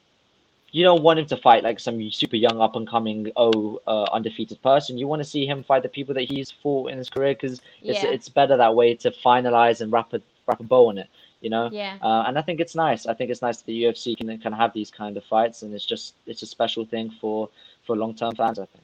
you 0.71 0.83
don't 0.83 1.01
want 1.01 1.17
him 1.17 1.25
to 1.25 1.37
fight 1.37 1.63
like 1.63 1.79
some 1.79 2.11
super 2.11 2.35
young, 2.35 2.61
up 2.61 2.75
and 2.75 2.87
coming, 2.87 3.31
oh, 3.35 3.81
uh, 3.87 4.03
undefeated 4.13 4.61
person. 4.61 4.99
You 4.99 5.07
want 5.07 5.19
to 5.19 5.27
see 5.27 5.47
him 5.47 5.63
fight 5.63 5.81
the 5.81 5.89
people 5.89 6.13
that 6.13 6.29
he's 6.29 6.51
fought 6.51 6.91
in 6.91 6.97
his 6.99 7.09
career 7.09 7.33
because 7.33 7.59
it's 7.81 8.03
Yeah, 8.03 8.11
it's 8.11 8.29
better 8.29 8.55
that 8.57 8.75
way 8.75 8.93
to 8.95 9.09
finalize 9.09 9.81
and 9.81 9.91
wrap 9.91 10.13
a 10.13 10.21
wrap 10.45 10.59
a 10.59 10.63
bow 10.63 10.89
on 10.89 10.97
it. 10.99 11.07
You 11.41 11.49
know, 11.49 11.69
Yeah. 11.71 11.97
uh, 12.01 12.25
and 12.27 12.37
I 12.37 12.41
think 12.43 12.59
it's 12.59 12.75
nice. 12.75 13.07
I 13.07 13.13
think 13.15 13.31
it's 13.31 13.41
nice 13.41 13.57
that 13.57 13.65
the 13.65 13.83
UFC 13.85 14.13
can 14.15 14.37
can 14.37 14.53
have 14.53 14.73
these 14.73 14.91
kind 14.91 15.17
of 15.17 15.23
fights, 15.23 15.63
and 15.63 15.73
it's 15.73 15.85
just 15.85 16.13
it's 16.27 16.43
a 16.43 16.45
special 16.45 16.85
thing 16.85 17.09
for 17.19 17.49
for 17.85 17.95
long 17.95 18.13
term 18.13 18.35
fans. 18.35 18.59
I 18.59 18.65
think. 18.65 18.83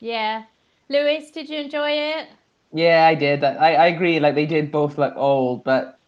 Yeah. 0.00 0.44
Lewis, 0.88 1.30
did 1.30 1.48
you 1.50 1.58
enjoy 1.58 1.90
it? 1.90 2.28
Yeah, 2.72 3.06
I 3.06 3.14
did. 3.14 3.44
I, 3.44 3.74
I 3.74 3.86
agree. 3.88 4.20
Like 4.20 4.34
they 4.34 4.46
did 4.46 4.70
both 4.72 4.96
look 4.98 5.14
old, 5.16 5.64
but 5.64 5.98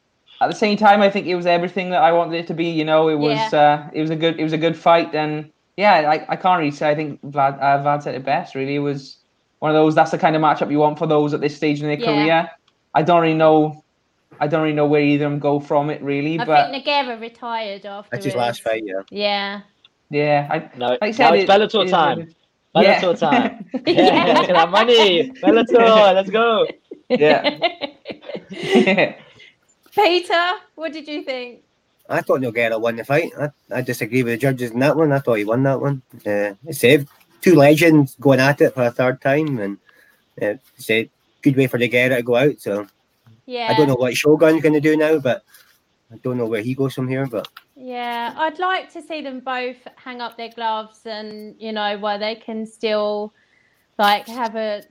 at 0.40 0.48
the 0.48 0.54
same 0.54 0.76
time, 0.76 1.00
I 1.02 1.10
think 1.10 1.26
it 1.26 1.34
was 1.34 1.46
everything 1.46 1.90
that 1.90 2.02
I 2.02 2.12
wanted 2.12 2.38
it 2.38 2.46
to 2.48 2.54
be. 2.54 2.66
You 2.66 2.84
know, 2.84 3.08
it 3.08 3.16
was 3.16 3.52
uh, 3.54 3.88
it 3.92 4.00
was 4.00 4.10
a 4.10 4.16
good 4.16 4.38
it 4.38 4.44
was 4.44 4.52
a 4.52 4.58
good 4.58 4.76
fight, 4.76 5.14
and 5.14 5.50
yeah, 5.76 5.94
I, 6.10 6.26
I 6.32 6.36
can't 6.36 6.58
really 6.58 6.70
say. 6.70 6.90
I 6.90 6.94
think 6.94 7.20
Vlad 7.22 7.58
uh, 7.60 7.82
Vlad 7.82 8.02
said 8.02 8.14
it 8.14 8.24
best. 8.24 8.54
Really, 8.54 8.76
it 8.76 8.80
was 8.80 9.16
one 9.60 9.70
of 9.70 9.74
those. 9.74 9.94
That's 9.94 10.10
the 10.10 10.18
kind 10.18 10.36
of 10.36 10.42
matchup 10.42 10.70
you 10.70 10.78
want 10.78 10.98
for 10.98 11.06
those 11.06 11.32
at 11.34 11.40
this 11.40 11.56
stage 11.56 11.80
in 11.80 11.86
their 11.88 11.98
Yeah. 11.98 12.06
career. 12.06 12.50
I 12.94 13.02
don't 13.02 13.22
really 13.22 13.34
know. 13.34 13.82
I 14.40 14.48
don't 14.48 14.62
really 14.62 14.74
know 14.74 14.86
where 14.86 15.00
either 15.00 15.24
of 15.24 15.30
them 15.30 15.40
go 15.40 15.60
from 15.60 15.88
it 15.88 16.02
really, 16.02 16.38
I 16.38 16.44
but 16.44 16.70
think 16.70 16.84
Nogueira 16.84 17.18
retired 17.18 17.86
after 17.86 18.10
That's 18.12 18.24
his 18.26 18.34
last 18.34 18.60
fight, 18.62 18.82
yeah. 18.84 19.00
Yeah. 19.10 19.60
yeah, 20.10 20.46
I, 20.50 20.70
No, 20.76 20.88
like 20.88 20.98
I 21.02 21.06
now 21.06 21.12
said, 21.12 21.34
it's 21.36 21.44
it- 21.44 21.48
Bellator 21.48 21.80
it 21.80 21.84
is 21.86 21.90
time. 21.90 22.34
what 22.72 22.84
it- 22.84 22.88
Yeah. 22.88 23.00
Bellator 23.00 23.18
time. 23.18 23.70
Yeah, 23.86 24.34
look 24.38 24.48
at 24.50 24.54
that 24.54 24.70
money. 24.70 25.30
Bellator, 25.42 26.14
let's 26.14 26.28
go. 26.30 26.66
Yeah. 27.08 29.12
Peter, 29.96 30.52
what 30.74 30.92
did 30.92 31.08
you 31.08 31.22
think? 31.22 31.62
I 32.08 32.20
thought 32.20 32.40
Nogueira 32.40 32.80
won 32.80 32.96
the 32.96 33.04
fight. 33.04 33.32
I, 33.40 33.50
I 33.74 33.80
disagree 33.80 34.22
with 34.22 34.34
the 34.34 34.38
judges 34.38 34.70
in 34.70 34.78
that 34.80 34.96
one. 34.96 35.10
I 35.10 35.18
thought 35.18 35.38
he 35.38 35.44
won 35.44 35.62
that 35.64 35.80
one. 35.80 36.02
Uh, 36.24 36.52
I 36.68 36.72
said 36.72 37.08
two 37.40 37.54
legends 37.54 38.14
going 38.20 38.38
at 38.38 38.60
it 38.60 38.74
for 38.74 38.84
a 38.84 38.90
third 38.90 39.20
time, 39.20 39.58
and 39.58 39.78
uh, 40.40 40.54
said 40.76 41.10
good 41.42 41.56
way 41.56 41.66
for 41.66 41.78
Nogueira 41.78 42.16
to 42.16 42.22
go 42.22 42.36
out. 42.36 42.60
So 42.60 42.86
Yeah. 43.46 43.68
I 43.70 43.74
don't 43.74 43.88
know 43.88 43.94
what 43.94 44.16
Shogun's 44.16 44.62
going 44.62 44.74
to 44.74 44.80
do 44.80 44.96
now, 44.96 45.18
but 45.18 45.44
I 46.12 46.16
don't 46.18 46.36
know 46.36 46.46
where 46.46 46.62
he 46.62 46.74
goes 46.74 46.94
from 46.94 47.08
here. 47.08 47.26
But 47.26 47.48
Yeah, 47.74 48.34
I'd 48.36 48.58
like 48.58 48.92
to 48.92 49.02
see 49.02 49.22
them 49.22 49.40
both 49.40 49.76
hang 49.96 50.20
up 50.20 50.36
their 50.36 50.50
gloves 50.50 51.00
and, 51.06 51.56
you 51.58 51.72
know, 51.72 51.98
where 51.98 52.18
they 52.18 52.34
can 52.34 52.66
still 52.66 53.32
like 53.98 54.28
have 54.28 54.56
a 54.56 54.82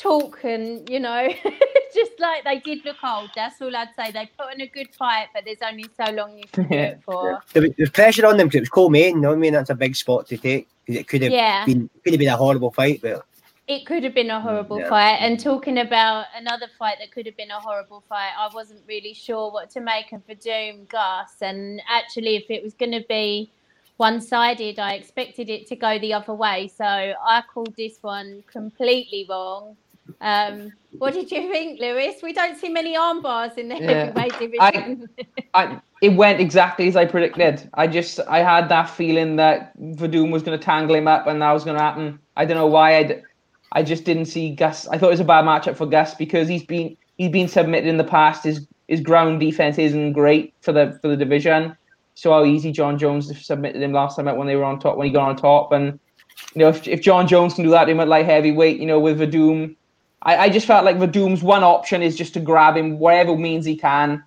talk 0.00 0.44
and, 0.44 0.88
you 0.88 1.00
know, 1.00 1.28
just 1.94 2.12
like 2.18 2.44
they 2.44 2.58
did 2.60 2.84
look 2.84 2.96
old. 3.04 3.30
That's 3.34 3.60
all 3.60 3.74
I'd 3.76 3.88
say. 3.94 4.10
They 4.10 4.30
put 4.38 4.54
in 4.54 4.62
a 4.62 4.66
good 4.66 4.88
fight, 4.98 5.28
but 5.34 5.44
there's 5.44 5.62
only 5.62 5.90
so 5.96 6.12
long 6.12 6.36
you 6.38 6.44
can 6.52 6.68
do 6.68 6.74
it 6.74 7.00
for. 7.04 7.40
there 7.52 7.68
was 7.78 7.90
pressure 7.90 8.26
on 8.26 8.36
them 8.36 8.46
because 8.46 8.58
it 8.58 8.62
was 8.62 8.68
co-main. 8.70 9.16
You 9.16 9.20
know 9.20 9.28
what 9.28 9.36
I 9.36 9.38
mean? 9.38 9.52
That's 9.52 9.70
a 9.70 9.74
big 9.74 9.94
spot 9.96 10.26
to 10.28 10.36
take 10.36 10.68
because 10.86 11.00
it 11.00 11.06
could 11.08 11.22
have 11.22 11.32
Yeah, 11.32 11.64
been 11.66 11.90
could 12.02 12.14
have 12.14 12.20
been 12.20 12.28
a 12.28 12.36
horrible 12.36 12.70
fight, 12.70 13.00
but 13.02 13.24
it 13.66 13.86
could 13.86 14.02
have 14.02 14.14
been 14.14 14.30
a 14.30 14.40
horrible 14.40 14.78
Yeah. 14.80 14.88
fight. 14.88 15.18
And 15.20 15.38
talking 15.38 15.78
about 15.78 16.26
another 16.34 16.66
fight 16.78 16.98
that 16.98 17.12
could 17.12 17.26
have 17.26 17.36
been 17.36 17.52
a 17.52 17.60
horrible 17.60 18.02
fight, 18.08 18.32
I 18.36 18.48
wasn't 18.52 18.82
really 18.88 19.14
sure 19.14 19.52
what 19.52 19.70
to 19.70 19.80
make 19.80 20.12
of 20.12 20.26
the 20.26 20.34
Doom 20.34 20.86
Gus. 20.86 21.36
And 21.40 21.80
actually, 21.88 22.34
if 22.36 22.50
it 22.50 22.64
was 22.64 22.74
going 22.74 22.92
to 22.92 23.04
be 23.08 23.52
one 23.96 24.20
sided, 24.20 24.78
I 24.80 24.94
expected 24.94 25.48
it 25.50 25.68
to 25.68 25.76
go 25.76 25.98
the 25.98 26.14
other 26.14 26.34
way. 26.34 26.66
So 26.68 26.84
I 26.84 27.42
called 27.52 27.76
this 27.76 27.98
one 28.02 28.42
completely 28.50 29.26
wrong. 29.28 29.76
Um, 30.20 30.72
what 30.98 31.14
did 31.14 31.30
you 31.30 31.50
think, 31.50 31.80
Lewis? 31.80 32.16
We 32.22 32.32
don't 32.32 32.58
see 32.58 32.68
many 32.68 32.96
arm 32.96 33.22
bars 33.22 33.52
in 33.56 33.68
the 33.68 33.76
Yeah. 33.76 34.12
heavyweight 34.12 34.38
division. 34.38 35.08
I, 35.54 35.80
it 36.00 36.10
went 36.10 36.40
exactly 36.40 36.88
as 36.88 36.96
I 36.96 37.06
predicted. 37.06 37.68
I 37.74 37.86
just 37.86 38.20
I 38.28 38.38
had 38.38 38.68
that 38.68 38.90
feeling 38.90 39.36
that 39.36 39.76
Werdum 39.78 40.30
was 40.30 40.42
going 40.42 40.58
to 40.58 40.64
tangle 40.64 40.94
him 40.96 41.08
up 41.08 41.26
and 41.26 41.40
that 41.42 41.52
was 41.52 41.64
going 41.64 41.76
to 41.76 41.82
happen. 41.82 42.18
I 42.36 42.44
don't 42.44 42.56
know 42.56 42.66
why 42.66 42.98
I, 42.98 43.22
I 43.72 43.82
just 43.82 44.04
didn't 44.04 44.26
see 44.26 44.54
Gus. 44.54 44.86
I 44.88 44.98
thought 44.98 45.08
it 45.08 45.10
was 45.10 45.20
a 45.20 45.24
bad 45.24 45.44
matchup 45.44 45.76
for 45.76 45.86
Gus 45.86 46.14
because 46.14 46.48
he's 46.48 46.64
been 46.64 46.96
he's 47.16 47.30
been 47.30 47.48
submitted 47.48 47.88
in 47.88 47.96
the 47.96 48.04
past. 48.04 48.44
His 48.44 48.66
his 48.88 49.00
ground 49.00 49.40
defense 49.40 49.78
isn't 49.78 50.12
great 50.12 50.54
for 50.62 50.72
the 50.72 50.98
for 51.02 51.08
the 51.08 51.16
division. 51.16 51.76
So 52.14 52.32
how 52.32 52.44
easy 52.44 52.72
Jon 52.72 52.98
Jones 52.98 53.30
submitted 53.46 53.80
him 53.82 53.92
last 53.92 54.16
time 54.16 54.28
out 54.28 54.36
when 54.36 54.46
they 54.46 54.56
were 54.56 54.64
on 54.64 54.78
top 54.78 54.96
when 54.96 55.06
he 55.06 55.12
got 55.12 55.28
on 55.28 55.36
top 55.36 55.72
and 55.72 55.98
you 56.54 56.60
know 56.60 56.68
if, 56.68 56.86
if 56.88 57.00
Jon 57.00 57.26
Jones 57.28 57.54
can 57.54 57.64
do 57.64 57.70
that 57.70 57.84
to 57.84 57.90
him 57.92 58.00
at 58.00 58.08
light 58.08 58.26
heavyweight, 58.26 58.80
you 58.80 58.86
know 58.86 59.00
with 59.00 59.20
Werdum, 59.20 59.76
I, 60.22 60.36
I 60.36 60.48
just 60.50 60.66
felt 60.66 60.84
like 60.84 60.96
Werdum's 60.96 61.42
one 61.42 61.64
option 61.64 62.02
is 62.02 62.16
just 62.16 62.34
to 62.34 62.40
grab 62.40 62.76
him 62.76 62.98
whatever 62.98 63.36
means 63.36 63.64
he 63.64 63.76
can 63.76 64.22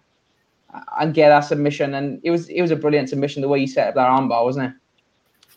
and 1.00 1.14
get 1.14 1.30
that 1.30 1.42
submission. 1.42 1.94
And 1.94 2.20
it 2.24 2.32
was 2.32 2.50
it 2.50 2.62
was 2.62 2.72
a 2.72 2.76
brilliant 2.76 3.10
submission 3.10 3.42
the 3.42 3.48
way 3.48 3.60
he 3.60 3.68
set 3.68 3.90
up 3.90 3.96
that 3.96 4.10
armbar, 4.10 4.44
wasn't 4.44 4.72
it? 4.72 4.76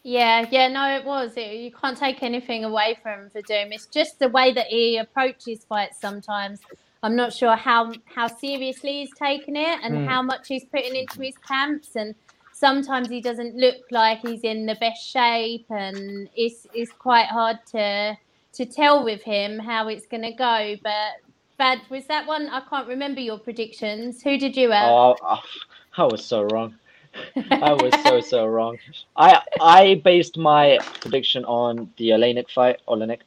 Yeah, 0.02 0.46
yeah, 0.52 0.68
no, 0.68 0.88
it 0.94 1.04
was. 1.04 1.32
It, 1.36 1.56
you 1.56 1.72
can't 1.72 1.98
take 1.98 2.22
anything 2.22 2.64
away 2.64 2.96
from 3.02 3.28
Werdum. 3.30 3.72
It's 3.72 3.86
just 3.86 4.20
the 4.20 4.28
way 4.28 4.52
that 4.52 4.66
he 4.66 4.98
approaches 4.98 5.64
fights 5.64 5.98
sometimes. 6.00 6.60
I'm 7.02 7.16
not 7.16 7.32
sure 7.32 7.56
how 7.56 7.92
how 8.04 8.28
seriously 8.28 9.00
he's 9.00 9.12
taking 9.14 9.56
it 9.56 9.80
and 9.82 9.94
Mm. 9.94 10.06
how 10.06 10.22
much 10.22 10.48
he's 10.48 10.64
putting 10.64 10.94
into 10.94 11.22
his 11.22 11.36
camps. 11.38 11.96
And 11.96 12.14
sometimes 12.52 13.08
he 13.08 13.20
doesn't 13.20 13.56
look 13.56 13.76
like 13.90 14.20
he's 14.20 14.44
in 14.44 14.66
the 14.66 14.76
best 14.76 15.04
shape, 15.04 15.66
and 15.70 16.28
it's 16.36 16.66
it's 16.72 16.92
quite 16.92 17.26
hard 17.26 17.58
to 17.72 18.16
to 18.56 18.66
tell 18.66 19.04
with 19.04 19.22
him 19.22 19.58
how 19.58 19.88
it's 19.88 20.06
going 20.06 20.22
to 20.22 20.32
go. 20.32 20.76
But 20.82 21.12
Vad, 21.58 21.78
was 21.90 22.06
that 22.08 22.26
one? 22.26 22.48
I 22.48 22.60
can't 22.68 22.88
remember 22.88 23.20
your 23.20 23.38
predictions. 23.38 24.22
Who 24.22 24.38
did 24.38 24.56
you 24.56 24.70
have? 24.70 24.92
Oh, 24.92 25.16
oh, 25.22 25.42
I 25.96 26.04
was 26.04 26.24
so 26.24 26.42
wrong. 26.42 26.74
I 27.62 27.72
was 27.72 27.94
so 28.02 28.20
so 28.20 28.46
wrong. 28.46 28.78
I 29.16 29.40
I 29.60 30.00
based 30.04 30.36
my 30.36 30.78
prediction 31.00 31.44
on 31.44 31.90
the 31.96 32.10
Oleinik 32.10 32.50
fight, 32.50 32.80
Oleinik, 32.88 33.20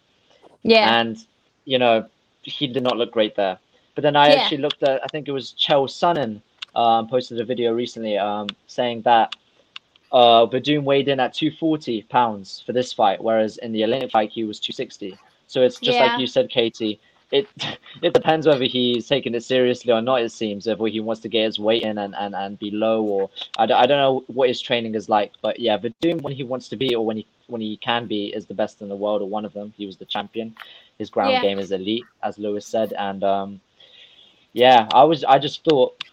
yeah, 0.64 0.90
and 0.90 1.18
you 1.66 1.80
know 1.80 2.06
he 2.42 2.68
did 2.68 2.84
not 2.84 2.98
look 2.98 3.12
great 3.12 3.36
there. 3.36 3.58
But 3.96 4.04
then 4.04 4.16
I 4.16 4.30
Yeah. 4.30 4.36
actually 4.36 4.58
looked 4.60 4.84
at 4.84 5.04
I 5.04 5.08
think 5.08 5.28
it 5.28 5.32
was 5.32 5.54
Chael 5.54 5.88
Sonnen 5.88 6.42
um, 6.76 7.08
posted 7.08 7.40
a 7.40 7.46
video 7.46 7.74
recently 7.74 8.18
um, 8.18 8.48
saying 8.68 9.02
that 9.04 9.34
uh, 10.12 10.46
Werdum 10.48 10.84
weighed 10.84 11.08
in 11.08 11.20
at 11.20 11.34
240 11.34 12.04
pounds 12.04 12.64
for 12.66 12.74
this 12.74 12.94
fight, 12.94 13.24
whereas 13.24 13.58
in 13.58 13.72
the 13.72 13.84
Olympic 13.84 14.12
fight 14.12 14.32
he 14.32 14.44
was 14.44 14.60
260. 14.60 15.18
So 15.48 15.62
it's 15.62 15.80
just 15.80 16.00
Yeah. 16.00 16.06
like 16.06 16.20
you 16.20 16.28
said, 16.28 16.50
Katie. 16.50 17.00
It 17.32 17.48
it 18.02 18.14
depends 18.14 18.48
whether 18.48 18.66
he's 18.66 19.08
taking 19.08 19.36
it 19.36 19.44
seriously 19.44 19.94
or 19.94 20.02
not. 20.02 20.22
It 20.22 20.32
seems 20.32 20.66
whether 20.68 20.88
he 20.88 21.00
wants 21.00 21.22
to 21.22 21.30
get 21.30 21.46
his 21.46 21.60
weight 21.60 21.84
in 21.84 21.98
and, 22.00 22.16
and, 22.16 22.36
and 22.36 22.58
be 22.58 22.72
low 22.72 23.04
or 23.04 23.30
I 23.58 23.66
don't, 23.68 23.78
I 23.78 23.86
don't 23.86 24.00
know 24.00 24.24
what 24.28 24.48
his 24.48 24.62
training 24.62 24.96
is 24.96 25.10
like. 25.10 25.34
But 25.42 25.60
yeah, 25.60 25.78
Werdum 25.78 26.22
when 26.22 26.34
he 26.34 26.44
wants 26.44 26.70
to 26.70 26.76
be 26.76 26.96
or 26.96 27.06
when 27.06 27.18
he 27.18 27.28
when 27.48 27.62
he 27.62 27.78
can 27.78 28.08
be 28.08 28.28
is 28.28 28.46
the 28.48 28.54
best 28.56 28.82
in 28.82 28.90
the 28.90 28.96
world 28.96 29.22
or 29.22 29.30
one 29.30 29.46
of 29.46 29.54
them. 29.54 29.74
He 29.78 29.86
was 29.86 29.98
the 29.98 30.06
champion. 30.06 30.56
His 30.98 31.10
ground 31.10 31.34
Yeah. 31.34 31.42
game 31.42 31.60
is 31.60 31.72
elite, 31.72 32.08
as 32.24 32.38
Lewis 32.40 32.66
said, 32.66 32.94
and 32.94 33.24
um, 33.24 33.62
yeah, 34.54 34.88
I 34.92 35.04
was 35.04 35.24
I 35.24 35.38
just 35.40 35.64
thought 35.64 36.04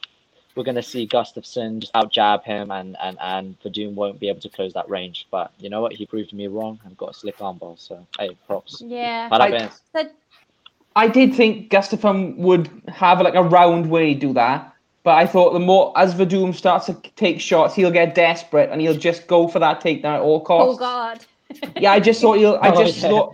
we're 0.57 0.65
gonna 0.65 0.83
see 0.83 1.07
Gustafsson 1.07 1.81
just 1.81 1.95
out 1.95 2.11
jab 2.11 2.43
him 2.43 2.71
and 2.71 2.97
and 3.01 3.19
and 3.21 3.57
Werdum 3.63 3.95
won't 3.95 4.19
be 4.19 4.29
able 4.29 4.41
to 4.41 4.49
close 4.49 4.73
that 4.73 4.89
range. 4.89 5.27
But 5.31 5.53
you 5.59 5.69
know 5.69 5.81
what? 5.83 5.93
He 5.93 6.07
proved 6.07 6.33
me 6.33 6.47
wrong 6.49 6.81
and 6.85 6.97
got 6.97 7.11
a 7.11 7.15
slick 7.15 7.39
armbar. 7.39 7.79
So 7.79 8.05
hey, 8.19 8.37
props. 8.47 8.83
yeah. 8.85 9.29
Parabéns. 9.29 9.81
So 9.95 10.09
I 10.97 11.09
did 11.09 11.35
think 11.35 11.71
Gustafsson 11.71 12.37
would 12.39 12.71
have 12.89 13.21
like 13.21 13.35
a 13.35 13.43
round 13.43 13.91
way 13.91 14.15
do 14.15 14.33
that, 14.33 14.73
but 15.03 15.17
I 15.17 15.27
thought 15.27 15.53
the 15.53 15.61
more 15.61 15.93
as 15.97 16.15
Werdum 16.15 16.55
starts 16.55 16.87
to 16.87 16.95
take 17.17 17.39
shots, 17.41 17.75
he'll 17.75 17.91
get 17.91 18.15
desperate 18.15 18.71
and 18.71 18.81
he'll 18.81 18.97
just 18.97 19.27
go 19.27 19.47
for 19.47 19.59
that 19.59 19.83
takedown 19.83 20.17
at 20.17 20.21
all 20.23 20.37
oh, 20.37 20.41
costs. 20.41 20.77
oh. 20.77 20.79
God. 20.79 21.25
Yeah, 21.81 21.93
I 21.93 22.01
just 22.01 22.21
thought 22.21 22.39
he'll. 22.39 22.59
I 22.61 22.71
Oh, 22.71 22.83
just 22.85 22.99
yeah. 22.99 23.09
thought. 23.09 23.33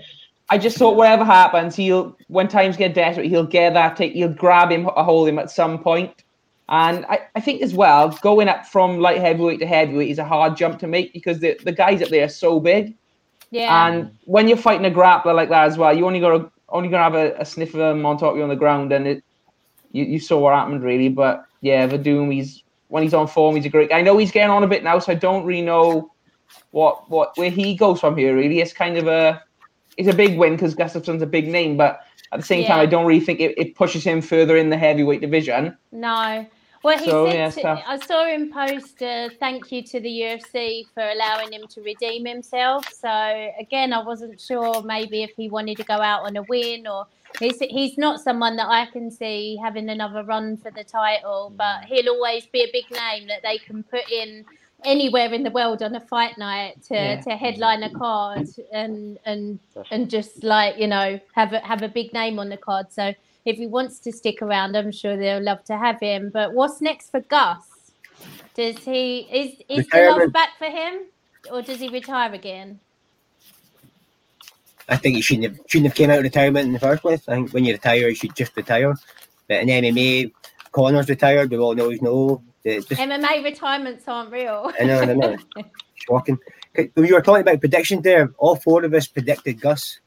I 0.51 0.59
just 0.59 0.77
thought 0.77 0.97
whatever 0.97 1.25
happens, 1.25 1.75
he'll 1.75 2.15
when 2.29 2.47
times 2.47 2.77
get 2.77 2.93
desperate, 2.93 3.27
he'll 3.27 3.47
get 3.47 3.73
that 3.73 3.97
take. 3.97 4.13
He'll 4.13 4.29
grab 4.29 4.71
him, 4.71 4.85
hold 4.85 5.29
him 5.29 5.39
at 5.39 5.51
some 5.51 5.79
point. 5.79 6.23
And 6.73 7.05
I, 7.05 7.21
I 7.37 7.41
think 7.41 7.61
as 7.61 7.75
well, 7.75 8.09
going 8.23 8.49
up 8.49 8.65
from 8.65 8.99
light 8.99 9.19
heavyweight 9.21 9.61
to 9.61 9.67
heavyweight 9.67 10.11
is 10.11 10.19
a 10.19 10.25
hard 10.25 10.57
jump 10.57 10.79
to 10.79 10.87
make 10.87 11.13
because 11.13 11.39
the, 11.39 11.55
the 11.63 11.71
guys 11.71 12.01
up 12.01 12.09
there 12.09 12.25
are 12.25 12.31
so 12.31 12.61
big. 12.61 12.95
Yeah. 13.51 13.87
And 13.87 14.17
when 14.25 14.49
you're 14.49 14.57
fighting 14.57 14.87
a 14.87 14.91
grappler 14.91 15.35
like 15.35 15.51
that 15.51 15.67
as 15.67 15.77
well, 15.77 15.95
you 15.95 16.07
only 16.07 16.19
got 16.19 16.51
only 16.71 16.89
gonna 16.89 17.03
have 17.03 17.15
a, 17.15 17.35
a 17.39 17.45
sniff 17.45 17.75
of 17.75 17.81
him 17.81 18.07
on 18.07 18.17
top 18.17 18.33
of 18.33 18.39
you 18.39 18.43
on 18.43 18.49
the 18.49 18.57
ground, 18.57 18.91
and 18.91 19.07
it 19.07 19.25
you, 19.93 20.05
you 20.05 20.19
saw 20.19 20.39
what 20.39 20.55
happened 20.55 20.83
really. 20.83 21.11
But 21.11 21.45
yeah, 21.61 21.87
Werdum, 21.87 22.33
he's 22.33 22.63
when 22.89 23.03
he's 23.03 23.13
on 23.13 23.29
form, 23.29 23.55
he's 23.57 23.67
a 23.67 23.69
great. 23.69 23.91
Guy. 23.91 23.99
I 23.99 24.03
know 24.03 24.17
he's 24.17 24.33
getting 24.33 24.51
on 24.51 24.65
a 24.65 24.67
bit 24.67 24.83
now, 24.83 24.99
so 24.99 25.13
I 25.13 25.17
don't 25.17 25.45
really 25.45 25.61
know 25.61 26.11
what 26.71 27.11
what 27.11 27.37
where 27.37 27.51
he 27.51 27.75
goes 27.75 28.01
from 28.01 28.17
here. 28.17 28.35
Really, 28.35 28.61
it's 28.61 28.73
kind 28.73 28.97
of 28.97 29.09
a 29.09 29.43
it's 29.99 30.09
a 30.09 30.17
big 30.17 30.39
win 30.39 30.55
because 30.55 30.75
Gustafsson's 30.75 31.21
a 31.21 31.27
big 31.27 31.49
name, 31.49 31.77
but 31.77 32.01
at 32.33 32.41
the 32.41 32.47
same 32.47 32.65
time, 32.65 32.81
I 32.81 32.87
don't 32.87 33.05
really 33.05 33.21
think 33.21 33.41
it, 33.41 33.59
it 33.59 33.75
pushes 33.75 34.05
him 34.05 34.23
further 34.23 34.57
in 34.57 34.71
the 34.71 34.79
heavyweight 34.79 35.21
division. 35.21 35.77
No. 35.93 36.47
Well, 36.83 36.99
he 36.99 37.11
So, 37.11 37.27
said 37.27 37.35
yeah, 37.35 37.51
to-. 37.51 37.91
I 37.91 37.97
saw 37.99 38.27
him 38.27 38.53
post 38.53 39.01
a 39.03 39.31
thank 39.39 39.71
you 39.71 39.83
to 39.85 40.01
the 40.01 40.09
UFC 40.09 40.85
for 40.93 41.03
allowing 41.03 41.53
him 41.53 41.67
to 41.69 41.81
redeem 41.83 42.27
himself. 42.27 42.93
So 42.93 43.09
again, 43.59 43.93
I 43.93 44.03
wasn't 44.03 44.41
sure 44.41 44.83
maybe 44.83 45.23
if 45.23 45.31
he 45.37 45.49
wanted 45.49 45.77
to 45.79 45.85
go 45.85 45.95
out 45.95 46.23
on 46.25 46.37
a 46.37 46.43
win 46.43 46.87
or 46.87 47.07
he's 47.39 47.59
he's 47.61 47.97
not 47.99 48.21
someone 48.21 48.57
that 48.57 48.69
I 48.69 48.87
can 48.87 49.11
see 49.11 49.57
having 49.63 49.89
another 49.89 50.25
run 50.25 50.57
for 50.57 50.71
the 50.73 50.85
title, 50.85 51.53
mm. 51.53 51.57
but 51.57 51.85
he'll 51.85 52.09
always 52.11 52.47
be 52.47 52.63
a 52.63 52.71
big 52.73 52.91
name 52.91 53.29
that 53.29 53.43
they 53.43 53.59
can 53.59 53.83
put 53.85 54.11
in 54.11 54.45
anywhere 54.85 55.33
in 55.33 55.45
the 55.45 55.51
world 55.51 55.81
on 55.81 55.95
a 55.95 56.01
fight 56.01 56.37
night 56.39 56.83
to, 56.89 56.95
Yeah. 56.95 57.21
to 57.21 57.37
headline 57.37 57.85
a 57.85 57.91
card 57.91 58.49
and 58.73 59.19
and 59.25 59.61
and 59.93 60.11
just 60.11 60.43
like 60.43 60.77
you 60.79 60.89
know 60.89 61.21
have 61.35 61.53
a 61.53 61.61
have 61.61 61.83
a 61.83 61.89
big 61.89 62.13
name 62.13 62.41
on 62.41 62.49
the 62.49 62.57
card. 62.57 62.93
So 62.93 63.15
if 63.45 63.57
he 63.57 63.67
wants 63.67 63.99
to 64.01 64.13
stick 64.13 64.43
around, 64.43 64.77
I'm 64.77 64.93
sure 64.93 65.17
they'll 65.17 65.43
love 65.43 65.65
to 65.65 65.77
have 65.77 66.01
him. 66.01 66.31
But 66.33 66.55
what's 66.55 66.81
next 66.81 67.11
for 67.11 67.21
Gus? 67.21 67.59
Does 68.55 68.79
he 68.79 69.21
is 69.21 69.61
is 69.69 69.89
the 69.89 70.17
love 70.17 70.33
back 70.33 70.51
for 70.59 70.67
him, 70.67 71.07
or 71.51 71.63
does 71.63 71.81
he 71.81 71.89
retire 71.89 72.33
again? 72.33 72.79
I 74.89 74.97
think 74.97 75.17
he 75.17 75.23
shouldn't 75.23 75.45
have 75.45 75.59
shouldn't 75.67 75.89
have 75.89 75.97
came 75.97 76.11
out 76.11 76.19
of 76.19 76.25
retirement 76.25 76.67
in 76.67 76.73
the 76.73 76.79
first 76.79 77.03
place. 77.03 77.29
I 77.29 77.35
think 77.35 77.53
when 77.53 77.65
you 77.65 77.73
retire, 77.73 78.09
you 78.09 78.15
should 78.15 78.37
just 78.37 78.57
retire. 78.57 78.95
But 79.49 79.63
in 79.63 79.69
MMA, 79.69 80.33
Conor's 80.73 81.09
retired. 81.09 81.51
We 81.51 81.59
all 81.59 81.75
know 81.75 81.89
he's 81.89 82.03
no. 82.03 82.43
Just, 82.65 82.91
MMA 82.91 83.43
retirements 83.43 84.07
aren't 84.07 84.31
real. 84.31 84.71
I 84.79 84.85
know, 84.85 85.01
I 85.01 85.05
know. 85.07 85.37
Shocking. 85.95 86.39
You 86.77 87.15
were 87.15 87.23
talking 87.23 87.43
about 87.43 87.61
predictions 87.61 88.03
there. 88.03 88.33
All 88.39 88.57
four 88.57 88.85
of 88.85 88.95
us 88.95 89.07
predicted 89.07 89.61
Gus. 89.61 89.99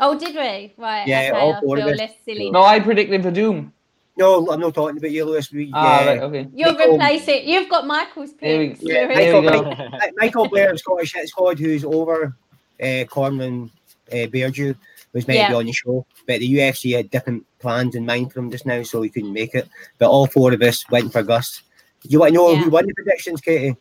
Oh, 0.00 0.18
did 0.18 0.34
we? 0.34 0.72
Right. 0.76 1.06
Yeah, 1.06 1.30
okay, 1.32 1.40
all 1.40 1.54
I 1.54 1.60
four 1.60 1.76
of 1.78 1.84
feel 1.84 1.92
us. 1.92 1.98
less 1.98 2.12
silly. 2.24 2.50
No, 2.50 2.62
I 2.62 2.80
predicted 2.80 3.22
for 3.22 3.30
Doom. 3.30 3.72
No, 4.16 4.48
I'm 4.48 4.60
not 4.60 4.74
talking 4.74 4.96
about 4.98 5.10
you, 5.12 5.24
Lewis. 5.24 5.50
We, 5.52 5.70
Ah, 5.72 6.02
uh, 6.02 6.06
right, 6.06 6.18
okay. 6.22 6.48
You're 6.54 6.72
Michael- 6.72 6.94
replace 6.94 7.28
it. 7.28 7.44
You've 7.44 7.68
got 7.68 7.86
Michael's 7.86 8.32
There 8.40 8.58
we- 8.58 8.68
picks. 8.70 8.82
yeah, 8.82 8.94
You're 9.02 9.14
there 9.14 9.40
we 9.40 9.46
Michael, 9.46 9.62
go. 9.62 9.76
Mi- 9.90 10.12
Michael 10.16 10.48
Blair 10.48 10.70
of 10.72 10.78
Scottish 10.80 11.14
Hit 11.14 11.28
Squad, 11.28 11.58
who's 11.58 11.84
over 11.84 12.36
uh, 12.82 13.04
Corman 13.08 13.70
uh, 14.12 14.26
Bearjew, 14.26 14.74
was 15.12 15.26
meant 15.28 15.40
to 15.46 15.48
be 15.48 15.54
on 15.54 15.66
the 15.66 15.72
show, 15.72 16.04
but 16.26 16.40
the 16.40 16.52
UFC 16.52 16.96
had 16.96 17.10
different 17.10 17.44
plans 17.60 17.94
in 17.94 18.04
mind 18.04 18.32
for 18.32 18.40
him 18.40 18.50
just 18.50 18.66
now, 18.66 18.82
so 18.82 19.02
he 19.02 19.08
couldn't 19.08 19.32
make 19.32 19.54
it. 19.54 19.68
But 19.98 20.10
all 20.10 20.26
four 20.26 20.52
of 20.52 20.62
us 20.62 20.84
went 20.90 21.12
for 21.12 21.22
Gus. 21.22 21.62
Do 22.02 22.08
you 22.10 22.20
want 22.20 22.30
to 22.30 22.34
know 22.34 22.50
Yeah. 22.52 22.62
who 22.62 22.70
won 22.70 22.86
the 22.86 22.94
predictions, 22.94 23.40
Katie? 23.40 23.76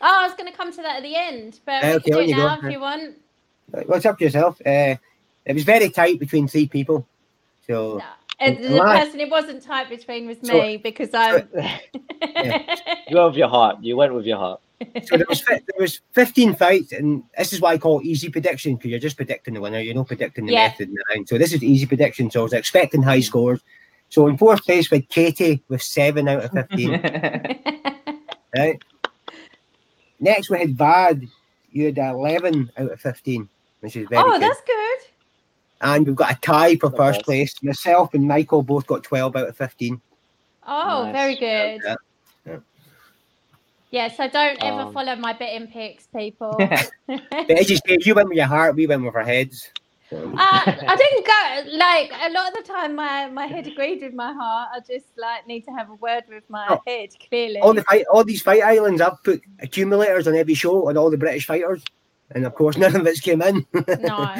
Oh, 0.00 0.20
I 0.22 0.26
was 0.26 0.34
going 0.36 0.50
to 0.50 0.56
come 0.56 0.70
to 0.72 0.82
that 0.82 0.96
at 0.96 1.02
the 1.02 1.14
end, 1.16 1.60
but 1.64 1.82
Okay, 1.84 1.94
we 1.96 2.00
can 2.00 2.12
do 2.12 2.16
on 2.18 2.22
it 2.24 2.28
you 2.28 2.36
go. 2.36 2.46
now 2.46 2.58
if 2.62 2.72
you 2.72 2.80
want. 2.80 3.16
What's 3.86 4.04
up 4.06 4.18
to 4.18 4.24
yourself? 4.24 4.60
Uh, 4.66 4.96
it 5.46 5.54
was 5.54 5.64
very 5.64 5.88
tight 5.90 6.18
between 6.20 6.48
three 6.48 6.68
people. 6.68 7.06
So 7.66 7.98
No. 7.98 8.04
And 8.40 8.58
the 8.58 8.80
Right. 8.80 9.04
person 9.04 9.20
it 9.20 9.30
wasn't 9.30 9.62
tight 9.62 9.88
between 9.88 10.26
was 10.26 10.36
So- 10.42 10.60
me 10.60 10.76
because 10.76 11.10
I'm. 11.14 11.48
You 13.08 13.16
went 13.16 13.30
with 13.32 13.36
your 13.36 13.48
heart. 13.48 13.76
You 13.82 13.96
went 13.96 14.14
with 14.14 14.24
your 14.24 14.38
heart. 14.38 14.60
so 15.04 15.16
there 15.16 15.26
was 15.28 15.44
there 15.44 15.60
was 15.78 16.00
15 16.12 16.54
fights, 16.54 16.92
and 16.92 17.22
this 17.36 17.52
is 17.52 17.60
why 17.60 17.72
I 17.72 17.78
call 17.78 18.00
it 18.00 18.06
easy 18.06 18.28
prediction 18.30 18.74
because 18.76 18.90
you're 18.90 18.98
just 19.00 19.16
predicting 19.16 19.54
the 19.54 19.60
winner. 19.60 19.78
You're 19.80 19.94
not 19.94 20.06
predicting 20.08 20.46
the 20.46 20.52
Yeah. 20.54 20.68
method. 20.68 20.88
and 20.88 20.96
the 20.96 21.04
round. 21.14 21.28
So 21.28 21.38
this 21.38 21.52
is 21.52 21.62
easy 21.62 21.86
prediction. 21.86 22.30
So 22.30 22.40
I 22.40 22.42
was 22.44 22.52
expecting 22.52 23.02
high 23.02 23.20
scores. 23.20 23.60
So 24.08 24.26
in 24.28 24.36
fourth 24.38 24.64
place 24.64 24.90
with 24.90 25.08
Katie 25.08 25.62
with 25.68 25.82
seven 25.82 26.26
out 26.28 26.44
of 26.44 26.50
15. 26.52 26.90
right. 28.56 28.82
Next 30.20 30.50
we 30.50 30.58
had 30.58 30.76
Vad. 30.76 31.26
You 31.70 31.86
had 31.86 31.98
11 31.98 32.70
out 32.76 32.92
of 32.92 33.00
15, 33.00 33.48
which 33.80 33.96
is 33.96 34.06
very 34.08 34.22
oh, 34.22 34.32
good. 34.32 34.42
that's 34.42 34.60
good. 34.66 34.98
And 35.82 36.06
we've 36.06 36.16
got 36.16 36.32
a 36.32 36.40
tie 36.40 36.76
for 36.76 36.90
first 36.90 37.20
bad. 37.20 37.24
place. 37.24 37.54
Myself 37.62 38.14
and 38.14 38.26
Michael 38.26 38.62
both 38.62 38.86
got 38.86 39.02
12 39.02 39.36
out 39.36 39.48
of 39.48 39.56
15. 39.56 40.00
Oh, 40.66 41.02
Nice. 41.04 41.12
very 41.12 41.34
good. 41.36 41.80
Yeah. 41.84 42.56
Yeah, 43.90 44.08
so 44.08 44.26
don't 44.28 44.56
ever 44.62 44.82
Um, 44.82 44.92
follow 44.94 45.14
my 45.16 45.34
betting 45.34 45.66
picks, 45.66 46.06
people. 46.06 46.56
But 47.06 47.50
as 47.50 47.68
you 47.68 47.76
say, 47.76 47.98
you 48.00 48.14
went 48.14 48.28
with 48.28 48.38
your 48.38 48.46
heart, 48.46 48.74
we 48.74 48.86
went 48.86 49.04
with 49.04 49.14
our 49.14 49.22
heads. 49.24 49.70
So, 50.08 50.16
Uh, 50.16 50.62
I 50.66 50.96
didn't 50.96 51.26
go 51.26 51.76
like 51.76 52.10
a 52.22 52.30
lot 52.30 52.48
of 52.48 52.54
the 52.64 52.72
time. 52.72 52.94
My 52.94 53.28
my 53.28 53.46
head 53.46 53.66
agreed 53.66 54.00
with 54.02 54.14
my 54.14 54.32
heart. 54.32 54.70
I 54.74 54.80
just 54.80 55.06
like 55.18 55.46
need 55.46 55.62
to 55.66 55.72
have 55.72 55.90
a 55.90 55.94
word 55.96 56.24
with 56.28 56.44
my 56.48 56.66
Oh. 56.70 56.80
head. 56.86 57.10
Clearly, 57.28 57.58
all 57.60 57.74
the 57.74 57.82
fight, 57.82 58.06
all 58.10 58.24
these 58.24 58.40
fight 58.42 58.62
islands, 58.62 59.00
I've 59.02 59.22
put 59.24 59.42
accumulators 59.60 60.26
on 60.28 60.34
every 60.36 60.54
show 60.54 60.88
on 60.88 60.96
all 60.96 61.10
the 61.10 61.18
British 61.18 61.44
fighters, 61.46 61.82
and 62.30 62.46
of 62.46 62.54
course 62.54 62.76
none 62.78 62.94
of 62.96 63.06
it's 63.06 63.20
came 63.20 63.42
in. 63.42 63.66
no. 64.00 64.34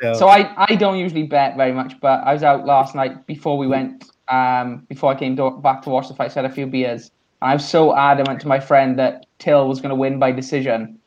So, 0.00 0.14
So 0.14 0.28
I, 0.28 0.52
I 0.56 0.74
don't 0.76 0.98
usually 0.98 1.24
bet 1.24 1.56
very 1.56 1.72
much, 1.72 1.98
but 2.00 2.22
I 2.24 2.32
was 2.32 2.42
out 2.42 2.64
last 2.64 2.94
night 2.94 3.26
before 3.26 3.58
we 3.58 3.66
went, 3.66 4.10
um, 4.28 4.86
before 4.88 5.12
I 5.12 5.14
came 5.14 5.36
to, 5.36 5.50
back 5.50 5.82
to 5.82 5.90
watch 5.90 6.08
the 6.08 6.14
fight. 6.14 6.30
I 6.36 6.42
had 6.42 6.50
a 6.50 6.54
few 6.54 6.66
beers. 6.66 7.10
And 7.42 7.50
I 7.50 7.54
was 7.54 7.68
so 7.68 7.96
adamant 7.96 8.40
to 8.42 8.48
my 8.48 8.60
friend 8.60 8.98
that 8.98 9.26
Till 9.38 9.66
was 9.66 9.80
going 9.80 9.90
to 9.90 9.94
win 9.94 10.18
by 10.18 10.30
decision, 10.30 10.98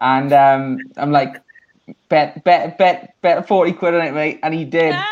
and 0.00 0.32
um, 0.32 0.78
I'm 0.96 1.12
like, 1.12 1.40
bet 2.08 2.42
bet 2.42 2.76
bet 2.76 3.14
bet 3.22 3.46
forty 3.46 3.72
quid 3.72 3.94
on 3.94 4.04
it, 4.04 4.12
mate, 4.12 4.40
and 4.42 4.52
he 4.52 4.64
did. 4.64 4.94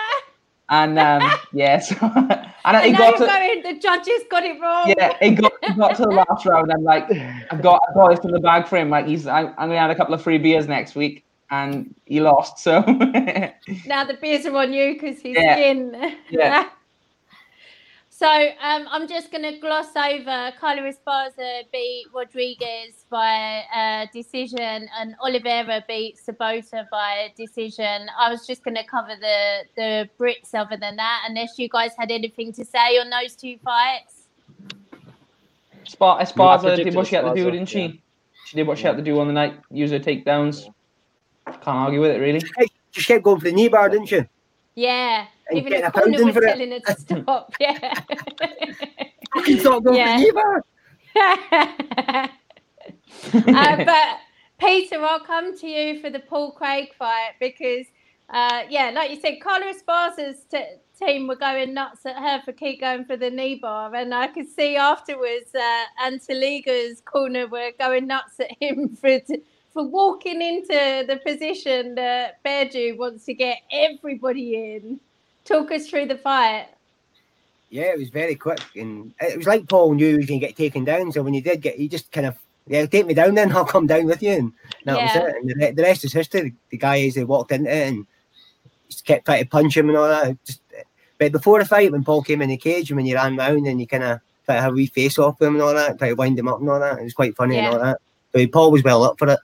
And 0.69 0.99
um, 0.99 1.23
yeah, 1.53 1.79
so, 1.79 1.95
and 2.03 2.33
and 2.65 2.87
it 2.87 2.91
now 2.91 2.99
got 2.99 3.19
you're 3.21 3.29
to 3.29 3.33
going. 3.33 3.63
The 3.63 3.81
judges 3.81 4.23
got 4.29 4.43
it 4.43 4.61
wrong. 4.61 4.93
yeah, 4.99 5.17
it 5.21 5.37
got, 5.37 5.53
it 5.63 5.77
got 5.77 5.95
to 5.95 6.03
the 6.03 6.09
last 6.09 6.45
round. 6.45 6.73
I'm 6.73 6.83
like, 6.83 7.09
I've 7.53 7.63
got 7.63 7.81
I've 7.89 7.95
got 7.95 8.11
this 8.11 8.25
in 8.25 8.33
the 8.33 8.41
bag 8.41 8.67
for 8.67 8.77
him. 8.77 8.91
Like 8.91 9.07
he's 9.07 9.29
I, 9.29 9.43
I'm 9.43 9.55
gonna 9.55 9.79
have 9.79 9.91
a 9.91 9.95
couple 9.95 10.13
of 10.13 10.23
free 10.23 10.39
beers 10.39 10.67
next 10.67 10.97
week, 10.97 11.25
and 11.51 11.95
he 12.07 12.21
lost. 12.21 12.59
So 12.59 12.81
Now 13.87 14.05
the 14.05 14.19
beers 14.21 14.47
are 14.47 14.57
on 14.57 14.73
you 14.73 14.95
because 14.95 15.21
he's 15.21 15.37
Yeah. 15.37 15.57
in. 15.59 16.17
Yeah. 16.31 16.69
So 18.19 18.27
um, 18.27 18.87
I'm 18.91 19.07
just 19.07 19.31
going 19.31 19.43
to 19.43 19.61
gloss 19.61 19.95
over. 19.95 20.51
Carla 20.59 20.91
Esparza 20.91 21.65
beat 21.71 22.07
Rodriguez 22.15 23.05
by 23.11 23.63
uh, 23.75 24.07
decision, 24.11 24.89
and 24.99 25.15
Oliveira 25.23 25.85
beat 25.87 26.17
Sobotta 26.17 26.89
by 26.91 27.35
decision. 27.37 28.09
I 28.19 28.31
was 28.31 28.47
just 28.47 28.65
going 28.65 28.77
to 28.77 28.85
cover 28.85 29.17
the 29.21 29.65
the 29.77 30.09
Brits. 30.19 30.55
Other 30.55 30.79
than 30.79 30.97
that, 30.97 31.25
unless 31.29 31.59
you 31.59 31.69
guys 31.69 31.91
had 31.99 32.11
anything 32.11 32.55
to 32.55 32.65
say 32.65 32.97
on 32.99 33.11
those 33.11 33.37
two 33.37 33.59
fights. 33.63 34.29
Spa- 35.85 36.17
I 36.17 36.25
Esparza 36.25 36.75
did 36.75 36.95
what 36.95 37.07
she 37.09 37.17
had 37.17 37.27
to 37.27 37.35
do, 37.35 37.51
didn't 37.51 37.69
she? 37.69 37.81
yeah. 37.81 37.93
She 38.47 38.57
did 38.57 38.67
what 38.67 38.79
she 38.79 38.85
had 38.85 38.97
to 38.97 39.03
do 39.03 39.21
on 39.21 39.27
the 39.27 39.35
night. 39.35 39.61
Use 39.71 39.91
her 39.91 39.99
takedowns. 40.01 40.73
Can't 41.47 41.67
argue 41.67 42.01
with 42.01 42.11
it, 42.13 42.19
really. 42.21 42.41
just 42.93 43.07
kept 43.09 43.23
going 43.25 43.39
for 43.39 43.45
the 43.45 43.53
knee 43.53 43.69
bar, 43.69 43.89
didn't 43.89 44.11
you? 44.11 44.27
Yeah, 44.75 45.27
And 45.49 45.59
even 45.59 45.71
getting 45.73 45.83
the 45.85 45.89
a 45.89 45.93
corner 45.93 46.19
pounding 46.19 46.27
was 46.27 46.35
for 46.35 46.43
it. 46.45 46.49
telling 46.49 46.71
her 46.73 46.81
to 46.81 47.01
stop. 47.23 47.55
Yeah. 47.61 48.01
Fucking 49.35 49.61
stop 49.61 49.83
going 49.85 49.97
Yeah. 49.97 50.17
for 50.17 50.21
the 50.21 50.25
knee 50.25 50.33
bar. 50.33 50.65
uh, 53.35 53.85
but 53.85 54.19
Peter, 54.59 55.03
I'll 55.03 55.21
come 55.21 55.57
to 55.59 55.67
you 55.67 56.01
for 56.01 56.11
the 56.11 56.19
Paul 56.21 56.53
Craig 56.53 56.89
fight 56.99 57.33
because, 57.41 57.87
uh, 58.31 58.63
yeah, 58.69 58.91
like 58.95 59.11
you 59.11 59.21
said, 59.21 59.41
Carla 59.41 59.73
Esparza's 59.73 60.45
t- 60.51 60.65
team 60.99 61.27
were 61.27 61.37
going 61.37 61.75
nuts 61.75 62.05
at 62.07 62.17
her 62.17 62.43
for 62.45 62.53
keep 62.53 62.81
going 62.81 63.05
for 63.05 63.17
the 63.17 63.31
knee 63.31 63.55
bar, 63.57 63.95
and 63.95 64.15
I 64.15 64.27
could 64.29 64.49
see 64.49 64.77
afterwards 64.77 65.55
uh, 65.55 65.85
Antigulov's 66.05 67.01
corner 67.03 67.47
were 67.47 67.71
going 67.79 68.07
nuts 68.07 68.41
at 68.41 68.51
him 68.61 68.89
for. 69.01 69.21
T- 69.21 69.43
for 69.77 69.87
walking 69.87 70.41
into 70.41 71.05
the 71.07 71.21
position 71.27 71.95
that 71.97 72.43
Bearjew 72.43 72.97
wants 72.97 73.27
to 73.27 73.35
get 73.35 73.59
everybody 73.71 74.55
in. 74.55 74.99
Talk 75.45 75.71
us 75.71 75.87
through 75.87 76.07
the 76.07 76.17
fight. 76.17 76.69
Yeah, 77.69 77.93
it 77.93 77.99
was 77.99 78.09
very 78.09 78.37
quick, 78.37 78.63
and 78.75 79.13
it 79.21 79.37
was 79.37 79.47
like 79.47 79.69
Paul 79.69 79.93
knew 79.93 80.13
he 80.13 80.17
was 80.17 80.27
going 80.27 80.41
to 80.41 80.47
get 80.47 80.57
taken 80.57 80.83
down. 80.85 81.13
So 81.13 81.23
when 81.23 81.35
he 81.35 81.43
did 81.43 81.61
get, 81.61 81.77
he 81.77 81.89
just 81.89 82.11
kind 82.11 82.27
of 82.27 82.39
yeah, 82.67 82.87
take 82.87 83.05
me 83.07 83.13
down, 83.13 83.35
then 83.35 83.53
I'll 83.57 83.67
come 83.67 83.87
down 83.87 84.07
with 84.07 84.23
you, 84.23 84.33
and 84.33 84.53
that 84.87 84.97
Yeah. 84.97 85.03
was 85.03 85.15
it. 85.15 85.37
And 85.43 85.61
the, 85.61 85.73
the 85.73 85.83
rest 85.83 86.05
is 86.05 86.13
history. 86.15 86.55
The 86.71 86.79
guy 86.79 87.03
as 87.03 87.15
they 87.15 87.25
walked 87.25 87.53
into 87.53 87.71
it 87.71 87.89
and 87.89 88.07
just 88.89 89.05
kept 89.05 89.27
trying 89.27 89.43
to 89.45 89.51
punch 89.51 89.77
him 89.77 89.91
and 89.91 89.99
all 89.99 90.09
that. 90.09 90.43
Just, 90.47 90.63
but 91.19 91.33
before 91.33 91.59
the 91.59 91.67
fight, 91.67 91.93
when 91.93 92.03
Paul 92.03 92.23
came 92.23 92.41
in 92.41 92.49
the 92.49 92.57
cage 92.57 92.91
and 92.91 92.97
when 92.97 93.05
he 93.05 93.15
ran 93.15 93.37
round 93.37 93.67
and 93.67 93.79
you 93.79 93.87
kind 93.87 94.05
of 94.05 94.21
tried 94.47 94.57
to 94.57 94.63
have 94.63 94.73
a 94.73 94.77
wee 94.77 94.87
face 94.87 95.19
off 95.19 95.41
him 95.43 95.55
and 95.55 95.63
all 95.63 95.75
that, 95.75 95.99
try 95.99 96.09
to 96.09 96.15
wind 96.15 96.39
him 96.39 96.49
up 96.49 96.61
and 96.61 96.71
all 96.71 96.81
that, 96.81 96.99
it 96.99 97.05
was 97.05 97.13
quite 97.13 97.37
funny 97.37 97.57
Yeah. 97.57 97.67
and 97.67 97.75
all 97.75 97.83
that. 97.85 97.99
So 98.35 98.47
Paul 98.49 98.71
was 98.73 98.83
well 98.83 99.03
up 99.05 99.19
for 99.19 99.29
it. 99.29 99.39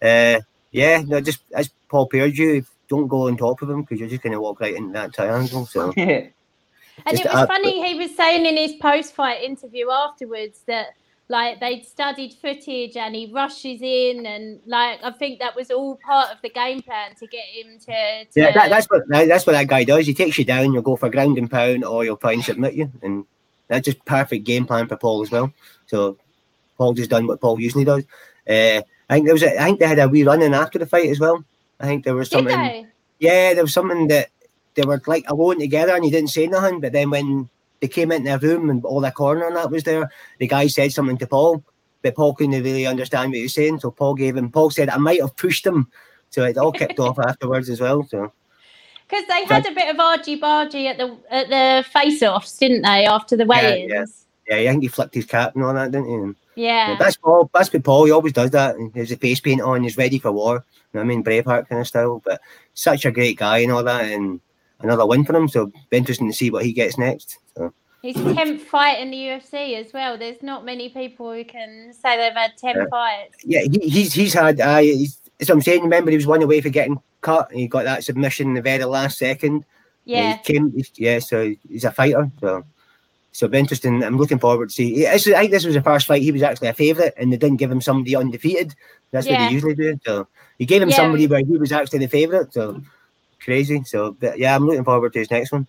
Uh, 0.00 0.40
yeah, 0.70 1.02
no, 1.06 1.20
just 1.20 1.40
as 1.54 1.70
Paul 1.88 2.06
Perdue, 2.06 2.64
don't 2.88 3.08
go 3.08 3.28
on 3.28 3.36
top 3.36 3.62
of 3.62 3.70
him 3.70 3.82
because 3.82 4.00
you're 4.00 4.08
just 4.08 4.22
going 4.22 4.32
to 4.32 4.40
walk 4.40 4.60
right 4.60 4.74
into 4.74 4.92
that 4.92 5.14
triangle. 5.14 5.66
So. 5.66 5.92
And 7.06 7.16
Just 7.16 7.26
it 7.26 7.32
was 7.32 7.42
up- 7.42 7.48
funny, 7.48 7.86
he 7.86 7.94
was 7.98 8.16
saying 8.16 8.44
in 8.44 8.56
his 8.56 8.74
post 8.74 9.14
fight 9.14 9.42
interview 9.42 9.88
afterwards 9.90 10.62
that 10.66 10.88
like 11.28 11.60
they'd 11.60 11.86
studied 11.86 12.32
footage 12.32 12.96
and 12.96 13.14
he 13.14 13.30
rushes 13.32 13.80
in 13.82 14.24
and 14.26 14.60
like 14.66 14.98
I 15.04 15.10
think 15.12 15.38
that 15.40 15.54
was 15.54 15.70
all 15.70 15.96
part 15.96 16.32
of 16.32 16.38
the 16.42 16.48
game 16.48 16.82
plan 16.82 17.14
to 17.16 17.26
get 17.26 17.44
him 17.44 17.78
to, 17.80 18.24
to 18.24 18.30
Yeah, 18.34 18.52
that, 18.52 18.70
that's 18.70 18.86
what 18.86 19.06
that, 19.08 19.28
that's 19.28 19.46
what 19.46 19.52
that 19.52 19.68
guy 19.68 19.84
does. 19.84 20.06
He 20.06 20.14
takes 20.14 20.38
you 20.38 20.44
down, 20.44 20.72
you'll 20.72 20.82
go 20.82 20.96
for 20.96 21.10
ground 21.10 21.38
and 21.38 21.50
pound, 21.50 21.84
or 21.84 22.04
you'll 22.04 22.16
try 22.16 22.32
and 22.32 22.42
submit 22.42 22.74
you, 22.74 22.90
and 23.02 23.24
that's 23.68 23.84
just 23.84 24.04
perfect 24.04 24.44
game 24.44 24.66
plan 24.66 24.88
for 24.88 24.96
Paul 24.96 25.22
as 25.22 25.30
well. 25.30 25.52
So 25.86 26.16
Paul 26.78 26.94
just 26.94 27.10
done 27.10 27.26
what 27.26 27.40
Paul 27.40 27.60
usually 27.60 27.84
does. 27.84 28.04
Uh, 28.48 28.82
I 29.08 29.14
think 29.14 29.26
there 29.26 29.34
was 29.34 29.42
a, 29.42 29.60
I 29.60 29.64
think 29.64 29.80
they 29.80 29.86
had 29.86 29.98
a 29.98 30.08
wee 30.08 30.24
run 30.24 30.42
in 30.42 30.54
after 30.54 30.78
the 30.78 30.86
fight 30.86 31.08
as 31.08 31.20
well. 31.20 31.44
I 31.80 31.86
think 31.86 32.04
there 32.04 32.14
was 32.14 32.28
did 32.28 32.38
something. 32.38 32.56
they? 32.56 32.86
Yeah, 33.20 33.54
there 33.54 33.64
was 33.64 33.72
something 33.72 34.08
that 34.08 34.28
they 34.74 34.82
were 34.82 35.00
like 35.06 35.28
alone 35.28 35.58
together, 35.58 35.94
and 35.94 36.04
he 36.04 36.10
didn't 36.10 36.30
say 36.30 36.46
nothing. 36.46 36.80
But 36.80 36.92
then 36.92 37.10
when 37.10 37.48
they 37.80 37.88
came 37.88 38.12
into 38.12 38.24
their 38.24 38.38
room 38.38 38.70
and 38.70 38.84
all 38.84 39.00
the 39.00 39.10
corner 39.10 39.46
and 39.46 39.56
that 39.56 39.70
was 39.70 39.84
there, 39.84 40.10
the 40.38 40.46
guy 40.46 40.66
said 40.66 40.92
something 40.92 41.18
to 41.18 41.26
Paul, 41.26 41.62
but 42.02 42.14
Paul 42.14 42.34
couldn't 42.34 42.62
really 42.62 42.86
understand 42.86 43.30
what 43.30 43.36
he 43.36 43.42
was 43.44 43.54
saying. 43.54 43.80
So 43.80 43.90
Paul 43.90 44.14
gave 44.14 44.36
him. 44.36 44.50
Paul 44.50 44.70
said 44.70 44.88
I 44.90 44.98
might 44.98 45.20
have 45.20 45.36
pushed 45.36 45.66
him. 45.66 45.90
So 46.30 46.44
it 46.44 46.58
all 46.58 46.72
kicked 46.72 46.98
off 46.98 47.18
afterwards 47.18 47.70
as 47.70 47.80
well. 47.80 48.06
So. 48.08 48.32
Because 49.08 49.26
they 49.26 49.44
had 49.46 49.66
a 49.66 49.74
bit 49.74 49.88
of 49.88 49.98
argy 49.98 50.38
bargy 50.38 50.84
at 50.84 50.98
the 50.98 51.16
at 51.30 51.48
the 51.48 51.88
face 51.88 52.22
offs, 52.22 52.58
didn't 52.58 52.82
they, 52.82 53.06
after 53.06 53.36
the 53.36 53.44
Yeah, 53.44 53.62
weigh 53.62 53.82
ins? 53.84 53.92
yeah. 53.92 54.04
Yeah, 54.48 54.70
I 54.70 54.72
think 54.72 54.82
he 54.82 54.88
flicked 54.88 55.14
his 55.14 55.26
cap 55.26 55.54
and 55.54 55.64
all 55.64 55.74
that, 55.74 55.90
didn't 55.90 56.08
he? 56.08 56.34
Yeah. 56.58 56.96
That's 56.98 57.16
Paul. 57.16 57.48
That's 57.54 57.72
what 57.72 57.84
Paul. 57.84 58.04
He 58.06 58.10
always 58.10 58.32
does 58.32 58.50
that. 58.50 58.74
And 58.74 58.92
He 58.92 59.00
has 59.00 59.12
a 59.12 59.16
face 59.16 59.40
paint 59.40 59.60
on. 59.60 59.84
He's 59.84 59.96
ready 59.96 60.18
for 60.18 60.32
war. 60.32 60.54
You 60.54 60.60
know 60.94 61.00
what 61.00 61.02
I 61.02 61.04
mean? 61.04 61.22
Braveheart 61.24 61.68
kind 61.68 61.80
of 61.80 61.86
style. 61.86 62.20
But 62.24 62.40
such 62.74 63.04
a 63.04 63.12
great 63.12 63.38
guy 63.38 63.58
and 63.58 63.70
all 63.70 63.84
that. 63.84 64.06
And 64.06 64.40
another 64.80 65.06
win 65.06 65.24
for 65.24 65.36
him. 65.36 65.48
So 65.48 65.72
be 65.90 65.96
interesting 65.96 66.28
to 66.28 66.36
see 66.36 66.50
what 66.50 66.64
he 66.64 66.72
gets 66.72 66.98
next. 66.98 67.38
So. 67.56 67.72
His 68.02 68.14
tenth 68.16 68.62
fight 68.62 69.00
in 69.00 69.10
the 69.10 69.16
UFC 69.16 69.74
as 69.78 69.92
well. 69.92 70.16
There's 70.18 70.42
not 70.42 70.64
many 70.64 70.88
people 70.88 71.32
who 71.32 71.44
can 71.44 71.92
say 71.92 72.16
they've 72.16 72.32
had 72.32 72.56
ten 72.56 72.76
Yeah. 72.76 72.84
fights. 72.90 73.36
Yeah, 73.44 73.60
he, 73.62 73.88
he's 73.88 74.12
he's 74.12 74.32
had. 74.34 74.60
Uh, 74.60 74.78
he's, 74.78 75.18
that's 75.38 75.48
what 75.50 75.56
I'm 75.56 75.62
saying. 75.62 75.82
Remember, 75.82 76.10
he 76.10 76.16
was 76.16 76.26
one 76.26 76.42
away 76.42 76.60
for 76.60 76.68
getting 76.68 77.00
cut, 77.22 77.50
and 77.50 77.58
he 77.58 77.66
got 77.66 77.84
that 77.84 78.04
submission 78.04 78.48
in 78.48 78.54
the 78.54 78.62
very 78.62 78.84
last 78.84 79.18
second. 79.18 79.64
Yeah, 80.04 80.36
he 80.36 80.54
came. 80.54 80.72
Yeah, 80.94 81.18
so 81.18 81.52
he's 81.68 81.84
a 81.84 81.90
fighter. 81.90 82.30
So, 82.40 82.64
so 83.32 83.46
it'll 83.46 83.52
be 83.52 83.58
interesting. 83.58 84.02
I'm 84.02 84.16
looking 84.16 84.38
forward 84.38 84.70
to 84.70 84.74
see. 84.74 85.06
I 85.06 85.18
think 85.18 85.50
this 85.50 85.64
was 85.64 85.74
the 85.74 85.82
first 85.82 86.06
fight 86.06 86.22
he 86.22 86.32
was 86.32 86.42
actually 86.42 86.68
a 86.68 86.74
favourite, 86.74 87.12
and 87.16 87.32
they 87.32 87.36
didn't 87.36 87.58
give 87.58 87.70
him 87.70 87.80
somebody 87.80 88.16
undefeated. 88.16 88.74
That's 89.10 89.26
what 89.28 89.38
they 89.38 89.48
usually 89.54 89.74
do. 89.74 89.98
So 90.04 90.28
he 90.58 90.66
gave 90.66 90.82
him 90.82 90.90
Yeah. 90.90 90.96
somebody 90.96 91.26
where 91.26 91.44
he 91.44 91.56
was 91.56 91.72
actually 91.72 92.00
the 92.00 92.08
favourite. 92.08 92.52
So 92.52 92.80
crazy. 93.42 93.82
So 93.84 94.12
but 94.12 94.38
yeah, 94.38 94.54
I'm 94.56 94.66
looking 94.66 94.84
forward 94.84 95.12
to 95.14 95.18
his 95.20 95.30
next 95.30 95.52
one. 95.52 95.66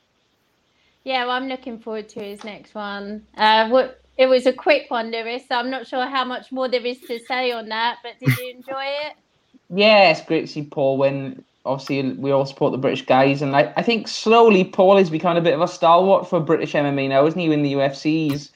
yeah. 1.03 1.26
Well, 1.26 1.36
I'm 1.36 1.47
looking 1.47 1.80
forward 1.80 2.10
to 2.10 2.20
his 2.22 2.43
next 2.43 2.74
one. 2.76 3.26
Uh, 3.38 3.70
what? 3.70 4.01
It 4.18 4.28
was 4.28 4.45
a 4.45 4.51
quick 4.53 4.91
one, 4.91 5.12
Lewis. 5.12 5.43
So 5.47 5.55
I'm 5.55 5.70
not 5.70 5.88
sure 5.88 6.05
how 6.05 6.26
much 6.26 6.51
more 6.51 6.68
there 6.68 6.86
is 6.86 6.99
to 7.01 7.20
say 7.20 7.51
on 7.53 7.70
that. 7.70 7.99
But 8.03 8.14
did 8.20 8.38
you 8.38 8.51
enjoy 8.51 8.86
it? 9.05 9.14
Yeah, 9.72 10.10
it's 10.10 10.22
great 10.22 10.41
to 10.41 10.47
see 10.47 10.64
Paul 10.64 10.97
win. 10.97 11.45
Obviously, 11.66 12.14
we 12.14 12.32
all 12.32 12.45
support 12.45 12.72
the 12.72 12.78
British 12.78 13.05
guys, 13.05 13.41
and 13.41 13.55
I, 13.55 13.74
I 13.76 13.82
think 13.82 14.07
slowly 14.07 14.64
Paul 14.64 14.97
is 14.97 15.10
becoming 15.10 15.38
a 15.38 15.43
bit 15.43 15.53
of 15.53 15.62
a 15.62 15.68
stalwart 15.68 16.30
for 16.30 16.39
British 16.39 16.74
MMA 16.74 17.10
now, 17.10 17.26
isn't 17.26 17.39
he? 17.39 17.51
In 17.51 17.64
the 17.64 17.74
UFC, 17.74 18.30
he's, 18.30 18.51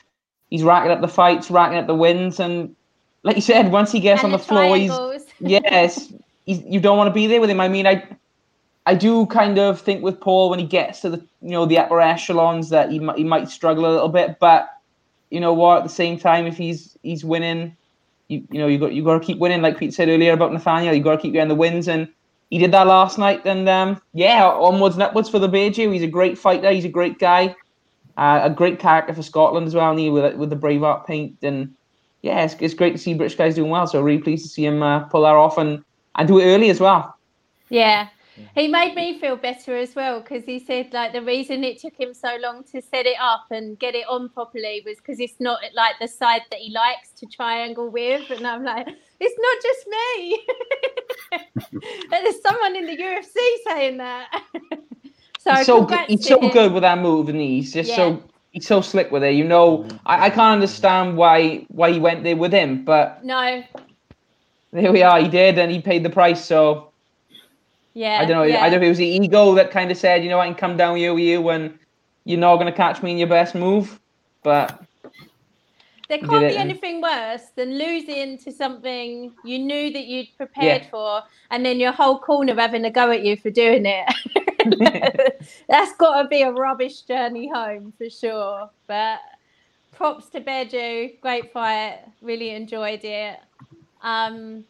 he's 0.50 0.64
racking 0.64 0.92
up 0.92 1.02
the 1.02 1.08
fights, 1.08 1.52
racking 1.52 1.78
up 1.78 1.88
the 1.88 1.96
wins, 1.96 2.40
and 2.40 2.76
like 3.24 3.36
you 3.36 3.42
said, 3.42 3.72
once 3.72 3.92
he 3.92 4.00
gets 4.00 4.24
and 4.24 4.34
on 4.34 4.40
the, 4.40 4.44
floor, 4.44 4.76
he's 4.76 4.92
yes, 5.40 6.14
he's, 6.46 6.62
you 6.64 6.80
don't 6.80 6.98
want 6.98 7.08
to 7.10 7.14
be 7.14 7.28
there 7.28 7.42
with 7.42 7.50
him. 7.50 7.60
I 7.60 7.68
mean, 7.68 7.88
I 7.88 8.06
I 8.86 8.96
do 8.96 9.26
kind 9.28 9.58
of 9.58 9.80
think 9.80 10.04
with 10.04 10.20
Paul 10.20 10.50
when 10.50 10.60
he 10.60 10.66
gets 10.66 11.02
to 11.02 11.10
the 11.10 11.18
you 11.42 11.52
know 11.52 11.66
the 11.66 11.78
upper 11.78 12.02
echelons 12.02 12.70
that 12.70 12.92
he 12.92 13.00
might 13.00 13.18
he 13.18 13.24
might 13.24 13.50
struggle 13.50 13.86
a 13.86 13.92
little 13.92 14.10
bit, 14.10 14.40
but 14.40 14.70
you 15.30 15.40
know 15.40 15.54
what? 15.54 15.80
At 15.80 15.84
the 15.84 15.90
same 15.90 16.20
time, 16.20 16.46
if 16.46 16.58
he's 16.58 16.98
he's 17.02 17.24
winning, 17.24 17.76
you 18.28 18.46
you 18.52 18.60
know 18.60 18.68
you 18.68 18.78
got 18.78 18.94
you 18.94 19.04
got 19.04 19.20
to 19.20 19.26
keep 19.26 19.38
winning. 19.38 19.62
Like 19.62 19.78
Pete 19.78 19.94
said 19.94 20.10
earlier 20.10 20.34
about 20.34 20.52
Nathaniel, 20.52 20.94
you 20.94 21.02
got 21.02 21.16
to 21.16 21.22
keep 21.22 21.34
getting 21.34 21.50
the 21.50 21.56
wins, 21.56 21.88
and 21.88 22.08
he 22.50 22.58
did 22.58 22.72
that 22.72 22.88
last 22.88 23.18
night. 23.18 23.46
And 23.46 23.68
um, 23.68 24.02
yeah, 24.14 24.48
onwards 24.48 24.96
and 24.96 25.04
upwards 25.04 25.30
for 25.30 25.40
the 25.40 25.50
Bearjew. 25.50 25.92
He's 25.92 26.04
a 26.04 26.08
great 26.08 26.38
fighter. 26.38 26.72
He's 26.72 26.86
a 26.86 26.90
great 26.90 27.20
guy. 27.20 27.56
Uh, 28.16 28.42
a 28.44 28.50
great 28.50 28.80
character 28.80 29.14
for 29.14 29.24
Scotland 29.24 29.66
as 29.66 29.74
well, 29.74 29.90
and 29.90 30.00
he 30.00 30.12
with 30.12 30.36
with 30.36 30.52
the 30.52 30.56
Braveheart 30.56 31.08
paint 31.08 31.36
and 31.42 31.74
yeah, 32.24 32.44
it's, 32.44 32.56
it's 32.60 32.74
great 32.74 32.94
to 32.94 32.98
see 32.98 33.14
British 33.14 33.38
guys 33.38 33.56
doing 33.56 33.70
well. 33.70 33.86
So 33.86 34.02
really 34.02 34.22
pleased 34.22 34.44
to 34.46 34.50
see 34.50 34.66
him 34.66 34.82
uh, 34.82 35.02
pull 35.02 35.22
that 35.22 35.36
off 35.36 35.58
and 35.58 35.84
and 36.16 36.28
do 36.28 36.40
it 36.40 36.46
early 36.46 36.70
as 36.70 36.80
well. 36.80 37.16
Yeah. 37.70 38.08
He 38.56 38.68
made 38.68 38.96
me 38.96 39.20
feel 39.20 39.36
better 39.36 39.78
as 39.78 39.94
well 39.94 40.20
because 40.20 40.44
he 40.44 40.58
said 40.58 40.92
like 40.92 41.14
the 41.14 41.22
reason 41.22 41.64
it 41.64 41.80
took 41.80 42.00
him 42.00 42.16
so 42.16 42.36
long 42.42 42.64
to 42.72 42.82
set 42.82 43.06
it 43.06 43.18
up 43.22 43.46
and 43.52 43.78
get 43.78 43.94
it 43.94 44.08
on 44.10 44.30
properly 44.30 44.82
was 44.86 44.98
because 44.98 45.20
it's 45.20 45.40
not 45.40 45.60
like 45.76 45.96
the 46.00 46.08
side 46.08 46.42
that 46.50 46.60
he 46.60 46.72
likes 46.72 47.10
to 47.18 47.28
triangle 47.28 47.90
with, 47.90 48.32
and 48.32 48.48
I'm 48.48 48.64
like, 48.64 48.88
it's 49.24 49.40
not 49.40 49.58
just 49.64 49.88
me. 49.96 50.02
There's 52.10 52.42
someone 52.42 52.76
in 52.76 52.86
the 52.86 52.98
UFC 52.98 53.36
saying 53.68 53.98
that. 53.98 54.42
so 55.40 55.54
he's 55.56 55.66
so 55.66 55.84
good. 55.86 56.00
He's 56.08 56.28
so 56.28 56.40
good 56.50 56.74
with 56.74 56.82
that 56.84 57.00
move, 57.00 57.30
and 57.30 57.40
he? 57.40 57.58
he's 57.62 57.74
just 57.74 57.90
Yeah. 57.90 57.96
so 57.96 58.24
he's 58.52 58.68
so 58.68 58.82
slick 58.82 59.12
with 59.12 59.24
it. 59.24 59.34
You 59.36 59.44
know, 59.46 59.88
I, 60.06 60.26
I 60.26 60.30
can't 60.30 60.54
understand 60.54 61.18
why 61.18 61.66
why 61.70 61.92
he 61.92 62.00
went 62.00 62.24
there 62.24 62.36
with 62.38 62.52
him, 62.54 62.84
but 62.86 63.24
No, 63.24 63.64
there 64.72 64.92
we 64.92 65.04
are. 65.04 65.20
He 65.22 65.28
did, 65.28 65.58
and 65.58 65.72
he 65.72 65.82
paid 65.82 66.04
the 66.04 66.10
price. 66.10 66.44
So 66.44 66.92
yeah, 67.94 68.20
I 68.20 68.26
don't 68.26 68.38
know. 68.38 68.44
yeah. 68.44 68.64
I 68.64 68.70
don't 68.70 68.80
know 68.82 68.86
if 68.86 68.88
it 68.88 68.90
was 68.90 68.98
the 68.98 69.08
ego 69.08 69.54
that 69.56 69.72
kind 69.72 69.92
of 69.92 69.98
said, 69.98 70.24
you 70.24 70.30
know, 70.30 70.40
I 70.40 70.48
can 70.48 70.56
come 70.56 70.78
down 70.78 70.98
here 70.98 71.14
with 71.14 71.24
you 71.24 71.42
when 71.42 71.80
you're 72.26 72.40
not 72.40 72.56
going 72.56 72.68
to 72.68 72.76
catch 72.76 73.04
me 73.04 73.12
in 73.12 73.18
your 73.18 73.28
best 73.28 73.54
move. 73.56 74.00
But 74.44 74.82
There 76.10 76.18
can't 76.20 76.48
be 76.50 76.56
it, 76.56 76.60
anything 76.60 77.02
worse 77.02 77.44
than 77.56 77.78
losing 77.78 78.38
to 78.40 78.52
something 78.52 79.34
you 79.46 79.60
knew 79.60 79.92
that 79.94 80.06
you'd 80.06 80.36
prepared 80.38 80.84
Yeah. 80.84 80.90
for, 80.90 81.24
and 81.50 81.66
then 81.66 81.80
your 81.80 81.92
whole 81.94 82.20
corner 82.20 82.56
having 82.56 82.86
a 82.86 82.92
go 82.92 83.12
at 83.12 83.24
you 83.24 83.38
for 83.38 83.50
doing 83.50 83.86
it. 83.86 85.44
That's 85.70 85.96
got 85.96 86.22
to 86.22 86.28
be 86.28 86.42
a 86.42 86.52
rubbish 86.52 87.02
journey 87.02 87.50
home 87.50 87.94
for 87.98 88.10
sure. 88.10 88.70
But 88.88 89.20
props 89.92 90.30
to 90.32 90.42
Bearjew, 90.42 91.20
great 91.22 91.52
fight. 91.54 92.00
Really 92.22 92.50
enjoyed 92.52 93.04
it. 93.04 93.40
Um, 94.02 94.66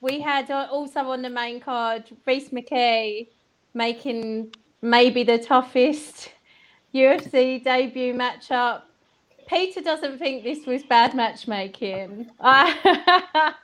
we 0.00 0.20
had 0.20 0.50
uh, 0.50 0.68
also 0.70 1.00
on 1.00 1.22
the 1.22 1.30
main 1.30 1.60
card 1.60 2.04
Rhys 2.26 2.50
McKee 2.50 3.28
making 3.74 4.52
maybe 4.82 5.22
the 5.24 5.38
toughest 5.38 6.30
UFC 6.94 7.62
debut 7.62 8.14
matchup. 8.14 8.82
Peter 9.50 9.80
doesn't 9.80 10.18
think 10.18 10.44
this 10.44 10.64
was 10.64 10.84
bad 10.84 11.14
matchmaking. 11.14 12.30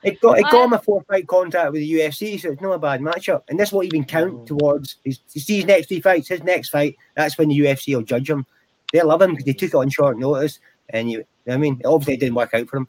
It 0.02 0.20
got 0.20 0.38
it 0.38 0.42
got 0.42 0.54
I- 0.54 0.64
him 0.64 0.72
a 0.72 0.78
four 0.78 1.02
fight 1.04 1.26
contract 1.26 1.72
with 1.72 1.80
the 1.80 1.92
UFC, 1.92 2.40
so 2.40 2.50
it's 2.50 2.60
not 2.60 2.72
a 2.72 2.78
bad 2.78 3.00
matchup. 3.00 3.42
And 3.48 3.58
this 3.58 3.72
won't 3.72 3.86
even 3.86 4.04
count 4.04 4.46
towards 4.46 4.96
his, 5.04 5.20
you 5.32 5.40
see 5.40 5.56
his 5.56 5.64
next 5.66 5.86
three 5.88 6.00
fights. 6.00 6.28
His 6.28 6.42
next 6.42 6.68
fight, 6.70 6.96
that's 7.14 7.38
when 7.38 7.48
the 7.48 7.58
UFC 7.58 7.94
will 7.94 8.02
judge 8.02 8.28
him. 8.28 8.46
They 8.92 9.02
love 9.02 9.22
him 9.22 9.30
because 9.30 9.44
they 9.44 9.52
took 9.52 9.70
it 9.70 9.74
on 9.74 9.88
short 9.90 10.18
notice, 10.18 10.58
and 10.90 11.10
you, 11.10 11.24
I 11.48 11.56
mean, 11.56 11.80
obviously 11.84 12.14
it 12.14 12.20
didn't 12.20 12.34
work 12.36 12.54
out 12.54 12.68
for 12.68 12.78
him. 12.78 12.88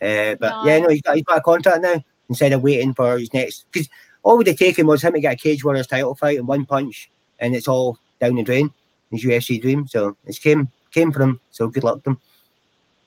Uh, 0.00 0.34
but 0.40 0.64
yeah, 0.66 0.78
No. 0.78 0.84
no, 0.84 0.88
he's 0.90 1.02
got 1.02 1.14
he's 1.16 1.24
got 1.24 1.38
a 1.38 1.42
contract 1.42 1.82
now 1.82 2.02
instead 2.28 2.52
of 2.52 2.62
waiting 2.62 2.94
for 2.94 3.18
his 3.18 3.32
next. 3.32 3.66
Because 3.72 3.88
all 4.22 4.36
would 4.36 4.46
have 4.46 4.56
taken 4.56 4.86
was 4.86 5.02
him 5.02 5.12
to 5.14 5.20
get 5.20 5.34
a 5.34 5.36
cage 5.36 5.64
warriors 5.64 5.86
title 5.86 6.14
fight 6.14 6.38
in 6.38 6.46
one 6.46 6.64
punch, 6.66 7.10
and 7.40 7.54
it's 7.54 7.68
all 7.68 7.98
down 8.20 8.36
the 8.36 8.42
drain. 8.42 8.70
His 9.10 9.24
UFC 9.24 9.60
dream, 9.60 9.86
so 9.86 10.16
it's 10.26 10.38
came 10.38 10.68
came 10.92 11.12
for 11.12 11.22
him. 11.22 11.40
So 11.50 11.68
good 11.68 11.84
luck 11.84 12.02
to 12.04 12.10
him. 12.10 12.20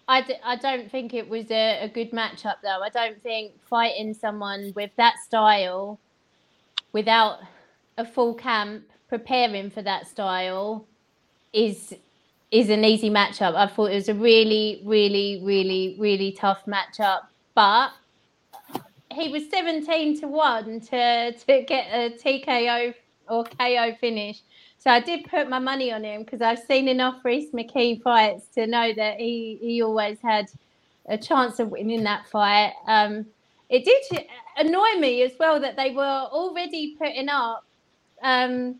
I, 0.07 0.21
d- 0.21 0.36
I 0.43 0.55
don't 0.55 0.91
think 0.91 1.13
it 1.13 1.27
was 1.27 1.49
a, 1.49 1.83
a 1.83 1.89
good 1.89 2.11
matchup 2.11 2.55
though. 2.61 2.81
I 2.81 2.89
don't 2.89 3.21
think 3.23 3.53
fighting 3.67 4.13
someone 4.13 4.71
with 4.75 4.91
that 4.97 5.15
style 5.25 5.99
without 6.91 7.39
a 7.97 8.05
full 8.05 8.36
camp 8.36 8.83
preparing 9.09 9.69
for 9.69 9.81
that 9.81 10.07
style 10.07 10.86
is 11.53 11.93
is 12.51 12.69
an 12.69 12.86
easy 12.86 13.09
matchup. 13.09 13.55
I 13.55 13.67
thought 13.67 13.91
it 13.91 13.95
was 13.95 14.09
a 14.09 14.13
really, 14.13 14.81
really, 14.86 15.41
really, 15.43 15.95
really 15.99 16.31
tough 16.31 16.63
matchup. 16.65 17.21
But 17.53 17.89
he 19.11 19.29
was 19.29 19.49
17 19.49 20.19
to 20.21 20.27
1 20.27 20.79
to, 20.81 21.31
to 21.33 21.63
get 21.63 21.88
a 21.91 22.11
TKO 22.11 22.93
or 23.29 23.43
KO 23.43 23.95
finish. 23.99 24.41
So 24.86 24.91
I 24.91 24.99
did 24.99 25.25
put 25.25 25.49
my 25.49 25.57
money 25.57 25.91
on 25.91 26.03
him 26.03 26.21
because 26.21 26.41
I've 26.41 26.59
seen 26.59 26.88
enough 26.88 27.25
Rhys 27.25 27.49
McKee 27.51 28.03
fights 28.03 28.45
to 28.53 28.67
know 28.67 28.93
that 28.93 29.19
he, 29.19 29.57
he 29.59 29.81
always 29.81 30.19
had 30.21 30.45
a 31.07 31.17
chance 31.17 31.59
of 31.59 31.71
winning 31.71 32.03
that 32.03 32.27
fight. 32.27 32.73
Um, 32.86 33.25
it 33.67 33.83
did 33.83 34.27
annoy 34.57 34.99
me 34.99 35.23
as 35.23 35.31
well 35.39 35.59
that 35.59 35.75
they 35.75 35.89
were 35.89 36.03
already 36.03 36.95
putting 36.97 37.29
up 37.29 37.65
um, 38.21 38.75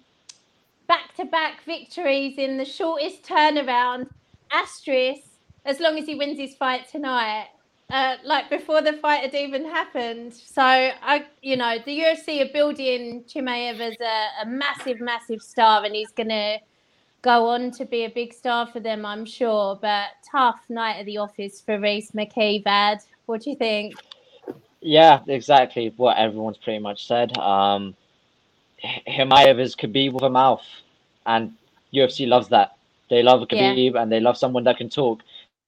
back-to-back 0.88 1.64
victories 1.66 2.38
in 2.38 2.58
the 2.58 2.66
shortest 2.66 3.24
turnaround. 3.24 4.08
Asterisk, 4.52 5.24
as 5.66 5.80
long 5.80 5.98
as 5.98 6.06
he 6.06 6.14
wins 6.14 6.38
his 6.38 6.54
fight 6.54 6.88
tonight. 6.88 7.48
Uh, 7.90 8.16
like 8.24 8.50
before 8.50 8.82
the 8.82 8.94
fight 8.94 9.22
had 9.22 9.36
even 9.36 9.64
happened. 9.64 10.34
So 10.34 10.62
I, 10.62 11.26
you 11.44 11.56
know, 11.56 11.78
the 11.86 12.00
UFC 12.00 12.42
are 12.42 12.52
building 12.52 13.24
Chimaev 13.28 13.80
as 13.80 13.96
a, 14.02 14.44
a 14.44 14.46
massive, 14.48 15.00
massive 15.00 15.42
star, 15.42 15.86
and 15.86 15.94
he's 15.94 16.12
gonna 16.12 16.58
go 17.22 17.48
on 17.48 17.72
to 17.72 17.86
be 17.86 18.06
a 18.06 18.10
big 18.10 18.34
star 18.34 18.66
for 18.66 18.80
them, 18.80 19.06
I'm 19.06 19.24
sure. 19.26 19.78
But 19.80 20.08
tough 20.32 20.62
night 20.68 20.98
at 20.98 21.06
the 21.06 21.18
office 21.20 21.62
for 21.62 21.80
Rhys 21.80 22.12
McKee. 22.12 22.64
Vad. 22.64 23.00
What 23.28 23.42
do 23.42 23.52
you 23.52 23.56
think? 23.56 23.96
Yeah, 24.82 25.22
exactly 25.28 25.94
what 25.98 26.18
everyone's 26.18 26.58
pretty 26.58 26.80
much 26.80 27.08
said. 27.08 27.38
Um, 27.38 27.96
H- 28.84 29.02
is 29.08 29.76
Khabib 29.76 30.14
with 30.14 30.24
a 30.24 30.30
mouth, 30.30 30.66
and 31.26 31.54
UFC 31.94 32.28
loves 32.28 32.50
that. 32.50 32.76
They 33.10 33.24
love 33.24 33.46
Yeah. 33.50 33.74
Khabib 33.74 34.02
and 34.02 34.12
they 34.12 34.20
love 34.20 34.38
someone 34.38 34.64
that 34.66 34.78
can 34.78 34.90
talk. 34.90 35.22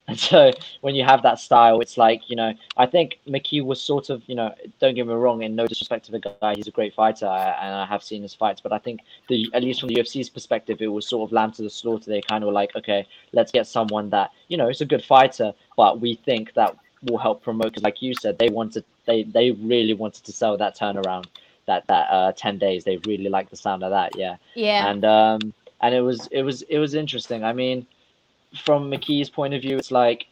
And 0.08 0.20
so 0.32 0.52
when 0.82 0.96
you 0.96 1.04
have 1.04 1.22
that 1.24 1.40
style, 1.40 1.80
it's 1.82 1.98
like, 1.98 2.30
you 2.30 2.36
know, 2.36 2.54
I 2.78 2.86
think 2.86 3.20
McKee 3.28 3.64
was 3.64 3.82
sort 3.82 4.10
of, 4.10 4.24
you 4.28 4.36
know, 4.36 4.54
don't 4.80 4.96
get 4.96 5.06
me 5.08 5.14
wrong, 5.14 5.44
in 5.44 5.56
no 5.56 5.68
disrespect 5.68 6.06
to 6.06 6.12
the 6.12 6.20
guy, 6.42 6.54
he's 6.56 6.68
a 6.68 6.72
great 6.72 6.94
fighter 6.94 7.26
and 7.26 7.74
I 7.76 7.86
have 7.86 8.04
seen 8.04 8.22
his 8.22 8.34
fights, 8.34 8.62
but 8.62 8.72
I 8.72 8.78
think 8.80 9.02
the 9.28 9.50
at 9.54 9.64
least 9.64 9.80
from 9.82 9.90
the 9.90 9.96
UFC's 9.96 10.30
perspective, 10.30 10.82
it 10.82 10.88
was 10.88 11.08
sort 11.08 11.28
of 11.28 11.34
lamb 11.34 11.52
to 11.54 11.62
the 11.62 11.70
slaughter. 11.70 12.10
They 12.10 12.22
kind 12.22 12.44
of 12.44 12.48
were 12.48 12.54
like, 12.54 12.76
okay, 12.76 13.06
let's 13.34 13.52
get 13.52 13.68
someone 13.68 14.10
that, 14.12 14.32
you 14.48 14.58
know, 14.58 14.70
is 14.70 14.82
a 14.82 14.86
good 14.86 15.04
fighter, 15.04 15.54
but 15.76 16.00
we 16.00 16.16
think 16.16 16.54
that 16.54 16.76
will 17.04 17.18
help 17.18 17.44
promote 17.44 17.68
because 17.68 17.84
like 17.84 18.02
you 18.02 18.14
said, 18.16 18.38
they 18.40 18.50
wanted 18.50 18.84
they 19.06 19.24
they 19.24 19.52
really 19.52 19.94
wanted 19.94 20.24
to 20.26 20.32
sell 20.32 20.58
that 20.58 20.78
turnaround. 20.78 21.26
That 21.66 21.86
that 21.88 22.08
uh 22.10 22.32
ten 22.32 22.58
days, 22.58 22.86
they 22.86 22.98
really 23.06 23.30
liked 23.30 23.50
the 23.50 23.58
sound 23.58 23.84
of 23.84 23.92
that, 23.92 24.16
yeah 24.18 24.38
Yeah. 24.56 24.90
and 24.90 25.04
um 25.04 25.54
and 25.82 25.94
it 25.94 26.02
was 26.02 26.28
it 26.32 26.42
was 26.42 26.62
it 26.64 26.80
was 26.80 26.96
interesting 26.96 27.44
i 27.44 27.54
mean 27.54 27.86
from 28.56 28.90
mckee's 28.90 29.30
point 29.30 29.54
of 29.54 29.62
view 29.62 29.78
it's 29.78 29.92
like 29.92 30.28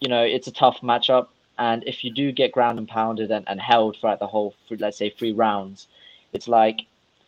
you 0.00 0.08
know 0.08 0.22
it's 0.22 0.46
a 0.46 0.52
tough 0.52 0.80
matchup 0.82 1.28
and 1.58 1.84
if 1.86 2.04
you 2.04 2.12
do 2.12 2.32
get 2.32 2.52
ground 2.52 2.78
and 2.78 2.88
pounded 2.88 3.30
and, 3.30 3.48
and 3.48 3.60
held 3.60 3.96
throughout 3.96 4.18
the 4.18 4.26
whole 4.26 4.54
let's 4.78 4.98
say 4.98 5.10
three 5.10 5.32
rounds 5.32 5.86
it's 6.32 6.48
like 6.48 6.82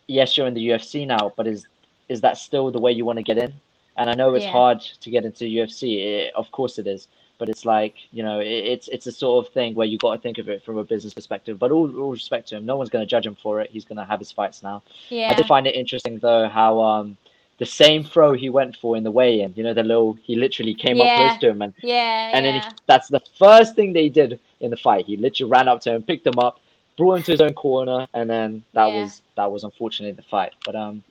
yes 0.07 0.37
you're 0.37 0.47
in 0.47 0.53
the 0.53 0.69
ufc 0.69 1.05
now 1.07 1.31
but 1.35 1.47
is 1.47 1.65
is 2.09 2.21
that 2.21 2.37
still 2.37 2.71
the 2.71 2.79
way 2.79 2.91
you 2.91 3.05
want 3.05 3.17
to 3.17 3.23
get 3.23 3.37
in? 3.37 3.53
And 3.97 4.09
I 4.09 4.13
know 4.13 4.35
it's 4.35 4.45
Yeah. 4.45 4.51
hard 4.51 4.81
to 4.81 5.09
get 5.09 5.25
into 5.25 5.45
UFC. 5.45 5.99
It, 6.03 6.35
of 6.35 6.51
course 6.51 6.77
it 6.77 6.87
is, 6.87 7.07
but 7.37 7.49
it's 7.49 7.65
like 7.65 7.95
you 8.11 8.23
know, 8.23 8.39
it, 8.39 8.47
it's 8.47 8.87
it's 8.89 9.07
a 9.07 9.11
sort 9.11 9.45
of 9.45 9.53
thing 9.53 9.73
where 9.73 9.87
you 9.87 9.97
got 9.97 10.15
to 10.15 10.21
think 10.21 10.37
of 10.37 10.49
it 10.49 10.63
from 10.63 10.77
a 10.77 10.83
business 10.83 11.13
perspective. 11.13 11.57
But 11.57 11.71
all, 11.71 11.89
all 11.99 12.11
respect 12.11 12.49
to 12.49 12.57
him, 12.57 12.65
no 12.65 12.75
one's 12.75 12.89
going 12.89 13.03
to 13.05 13.09
judge 13.09 13.25
him 13.25 13.35
for 13.35 13.61
it. 13.61 13.71
He's 13.71 13.85
going 13.85 13.97
to 13.97 14.05
have 14.05 14.19
his 14.19 14.31
fights 14.31 14.61
now. 14.61 14.83
Yeah. 15.09 15.29
I 15.31 15.33
did 15.33 15.45
find 15.47 15.65
it 15.65 15.75
interesting 15.75 16.19
though 16.19 16.47
how 16.49 16.81
um 16.81 17.17
the 17.57 17.65
same 17.65 18.03
throw 18.03 18.33
he 18.33 18.49
went 18.49 18.75
for 18.77 18.97
in 18.97 19.03
the 19.03 19.11
weigh-in, 19.11 19.53
you 19.55 19.63
know, 19.63 19.73
the 19.73 19.83
little 19.83 20.17
he 20.23 20.35
literally 20.35 20.73
came 20.73 20.99
up 20.99 21.15
close 21.15 21.37
to 21.39 21.49
him 21.49 21.61
and 21.61 21.73
yeah. 21.81 22.31
and 22.33 22.45
then 22.45 22.55
he, 22.61 22.67
that's 22.85 23.07
the 23.07 23.21
first 23.39 23.75
thing 23.75 23.93
they 23.93 24.09
did 24.09 24.39
in 24.59 24.71
the 24.71 24.77
fight. 24.77 25.05
He 25.05 25.17
literally 25.17 25.49
ran 25.51 25.67
up 25.67 25.81
to 25.81 25.93
him, 25.93 26.03
picked 26.03 26.27
him 26.27 26.37
up, 26.39 26.59
brought 26.97 27.15
him 27.17 27.23
to 27.23 27.31
his 27.31 27.41
own 27.41 27.53
corner, 27.53 28.07
and 28.13 28.29
then 28.29 28.63
that 28.73 28.87
Yeah. 28.87 29.01
was 29.03 29.21
that 29.35 29.51
was 29.51 29.63
unfortunately 29.63 30.13
the 30.15 30.23
fight. 30.29 30.53
But 30.65 30.75
um, 30.75 31.03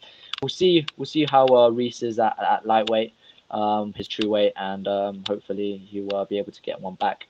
we'll 0.42 0.48
see 0.50 0.86
we'll 0.96 1.06
see 1.06 1.26
how 1.30 1.46
uh, 1.46 1.70
Rhys 1.70 2.02
is 2.02 2.18
at, 2.18 2.38
at 2.38 2.66
lightweight, 2.66 3.14
um, 3.50 3.92
his 3.94 4.08
true 4.08 4.28
weight, 4.28 4.52
and 4.56 4.86
um, 4.86 5.24
hopefully 5.26 5.78
he'll 5.78 6.14
uh, 6.14 6.24
be 6.24 6.38
able 6.38 6.52
to 6.52 6.62
get 6.62 6.80
one 6.80 6.94
back. 6.94 7.26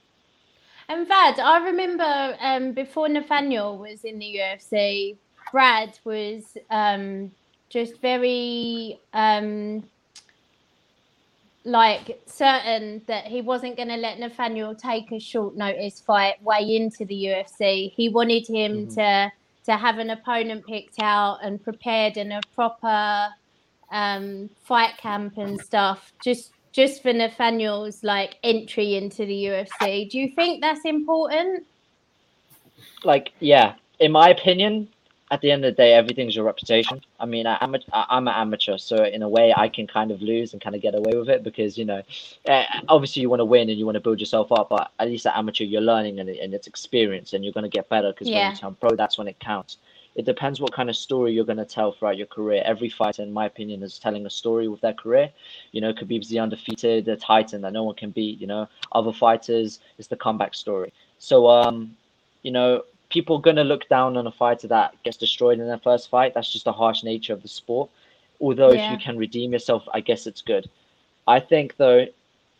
And 0.89 1.09
Vad, 1.09 1.39
I 1.41 1.65
remember 1.65 2.37
um, 2.41 2.73
before 2.73 3.09
Nathaniel 3.09 3.79
was 3.79 4.05
in 4.05 4.19
the 4.19 4.37
UFC, 4.37 5.17
Brad 5.51 5.99
was 6.05 6.57
um, 6.71 7.31
just 7.75 8.01
very 8.01 9.01
um, 9.13 9.83
like 11.65 12.23
certain 12.27 13.03
that 13.09 13.25
he 13.25 13.41
wasn't 13.41 13.77
going 13.77 13.89
to 13.89 13.97
let 13.97 14.21
Nathaniel 14.21 14.77
take 14.77 15.11
a 15.11 15.19
short 15.19 15.57
notice 15.57 16.01
fight 16.01 16.41
way 16.41 16.77
into 16.77 17.05
the 17.05 17.17
UFC. 17.27 17.93
He 17.97 18.09
wanted 18.09 18.47
him 18.47 18.87
Mhm. 18.87 18.95
to 18.95 19.33
to 19.67 19.77
have 19.77 19.99
an 19.99 20.11
opponent 20.11 20.65
picked 20.67 21.03
out 21.03 21.39
and 21.43 21.61
prepared 21.63 22.17
in 22.17 22.31
a 22.33 22.41
proper 22.55 23.29
um, 23.91 24.51
fight 24.63 24.97
camp 24.99 25.37
and 25.37 25.61
stuff. 25.61 26.13
Just 26.23 26.53
just 26.71 27.03
for 27.03 27.13
Nathaniel's 27.13 28.05
like 28.05 28.37
entry 28.45 28.95
into 28.95 29.27
the 29.27 29.47
UFC. 29.47 30.09
Do 30.09 30.19
you 30.19 30.29
think 30.37 30.61
that's 30.61 30.85
important? 30.85 31.67
Like 33.03 33.33
yeah, 33.41 33.75
in 33.99 34.13
my 34.13 34.29
opinion, 34.29 34.89
at 35.35 35.41
the 35.41 35.51
end 35.51 35.65
of 35.65 35.75
the 35.75 35.83
day, 35.83 35.95
everything's 35.95 36.37
your 36.37 36.45
reputation. 36.45 37.01
I 37.19 37.27
mean, 37.27 37.45
I, 37.47 37.59
I'm 37.61 37.75
a, 37.75 37.81
I'm 37.93 38.29
an 38.29 38.35
amateur, 38.35 38.79
so 38.79 39.05
in 39.05 39.23
a 39.23 39.29
way, 39.29 39.53
I 39.55 39.69
can 39.69 39.89
kind 39.89 40.13
of 40.13 40.23
lose 40.23 40.53
and 40.53 40.63
kind 40.63 40.77
of 40.77 40.81
get 40.81 40.95
away 40.95 41.17
with 41.17 41.29
it 41.29 41.43
because 41.43 41.77
you 41.77 41.85
know, 41.85 42.03
uh, 42.49 42.65
obviously 42.89 43.23
you 43.23 43.29
want 43.29 43.41
to 43.41 43.45
win 43.45 43.69
and 43.69 43.77
you 43.77 43.85
want 43.85 43.97
to 43.97 44.01
build 44.01 44.21
yourself 44.21 44.53
up, 44.53 44.69
but 44.69 44.93
at 45.01 45.09
least 45.09 45.27
at 45.27 45.37
amateur, 45.37 45.65
you're 45.65 45.81
learning 45.81 46.21
and, 46.21 46.29
and 46.31 46.55
it's 46.55 46.69
experience, 46.69 47.33
and 47.33 47.45
you're 47.45 47.53
going 47.53 47.69
to 47.71 47.77
get 47.79 47.89
better 47.89 48.13
because 48.13 48.29
when 48.29 48.53
you 48.53 48.57
turn 48.57 48.77
pro, 48.81 48.95
that's 48.95 49.19
when 49.19 49.27
it 49.27 49.39
counts. 49.41 49.79
It 50.15 50.25
depends 50.25 50.61
what 50.61 50.73
kind 50.73 50.89
of 50.89 50.95
story 50.95 51.33
you're 51.33 51.45
going 51.45 51.59
to 51.59 51.65
tell 51.65 51.91
throughout 51.91 52.17
your 52.17 52.29
career. 52.29 52.63
Every 52.65 52.89
fighter, 52.89 53.23
in 53.23 53.33
my 53.33 53.47
opinion, 53.47 53.83
is 53.83 53.99
telling 53.99 54.25
a 54.27 54.31
story 54.31 54.69
with 54.69 54.81
their 54.81 54.93
career. 54.93 55.33
You 55.73 55.81
know, 55.81 55.93
Khabib's 55.93 56.29
the 56.29 56.39
undefeated, 56.39 57.07
the 57.07 57.17
titan 57.17 57.63
that 57.63 57.73
no 57.73 57.83
one 57.83 57.97
can 57.97 58.11
beat. 58.11 58.41
You 58.41 58.47
know, 58.47 58.69
other 58.93 59.13
fighters 59.13 59.81
is 59.99 60.07
the 60.07 60.17
comeback 60.17 60.55
story. 60.55 60.93
So, 61.19 61.49
um, 61.49 61.97
you 62.45 62.53
know, 62.53 62.85
people 63.15 63.37
are 63.37 63.41
going 63.41 63.55
to 63.55 63.63
look 63.63 63.89
down 63.89 64.17
on 64.17 64.27
a 64.27 64.33
fighter 64.33 64.67
that 64.67 65.01
gets 65.05 65.17
destroyed 65.17 65.61
in 65.61 65.69
their 65.69 65.79
first 65.79 66.11
fight. 66.11 66.35
That's 66.35 66.53
just 66.53 66.65
the 66.65 66.73
harsh 66.73 67.05
nature 67.05 67.33
of 67.33 67.43
the 67.43 67.49
sport. 67.49 67.89
Although 68.41 68.73
if 68.73 68.91
you 68.91 68.99
can 68.99 69.17
redeem 69.17 69.53
yourself, 69.53 69.85
I 69.95 70.01
guess 70.01 70.27
it's 70.27 70.43
good. 70.43 70.69
I 71.29 71.39
think 71.39 71.77
though, 71.77 72.07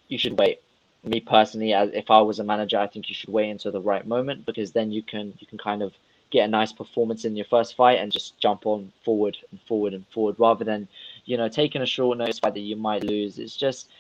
you 0.07 0.17
should 0.17 0.39
wait. 0.39 0.61
Me 1.03 1.19
personally, 1.21 1.75
as 1.75 1.91
if 1.93 2.09
I 2.09 2.21
was 2.21 2.39
a 2.39 2.45
manager, 2.45 2.79
I 2.79 2.87
think 2.87 3.09
you 3.09 3.17
should 3.17 3.31
wait 3.31 3.51
until 3.51 3.73
the 3.73 3.81
right 3.81 4.07
moment 4.07 4.47
because 4.47 4.71
then 4.71 4.93
you 4.93 5.03
can 5.03 5.35
you 5.41 5.47
can 5.47 5.59
kind 5.59 5.83
of 5.83 5.93
get 6.31 6.47
a 6.47 6.49
nice 6.49 6.73
performance 6.73 7.25
in 7.25 7.37
your 7.37 7.45
first 7.47 7.77
fight 7.77 7.99
and 7.99 8.11
just 8.11 8.39
jump 8.39 8.65
on 8.65 8.91
forward 9.05 9.37
and 9.51 9.61
forward 9.63 9.93
and 9.93 10.07
forward 10.15 10.37
rather 10.39 10.65
than 10.65 10.89
you 11.27 11.37
know 11.37 11.49
taking 11.49 11.83
a 11.83 11.87
short 11.87 12.17
notice 12.17 12.39
fight 12.39 12.55
that 12.55 12.61
you 12.61 12.77
might 12.77 13.03
lose. 13.05 13.39
It's 13.39 13.57
just 13.57 13.91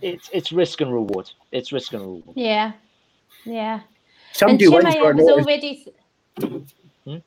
it's 0.00 0.28
it's 0.32 0.52
risk 0.52 0.82
and 0.82 0.92
reward. 0.92 1.30
It's 1.50 1.72
risk 1.72 1.94
and 1.94 2.02
reward. 2.02 2.36
Yeah, 2.36 2.72
yeah. 3.44 3.80
Some 4.32 4.50
and 4.50 4.58
do 4.58 4.70
win 4.72 4.90
short 4.92 5.16
notice. 5.16 5.32
already. 5.32 5.86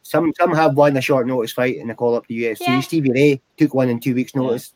Some 0.04 0.34
some 0.38 0.54
have 0.54 0.76
won 0.76 0.98
a 0.98 1.02
short 1.02 1.26
notice 1.26 1.52
fight 1.52 1.78
and 1.78 1.90
they 1.90 1.94
call 1.94 2.16
up 2.16 2.28
the 2.28 2.44
UFC. 2.44 2.62
Yeah. 2.62 2.80
Stevie 2.82 3.12
Ray 3.12 3.42
took 3.58 3.74
one 3.74 3.90
in 3.90 4.00
two 4.00 4.14
weeks' 4.14 4.34
Yeah. 4.36 4.42
notice, 4.42 4.74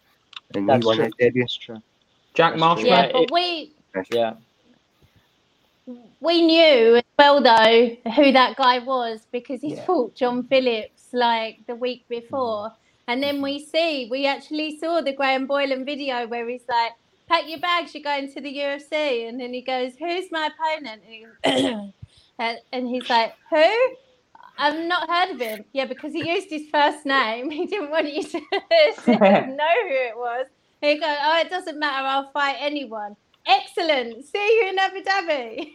and 0.55 0.67
That's 0.67 0.83
he 0.83 0.87
won 0.87 0.95
true. 0.97 1.05
his 1.05 1.13
debut. 1.19 1.43
That's 1.43 1.55
true. 1.57 1.81
Jack 2.33 2.53
That's 2.53 2.59
Marshall. 2.59 2.85
Yeah, 2.87 3.11
but 3.11 3.29
we 3.31 3.71
Yeah. 4.13 4.33
we 6.21 6.41
knew 6.41 6.95
as 6.95 7.03
well 7.19 7.41
though 7.41 7.97
who 8.15 8.31
that 8.31 8.55
guy 8.55 8.79
was 8.79 9.27
because 9.31 9.61
he 9.61 9.75
Yeah. 9.75 9.85
fought 9.85 10.15
John 10.15 10.43
Phillips 10.43 11.09
like 11.11 11.59
the 11.67 11.75
week 11.75 12.05
before. 12.07 12.69
Mm-hmm. 12.69 12.77
And 13.09 13.21
then 13.21 13.41
we 13.41 13.59
see, 13.59 14.07
we 14.09 14.25
actually 14.25 14.77
saw 14.77 15.01
the 15.01 15.11
Graham 15.11 15.45
Boylan 15.45 15.83
video 15.83 16.25
where 16.25 16.47
he's 16.47 16.63
like, 16.69 16.93
pack 17.27 17.49
your 17.49 17.59
bags, 17.59 17.93
you're 17.93 18.01
going 18.01 18.31
to 18.31 18.39
the 18.39 18.57
UFC. 18.57 19.27
And 19.27 19.37
then 19.37 19.53
he 19.53 19.61
goes, 19.61 19.91
who's 19.99 20.31
my 20.31 20.49
opponent? 20.49 21.01
And, 22.39 22.57
and- 22.71 22.87
he's 22.87 23.09
like, 23.09 23.33
who? 23.49 23.65
I've 24.57 24.85
not 24.85 25.09
heard 25.09 25.31
of 25.31 25.39
him. 25.39 25.65
Yeah, 25.73 25.85
because 25.85 26.13
he 26.13 26.29
used 26.29 26.49
his 26.49 26.69
first 26.71 27.05
name. 27.05 27.49
He 27.59 27.65
didn't 27.65 27.89
want 27.89 28.13
you 28.13 28.23
to, 28.23 28.29
to 28.39 28.41
know 29.07 29.75
who 29.87 29.95
it 30.11 30.15
was. 30.17 30.45
He 30.81 30.99
goes, 30.99 31.15
oh, 31.21 31.39
it 31.39 31.49
doesn't 31.49 31.79
matter. 31.79 32.05
I'll 32.05 32.31
fight 32.31 32.57
anyone. 32.59 33.15
Excellent. 33.47 34.25
See 34.25 34.59
you 34.61 34.69
in 34.69 34.79
Abu 34.79 35.03
Dhabi. 35.03 35.71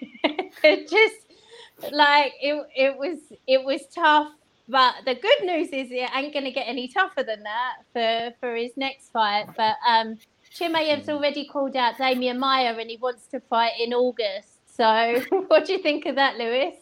it 0.65 0.89
just 0.89 1.93
like 1.93 2.33
it, 2.41 2.67
it 2.77 2.97
was 2.97 3.19
it 3.47 3.65
was 3.65 3.83
tough. 3.95 4.29
But 4.69 4.97
the 5.07 5.15
good 5.15 5.45
news 5.45 5.69
is 5.69 5.89
it 5.91 6.11
ain't 6.15 6.35
gonna 6.35 6.51
get 6.51 6.67
any 6.69 6.89
tougher 6.89 7.23
than 7.23 7.43
that 7.43 7.75
for, 7.93 8.35
for 8.41 8.55
his 8.55 8.73
next 8.77 9.11
fight. 9.13 9.47
But 9.57 9.77
um 9.87 10.19
Chimaev's 10.55 11.09
already 11.09 11.47
called 11.47 11.77
out 11.77 11.99
Damian 11.99 12.39
Maia 12.39 12.75
and 12.75 12.91
he 12.91 12.97
wants 12.97 13.27
to 13.29 13.41
fight 13.41 13.73
in 13.81 13.93
August. 13.95 14.58
So 14.79 15.22
what 15.49 15.66
do 15.66 15.72
you 15.72 15.79
think 15.81 16.07
of 16.07 16.14
that, 16.14 16.39
Lewis? 16.39 16.74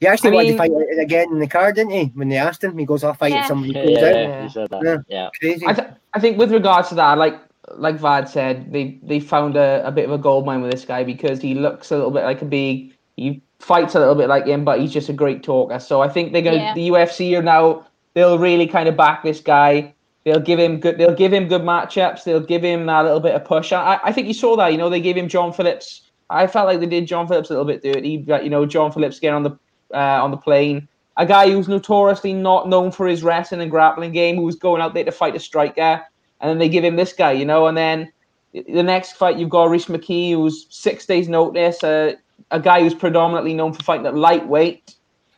He 0.00 0.06
actually 0.08 0.30
I 0.30 0.34
wanted 0.34 0.50
to 0.52 0.58
fight 0.58 0.70
it 0.72 0.98
again 1.00 1.28
in 1.30 1.38
the 1.38 1.46
card, 1.46 1.76
didn't 1.76 1.92
he? 1.92 2.04
When 2.14 2.28
they 2.28 2.36
asked 2.36 2.62
him, 2.62 2.76
he 2.76 2.84
goes, 2.84 3.04
"I'll 3.04 3.14
fight 3.14 3.32
Yeah. 3.32 3.46
somebody 3.46 3.72
Yeah, 3.72 3.84
yeah, 3.84 4.10
yeah, 4.10 4.42
you 4.42 4.48
said 4.50 4.68
that. 4.70 4.82
Yeah. 4.84 4.96
Yeah. 5.08 5.28
Crazy. 5.40 5.64
I, 5.66 5.72
th- 5.72 5.88
I 6.12 6.20
think 6.20 6.36
with 6.36 6.52
regards 6.52 6.88
to 6.90 6.94
that, 6.96 7.16
like 7.16 7.38
like 7.76 7.96
Vad 7.96 8.28
said, 8.28 8.72
they 8.72 8.98
they 9.02 9.20
found 9.20 9.56
a, 9.56 9.86
a 9.86 9.92
bit 9.92 10.04
of 10.04 10.10
a 10.12 10.18
gold 10.18 10.44
mine 10.44 10.60
with 10.62 10.72
this 10.72 10.84
guy 10.84 11.04
because 11.04 11.40
he 11.40 11.54
looks 11.54 11.90
a 11.90 11.96
little 11.96 12.10
bit 12.10 12.24
like 12.24 12.42
a 12.42 12.44
big. 12.44 12.92
He 13.16 13.40
fights 13.60 13.94
a 13.94 14.00
little 14.00 14.16
bit 14.16 14.28
like 14.28 14.46
him, 14.46 14.64
but 14.64 14.80
he's 14.80 14.92
just 14.92 15.08
a 15.08 15.12
great 15.12 15.42
talker. 15.44 15.78
So 15.78 16.02
I 16.02 16.08
think 16.08 16.32
they're 16.32 16.42
gonna 16.42 16.56
Yeah. 16.56 16.74
the 16.74 16.88
UFC 16.88 17.38
are 17.38 17.42
now 17.42 17.86
they'll 18.14 18.38
really 18.38 18.66
kind 18.66 18.88
of 18.88 18.96
back 18.96 19.22
this 19.22 19.40
guy. 19.40 19.94
They'll 20.24 20.40
give 20.40 20.58
him 20.58 20.80
good. 20.80 20.98
They'll 20.98 21.14
give 21.14 21.32
him 21.32 21.46
good 21.48 21.62
matchups. 21.62 22.24
They'll 22.24 22.40
give 22.40 22.62
him 22.64 22.86
that 22.86 23.02
little 23.02 23.20
bit 23.20 23.34
of 23.34 23.44
push. 23.44 23.72
I, 23.72 24.00
I 24.02 24.12
think 24.12 24.26
you 24.26 24.34
saw 24.34 24.56
that. 24.56 24.72
You 24.72 24.78
know, 24.78 24.90
they 24.90 25.00
gave 25.00 25.16
him 25.16 25.28
John 25.28 25.52
Phillips. 25.52 26.02
I 26.34 26.46
felt 26.46 26.66
like 26.66 26.80
they 26.80 26.86
did 26.86 27.06
John 27.06 27.26
Phillips 27.28 27.50
a 27.50 27.52
little 27.52 27.64
bit 27.66 27.82
dirty. 27.82 28.24
You 28.42 28.50
know, 28.50 28.66
John 28.66 28.92
Phillips 28.92 29.20
getting 29.20 29.36
on 29.36 29.42
the 29.44 29.58
uh, 29.92 30.22
on 30.22 30.30
the 30.30 30.36
plane. 30.36 30.88
A 31.16 31.24
guy 31.24 31.48
who's 31.50 31.68
notoriously 31.68 32.32
not 32.32 32.68
known 32.68 32.90
for 32.90 33.06
his 33.06 33.22
wrestling 33.22 33.60
and 33.60 33.70
grappling 33.70 34.10
game, 34.12 34.36
who 34.36 34.42
was 34.42 34.56
going 34.56 34.82
out 34.82 34.94
there 34.94 35.04
to 35.04 35.12
fight 35.12 35.36
a 35.36 35.40
striker, 35.40 36.02
and 36.40 36.50
then 36.50 36.58
they 36.58 36.68
give 36.68 36.84
him 36.84 36.96
this 36.96 37.12
guy, 37.12 37.30
you 37.32 37.44
know, 37.44 37.68
and 37.68 37.76
then 37.76 38.12
the 38.52 38.82
next 38.82 39.12
fight 39.12 39.38
you've 39.38 39.50
got 39.50 39.70
Rhys 39.70 39.86
McKee, 39.86 40.32
who's 40.32 40.66
six 40.70 41.06
days' 41.06 41.28
notice, 41.28 41.84
uh, 41.84 42.14
a 42.50 42.58
guy 42.58 42.80
who's 42.80 42.94
predominantly 42.94 43.54
known 43.54 43.72
for 43.72 43.82
fighting 43.84 44.06
at 44.06 44.16
lightweight, 44.16 44.96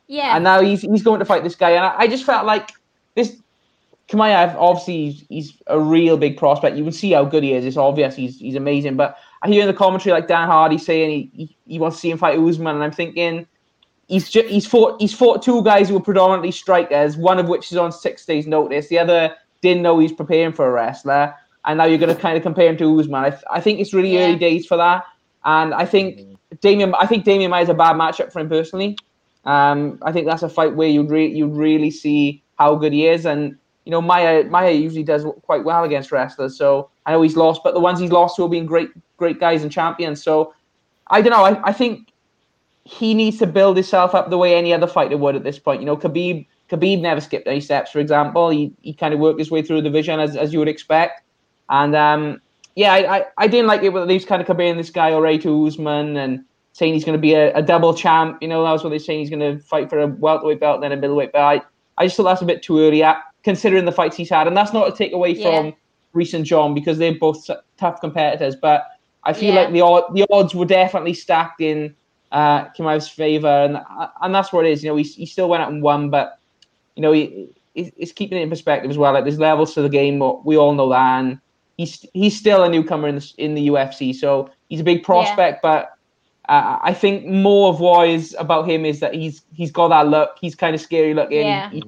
Yeah. 0.08 0.34
and 0.34 0.44
now 0.44 0.62
he's 0.62 0.80
he's 0.80 1.02
going 1.02 1.18
to 1.18 1.26
fight 1.26 1.44
this 1.44 1.54
guy, 1.56 1.70
and 1.72 1.84
I, 1.84 1.94
I 1.98 2.06
just 2.08 2.24
felt 2.24 2.46
like 2.46 2.70
this. 3.14 3.36
Chimaev, 4.08 4.54
obviously, 4.56 5.10
he's, 5.10 5.24
he's 5.28 5.62
a 5.66 5.80
real 5.80 6.16
big 6.16 6.36
prospect. 6.36 6.76
You 6.76 6.84
can 6.84 6.92
see 6.92 7.10
how 7.10 7.24
good 7.24 7.42
he 7.42 7.52
is. 7.54 7.64
It's 7.64 7.76
obvious 7.76 8.14
he's 8.14 8.38
he's 8.38 8.54
amazing. 8.54 8.96
But 8.96 9.18
I 9.46 9.50
hear 9.52 9.62
in 9.62 9.68
the 9.68 9.74
commentary 9.74 10.12
like 10.12 10.26
Dan 10.28 10.48
Hardy 10.48 10.78
saying 10.78 11.10
he, 11.10 11.30
he, 11.44 11.56
he 11.66 11.78
wants 11.78 11.96
to 11.96 12.00
see 12.00 12.10
him 12.10 12.18
fight 12.18 12.38
Usman, 12.38 12.74
and 12.74 12.84
I'm 12.84 12.92
thinking 12.92 13.46
he's 14.08 14.28
just, 14.28 14.48
he's 14.48 14.66
fought 14.66 15.00
he's 15.00 15.14
fought 15.14 15.42
two 15.42 15.62
guys 15.62 15.88
who 15.88 15.96
are 15.96 16.00
predominantly 16.02 16.50
strikers, 16.50 17.16
one 17.16 17.38
of 17.38 17.48
which 17.48 17.70
is 17.70 17.78
on 17.78 17.92
six 17.92 18.24
days' 18.26 18.46
notice. 18.46 18.88
The 18.88 18.98
other 18.98 19.34
didn't 19.62 19.82
know 19.82 19.98
he's 19.98 20.12
preparing 20.12 20.52
for 20.52 20.68
a 20.68 20.72
wrestler, 20.72 21.34
and 21.64 21.78
now 21.78 21.84
you're 21.84 21.98
going 21.98 22.14
to 22.14 22.20
kind 22.20 22.36
of 22.36 22.42
compare 22.42 22.68
him 22.68 22.76
to 22.78 23.00
Usman. 23.00 23.24
I, 23.24 23.30
th- 23.30 23.42
I 23.50 23.60
think 23.60 23.80
it's 23.80 23.94
really 23.94 24.14
Yeah. 24.14 24.26
early 24.26 24.36
days 24.36 24.66
for 24.66 24.76
that, 24.76 25.04
and 25.44 25.72
I 25.74 25.84
think 25.86 26.20
Damien 26.60 26.94
I 26.98 27.06
think 27.06 27.24
Damian 27.24 27.50
Maia 27.50 27.62
is 27.62 27.68
a 27.68 27.74
bad 27.74 27.96
matchup 27.96 28.32
for 28.32 28.40
him 28.40 28.48
personally. 28.48 28.96
Um, 29.44 29.98
I 30.02 30.10
think 30.12 30.26
that's 30.26 30.42
a 30.42 30.48
fight 30.48 30.74
where 30.74 30.88
you'd 30.88 31.10
re- 31.10 31.32
you'd 31.32 31.54
really 31.54 31.90
see 31.90 32.42
how 32.58 32.74
good 32.74 32.92
he 32.92 33.06
is, 33.06 33.26
and 33.26 33.56
you 33.86 33.90
know 33.90 34.02
Maia 34.02 34.44
Maia 34.44 34.72
usually 34.72 35.04
does 35.04 35.24
quite 35.42 35.64
well 35.64 35.84
against 35.84 36.12
wrestlers. 36.12 36.58
So 36.58 36.90
I 37.06 37.12
know 37.12 37.22
he's 37.22 37.36
lost, 37.36 37.62
but 37.64 37.72
the 37.72 37.80
ones 37.80 37.98
he's 37.98 38.12
lost 38.12 38.36
to 38.36 38.42
have 38.42 38.50
been 38.50 38.66
great 38.66 38.90
great 39.16 39.40
guys 39.40 39.62
and 39.62 39.72
champions. 39.72 40.22
So 40.22 40.52
I 41.06 41.22
don't 41.22 41.30
know. 41.30 41.44
I, 41.44 41.68
I 41.68 41.72
think 41.72 42.12
he 42.84 43.14
needs 43.14 43.38
to 43.38 43.46
build 43.46 43.76
himself 43.76 44.14
up 44.14 44.28
the 44.28 44.38
way 44.38 44.54
any 44.54 44.74
other 44.74 44.86
fighter 44.86 45.16
would 45.16 45.36
at 45.36 45.44
this 45.44 45.58
point. 45.58 45.80
You 45.80 45.86
know, 45.86 45.96
Khabib 45.96 46.46
Khabib 46.68 47.00
never 47.00 47.20
skipped 47.20 47.46
any 47.46 47.60
steps. 47.60 47.92
For 47.92 48.00
example, 48.00 48.50
he, 48.50 48.72
he 48.82 48.92
kind 48.92 49.14
of 49.14 49.20
worked 49.20 49.38
his 49.38 49.50
way 49.50 49.62
through 49.62 49.76
the 49.76 49.88
division 49.88 50.20
as 50.20 50.36
as 50.36 50.52
you 50.52 50.58
would 50.58 50.68
expect, 50.68 51.22
and 51.70 51.94
um, 51.94 52.42
yeah, 52.74 52.92
I, 52.92 53.18
I, 53.18 53.24
I 53.38 53.46
didn't 53.46 53.68
like 53.68 53.82
it 53.82 53.92
they 53.92 54.14
was 54.14 54.24
kind 54.24 54.40
of 54.40 54.46
comparing 54.46 54.76
this 54.76 54.90
guy 54.90 55.12
already 55.12 55.38
to 55.40 55.66
Usman 55.66 56.16
and 56.16 56.44
saying 56.72 56.92
he's 56.92 57.04
going 57.04 57.16
to 57.16 57.22
be 57.22 57.32
a, 57.32 57.54
a 57.54 57.62
double 57.62 57.94
champ. 57.94 58.38
You 58.42 58.48
know, 58.48 58.62
that 58.64 58.72
was 58.72 58.84
what 58.84 58.90
they're 58.90 58.98
saying. 58.98 59.20
He's 59.20 59.30
going 59.30 59.40
to 59.40 59.62
fight 59.62 59.88
for 59.88 59.98
a 60.00 60.08
welterweight 60.08 60.60
belt, 60.60 60.82
then 60.82 60.92
a 60.92 60.96
middleweight 60.96 61.32
belt. 61.32 61.62
I, 61.62 62.02
I 62.02 62.06
just 62.06 62.18
thought 62.18 62.24
that's 62.24 62.42
a 62.42 62.46
bit 62.46 62.62
too 62.62 62.80
early. 62.80 63.02
Considering 63.46 63.84
the 63.84 63.92
fights 63.92 64.16
he's 64.16 64.28
had, 64.28 64.48
and 64.48 64.56
that's 64.56 64.72
not 64.72 64.86
to 64.86 64.92
take 64.92 65.12
away 65.12 65.30
Yeah. 65.30 65.44
from 65.44 65.74
Rhys 66.14 66.34
and 66.34 66.44
John 66.44 66.74
because 66.74 66.98
they're 66.98 67.14
both 67.14 67.48
tough 67.76 68.00
competitors. 68.00 68.56
But 68.56 68.88
I 69.22 69.32
feel 69.32 69.54
Yeah. 69.54 69.68
like 69.68 69.72
the 69.72 70.14
the 70.18 70.26
odds 70.32 70.52
were 70.52 70.64
definitely 70.64 71.14
stacked 71.14 71.60
in 71.60 71.94
uh, 72.32 72.64
favor, 73.20 73.46
and 73.66 73.78
and 74.20 74.34
that's 74.34 74.52
what 74.52 74.66
it 74.66 74.72
is. 74.72 74.82
You 74.82 74.90
know, 74.90 74.96
he, 74.96 75.04
he 75.04 75.26
still 75.26 75.48
went 75.48 75.62
out 75.62 75.70
and 75.70 75.80
won, 75.80 76.10
but 76.10 76.40
you 76.96 77.02
know, 77.02 77.12
he, 77.12 77.46
he's 77.74 78.12
keeping 78.12 78.36
it 78.36 78.42
in 78.42 78.50
perspective 78.50 78.90
as 78.90 78.98
well. 78.98 79.12
Like 79.12 79.22
there's 79.22 79.38
levels 79.38 79.74
to 79.74 79.82
the 79.82 79.88
game, 79.88 80.18
we 80.44 80.56
all 80.56 80.74
know 80.74 80.88
that, 80.88 81.20
and 81.20 81.38
he's 81.78 82.04
he's 82.14 82.36
still 82.36 82.64
a 82.64 82.68
newcomer 82.68 83.06
in 83.06 83.14
the 83.14 83.32
in 83.38 83.54
the 83.54 83.68
UFC, 83.68 84.12
so 84.12 84.50
he's 84.68 84.80
a 84.80 84.84
big 84.92 85.04
prospect. 85.04 85.62
But 85.62 85.92
uh, 86.48 86.78
I 86.82 86.92
think 86.94 87.26
more 87.26 87.68
of 87.68 87.78
what 87.78 88.08
is 88.08 88.34
about 88.40 88.68
him 88.68 88.84
is 88.84 88.98
that 88.98 89.14
he's 89.14 89.42
he's 89.54 89.70
got 89.70 89.88
that 89.94 90.08
look. 90.08 90.30
He's 90.40 90.56
kind 90.56 90.74
of 90.74 90.80
scary 90.80 91.14
looking. 91.14 91.46
Yeah. 91.46 91.70
He, 91.70 91.84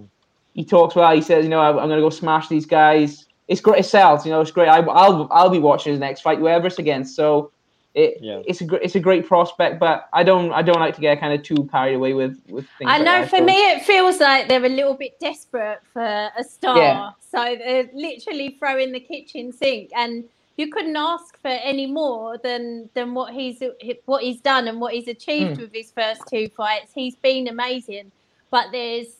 he 0.58 0.64
talks 0.64 0.94
well. 0.96 1.14
He 1.14 1.22
says, 1.22 1.44
you 1.44 1.50
know, 1.50 1.60
I'm, 1.60 1.78
I'm 1.78 1.88
going 1.88 2.00
to 2.02 2.06
go 2.08 2.10
smash 2.10 2.46
these 2.48 2.66
guys. 2.66 3.26
It's 3.46 3.60
great. 3.60 3.78
It 3.80 3.84
sells. 3.84 4.26
You 4.26 4.32
know, 4.32 4.40
it's 4.40 4.50
great. 4.50 4.68
I, 4.68 4.78
I'll 5.02 5.28
I'll 5.30 5.50
be 5.58 5.58
watching 5.70 5.92
his 5.92 6.00
next 6.00 6.20
fight, 6.22 6.38
whoever 6.38 6.66
it's 6.66 6.78
against. 6.78 7.14
So. 7.14 7.52
It, 7.94 8.18
Yeah. 8.20 8.42
it's 8.46 8.60
a 8.60 8.66
gr- 8.70 8.82
it's 8.86 8.94
a 8.96 9.00
great 9.08 9.24
prospect, 9.26 9.80
but 9.80 9.96
I 10.12 10.22
don't 10.22 10.52
I 10.52 10.62
don't 10.62 10.78
like 10.86 10.94
to 10.96 11.00
get 11.00 11.18
kind 11.18 11.32
of 11.36 11.40
too 11.42 11.60
carried 11.72 11.94
away 12.00 12.12
with 12.20 12.34
with 12.54 12.66
things. 12.76 12.88
I 12.94 12.98
like 12.98 13.06
know 13.08 13.20
that, 13.22 13.30
for 13.30 13.38
so- 13.38 13.44
me 13.50 13.56
it 13.72 13.82
feels 13.82 14.20
like 14.20 14.46
they're 14.48 14.64
a 14.72 14.76
little 14.80 14.94
bit 15.04 15.18
desperate 15.18 15.80
for 15.94 16.02
a 16.42 16.44
star. 16.44 16.76
Yeah. 16.76 17.10
So 17.32 17.40
they're 17.62 17.88
literally 17.94 18.56
throwing 18.60 18.92
the 18.92 19.00
kitchen 19.00 19.52
sink 19.52 19.90
and 19.96 20.12
you 20.58 20.66
couldn't 20.70 20.96
ask 20.96 21.40
for 21.40 21.54
any 21.72 21.86
more 21.86 22.36
than 22.46 22.88
than 22.94 23.14
what 23.14 23.32
he's 23.32 23.58
what 24.04 24.22
he's 24.22 24.40
done 24.52 24.68
and 24.68 24.76
what 24.82 24.92
he's 24.96 25.08
achieved 25.08 25.56
Hmm. 25.56 25.62
with 25.62 25.72
his 25.80 25.90
first 25.90 26.20
two 26.32 26.46
fights. 26.60 26.92
He's 26.94 27.16
been 27.16 27.48
amazing. 27.48 28.12
But 28.50 28.66
there's 28.70 29.10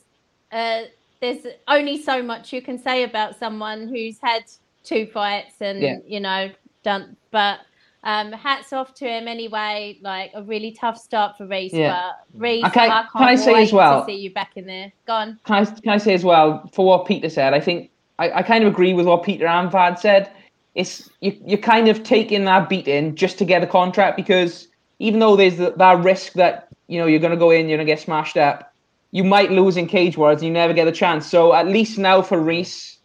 uh 0.53 0.82
there's 1.20 1.46
only 1.66 2.00
so 2.00 2.22
much 2.22 2.52
you 2.52 2.62
can 2.62 2.78
say 2.78 3.02
about 3.02 3.38
someone 3.38 3.88
who's 3.88 4.18
had 4.20 4.44
two 4.84 5.06
fights 5.06 5.54
and 5.60 5.80
Yeah. 5.82 5.96
you 6.06 6.20
know 6.20 6.50
done 6.82 7.16
but 7.30 7.60
um 8.04 8.30
hats 8.32 8.72
off 8.72 8.94
to 8.94 9.04
him 9.06 9.26
anyway 9.26 9.98
like 10.00 10.30
a 10.34 10.42
really 10.42 10.70
tough 10.72 10.96
start 10.96 11.36
for 11.36 11.46
Rhys 11.46 11.72
Yeah. 11.72 12.12
but 12.32 12.40
Rhys 12.40 12.64
Okay, 12.64 12.84
I 12.86 12.88
can't 12.88 13.10
can 13.12 13.22
I 13.24 13.34
say 13.34 13.62
as 13.62 13.72
well- 13.72 14.00
to 14.00 14.06
see 14.06 14.16
you 14.16 14.30
back 14.32 14.56
in 14.56 14.66
there 14.66 14.92
go 15.06 15.14
on 15.14 15.38
can 15.44 15.56
I 15.56 15.64
can 15.64 15.92
I 15.92 15.98
say 15.98 16.14
as 16.14 16.24
well 16.24 16.68
for 16.72 16.86
what 16.86 17.06
Peter 17.06 17.28
said? 17.28 17.54
I 17.54 17.60
think 17.60 17.90
I, 18.18 18.30
I 18.38 18.42
kind 18.42 18.64
of 18.64 18.72
agree 18.72 18.94
with 18.94 19.06
what 19.06 19.22
Peter 19.22 19.46
and 19.46 19.98
said. 19.98 20.30
It's 20.74 21.08
you 21.20 21.36
you're 21.44 21.58
kind 21.58 21.88
of 21.88 22.02
taking 22.02 22.44
that 22.44 22.68
beating 22.68 23.14
just 23.14 23.38
to 23.38 23.44
get 23.44 23.62
a 23.62 23.66
contract 23.66 24.16
because 24.16 24.68
even 24.98 25.20
though 25.20 25.36
there's 25.36 25.56
the, 25.56 25.72
that 25.76 26.02
risk 26.04 26.32
that 26.34 26.68
you 26.88 26.98
know 26.98 27.06
you're 27.06 27.20
going 27.20 27.32
to 27.32 27.36
go 27.38 27.50
in, 27.50 27.68
you're 27.68 27.78
going 27.78 27.86
to 27.86 27.92
get 27.92 28.00
smashed 28.00 28.36
up, 28.36 28.67
you 29.11 29.24
might 29.24 29.50
lose 29.50 29.76
in 29.76 29.86
cage 29.86 30.16
wars 30.16 30.38
and 30.38 30.46
you 30.46 30.52
never 30.52 30.72
get 30.72 30.86
a 30.88 30.92
chance. 30.92 31.26
So 31.26 31.54
at 31.54 31.66
least 31.66 31.98
now 31.98 32.22
for 32.22 32.38
Rhys, 32.40 32.98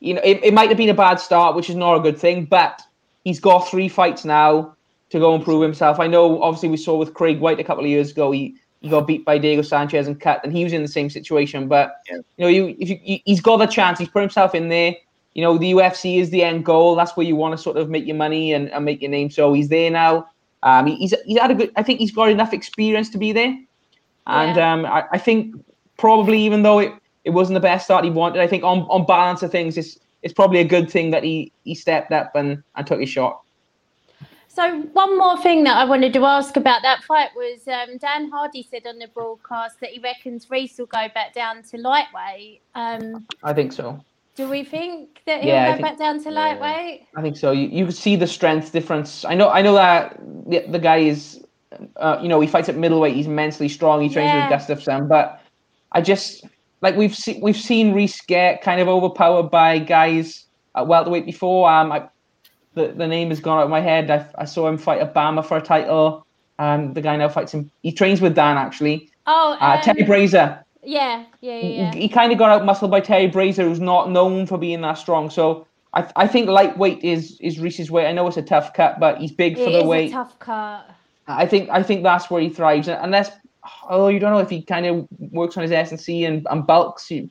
you 0.00 0.14
know 0.14 0.20
it, 0.24 0.40
it 0.44 0.54
might 0.54 0.68
have 0.68 0.78
been 0.78 0.88
a 0.90 0.94
bad 0.94 1.16
start, 1.20 1.56
which 1.56 1.70
is 1.70 1.76
not 1.76 1.94
a 1.96 2.00
good 2.00 2.18
thing, 2.18 2.44
but 2.44 2.82
he's 3.24 3.40
got 3.40 3.60
three 3.60 3.88
fights 3.88 4.24
now 4.24 4.74
to 5.10 5.18
go 5.18 5.34
and 5.34 5.42
prove 5.44 5.62
himself. 5.62 5.98
I 6.00 6.06
know 6.06 6.42
obviously 6.42 6.68
we 6.68 6.76
saw 6.76 6.96
with 6.96 7.14
Craig 7.14 7.40
White 7.40 7.60
a 7.60 7.64
couple 7.64 7.84
of 7.84 7.90
years 7.90 8.10
ago 8.10 8.30
he 8.32 8.56
he 8.82 8.90
got 8.90 9.06
beat 9.06 9.24
by 9.24 9.38
Diego 9.38 9.62
Sanchez 9.62 10.06
and 10.06 10.20
cut, 10.20 10.40
and 10.44 10.52
he 10.52 10.62
was 10.62 10.72
in 10.72 10.82
the 10.82 10.88
same 10.88 11.08
situation. 11.10 11.66
But 11.66 11.96
Yeah. 12.10 12.16
you 12.16 12.22
know, 12.38 12.48
you 12.48 12.76
if 12.78 12.90
you, 12.90 13.00
you, 13.02 13.18
he's 13.24 13.40
got 13.40 13.62
a 13.62 13.66
chance, 13.66 13.98
he's 13.98 14.08
put 14.08 14.20
himself 14.20 14.54
in 14.54 14.68
there. 14.68 14.94
You 15.34 15.42
know, 15.42 15.58
the 15.58 15.72
UFC 15.72 16.18
is 16.20 16.30
the 16.30 16.42
end 16.42 16.64
goal. 16.64 16.94
That's 16.94 17.16
where 17.16 17.26
you 17.26 17.36
want 17.36 17.52
to 17.52 17.58
sort 17.58 17.76
of 17.78 17.88
make 17.90 18.06
your 18.06 18.16
money 18.16 18.52
and, 18.52 18.70
and 18.70 18.84
make 18.84 19.00
your 19.02 19.10
name. 19.10 19.30
So 19.30 19.52
he's 19.54 19.68
there 19.68 19.90
now. 19.90 20.28
Um, 20.62 20.86
he- 20.86 20.96
he's 20.96 21.14
he's 21.24 21.38
had 21.38 21.50
a 21.50 21.54
good. 21.54 21.72
I 21.76 21.82
think 21.82 22.00
he's 22.00 22.12
got 22.12 22.28
enough 22.30 22.52
experience 22.52 23.08
to 23.10 23.18
be 23.18 23.32
there. 23.32 23.58
And 24.26 24.56
Yeah. 24.56 24.72
um, 24.72 24.86
I, 24.86 25.04
I 25.12 25.18
think 25.18 25.54
probably 25.98 26.40
even 26.42 26.62
though 26.62 26.78
it, 26.78 26.92
it 27.24 27.30
wasn't 27.30 27.54
the 27.54 27.60
best 27.60 27.84
start 27.84 28.04
he 28.04 28.10
wanted, 28.10 28.40
I 28.42 28.46
think 28.46 28.64
on, 28.64 28.80
on 28.82 29.06
balance 29.06 29.42
of 29.42 29.50
things, 29.50 29.76
it's 29.78 29.98
it's 30.22 30.34
probably 30.34 30.58
a 30.60 30.64
good 30.64 30.90
thing 30.90 31.10
that 31.12 31.22
he 31.22 31.52
he 31.64 31.74
stepped 31.74 32.12
up 32.12 32.34
and, 32.34 32.62
and 32.74 32.86
took 32.86 33.00
his 33.00 33.08
shot. 33.10 33.40
So 34.48 34.80
one 34.94 35.18
more 35.18 35.36
thing 35.42 35.64
that 35.64 35.76
I 35.76 35.84
wanted 35.84 36.14
to 36.14 36.24
ask 36.24 36.56
about 36.56 36.80
that 36.82 37.04
fight 37.04 37.28
was 37.36 37.68
um, 37.68 37.98
Dan 37.98 38.30
Hardy 38.30 38.62
said 38.68 38.86
on 38.86 38.98
the 38.98 39.06
broadcast 39.08 39.78
that 39.80 39.90
he 39.90 40.00
reckons 40.00 40.48
Rhys 40.50 40.78
will 40.78 40.86
go 40.86 41.08
back 41.14 41.34
down 41.34 41.62
to 41.64 41.76
lightweight. 41.76 42.62
Um, 42.74 43.26
I 43.42 43.52
think 43.52 43.72
so. 43.74 44.02
do 44.34 44.48
we 44.48 44.64
think 44.64 45.20
that 45.26 45.40
he'll 45.40 45.48
Yeah, 45.50 45.66
go 45.66 45.72
think- 45.74 45.86
back 45.86 45.98
down 45.98 46.22
to 46.24 46.30
yeah. 46.30 46.40
lightweight? 46.40 47.06
I 47.14 47.20
think 47.22 47.36
so. 47.36 47.52
You, 47.52 47.68
you 47.68 47.84
can 47.84 47.92
see 47.94 48.16
the 48.16 48.26
strength 48.26 48.72
difference. 48.72 49.26
I 49.26 49.34
know. 49.34 49.50
I 49.50 49.60
know 49.60 49.74
that 49.74 50.18
the, 50.48 50.64
the 50.66 50.78
guy 50.78 50.98
is, 50.98 51.44
uh, 51.96 52.18
you 52.22 52.28
know, 52.28 52.40
he 52.40 52.46
fights 52.46 52.68
at 52.68 52.76
middleweight. 52.76 53.14
He's 53.14 53.26
immensely 53.26 53.68
strong. 53.68 54.00
He 54.02 54.08
trains 54.08 54.28
Yeah. 54.28 54.48
with 54.48 54.60
Gustafsson, 54.60 55.08
but 55.08 55.40
I 55.92 56.00
just 56.00 56.44
like 56.82 56.96
we've 56.96 57.14
seen 57.14 57.40
we've 57.40 57.56
seen 57.56 57.92
Rhys 57.94 58.20
get 58.20 58.62
kind 58.62 58.80
of 58.80 58.88
overpowered 58.88 59.50
by 59.50 59.78
guys 59.78 60.44
at 60.74 60.86
welterweight 60.86 61.24
before. 61.26 61.70
Um, 61.70 61.92
I, 61.92 62.08
the 62.74 62.88
the 62.88 63.06
name 63.06 63.30
has 63.30 63.40
gone 63.40 63.58
out 63.58 63.64
of 63.64 63.70
my 63.70 63.80
head. 63.80 64.10
I, 64.10 64.26
I 64.36 64.44
saw 64.44 64.68
him 64.68 64.76
fight 64.78 65.00
Obama 65.00 65.44
for 65.44 65.56
a 65.56 65.62
title. 65.62 66.26
Um, 66.58 66.92
the 66.94 67.00
guy 67.02 67.16
now 67.16 67.28
fights 67.28 67.52
him. 67.52 67.70
He 67.82 67.92
trains 67.92 68.20
with 68.20 68.34
Dan 68.34 68.56
actually. 68.56 69.10
Oh, 69.26 69.56
Uh, 69.60 69.74
um, 69.76 69.80
Terry 69.82 70.04
Brazier. 70.04 70.62
yeah, 70.82 71.24
yeah, 71.40 71.58
yeah. 71.58 71.68
yeah. 71.68 71.94
He, 71.94 72.08
kind 72.08 72.30
of 72.32 72.38
got 72.38 72.48
out 72.50 72.64
muscled 72.64 72.90
by 72.92 73.00
Terry 73.00 73.26
Brazier, 73.26 73.64
who's 73.64 73.80
not 73.80 74.10
known 74.10 74.46
for 74.46 74.56
being 74.56 74.80
that 74.82 74.94
strong. 74.98 75.28
So 75.30 75.66
I, 75.94 76.08
I 76.16 76.26
think 76.28 76.48
lightweight 76.48 77.02
is 77.02 77.38
is 77.40 77.58
Rhys's 77.58 77.90
weight. 77.90 78.06
I 78.06 78.12
know 78.12 78.26
it's 78.28 78.36
a 78.36 78.42
tough 78.42 78.72
cut, 78.72 79.00
but 79.00 79.18
he's 79.18 79.32
big 79.32 79.58
It 79.58 79.64
for 79.64 79.70
the 79.70 79.84
weight. 79.84 80.12
tough 80.12 80.38
cut. 80.38 80.88
I 81.28 81.46
think 81.46 81.70
I 81.70 81.82
think 81.82 82.02
that's 82.02 82.30
where 82.30 82.40
he 82.40 82.48
thrives. 82.48 82.88
Unless, 82.88 83.32
oh, 83.88 84.08
you 84.08 84.18
don't 84.18 84.32
know 84.32 84.38
if 84.38 84.50
he 84.50 84.62
kind 84.62 84.86
of 84.86 85.08
works 85.18 85.56
on 85.56 85.62
his 85.62 85.72
S 85.72 85.90
and 85.90 86.00
C 86.00 86.24
and 86.24 86.46
and 86.50 86.66
bulks. 86.66 87.10
You, 87.10 87.28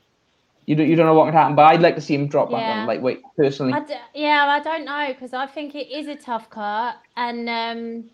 you 0.66 0.76
don't, 0.76 0.88
you 0.89 0.96
don't 0.96 1.06
know 1.06 1.14
what 1.14 1.26
can 1.26 1.34
happen. 1.34 1.56
But 1.56 1.66
I'd 1.66 1.82
like 1.82 1.96
to 1.96 2.02
see 2.02 2.16
him 2.16 2.28
drop 2.28 2.50
back 2.52 2.62
Yeah. 2.62 2.82
on 2.82 2.88
lightweight 2.88 3.22
personally. 3.38 3.74
I 3.74 3.80
d- 3.82 3.93
yeah, 4.14 4.46
I 4.48 4.60
don't 4.60 4.86
know 4.86 5.08
because 5.14 5.34
I 5.34 5.46
think 5.46 5.76
it 5.76 5.89
is 5.91 6.08
a 6.08 6.16
tough 6.16 6.50
cut, 6.50 6.98
and 7.16 7.48
um, 7.48 8.10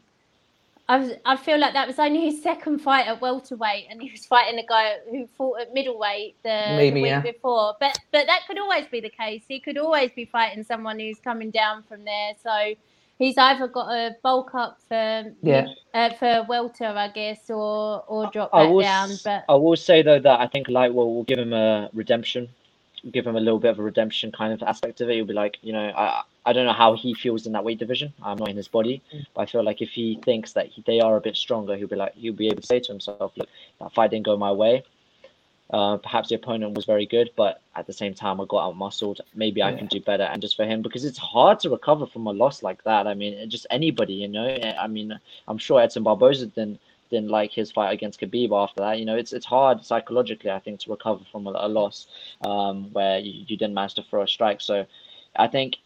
I 0.89 0.97
was, 0.97 1.11
I 1.25 1.37
feel 1.37 1.57
like 1.57 1.73
that 1.73 1.87
was 1.87 1.97
only 1.97 2.19
his 2.25 2.43
second 2.43 2.79
fight 2.79 3.07
at 3.07 3.21
welterweight, 3.21 3.87
and 3.89 4.01
he 4.01 4.11
was 4.11 4.25
fighting 4.25 4.59
a 4.59 4.65
guy 4.67 4.97
who 5.09 5.25
fought 5.37 5.61
at 5.61 5.73
middleweight 5.73 6.35
the, 6.43 6.75
the 6.77 6.91
week 6.91 7.05
yeah. 7.05 7.21
before. 7.21 7.75
But 7.79 7.97
but 8.11 8.27
that 8.27 8.41
could 8.45 8.59
always 8.59 8.85
be 8.87 8.99
the 8.99 9.09
case. 9.09 9.43
He 9.47 9.59
could 9.59 9.77
always 9.77 10.11
be 10.11 10.25
fighting 10.25 10.63
someone 10.63 10.99
who's 10.99 11.19
coming 11.19 11.49
down 11.49 11.83
from 11.83 12.03
there. 12.03 12.33
So 12.43 12.75
he's 13.21 13.37
either 13.37 13.67
got 13.67 13.87
to 13.89 14.15
bulk 14.23 14.53
up 14.55 14.79
for 14.87 15.33
Yeah. 15.41 15.67
uh, 15.93 16.09
for 16.19 16.45
welter, 16.49 16.85
I 16.87 17.09
guess, 17.09 17.49
or 17.49 18.03
or 18.07 18.29
drop 18.31 18.49
I 18.53 18.63
back 18.63 18.71
will, 18.73 18.81
down. 18.81 19.09
But 19.23 19.45
I 19.47 19.55
will 19.55 19.75
say 19.75 20.01
though 20.01 20.19
that 20.19 20.39
I 20.39 20.47
think 20.47 20.67
Lightweight 20.69 21.05
will 21.05 21.23
give 21.23 21.39
him 21.39 21.53
a 21.53 21.89
redemption, 21.93 22.49
give 23.11 23.25
him 23.27 23.35
a 23.35 23.39
little 23.39 23.59
bit 23.59 23.71
of 23.71 23.79
a 23.79 23.83
redemption 23.83 24.31
kind 24.31 24.51
of 24.53 24.61
aspect 24.63 25.01
of 25.01 25.09
it. 25.09 25.15
He'll 25.15 25.25
be 25.25 25.33
like, 25.33 25.57
you 25.61 25.73
know, 25.73 25.87
I 25.95 26.23
I 26.45 26.53
don't 26.53 26.65
know 26.65 26.73
how 26.73 26.95
he 26.95 27.13
feels 27.13 27.45
in 27.45 27.53
that 27.53 27.63
weight 27.63 27.77
division. 27.77 28.11
I'm 28.23 28.37
not 28.37 28.49
in 28.49 28.57
his 28.57 28.67
body, 28.67 29.01
Mm. 29.13 29.25
but 29.35 29.41
I 29.41 29.45
feel 29.45 29.63
like 29.63 29.81
if 29.81 29.89
he 29.91 30.19
thinks 30.25 30.53
that 30.53 30.67
he, 30.67 30.81
they 30.87 30.99
are 30.99 31.15
a 31.15 31.21
bit 31.21 31.35
stronger, 31.35 31.75
he'll 31.75 31.87
be 31.87 31.95
like, 31.95 32.15
he'll 32.15 32.33
be 32.33 32.47
able 32.47 32.61
to 32.61 32.67
say 32.67 32.79
to 32.79 32.91
himself, 32.91 33.31
look, 33.37 33.49
that 33.79 33.93
fight 33.93 34.09
didn't 34.11 34.25
go 34.25 34.35
my 34.37 34.51
way. 34.51 34.83
Uh, 35.71 35.95
perhaps 35.97 36.27
the 36.29 36.35
opponent 36.35 36.75
was 36.75 36.83
very 36.85 37.05
good, 37.05 37.29
but 37.37 37.61
at 37.75 37.87
the 37.87 37.93
same 37.93 38.13
time, 38.13 38.41
I 38.41 38.45
got 38.45 38.67
out 38.67 38.75
muscled. 38.75 39.21
Maybe 39.33 39.63
I 39.63 39.73
can 39.73 39.87
do 39.87 40.01
better. 40.01 40.23
And 40.23 40.41
just 40.41 40.57
for 40.57 40.65
him, 40.65 40.81
because 40.81 41.05
it's 41.05 41.17
hard 41.17 41.61
to 41.61 41.69
recover 41.69 42.05
from 42.05 42.27
a 42.27 42.31
loss 42.31 42.61
like 42.61 42.83
that. 42.83 43.07
I 43.07 43.13
mean, 43.13 43.49
just 43.49 43.65
anybody, 43.71 44.13
you 44.13 44.27
know. 44.27 44.57
I 44.77 44.87
mean, 44.87 45.17
I'm 45.47 45.57
sure 45.57 45.79
Edson 45.79 46.03
Barboza 46.03 46.47
didn't 46.47 46.79
didn't 47.09 47.29
like 47.29 47.51
his 47.51 47.71
fight 47.71 47.93
against 47.93 48.19
Khabib 48.19 48.51
after 48.51 48.81
that. 48.81 48.99
You 48.99 49.05
know, 49.05 49.15
it's 49.15 49.31
it's 49.31 49.45
hard 49.45 49.85
psychologically, 49.85 50.51
I 50.51 50.59
think, 50.59 50.81
to 50.81 50.91
recover 50.91 51.23
from 51.31 51.47
a, 51.47 51.51
a 51.51 51.69
loss 51.69 52.07
um, 52.41 52.91
where 52.91 53.19
you, 53.19 53.45
you 53.47 53.55
didn't 53.55 53.73
manage 53.73 53.93
to 53.93 54.03
throw 54.03 54.23
a 54.23 54.27
strike. 54.27 54.59
So, 54.59 54.85
I 55.37 55.47
think 55.47 55.77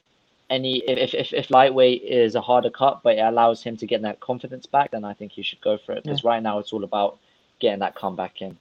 any 0.49 0.77
if, 0.79 1.13
if 1.13 1.31
if 1.31 1.51
lightweight 1.51 2.01
is 2.01 2.33
a 2.33 2.41
harder 2.41 2.71
cut, 2.71 3.01
but 3.03 3.17
it 3.17 3.21
allows 3.21 3.61
him 3.61 3.77
to 3.77 3.85
get 3.85 4.01
that 4.01 4.19
confidence 4.19 4.65
back, 4.65 4.89
then 4.91 5.05
I 5.05 5.13
think 5.13 5.31
he 5.31 5.43
should 5.43 5.61
go 5.61 5.77
for 5.77 5.91
it. 5.91 6.03
Because 6.03 6.23
right 6.23 6.41
now 6.41 6.57
it's 6.57 6.73
all 6.73 6.83
about 6.83 7.19
getting 7.59 7.79
that 7.79 7.93
comeback 7.93 8.41
in 8.41 8.57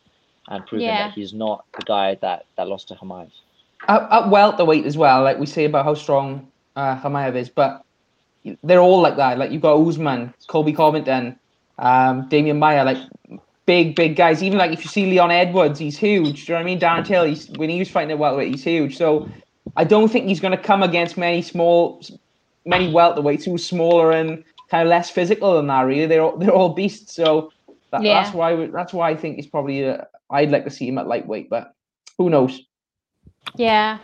and 0.49 0.67
proving 0.67 0.87
Yeah. 0.87 1.09
that 1.09 1.15
he's 1.15 1.33
not 1.33 1.65
the 1.79 1.85
guy 1.85 2.17
that 2.21 2.47
that 2.57 2.69
lost 2.69 2.89
to 2.89 2.95
Chimaev. 2.95 3.31
At, 3.89 4.03
at 4.11 4.29
welterweight 4.31 4.87
as 4.87 4.97
well, 4.97 5.23
like 5.23 5.39
we 5.39 5.47
say 5.47 5.65
about 5.65 5.85
how 5.85 5.95
strong 5.95 6.49
uh, 6.77 7.01
Chimaev 7.01 7.35
is, 7.37 7.49
but 7.49 7.85
they're 8.63 8.81
all 8.81 9.01
like 9.01 9.17
that. 9.17 9.39
Like 9.39 9.51
you've 9.53 9.63
got 9.63 9.77
Usman, 9.77 10.33
Colby 10.49 10.73
Covington, 10.73 11.39
um, 11.79 12.29
Damian 12.29 12.59
Maia, 12.59 12.85
like 12.85 12.99
big, 13.67 13.95
big 13.97 14.17
guys. 14.17 14.43
Even 14.43 14.59
like 14.59 14.73
if 14.73 14.85
you 14.85 14.91
see 14.91 15.07
Leon 15.07 15.31
Edwards, 15.31 15.79
he's 15.79 15.97
huge. 15.99 16.47
Do 16.47 16.53
you 16.53 16.59
know 16.59 16.61
what 16.61 16.61
I 16.63 16.65
mean? 16.65 16.81
Darren 16.81 17.05
Till, 17.07 17.25
he's 17.25 17.49
when 17.51 17.71
he 17.71 17.79
was 17.79 17.91
fighting 17.91 18.11
at 18.11 18.19
welterweight, 18.19 18.51
he's 18.53 18.65
huge. 18.65 18.97
So 18.97 19.29
I 19.77 19.85
don't 19.85 20.11
think 20.11 20.27
he's 20.29 20.41
going 20.41 20.57
to 20.57 20.63
come 20.63 20.83
against 20.83 21.17
many 21.17 21.41
small, 21.43 22.03
many 22.67 22.93
welterweights 22.93 23.45
who 23.45 23.55
are 23.55 23.59
smaller 23.59 24.13
and 24.13 24.45
kind 24.71 24.83
of 24.83 24.89
less 24.89 25.11
physical 25.11 25.57
than 25.57 25.67
that. 25.69 25.83
Really, 25.83 26.07
they're 26.07 26.23
all, 26.23 26.37
they're 26.37 26.51
all 26.53 26.71
beasts. 26.71 27.15
So 27.15 27.51
that, 27.91 28.03
Yeah. 28.03 28.23
that's 28.23 28.35
why 28.35 28.55
we- 28.55 28.67
that's 28.67 28.93
why 28.93 29.11
I 29.11 29.17
think 29.17 29.37
he's 29.37 29.47
probably. 29.47 29.87
Uh, 29.89 30.05
I'd 30.35 30.51
like 30.51 30.65
to 30.65 30.71
see 30.71 30.89
him 30.89 30.99
at 30.99 31.07
lightweight, 31.07 31.49
but 31.49 31.73
who 32.19 32.29
knows? 32.29 32.61
Yeah. 33.57 33.99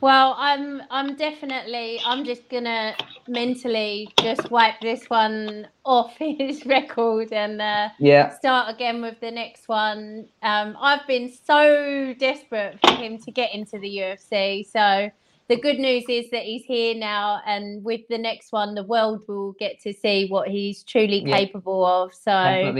Well, 0.00 0.34
I'm 0.36 0.82
I'm 0.90 1.14
definitely 1.14 2.00
I'm 2.04 2.24
just 2.24 2.48
gonna 2.48 2.96
mentally 3.28 4.12
just 4.20 4.50
wipe 4.50 4.80
this 4.80 5.04
one 5.06 5.68
off 5.84 6.16
his 6.18 6.66
record 6.66 7.32
and 7.32 7.62
uh, 7.62 7.90
Yeah. 8.00 8.30
start 8.36 8.74
again 8.74 9.00
with 9.02 9.20
the 9.20 9.30
next 9.30 9.68
one. 9.68 10.28
Um, 10.42 10.76
I've 10.80 11.06
been 11.06 11.30
so 11.32 12.12
desperate 12.18 12.80
for 12.80 12.94
him 12.96 13.18
to 13.18 13.30
get 13.30 13.54
into 13.54 13.78
the 13.78 13.98
UFC. 13.98 14.66
So 14.68 15.10
the 15.48 15.56
good 15.56 15.78
news 15.78 16.04
is 16.08 16.28
that 16.30 16.42
he's 16.42 16.64
here 16.64 16.94
now, 16.94 17.40
and 17.46 17.84
with 17.84 18.02
the 18.08 18.18
next 18.18 18.52
one, 18.52 18.74
the 18.74 18.82
world 18.84 19.22
will 19.28 19.52
get 19.60 19.80
to 19.82 19.92
see 19.92 20.26
what 20.28 20.48
he's 20.48 20.82
truly 20.82 21.22
Yeah. 21.24 21.36
capable 21.38 21.84
of. 21.84 22.12
So. 22.14 22.74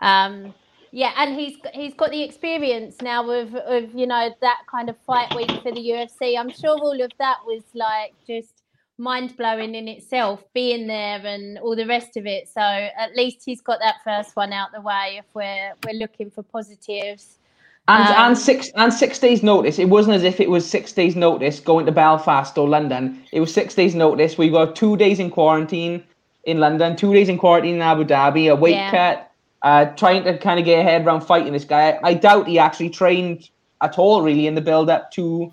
Um, 0.00 0.54
yeah, 0.92 1.12
and 1.16 1.34
he's 1.34 1.56
he's 1.72 1.94
got 1.94 2.10
the 2.10 2.22
experience 2.22 3.00
now 3.00 3.28
of, 3.30 3.54
of 3.54 3.94
you 3.94 4.06
know 4.06 4.30
that 4.42 4.60
kind 4.70 4.90
of 4.90 4.96
fight 5.06 5.34
week 5.34 5.50
for 5.62 5.72
the 5.72 5.80
UFC. 5.80 6.38
I'm 6.38 6.50
sure 6.50 6.78
all 6.78 7.00
of 7.02 7.10
that 7.18 7.38
was 7.46 7.62
like 7.74 8.14
just 8.26 8.62
mind 8.98 9.36
blowing 9.36 9.74
in 9.74 9.88
itself, 9.88 10.44
being 10.52 10.86
there 10.86 11.24
and 11.24 11.58
all 11.58 11.74
the 11.74 11.86
rest 11.86 12.18
of 12.18 12.26
it. 12.26 12.46
So 12.46 12.60
at 12.60 13.16
least 13.16 13.38
he's 13.44 13.62
got 13.62 13.78
that 13.80 13.96
first 14.04 14.36
one 14.36 14.52
out 14.52 14.70
the 14.72 14.82
way. 14.82 15.16
If 15.18 15.24
we're 15.34 15.72
we're 15.84 15.98
looking 15.98 16.30
for 16.30 16.42
positives, 16.42 17.38
And 17.88 18.06
Um, 18.06 18.12
and 18.26 18.38
six 18.38 18.70
and 18.76 18.92
six 18.92 19.18
days 19.18 19.42
notice. 19.42 19.78
It 19.78 19.88
wasn't 19.88 20.16
as 20.16 20.24
if 20.24 20.40
it 20.40 20.50
was 20.50 20.68
six 20.68 20.92
days 20.92 21.16
notice 21.16 21.58
going 21.58 21.86
to 21.86 21.92
Belfast 21.92 22.56
or 22.58 22.68
London. 22.68 23.22
It 23.32 23.40
was 23.40 23.52
six 23.52 23.74
days 23.74 23.94
notice. 23.94 24.36
We 24.36 24.50
got 24.50 24.76
two 24.76 24.96
days 24.98 25.18
in 25.18 25.30
quarantine 25.30 26.04
in 26.44 26.60
London, 26.60 26.96
two 26.96 27.12
days 27.14 27.28
in 27.30 27.38
quarantine 27.38 27.76
in 27.76 27.82
Abu 27.82 28.04
Dhabi, 28.04 28.50
a 28.52 28.54
weight 28.54 28.72
Yeah. 28.72 28.90
cut, 28.90 29.31
uh, 29.62 29.86
trying 29.86 30.24
to 30.24 30.38
kind 30.38 30.58
of 30.58 30.64
get 30.64 30.80
ahead 30.80 31.06
around 31.06 31.22
fighting 31.22 31.52
this 31.52 31.64
guy. 31.64 31.98
I 32.02 32.14
doubt 32.14 32.48
he 32.48 32.58
actually 32.58 32.90
trained 32.90 33.48
at 33.80 33.98
all 33.98 34.22
really 34.22 34.46
in 34.46 34.54
the 34.54 34.60
build 34.60 34.90
up 34.90 35.10
to, 35.12 35.52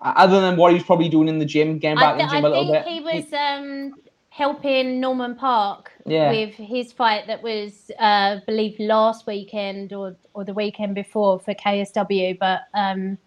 uh, 0.00 0.12
other 0.16 0.40
than 0.40 0.56
what 0.56 0.72
he 0.72 0.74
was 0.78 0.84
probably 0.84 1.08
doing 1.08 1.28
in 1.28 1.38
the 1.38 1.44
gym, 1.44 1.78
getting 1.78 1.98
back 1.98 2.12
in 2.20 2.26
the 2.26 2.32
gym 2.34 2.44
I 2.44 2.48
a 2.48 2.50
little 2.50 2.72
think 2.72 2.84
bit. 2.84 2.92
he 2.92 3.00
was 3.00 3.32
um, 3.32 3.94
helping 4.30 5.00
Norman 5.00 5.34
Parke 5.34 5.92
Yeah. 6.06 6.30
with 6.30 6.54
his 6.54 6.92
fight 6.92 7.26
that 7.26 7.42
was, 7.42 7.90
uh, 7.98 8.38
I 8.38 8.42
believe, 8.46 8.78
last 8.78 9.26
weekend 9.26 9.92
or 9.92 10.16
or 10.34 10.44
the 10.44 10.54
weekend 10.54 10.94
before 10.94 11.38
for 11.40 11.54
KSW. 11.54 12.38
But 12.38 12.60
um, 12.74 13.18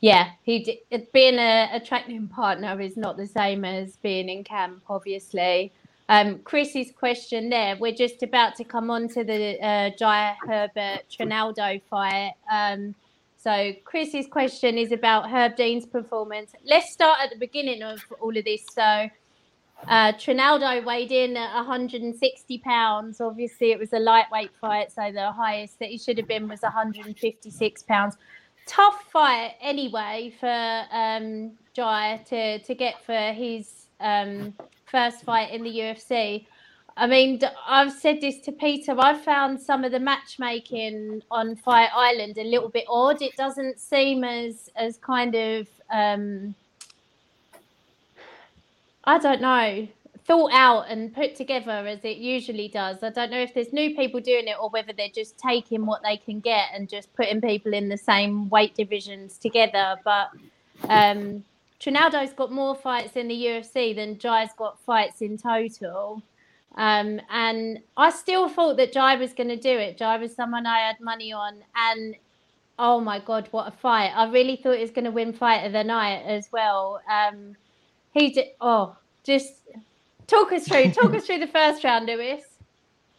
yeah, 0.00 0.30
he 0.42 0.80
being 1.12 1.38
a, 1.38 1.70
a 1.74 1.80
training 1.80 2.28
partner 2.40 2.80
is 2.80 2.96
not 2.96 3.16
the 3.16 3.26
same 3.26 3.64
as 3.64 3.96
being 3.96 4.28
in 4.28 4.44
camp, 4.44 4.82
obviously. 4.88 5.72
Um, 6.08 6.38
Chris's 6.38 6.90
question 6.92 7.50
there, 7.50 7.76
we're 7.76 7.94
just 7.94 8.22
about 8.22 8.54
to 8.56 8.64
come 8.64 8.90
on 8.90 9.08
to 9.08 9.24
the 9.24 9.62
uh, 9.62 9.90
Jai 9.98 10.34
Herbert 10.46 11.04
Trinaldo 11.10 11.80
fight. 11.90 12.32
Um, 12.50 12.94
so 13.36 13.72
Chris's 13.84 14.26
question 14.26 14.78
is 14.78 14.90
about 14.90 15.30
Herb 15.30 15.54
Dean's 15.54 15.86
performance. 15.86 16.52
Let's 16.64 16.92
start 16.92 17.18
at 17.22 17.30
the 17.30 17.36
beginning 17.36 17.82
of 17.82 18.00
all 18.20 18.36
of 18.36 18.44
this. 18.44 18.64
So 18.72 19.08
uh, 19.86 20.12
Trinaldo 20.12 20.82
weighed 20.84 21.12
in 21.12 21.36
at 21.36 21.54
160 21.54 22.58
pounds. 22.58 23.20
Obviously, 23.20 23.70
it 23.70 23.78
was 23.78 23.92
a 23.92 23.98
lightweight 23.98 24.50
fight, 24.60 24.90
so 24.90 25.12
the 25.12 25.30
highest 25.30 25.78
that 25.78 25.90
he 25.90 25.98
should 25.98 26.18
have 26.18 26.26
been 26.26 26.48
was 26.48 26.62
156 26.62 27.82
pounds. 27.84 28.16
Tough 28.66 29.04
fight 29.12 29.54
anyway 29.60 30.34
for 30.40 30.84
um, 30.90 31.52
Jai 31.74 32.22
to 32.28 32.58
to 32.58 32.74
get 32.74 33.04
for 33.04 33.32
his 33.32 33.86
um, 34.00 34.54
first 34.90 35.24
fight 35.24 35.50
in 35.50 35.62
the 35.62 35.70
UFC. 35.70 36.46
I 36.96 37.06
mean, 37.06 37.40
I've 37.66 37.92
said 37.92 38.20
this 38.20 38.40
to 38.40 38.52
Peter. 38.52 38.94
I've 38.98 39.22
found 39.22 39.60
some 39.60 39.84
of 39.84 39.92
the 39.92 40.00
matchmaking 40.00 41.22
on 41.30 41.54
Fight 41.54 41.90
Island 41.94 42.38
a 42.38 42.44
little 42.44 42.68
bit 42.68 42.86
odd. 42.88 43.22
It 43.22 43.36
doesn't 43.36 43.78
seem 43.78 44.24
as 44.24 44.68
as 44.74 44.96
kind 44.96 45.34
of 45.34 45.68
um, 45.90 46.54
I 49.04 49.18
don't 49.18 49.40
know, 49.40 49.88
thought 50.26 50.52
out 50.52 50.90
and 50.90 51.14
put 51.14 51.34
together 51.34 51.70
as 51.70 52.04
it 52.04 52.18
usually 52.18 52.68
does. 52.68 53.02
I 53.02 53.08
don't 53.08 53.30
know 53.30 53.40
if 53.40 53.54
there's 53.54 53.72
new 53.72 53.96
people 53.96 54.20
doing 54.20 54.46
it 54.48 54.56
or 54.60 54.68
whether 54.68 54.92
they're 54.92 55.08
just 55.08 55.38
taking 55.38 55.86
what 55.86 56.02
they 56.02 56.18
can 56.18 56.40
get 56.40 56.66
and 56.74 56.86
just 56.88 57.14
putting 57.14 57.40
people 57.40 57.72
in 57.72 57.88
the 57.88 57.96
same 57.96 58.50
weight 58.50 58.74
divisions 58.74 59.38
together. 59.38 59.96
But 60.04 60.28
um, 60.90 61.44
Trinaldo's 61.80 62.32
got 62.32 62.50
more 62.50 62.74
fights 62.74 63.16
in 63.16 63.28
the 63.28 63.34
UFC 63.34 63.94
than 63.94 64.18
Jai's 64.18 64.50
got 64.56 64.80
fights 64.80 65.22
in 65.22 65.38
total. 65.38 66.22
Um, 66.76 67.20
and 67.30 67.80
I 67.96 68.10
still 68.10 68.48
thought 68.48 68.76
that 68.76 68.92
Jai 68.92 69.16
was 69.16 69.32
going 69.32 69.48
to 69.48 69.56
do 69.56 69.70
it. 69.70 69.96
Jai 69.96 70.16
was 70.16 70.34
someone 70.34 70.66
I 70.66 70.78
had 70.78 71.00
money 71.00 71.32
on. 71.32 71.56
And 71.76 72.16
oh 72.78 73.00
my 73.00 73.20
God, 73.20 73.48
what 73.52 73.68
a 73.68 73.70
fight. 73.70 74.12
I 74.14 74.28
really 74.30 74.56
thought 74.56 74.76
he 74.76 74.82
was 74.82 74.90
going 74.90 75.04
to 75.04 75.10
win 75.10 75.32
fight 75.32 75.64
of 75.64 75.72
the 75.72 75.84
night 75.84 76.22
as 76.24 76.48
well. 76.52 77.00
Um, 77.10 77.56
he 78.12 78.30
did, 78.30 78.48
oh, 78.60 78.96
just 79.24 79.54
talk 80.26 80.52
us 80.52 80.66
through, 80.66 80.90
talk 80.92 81.14
us 81.14 81.26
through 81.26 81.38
the 81.38 81.46
first 81.46 81.84
round, 81.84 82.06
Lewis. 82.06 82.42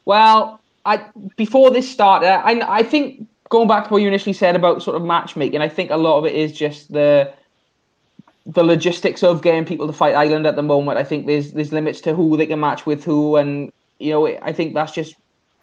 Well, 0.05 0.59
I 0.85 1.05
before 1.35 1.69
this 1.69 1.89
started, 1.89 2.27
I 2.27 2.79
I 2.79 2.83
think 2.83 3.27
going 3.49 3.67
back 3.67 3.85
to 3.87 3.93
what 3.93 4.01
you 4.01 4.07
initially 4.07 4.33
said 4.33 4.55
about 4.55 4.81
sort 4.81 4.95
of 4.95 5.03
matchmaking, 5.03 5.61
I 5.61 5.69
think 5.69 5.91
a 5.91 5.97
lot 5.97 6.17
of 6.17 6.25
it 6.25 6.33
is 6.33 6.51
just 6.51 6.91
the 6.91 7.31
the 8.45 8.63
logistics 8.63 9.23
of 9.23 9.41
getting 9.41 9.65
people 9.65 9.87
to 9.87 9.93
Fight 9.93 10.15
Island 10.15 10.47
at 10.47 10.55
the 10.55 10.63
moment. 10.63 10.97
I 10.97 11.03
think 11.03 11.27
there's 11.27 11.51
there's 11.51 11.71
limits 11.71 12.01
to 12.01 12.13
who 12.15 12.37
they 12.37 12.45
can 12.47 12.59
match 12.59 12.85
with 12.85 13.03
who, 13.03 13.35
and 13.35 13.71
you 13.99 14.11
know 14.11 14.27
I 14.27 14.51
think 14.53 14.73
that's 14.73 14.91
just 14.91 15.15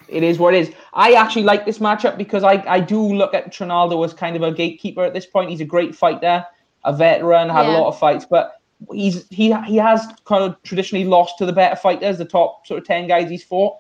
it 0.09 0.23
is 0.23 0.39
what 0.39 0.55
it 0.55 0.69
is. 0.69 0.75
I 0.95 1.13
actually 1.15 1.43
like 1.43 1.67
this 1.67 1.79
matchup 1.79 2.17
because 2.17 2.45
I 2.45 2.63
I 2.67 2.81
do 2.81 3.01
look 3.01 3.35
at 3.35 3.53
Trinaldo 3.53 4.03
as 4.05 4.15
kind 4.15 4.37
of 4.37 4.43
a 4.43 4.53
gatekeeper 4.53 5.03
at 5.03 5.15
this 5.15 5.27
point. 5.27 5.51
He's 5.51 5.61
a 5.61 5.65
great 5.65 5.95
fighter, 5.95 6.45
a 6.85 6.93
veteran, 6.93 7.49
had 7.49 7.67
Yeah. 7.67 7.77
a 7.77 7.81
lot 7.81 7.89
of 7.89 7.99
fights, 7.99 8.27
but 8.29 8.61
he's 8.93 9.27
he 9.31 9.53
he 9.65 9.77
has 9.77 10.07
kind 10.25 10.45
of 10.45 10.63
traditionally 10.63 11.05
lost 11.05 11.39
to 11.39 11.47
the 11.47 11.53
better 11.53 11.77
fighters, 11.77 12.19
the 12.19 12.25
top 12.25 12.67
sort 12.67 12.79
of 12.79 12.87
ten 12.87 13.09
guys 13.09 13.29
he's 13.31 13.43
fought. 13.43 13.79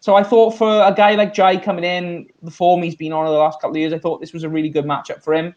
So 0.00 0.14
I 0.14 0.22
thought 0.22 0.52
for 0.56 0.68
a 0.82 0.94
guy 0.96 1.14
like 1.16 1.34
Jai 1.34 1.56
coming 1.56 1.84
in, 1.84 2.28
the 2.42 2.50
form 2.50 2.82
he's 2.82 2.94
been 2.94 3.12
on 3.12 3.26
in 3.26 3.32
the 3.32 3.38
last 3.38 3.60
couple 3.60 3.72
of 3.72 3.78
years, 3.78 3.92
I 3.92 3.98
thought 3.98 4.20
this 4.20 4.32
was 4.32 4.44
a 4.44 4.48
really 4.48 4.68
good 4.68 4.84
matchup 4.84 5.22
for 5.22 5.34
him. 5.34 5.54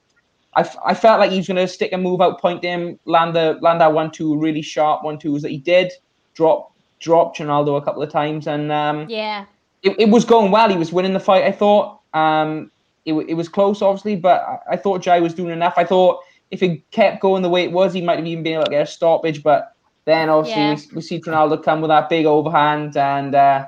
I, 0.55 0.61
f- 0.61 0.77
I 0.85 0.93
felt 0.93 1.19
like 1.19 1.31
he 1.31 1.37
was 1.37 1.47
going 1.47 1.57
to 1.57 1.67
stick 1.67 1.91
and 1.91 2.01
move 2.01 2.21
out, 2.21 2.41
point 2.41 2.63
him, 2.63 2.99
land 3.05 3.35
the 3.35 3.57
land 3.61 3.81
that 3.81 3.93
one 3.93 4.11
two 4.11 4.37
really 4.37 4.61
sharp 4.61 5.03
one 5.03 5.19
twos 5.19 5.41
that 5.43 5.51
he 5.51 5.57
did. 5.59 5.91
Drop 6.35 6.71
drop 6.99 7.35
Ronaldo 7.37 7.77
a 7.77 7.81
couple 7.81 8.01
of 8.01 8.11
times, 8.11 8.47
and 8.47 8.71
um, 8.71 9.05
Yeah. 9.09 9.45
it, 9.83 9.95
it 9.99 10.09
was 10.09 10.25
going 10.25 10.51
well. 10.51 10.69
He 10.69 10.75
was 10.75 10.91
winning 10.91 11.13
the 11.13 11.19
fight. 11.19 11.43
I 11.45 11.51
thought 11.51 12.01
um, 12.13 12.71
it, 13.05 13.13
it 13.13 13.33
was 13.35 13.47
close, 13.47 13.81
obviously, 13.81 14.15
but 14.15 14.41
I, 14.41 14.73
I 14.73 14.77
thought 14.77 15.01
Jai 15.01 15.19
was 15.19 15.33
doing 15.33 15.51
enough. 15.51 15.75
I 15.77 15.85
thought 15.85 16.19
if 16.51 16.61
it 16.63 16.89
kept 16.91 17.21
going 17.21 17.41
the 17.41 17.49
way 17.49 17.63
it 17.63 17.71
was, 17.71 17.93
he 17.93 18.01
might 18.01 18.17
have 18.17 18.25
even 18.27 18.43
been 18.43 18.55
able 18.55 18.65
to 18.65 18.69
get 18.71 18.81
a 18.81 18.85
stoppage. 18.85 19.43
But 19.43 19.71
then 20.05 20.29
obviously 20.29 20.61
Yeah. 20.63 20.75
we, 20.91 20.95
we 20.97 21.01
see 21.01 21.21
Ronaldo 21.21 21.63
come 21.63 21.79
with 21.81 21.89
that 21.89 22.09
big 22.09 22.25
overhand, 22.25 22.97
and 22.97 23.33
uh, 23.35 23.65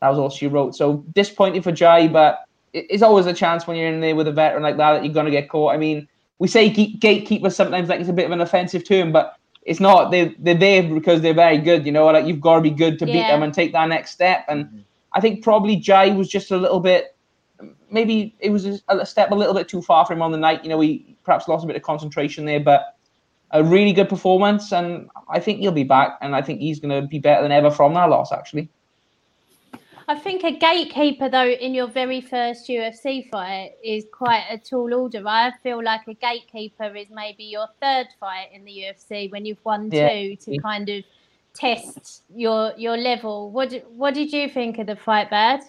that 0.00 0.08
was 0.08 0.18
all 0.18 0.30
she 0.30 0.46
wrote. 0.46 0.74
So 0.76 1.04
disappointing 1.14 1.62
for 1.62 1.72
Jai, 1.72 2.08
but 2.08 2.38
it's 2.72 3.02
always 3.02 3.26
a 3.26 3.32
chance 3.34 3.66
when 3.66 3.76
you're 3.76 3.88
in 3.88 4.00
there 4.00 4.14
with 4.14 4.28
a 4.28 4.32
veteran 4.32 4.62
like 4.62 4.76
that 4.76 4.92
that 4.92 5.04
you're 5.04 5.12
going 5.12 5.26
to 5.26 5.32
get 5.32 5.48
caught. 5.48 5.74
I 5.74 5.76
mean, 5.76 6.06
we 6.40 6.48
say 6.48 6.70
ge- 6.70 6.98
gatekeeper 6.98 7.50
sometimes 7.50 7.88
like 7.88 8.00
it's 8.00 8.08
a 8.08 8.14
bit 8.14 8.24
of 8.24 8.32
an 8.32 8.40
offensive 8.40 8.84
term, 8.84 9.12
but 9.12 9.36
it's 9.62 9.78
not. 9.78 10.10
They 10.10 10.34
they're 10.38 10.54
there 10.54 10.82
because 10.82 11.20
they're 11.20 11.34
very 11.34 11.58
good. 11.58 11.86
You 11.86 11.92
know, 11.92 12.06
like 12.06 12.26
you've 12.26 12.40
got 12.40 12.56
to 12.56 12.60
be 12.62 12.70
good 12.70 12.98
to 12.98 13.06
beat 13.06 13.28
them 13.28 13.44
and 13.44 13.54
take 13.54 13.72
that 13.72 13.88
next 13.88 14.10
step. 14.10 14.46
And 14.48 14.64
mm-hmm. 14.64 14.78
I 15.12 15.20
think 15.20 15.44
probably 15.44 15.76
Jai 15.76 16.08
was 16.08 16.28
just 16.28 16.50
a 16.50 16.56
little 16.56 16.80
bit. 16.80 17.14
Maybe 17.90 18.34
it 18.40 18.50
was 18.50 18.64
a, 18.64 18.80
a 18.88 19.06
step 19.06 19.30
a 19.30 19.34
little 19.34 19.54
bit 19.54 19.68
too 19.68 19.82
far 19.82 20.06
for 20.06 20.14
him 20.14 20.22
on 20.22 20.32
the 20.32 20.38
night. 20.38 20.64
You 20.64 20.70
know, 20.70 20.80
he 20.80 21.14
perhaps 21.24 21.46
lost 21.46 21.62
a 21.62 21.66
bit 21.66 21.76
of 21.76 21.82
concentration 21.82 22.46
there, 22.46 22.60
but 22.60 22.96
a 23.50 23.62
really 23.62 23.92
good 23.92 24.08
performance, 24.08 24.72
and 24.72 25.10
I 25.28 25.40
think 25.40 25.58
he'll 25.58 25.72
be 25.72 25.84
back, 25.84 26.16
and 26.22 26.34
I 26.34 26.40
think 26.40 26.60
he's 26.60 26.80
going 26.80 27.02
to 27.02 27.06
be 27.06 27.18
better 27.18 27.42
than 27.42 27.52
ever 27.52 27.70
from 27.70 27.92
that 27.94 28.08
loss. 28.08 28.32
Actually, 28.32 28.70
I 30.10 30.16
think 30.18 30.42
a 30.42 30.50
gatekeeper, 30.50 31.28
though, 31.28 31.46
in 31.46 31.72
your 31.72 31.86
very 31.86 32.20
first 32.20 32.68
UFC 32.68 33.30
fight 33.30 33.74
is 33.80 34.06
quite 34.10 34.44
a 34.50 34.58
tall 34.58 34.92
order. 34.92 35.22
I 35.24 35.52
feel 35.62 35.80
like 35.84 36.00
a 36.08 36.14
gatekeeper 36.14 36.96
is 36.96 37.06
maybe 37.12 37.44
your 37.44 37.68
third 37.80 38.08
fight 38.18 38.48
in 38.52 38.64
the 38.64 38.72
UFC 38.72 39.30
when 39.30 39.46
you've 39.46 39.64
won 39.64 39.88
Yeah. 39.92 40.08
two 40.08 40.34
to 40.34 40.58
kind 40.58 40.88
of 40.88 41.04
test 41.54 42.24
your 42.34 42.72
your 42.76 42.96
level. 42.96 43.52
What 43.52 43.70
did, 43.70 43.84
what 43.88 44.14
did 44.14 44.32
you 44.32 44.48
think 44.48 44.80
of 44.80 44.88
the 44.88 44.96
fight, 44.96 45.30
Vad? 45.30 45.60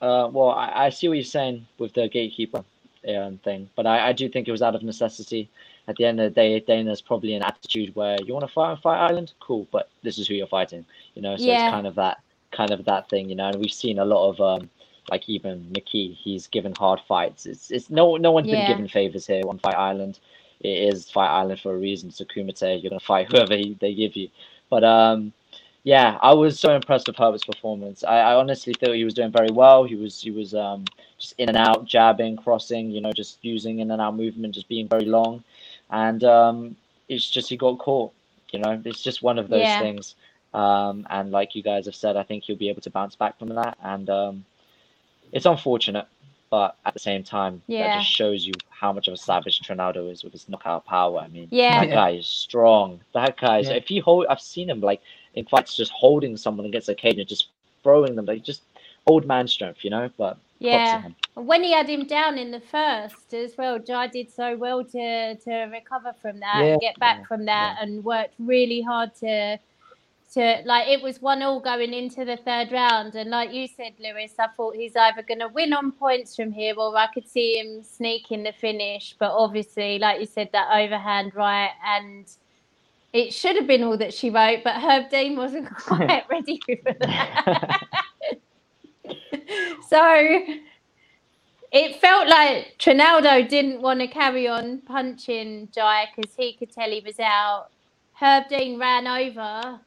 Uh, 0.00 0.30
well, 0.32 0.52
I, 0.52 0.86
I 0.86 0.88
see 0.88 1.06
what 1.08 1.18
you're 1.18 1.24
saying 1.24 1.66
with 1.76 1.92
the 1.92 2.08
gatekeeper 2.08 2.64
um, 3.06 3.36
thing, 3.44 3.68
but 3.76 3.86
I, 3.86 4.08
I 4.08 4.12
do 4.14 4.30
think 4.30 4.48
it 4.48 4.52
was 4.52 4.62
out 4.62 4.74
of 4.74 4.82
necessity. 4.82 5.50
At 5.88 5.96
the 5.96 6.06
end 6.06 6.20
of 6.20 6.32
the 6.32 6.40
day, 6.40 6.58
Dana's 6.60 7.02
probably 7.02 7.34
an 7.34 7.42
attitude 7.42 7.94
where 7.94 8.16
you 8.24 8.32
want 8.32 8.46
to 8.46 8.52
fight 8.52 8.70
on 8.70 8.78
Fight 8.78 8.98
Island, 9.10 9.34
cool, 9.40 9.68
but 9.70 9.90
this 10.02 10.16
is 10.18 10.26
who 10.26 10.32
you're 10.32 10.46
fighting, 10.46 10.86
you 11.14 11.20
know. 11.20 11.36
So 11.36 11.44
Yeah. 11.44 11.64
it's 11.64 11.70
kind 11.70 11.86
of 11.86 11.94
that, 11.96 12.16
kind 12.52 12.72
of 12.72 12.84
that 12.86 13.08
thing, 13.08 13.28
you 13.28 13.36
know. 13.36 13.48
And 13.48 13.58
we've 13.60 13.72
seen 13.72 13.98
a 13.98 14.04
lot 14.04 14.30
of, 14.30 14.40
um, 14.40 14.70
like 15.10 15.28
even 15.28 15.64
McKee, 15.72 16.16
he's 16.16 16.46
given 16.48 16.72
hard 16.72 17.00
fights. 17.06 17.46
It's, 17.46 17.70
it's 17.70 17.90
no, 17.90 18.16
no 18.16 18.32
one's 18.32 18.48
Yeah. 18.48 18.56
been 18.56 18.64
given 18.64 18.88
favors 18.88 19.26
here 19.26 19.42
on 19.48 19.58
Fight 19.58 19.76
Island. 19.76 20.18
It 20.60 20.94
is 20.94 21.10
Fight 21.10 21.28
Island 21.28 21.60
for 21.60 21.74
a 21.74 21.78
reason. 21.78 22.10
So 22.10 22.24
Kumite, 22.24 22.82
you're 22.82 22.90
gonna 22.90 23.00
fight 23.00 23.28
whoever 23.28 23.56
he, 23.56 23.76
they 23.80 23.94
give 23.94 24.16
you. 24.16 24.28
But 24.70 24.84
um, 24.84 25.32
yeah, 25.84 26.18
I 26.20 26.32
was 26.34 26.58
so 26.58 26.74
impressed 26.74 27.06
with 27.06 27.16
Herbert's 27.16 27.44
performance. 27.44 28.02
I, 28.02 28.18
I 28.18 28.34
honestly 28.34 28.74
thought 28.74 28.94
he 28.94 29.04
was 29.04 29.14
doing 29.14 29.30
very 29.30 29.50
well. 29.52 29.84
He 29.84 29.94
was 29.94 30.20
he 30.20 30.32
was 30.32 30.54
um, 30.54 30.84
just 31.18 31.34
in 31.38 31.48
and 31.48 31.56
out, 31.58 31.84
jabbing, 31.84 32.36
crossing, 32.36 32.90
you 32.90 33.00
know, 33.00 33.12
just 33.12 33.38
using 33.42 33.78
in 33.78 33.90
and 33.92 34.00
out 34.02 34.16
movement, 34.16 34.54
just 34.54 34.68
being 34.68 34.88
very 34.88 35.04
long. 35.04 35.44
And 35.90 36.24
um, 36.24 36.76
it's 37.08 37.30
just 37.30 37.48
he 37.48 37.56
got 37.56 37.78
caught. 37.78 38.12
You 38.52 38.60
know, 38.60 38.80
it's 38.84 39.02
just 39.02 39.22
one 39.22 39.38
of 39.38 39.48
those 39.48 39.62
Yeah. 39.62 39.78
things. 39.78 40.14
Um, 40.56 41.06
and 41.10 41.30
like 41.30 41.54
you 41.54 41.62
guys 41.62 41.84
have 41.84 41.94
said, 41.94 42.16
I 42.16 42.22
think 42.22 42.44
he'll 42.44 42.56
be 42.56 42.70
able 42.70 42.80
to 42.82 42.90
bounce 42.90 43.14
back 43.14 43.38
from 43.38 43.50
that. 43.50 43.76
And 43.82 44.08
um, 44.08 44.44
it's 45.32 45.44
unfortunate, 45.44 46.06
but 46.50 46.76
at 46.86 46.94
the 46.94 47.00
same 47.00 47.22
time, 47.22 47.60
Yeah. 47.66 47.88
that 47.88 47.98
just 48.00 48.10
shows 48.10 48.46
you 48.46 48.54
how 48.70 48.90
much 48.92 49.06
of 49.06 49.14
a 49.14 49.18
savage 49.18 49.60
Trinaldo 49.60 50.08
is 50.08 50.24
with 50.24 50.32
his 50.32 50.48
knockout 50.48 50.86
power. 50.86 51.18
I 51.18 51.28
mean, 51.28 51.48
Yeah. 51.50 51.84
that 51.84 51.92
guy 51.92 52.10
is 52.10 52.26
strong. 52.26 53.00
That 53.12 53.36
guy 53.36 53.58
is. 53.58 53.68
Yeah. 53.68 53.74
If 53.74 53.86
he 53.88 53.98
hold, 53.98 54.26
I've 54.30 54.40
seen 54.40 54.70
him 54.70 54.80
like 54.80 55.02
in 55.34 55.44
fights, 55.44 55.76
just 55.76 55.92
holding 55.92 56.36
someone 56.38 56.64
against 56.66 56.88
a 56.88 56.94
cage 56.94 57.18
and 57.18 57.28
just 57.28 57.48
throwing 57.82 58.16
them, 58.16 58.24
like 58.24 58.42
just 58.42 58.62
old 59.06 59.26
man 59.26 59.46
strength, 59.48 59.84
you 59.84 59.90
know. 59.90 60.08
But 60.16 60.38
Yeah. 60.58 61.08
When 61.34 61.62
he 61.62 61.72
had 61.72 61.86
him 61.86 62.06
down 62.06 62.38
in 62.38 62.50
the 62.50 62.60
first 62.60 63.34
as 63.34 63.58
well, 63.58 63.78
Jai 63.78 64.06
did 64.06 64.30
so 64.30 64.56
well 64.56 64.82
to 64.84 65.34
to 65.34 65.54
recover 65.70 66.14
from 66.22 66.40
that, 66.40 66.60
Yeah. 66.64 66.72
and 66.72 66.80
get 66.80 66.98
back 66.98 67.26
from 67.26 67.44
that, 67.44 67.76
and 67.82 68.02
worked 68.02 68.32
really 68.38 68.80
hard 68.80 69.14
to 69.16 69.58
to 70.34 70.62
like 70.64 70.88
it 70.88 71.02
was 71.02 71.20
one 71.22 71.42
all 71.42 71.60
going 71.60 71.94
into 71.94 72.24
the 72.24 72.36
third 72.36 72.72
round, 72.72 73.14
and 73.14 73.30
like 73.30 73.52
you 73.52 73.68
said, 73.68 73.94
Lewis, 73.98 74.32
I 74.38 74.48
thought 74.48 74.76
he's 74.76 74.96
either 74.96 75.22
going 75.22 75.40
to 75.40 75.48
win 75.48 75.72
on 75.72 75.92
points 75.92 76.36
from 76.36 76.52
here, 76.52 76.74
or 76.76 76.96
I 76.96 77.06
could 77.12 77.28
see 77.28 77.58
him 77.58 77.82
sneaking 77.82 78.42
the 78.42 78.52
finish. 78.52 79.14
But 79.18 79.32
obviously, 79.32 79.98
like 79.98 80.20
you 80.20 80.26
said, 80.26 80.50
that 80.52 80.68
overhand 80.76 81.34
right 81.34 81.72
and. 81.84 82.26
It 83.12 83.32
should 83.32 83.56
have 83.56 83.66
been 83.66 83.82
all 83.82 83.96
that 83.96 84.12
she 84.12 84.28
wrote, 84.28 84.60
but 84.62 84.74
Herb 84.74 85.08
Dean 85.08 85.36
wasn't 85.36 85.74
quite 85.74 86.24
ready 86.30 86.60
for 86.66 86.92
that. 87.00 87.80
so 89.88 90.44
it 91.72 92.00
felt 92.00 92.28
like 92.28 92.76
Trinaldo 92.78 93.46
didn't 93.48 93.82
want 93.82 94.00
to 94.00 94.06
carry 94.06 94.48
on 94.48 94.80
punching 94.82 95.68
Jai 95.74 96.06
because 96.14 96.34
he 96.36 96.54
could 96.54 96.72
tell 96.72 96.90
he 96.90 97.02
was 97.04 97.18
out. 97.20 97.68
Herb 98.14 98.48
Dean 98.48 98.78
ran 98.78 99.06
over, 99.06 99.80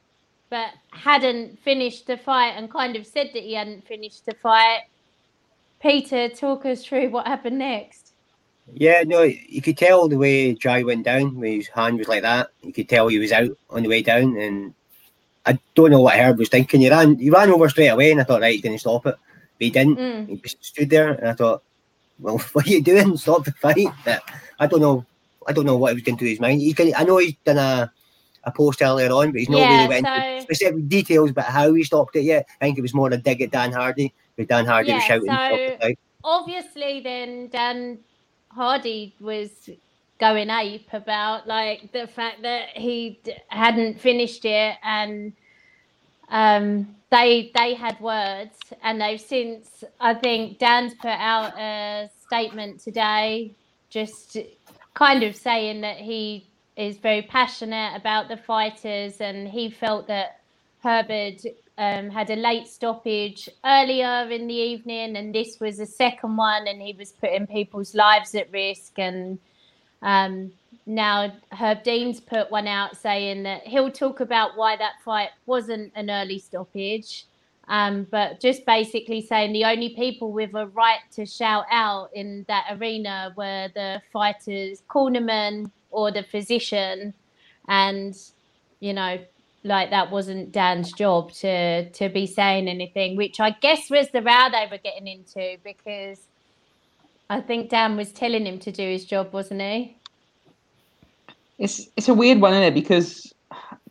but 0.50 0.70
hadn't 0.90 1.58
finished 1.60 2.06
the 2.06 2.16
fight 2.16 2.54
and 2.56 2.70
kind 2.70 2.96
of 2.96 3.06
said 3.06 3.30
that 3.32 3.44
he 3.44 3.54
hadn't 3.54 3.86
finished 3.86 4.26
the 4.26 4.34
fight. 4.34 4.80
Peter, 5.80 6.28
talk 6.28 6.66
us 6.66 6.84
through 6.84 7.08
what 7.08 7.26
happened 7.26 7.58
next. 7.58 8.12
Yeah, 8.74 9.02
no, 9.04 9.22
you 9.22 9.62
could 9.62 9.78
tell 9.78 10.08
the 10.08 10.18
way 10.18 10.54
Jai 10.54 10.82
went 10.82 11.04
down, 11.04 11.36
when 11.36 11.52
his 11.52 11.68
hand 11.68 11.98
was 11.98 12.08
like 12.08 12.22
that. 12.22 12.50
You 12.62 12.72
could 12.72 12.88
tell 12.88 13.08
he 13.08 13.18
was 13.18 13.32
out 13.32 13.50
on 13.70 13.82
the 13.82 13.88
way 13.88 14.02
down, 14.02 14.36
and 14.36 14.74
I 15.46 15.58
don't 15.74 15.90
know 15.90 16.02
what 16.02 16.18
Herb 16.18 16.38
was 16.38 16.48
thinking. 16.48 16.80
He 16.80 16.90
ran, 16.90 17.16
he 17.16 17.30
ran 17.30 17.50
over 17.50 17.68
straight 17.68 17.88
away, 17.88 18.10
and 18.10 18.20
I 18.20 18.24
thought, 18.24 18.42
right, 18.42 18.52
he's 18.52 18.62
going 18.62 18.74
to 18.74 18.78
stop 18.78 19.06
it, 19.06 19.16
but 19.16 19.18
he 19.58 19.70
didn't. 19.70 19.96
Mm. 19.96 20.28
He 20.28 20.36
just 20.36 20.64
stood 20.64 20.90
there, 20.90 21.12
and 21.12 21.28
I 21.28 21.32
thought, 21.32 21.62
well, 22.18 22.38
what 22.52 22.66
are 22.66 22.70
you 22.70 22.82
doing? 22.82 23.16
Stop 23.16 23.44
the 23.44 23.52
fight! 23.52 23.88
But 24.04 24.22
I 24.58 24.66
don't 24.66 24.80
know, 24.80 25.04
I 25.46 25.52
don't 25.52 25.66
know 25.66 25.76
what 25.76 25.94
was 25.94 26.02
going 26.02 26.18
through 26.18 26.28
his 26.28 26.40
mind. 26.40 26.60
He's 26.60 26.74
going, 26.74 26.94
I 26.94 27.04
know 27.04 27.18
he's 27.18 27.34
done 27.44 27.58
a, 27.58 27.92
a 28.50 28.56
post 28.56 28.82
earlier 28.82 29.10
on, 29.10 29.30
but 29.32 29.38
he's 29.40 29.48
not 29.48 29.58
Yeah, 29.60 29.76
really 29.76 29.88
went 29.88 30.06
into 30.06 30.20
so- 30.38 30.44
specific 30.44 30.88
details 30.88 31.30
about 31.30 31.46
how 31.46 31.72
he 31.72 31.82
stopped 31.84 32.16
it 32.16 32.24
yet. 32.24 32.46
I 32.60 32.64
think 32.66 32.78
it 32.78 32.82
was 32.82 32.94
more 32.94 33.08
a 33.08 33.16
dig 33.16 33.40
at 33.42 33.50
Dan 33.50 33.72
Hardy, 33.72 34.12
but 34.36 34.48
Dan 34.48 34.66
Hardy 34.66 34.92
was 34.92 35.02
shouting. 35.04 35.30
So- 35.30 35.94
obviously 36.22 37.00
then 37.00 37.48
Dan 37.48 37.98
Hardy 38.50 39.14
was 39.20 39.70
going 40.18 40.50
ape 40.50 40.92
about 40.92 41.46
like 41.48 41.90
the 41.92 42.06
fact 42.06 42.42
that 42.42 42.68
he 42.74 43.18
d- 43.24 43.32
hadn't 43.48 43.98
finished 43.98 44.44
it 44.44 44.76
and 44.82 45.32
um 46.28 46.94
they 47.10 47.50
they 47.54 47.72
had 47.72 47.98
words 48.00 48.58
and 48.82 49.00
they've 49.00 49.20
since 49.20 49.82
I 49.98 50.12
think 50.12 50.58
Dan's 50.58 50.92
put 50.94 51.08
out 51.08 51.58
a 51.58 52.10
statement 52.26 52.80
today 52.80 53.52
just 53.88 54.36
kind 54.94 55.22
of 55.22 55.34
saying 55.34 55.80
that 55.80 55.96
he 55.96 56.46
is 56.80 56.96
very 56.98 57.22
passionate 57.22 57.94
about 57.96 58.28
the 58.28 58.36
fighters 58.38 59.20
and 59.20 59.48
he 59.48 59.70
felt 59.70 60.06
that 60.08 60.40
Herbert 60.82 61.42
um, 61.76 62.10
had 62.10 62.30
a 62.30 62.36
late 62.36 62.68
stoppage 62.68 63.48
earlier 63.64 64.28
in 64.30 64.46
the 64.46 64.54
evening, 64.54 65.16
and 65.16 65.34
this 65.34 65.60
was 65.60 65.78
the 65.78 65.86
second 65.86 66.36
one, 66.36 66.66
and 66.66 66.80
he 66.80 66.94
was 66.94 67.12
putting 67.12 67.46
people's 67.46 67.94
lives 67.94 68.34
at 68.34 68.50
risk. 68.52 68.98
And 68.98 69.38
um, 70.02 70.52
now 70.86 71.32
Herb 71.52 71.82
Dean's 71.82 72.20
put 72.20 72.50
one 72.50 72.66
out 72.66 72.96
saying 72.96 73.42
that 73.44 73.66
he'll 73.66 73.90
talk 73.90 74.20
about 74.20 74.56
why 74.56 74.76
that 74.76 75.02
fight 75.04 75.30
wasn't 75.46 75.92
an 75.96 76.10
early 76.10 76.38
stoppage, 76.38 77.26
um, 77.68 78.06
but 78.10 78.40
just 78.40 78.66
basically 78.66 79.22
saying 79.22 79.52
the 79.52 79.64
only 79.64 79.90
people 79.90 80.32
with 80.32 80.54
a 80.54 80.66
right 80.68 81.00
to 81.12 81.26
shout 81.26 81.66
out 81.70 82.10
in 82.14 82.44
that 82.48 82.66
arena 82.72 83.32
were 83.36 83.68
the 83.74 84.02
fighters' 84.12 84.82
cornerman 84.88 85.70
or 85.90 86.10
the 86.10 86.22
physician, 86.22 87.14
and 87.68 88.14
you 88.80 88.92
know 88.92 89.18
like 89.62 89.90
that 89.90 90.10
wasn't 90.10 90.52
Dan's 90.52 90.92
job 90.92 91.32
to 91.32 91.90
to 91.90 92.08
be 92.08 92.26
saying 92.26 92.68
anything, 92.68 93.16
which 93.16 93.40
I 93.40 93.50
guess 93.50 93.90
was 93.90 94.08
the 94.10 94.22
row 94.22 94.48
they 94.50 94.66
were 94.70 94.78
getting 94.78 95.06
into 95.06 95.58
because 95.62 96.20
I 97.28 97.40
think 97.40 97.70
Dan 97.70 97.96
was 97.96 98.12
telling 98.12 98.46
him 98.46 98.58
to 98.60 98.72
do 98.72 98.82
his 98.82 99.04
job, 99.04 99.32
wasn't 99.32 99.60
he? 99.60 99.96
It's 101.58 101.88
it's 101.96 102.08
a 102.08 102.14
weird 102.14 102.40
one, 102.40 102.52
isn't 102.54 102.64
it? 102.64 102.74
Because 102.74 103.32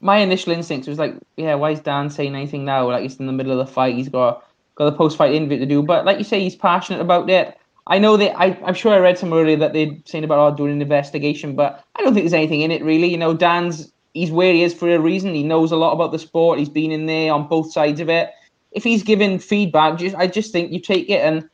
my 0.01 0.17
initial 0.17 0.53
instinct 0.53 0.87
was 0.87 0.97
like, 0.97 1.15
yeah, 1.37 1.55
why 1.55 1.71
is 1.71 1.81
Dan 1.81 2.09
saying 2.09 2.35
anything 2.35 2.65
now? 2.65 2.87
Like 2.87 3.03
he's 3.03 3.19
in 3.19 3.27
the 3.27 3.33
middle 3.33 3.51
of 3.51 3.65
the 3.65 3.71
fight, 3.71 3.95
he's 3.95 4.09
got 4.09 4.45
got 4.75 4.87
a 4.87 4.91
post 4.91 5.17
fight 5.17 5.33
interview 5.33 5.59
to 5.59 5.65
do. 5.65 5.83
But 5.83 6.05
like 6.05 6.17
you 6.17 6.23
say, 6.23 6.39
he's 6.39 6.55
passionate 6.55 7.01
about 7.01 7.29
it. 7.29 7.57
I 7.87 7.97
know 7.99 8.17
that 8.17 8.37
I, 8.39 8.57
I'm 8.63 8.73
sure 8.73 8.93
I 8.93 8.99
read 8.99 9.17
some 9.17 9.33
earlier 9.33 9.57
that 9.57 9.73
they're 9.73 9.95
saying 10.05 10.23
about 10.23 10.39
oh, 10.39 10.55
doing 10.55 10.73
an 10.73 10.81
investigation, 10.81 11.55
but 11.55 11.83
I 11.95 12.01
don't 12.01 12.13
think 12.13 12.23
there's 12.23 12.33
anything 12.33 12.61
in 12.61 12.71
it 12.71 12.83
really. 12.83 13.07
You 13.09 13.17
know, 13.17 13.33
Dan's 13.33 13.91
he's 14.13 14.31
where 14.31 14.53
he 14.53 14.63
is 14.63 14.73
for 14.73 14.89
a 14.89 14.99
reason. 14.99 15.33
He 15.33 15.43
knows 15.43 15.71
a 15.71 15.77
lot 15.77 15.93
about 15.93 16.11
the 16.11 16.19
sport. 16.19 16.59
He's 16.59 16.69
been 16.69 16.91
in 16.91 17.05
there 17.05 17.33
on 17.33 17.47
both 17.47 17.71
sides 17.71 17.99
of 17.99 18.09
it. 18.09 18.31
If 18.71 18.83
he's 18.83 19.03
giving 19.03 19.39
feedback, 19.39 19.97
just 19.97 20.15
I 20.15 20.27
just 20.27 20.51
think 20.51 20.71
you 20.71 20.79
take 20.79 21.09
it, 21.09 21.21
and 21.21 21.49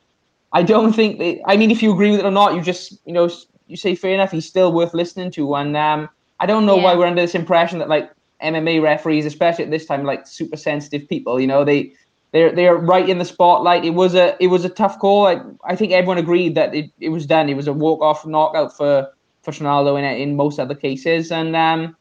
I 0.52 0.62
don't 0.62 0.92
think 0.92 1.18
that. 1.18 1.40
I 1.46 1.56
mean, 1.56 1.70
if 1.70 1.82
you 1.82 1.92
agree 1.92 2.10
with 2.10 2.20
it 2.20 2.26
or 2.26 2.30
not, 2.30 2.54
you 2.54 2.60
just 2.60 2.98
you 3.06 3.12
know 3.12 3.30
you 3.66 3.76
say 3.76 3.94
fair 3.94 4.12
enough. 4.12 4.30
He's 4.30 4.46
still 4.46 4.72
worth 4.72 4.94
listening 4.94 5.30
to, 5.32 5.54
and 5.54 5.76
um, 5.76 6.08
I 6.40 6.46
don't 6.46 6.66
know 6.66 6.76
why 6.76 6.94
we're 6.94 7.06
under 7.06 7.22
this 7.22 7.34
impression 7.34 7.78
that 7.78 7.88
like 7.88 8.10
MMA 8.42 8.82
referees, 8.82 9.24
especially 9.24 9.64
at 9.64 9.70
this 9.70 9.86
time, 9.86 10.04
like 10.04 10.26
super 10.26 10.56
sensitive 10.56 11.08
people. 11.08 11.40
You 11.40 11.46
know, 11.46 11.64
they 11.64 11.94
they're 12.36 12.52
they're 12.52 12.76
right 12.76 13.08
in 13.08 13.18
the 13.18 13.24
spotlight. 13.24 13.84
It 13.84 13.94
was 13.94 14.14
a 14.14 14.36
it 14.40 14.48
was 14.48 14.64
a 14.64 14.68
tough 14.68 14.98
call. 14.98 15.22
Like, 15.22 15.42
I 15.64 15.74
think 15.74 15.92
everyone 15.92 16.18
agreed 16.18 16.54
that 16.54 16.74
it, 16.74 16.90
it 17.00 17.08
was 17.08 17.24
done. 17.24 17.48
It 17.48 17.56
was 17.56 17.66
a 17.66 17.72
walk 17.72 18.02
off 18.02 18.26
knockout 18.26 18.76
for 18.76 19.08
for 19.42 19.52
Ronaldo 19.52 19.98
in 19.98 20.04
in 20.04 20.36
most 20.36 20.58
other 20.58 20.74
cases, 20.74 21.32
and 21.32 21.56
um, 21.56 21.96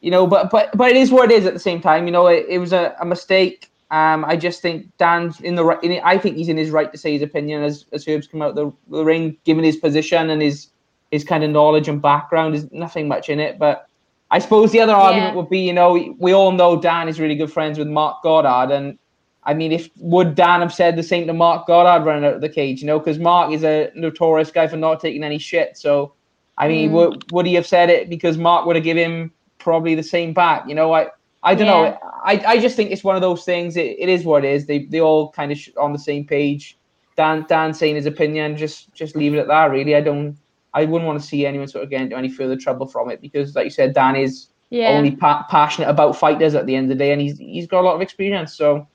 you 0.00 0.10
know, 0.10 0.26
but 0.26 0.50
but 0.50 0.74
but 0.74 0.90
it 0.90 0.96
is 0.96 1.10
what 1.10 1.30
it 1.30 1.38
is 1.38 1.44
at 1.46 1.52
the 1.52 1.60
same 1.60 1.82
time. 1.82 2.06
You 2.06 2.12
know, 2.12 2.28
it, 2.28 2.46
it 2.48 2.58
was 2.58 2.72
a, 2.72 2.96
a 2.98 3.04
mistake. 3.04 3.68
Um, 3.90 4.24
I 4.24 4.36
just 4.36 4.62
think 4.62 4.86
Dan's 4.96 5.38
in 5.42 5.54
the 5.54 5.64
right. 5.64 5.82
In 5.84 6.00
I 6.02 6.16
think 6.16 6.36
he's 6.38 6.48
in 6.48 6.56
his 6.56 6.70
right 6.70 6.90
to 6.90 6.96
say 6.96 7.12
his 7.12 7.22
opinion 7.22 7.62
as 7.62 7.84
as 7.92 8.06
Herb's 8.06 8.26
come 8.26 8.40
out 8.40 8.54
the, 8.54 8.72
the 8.88 9.04
ring, 9.04 9.36
given 9.44 9.64
his 9.64 9.76
position 9.76 10.30
and 10.30 10.40
his 10.40 10.68
his 11.10 11.24
kind 11.24 11.44
of 11.44 11.50
knowledge 11.50 11.88
and 11.88 12.00
background. 12.00 12.54
There's 12.54 12.72
nothing 12.72 13.06
much 13.06 13.28
in 13.28 13.38
it, 13.38 13.58
but 13.58 13.86
I 14.30 14.38
suppose 14.38 14.72
the 14.72 14.80
other 14.80 14.94
argument 14.94 15.32
Yeah. 15.34 15.36
would 15.36 15.50
be, 15.50 15.60
you 15.60 15.74
know, 15.74 15.92
we, 15.92 16.16
we 16.18 16.32
all 16.32 16.52
know 16.52 16.80
Dan 16.80 17.06
is 17.06 17.20
really 17.20 17.34
good 17.34 17.52
friends 17.52 17.78
with 17.78 17.86
Marc 17.86 18.22
Goddard, 18.22 18.72
and 18.74 18.98
I 19.44 19.54
mean, 19.54 19.72
if 19.72 19.90
would 19.98 20.34
Dan 20.34 20.60
have 20.60 20.72
said 20.72 20.96
the 20.96 21.02
same 21.02 21.26
to 21.26 21.32
Marc 21.32 21.66
Goddard 21.66 22.04
running 22.06 22.24
out 22.24 22.34
of 22.34 22.40
the 22.40 22.48
cage, 22.48 22.80
you 22.80 22.86
know, 22.86 22.98
because 22.98 23.18
Marc 23.18 23.52
is 23.52 23.64
a 23.64 23.90
notorious 23.94 24.50
guy 24.52 24.68
for 24.68 24.76
not 24.76 25.00
taking 25.00 25.24
any 25.24 25.38
shit. 25.38 25.76
So, 25.76 26.12
I 26.58 26.68
mean, 26.68 26.90
Mm. 26.90 26.92
would 26.92 27.32
would 27.32 27.46
he 27.46 27.54
have 27.54 27.66
said 27.66 27.90
it 27.90 28.08
because 28.08 28.38
Marc 28.38 28.66
would 28.66 28.76
have 28.76 28.84
given 28.84 29.02
him 29.10 29.32
probably 29.58 29.94
the 29.94 30.02
same 30.02 30.32
back? 30.32 30.68
You 30.68 30.74
know, 30.74 30.92
I 30.92 31.08
I 31.42 31.56
don't 31.56 31.66
Yeah. 31.66 31.72
know. 31.90 31.98
I, 32.24 32.40
I 32.46 32.58
just 32.60 32.76
think 32.76 32.92
it's 32.92 33.02
one 33.02 33.16
of 33.16 33.22
those 33.22 33.44
things. 33.44 33.76
It, 33.76 33.96
it 33.98 34.08
is 34.08 34.24
what 34.24 34.44
it 34.44 34.52
is. 34.52 34.66
They 34.66 34.84
they 34.84 35.00
all 35.00 35.30
kind 35.32 35.50
of 35.50 35.58
sh- 35.58 35.70
on 35.76 35.92
the 35.92 35.98
same 35.98 36.24
page. 36.24 36.78
Dan 37.16 37.44
Dan 37.48 37.74
saying 37.74 37.96
his 37.96 38.06
opinion, 38.06 38.56
just 38.56 38.94
just 38.94 39.16
leave 39.16 39.34
it 39.34 39.38
at 39.38 39.48
that. 39.48 39.70
Really, 39.72 39.96
I 39.96 40.00
don't. 40.02 40.36
I 40.72 40.84
wouldn't 40.84 41.06
want 41.06 41.20
to 41.20 41.26
see 41.26 41.44
anyone 41.44 41.66
sort 41.68 41.84
of 41.84 41.90
get 41.90 42.00
into 42.00 42.16
any 42.16 42.28
further 42.30 42.56
trouble 42.56 42.86
from 42.86 43.10
it 43.10 43.20
because, 43.20 43.54
like 43.56 43.64
you 43.64 43.70
said, 43.70 43.92
Dan 43.92 44.14
is 44.16 44.48
Yeah. 44.70 44.90
only 44.90 45.10
pa- 45.10 45.44
passionate 45.50 45.88
about 45.90 46.16
fighters 46.16 46.54
at 46.54 46.64
the 46.66 46.74
end 46.76 46.90
of 46.90 46.96
the 46.96 47.04
day, 47.04 47.10
and 47.12 47.20
he's 47.20 47.36
he's 47.38 47.66
got 47.66 47.80
a 47.80 47.86
lot 47.88 47.96
of 47.96 48.00
experience. 48.02 48.54
So 48.54 48.86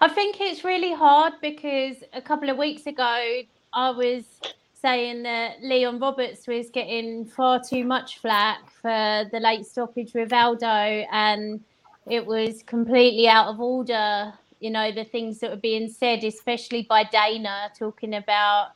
I 0.00 0.08
think 0.08 0.40
it's 0.40 0.64
really 0.64 0.94
hard 0.94 1.34
because 1.42 1.96
a 2.12 2.22
couple 2.22 2.50
of 2.50 2.58
weeks 2.58 2.86
ago 2.86 3.42
I 3.72 3.90
was 3.90 4.24
saying 4.74 5.22
that 5.24 5.62
Leon 5.62 6.00
Roberts 6.00 6.46
was 6.46 6.70
getting 6.70 7.26
far 7.26 7.62
too 7.62 7.84
much 7.84 8.18
flack 8.18 8.70
for 8.70 9.24
the 9.32 9.40
late 9.40 9.66
stoppage 9.66 10.14
with 10.14 10.32
Aldo 10.32 10.66
and 10.66 11.60
it 12.08 12.26
was 12.26 12.62
completely 12.62 13.28
out 13.28 13.48
of 13.48 13.60
order, 13.60 14.34
you 14.60 14.70
know, 14.70 14.92
the 14.92 15.04
things 15.04 15.40
that 15.40 15.50
were 15.50 15.56
being 15.56 15.88
said, 15.88 16.24
especially 16.24 16.82
by 16.82 17.04
Dana 17.04 17.70
talking 17.78 18.14
about 18.14 18.72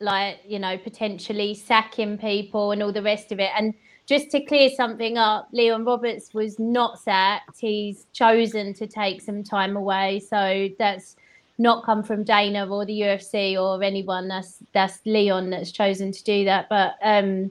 like, 0.00 0.40
you 0.46 0.58
know, 0.58 0.78
potentially 0.78 1.54
sacking 1.54 2.18
people 2.18 2.72
and 2.72 2.82
all 2.82 2.92
the 2.92 3.02
rest 3.02 3.32
of 3.32 3.40
it. 3.40 3.50
And 3.56 3.74
just 4.06 4.30
to 4.32 4.44
clear 4.44 4.68
something 4.70 5.16
up, 5.16 5.48
Leon 5.52 5.84
Roberts 5.84 6.34
was 6.34 6.58
not 6.58 6.98
sacked. 7.00 7.58
He's 7.58 8.06
chosen 8.12 8.74
to 8.74 8.86
take 8.86 9.22
some 9.22 9.42
time 9.42 9.76
away. 9.76 10.20
So 10.20 10.68
that's 10.78 11.16
not 11.58 11.84
come 11.84 12.02
from 12.02 12.24
Dana 12.24 12.66
or 12.68 12.84
the 12.84 13.00
UFC 13.00 13.56
or 13.56 13.82
anyone. 13.82 14.28
That's 14.28 14.58
that's 14.72 14.98
Leon 15.06 15.50
that's 15.50 15.72
chosen 15.72 16.12
to 16.12 16.24
do 16.24 16.44
that. 16.44 16.68
But 16.68 16.94
um 17.02 17.50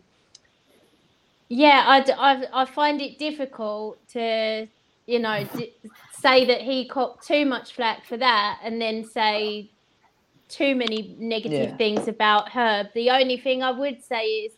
Yeah, 1.50 1.84
I 1.88 2.66
find 2.66 3.02
it 3.02 3.20
difficult 3.20 3.98
to, 4.10 4.68
you 5.08 5.20
know, 5.20 5.48
d- 5.56 5.74
say 6.12 6.46
that 6.46 6.62
he 6.62 6.88
copped 6.88 7.28
too 7.28 7.46
much 7.46 7.74
flack 7.74 8.06
for 8.06 8.18
that 8.18 8.60
and 8.64 8.82
then 8.82 9.04
say 9.04 9.70
too 10.50 10.76
many 10.76 11.16
negative 11.20 11.70
Yeah. 11.70 11.78
things 11.78 12.08
about 12.08 12.50
Herb. 12.50 12.88
The 12.94 13.10
only 13.10 13.38
thing 13.38 13.64
I 13.64 13.72
would 13.72 14.04
say 14.04 14.26
is 14.26 14.54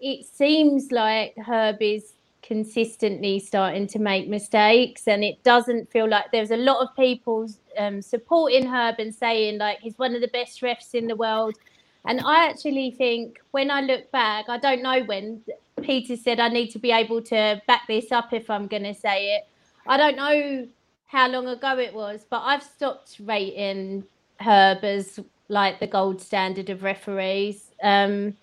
it 0.00 0.26
seems 0.26 0.92
like 0.92 1.34
Herb 1.36 1.80
is 1.80 2.14
consistently 2.42 3.38
starting 3.38 3.86
to 3.86 3.98
make 3.98 4.28
mistakes 4.28 5.06
and 5.06 5.22
it 5.22 5.42
doesn't 5.42 5.90
feel 5.90 6.08
like 6.08 6.32
there's 6.32 6.50
a 6.50 6.56
lot 6.56 6.80
of 6.80 6.94
people 6.96 7.46
um, 7.76 8.00
supporting 8.00 8.66
Herb 8.66 8.96
and 8.98 9.14
saying 9.14 9.58
like 9.58 9.80
he's 9.80 9.98
one 9.98 10.14
of 10.14 10.20
the 10.20 10.28
best 10.28 10.62
refs 10.62 10.94
in 10.94 11.06
the 11.06 11.16
world. 11.16 11.56
And 12.06 12.20
I 12.20 12.48
actually 12.48 12.92
think 12.92 13.38
when 13.50 13.70
I 13.70 13.82
look 13.82 14.10
back, 14.12 14.48
I 14.48 14.56
don't 14.56 14.82
know 14.82 15.02
when 15.04 15.42
Peter 15.82 16.16
said 16.16 16.40
I 16.40 16.48
need 16.48 16.68
to 16.68 16.78
be 16.78 16.90
able 16.90 17.20
to 17.22 17.60
back 17.66 17.86
this 17.86 18.12
up 18.12 18.32
if 18.32 18.48
I'm 18.48 18.66
going 18.66 18.84
to 18.84 18.94
say 18.94 19.36
it. 19.36 19.46
I 19.86 19.96
don't 19.96 20.16
know 20.16 20.68
how 21.06 21.28
long 21.28 21.48
ago 21.48 21.78
it 21.78 21.92
was, 21.92 22.24
but 22.28 22.42
I've 22.44 22.62
stopped 22.62 23.16
rating 23.24 24.04
Herb 24.40 24.84
as 24.84 25.18
like 25.48 25.80
the 25.80 25.86
gold 25.86 26.20
standard 26.20 26.70
of 26.70 26.82
referees. 26.82 27.72
Um, 27.82 28.36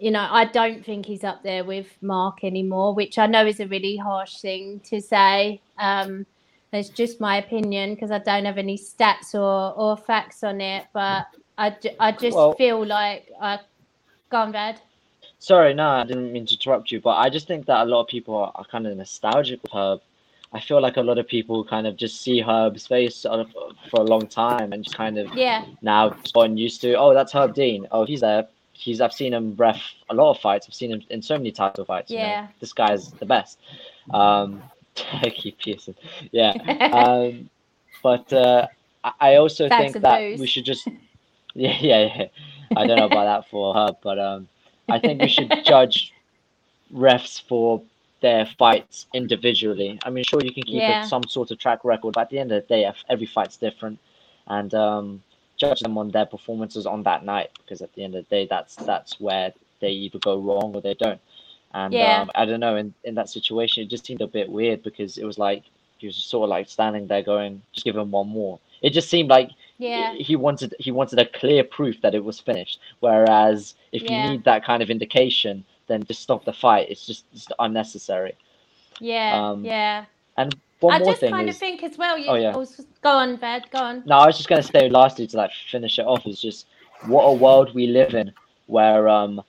you 0.00 0.10
know, 0.10 0.26
I 0.30 0.46
don't 0.46 0.84
think 0.84 1.06
he's 1.06 1.24
up 1.24 1.42
there 1.42 1.62
with 1.64 1.86
Marc 2.00 2.42
anymore, 2.42 2.94
which 2.94 3.18
I 3.18 3.26
know 3.26 3.46
is 3.46 3.60
a 3.60 3.66
really 3.66 3.96
harsh 3.96 4.38
thing 4.38 4.80
to 4.90 5.00
say. 5.00 5.60
Um, 5.78 6.26
it's 6.72 6.88
just 6.88 7.20
my 7.20 7.36
opinion 7.36 7.94
because 7.94 8.10
I 8.10 8.18
don't 8.18 8.44
have 8.44 8.58
any 8.58 8.78
stats 8.78 9.34
or, 9.34 9.74
or 9.76 9.96
facts 9.96 10.42
on 10.42 10.60
it, 10.60 10.86
but 10.92 11.26
I, 11.58 11.76
I 11.98 12.12
just 12.12 12.36
Well- 12.36 12.54
feel 12.54 12.84
like 12.86 13.30
I 13.40 13.58
gone 14.30 14.52
bad. 14.52 14.80
Sorry, 15.38 15.72
no, 15.72 15.88
I 15.88 16.04
didn't 16.04 16.32
mean 16.32 16.44
to 16.46 16.54
interrupt 16.54 16.92
you, 16.92 17.00
but 17.00 17.16
I 17.16 17.30
just 17.30 17.46
think 17.46 17.64
that 17.66 17.80
a 17.82 17.88
lot 17.88 18.02
of 18.02 18.08
people 18.08 18.36
are, 18.36 18.52
are 18.54 18.64
kind 18.64 18.86
of 18.86 18.94
nostalgic 18.96 19.62
with 19.62 19.72
Herb. 19.72 20.00
I 20.52 20.60
feel 20.60 20.82
like 20.82 20.96
a 20.98 21.02
lot 21.02 21.16
of 21.18 21.26
people 21.28 21.64
kind 21.64 21.86
of 21.86 21.96
just 21.96 22.20
see 22.20 22.40
Herb's 22.40 22.86
face 22.86 23.22
for 23.22 24.00
a 24.00 24.02
long 24.02 24.26
time 24.26 24.72
and 24.72 24.84
just 24.84 24.96
kind 24.96 25.16
of 25.16 25.32
Yeah, 25.34 25.64
now 25.80 26.10
gotten 26.34 26.56
used 26.58 26.80
to. 26.82 26.94
Oh, 26.94 27.14
that's 27.14 27.32
Herb 27.32 27.54
Dean. 27.54 27.86
Oh, 27.90 28.04
he's 28.04 28.20
there. 28.20 28.48
He's 28.80 29.00
I've 29.00 29.12
seen 29.12 29.32
him 29.34 29.54
ref 29.56 29.80
a 30.08 30.14
lot 30.14 30.30
of 30.30 30.38
fights. 30.40 30.66
I've 30.68 30.74
seen 30.74 30.90
him 30.92 31.02
in 31.10 31.20
so 31.22 31.36
many 31.36 31.52
title 31.52 31.84
fights. 31.84 32.10
you 32.10 32.18
know. 32.18 32.24
Yeah. 32.24 32.46
this 32.60 32.72
guy's 32.72 33.10
the 33.12 33.26
best. 33.26 33.58
Um, 34.10 34.62
Keith 34.94 35.56
Peterson. 35.58 35.94
Yeah. 36.32 36.52
um, 36.92 37.50
but 38.02 38.32
uh, 38.32 38.66
I- 39.20 39.36
also 39.36 39.68
That's 39.68 39.92
think 39.92 40.02
that 40.02 40.18
boost. 40.20 40.40
we 40.40 40.46
should 40.46 40.64
just 40.64 40.86
yeah 41.54 41.76
yeah 41.80 42.02
yeah. 42.16 42.26
I 42.76 42.86
don't 42.86 42.96
know 42.96 43.06
about 43.06 43.24
that 43.24 43.50
for 43.50 43.74
her, 43.74 43.88
but 44.02 44.18
um, 44.18 44.48
I 44.88 44.98
think 44.98 45.20
we 45.20 45.28
should 45.28 45.52
judge 45.64 46.12
refs 46.94 47.40
for 47.48 47.82
their 48.20 48.46
fights 48.58 49.06
individually. 49.14 49.98
I 50.04 50.10
mean, 50.10 50.24
sure 50.24 50.40
you 50.42 50.52
can 50.52 50.62
keep 50.64 50.76
Yeah. 50.82 51.04
some 51.04 51.24
sort 51.28 51.50
of 51.50 51.58
track 51.58 51.84
record, 51.84 52.14
but 52.14 52.22
at 52.22 52.30
the 52.30 52.38
end 52.38 52.52
of 52.52 52.62
the 52.62 52.68
day, 52.74 52.92
every 53.08 53.26
fight's 53.26 53.56
different, 53.56 53.98
and 54.46 54.72
um, 54.74 55.22
judge 55.60 55.80
them 55.80 55.98
on 55.98 56.10
their 56.10 56.26
performances 56.26 56.86
on 56.86 57.02
that 57.04 57.24
night 57.24 57.50
because 57.58 57.82
at 57.82 57.92
the 57.94 58.04
end 58.04 58.14
of 58.16 58.28
the 58.28 58.36
day, 58.36 58.46
that's 58.50 58.76
that's 58.76 59.20
where 59.20 59.52
they 59.80 59.90
either 59.90 60.18
go 60.18 60.38
wrong 60.38 60.74
or 60.74 60.80
they 60.82 60.94
don't. 60.94 61.20
And 61.74 61.94
Yeah. 61.94 62.22
um, 62.22 62.30
I 62.34 62.44
don't 62.46 62.60
know, 62.60 62.76
in, 62.76 62.94
in 63.04 63.14
that 63.16 63.28
situation, 63.28 63.82
it 63.84 63.90
just 63.90 64.06
seemed 64.06 64.22
a 64.22 64.26
bit 64.26 64.50
weird 64.50 64.82
because 64.82 65.18
it 65.18 65.24
was 65.24 65.38
like 65.38 65.64
he 65.98 66.06
was 66.06 66.16
sort 66.16 66.44
of 66.44 66.50
like 66.50 66.68
standing 66.68 67.06
there 67.06 67.22
going, 67.22 67.62
just 67.72 67.84
give 67.84 67.96
him 67.96 68.10
one 68.10 68.28
more. 68.28 68.58
It 68.82 68.90
just 68.90 69.10
seemed 69.10 69.28
like 69.30 69.50
yeah, 69.78 70.14
he 70.14 70.36
wanted 70.36 70.74
he 70.78 70.90
wanted 70.90 71.18
a 71.18 71.26
clear 71.26 71.64
proof 71.64 72.00
that 72.02 72.14
it 72.14 72.24
was 72.24 72.40
finished. 72.40 72.80
Whereas 73.00 73.74
if 73.92 74.02
Yeah. 74.02 74.10
you 74.10 74.18
need 74.30 74.44
that 74.44 74.64
kind 74.64 74.82
of 74.82 74.90
indication, 74.90 75.64
then 75.88 76.04
just 76.04 76.22
stop 76.22 76.44
the 76.44 76.52
fight. 76.52 76.90
It's 76.90 77.06
just, 77.06 77.30
just 77.32 77.52
unnecessary. 77.58 78.34
yeah, 79.00 79.50
um, 79.50 79.64
yeah. 79.64 80.04
One 80.80 80.94
I 80.94 80.98
more 80.98 81.08
just 81.12 81.20
thing 81.20 81.30
kind 81.32 81.48
is, 81.48 81.56
of 81.56 81.60
think 81.60 81.82
as 81.82 81.98
well. 81.98 82.16
You, 82.18 82.26
Oh, 82.28 82.34
yeah. 82.34 82.52
go 83.02 83.10
on, 83.10 83.36
Vad. 83.38 83.70
Go 83.70 83.78
on. 83.78 84.02
no, 84.06 84.16
I 84.16 84.26
was 84.26 84.36
just 84.36 84.48
gonna 84.48 84.62
say 84.62 84.88
lastly 84.88 85.26
to 85.28 85.36
like 85.36 85.52
finish 85.70 85.98
it 85.98 86.06
off 86.06 86.26
is 86.26 86.40
just 86.40 86.66
what 87.06 87.22
a 87.24 87.32
world 87.32 87.74
we 87.74 87.86
live 87.86 88.14
in 88.14 88.32
where 88.66 89.08
um 89.08 89.42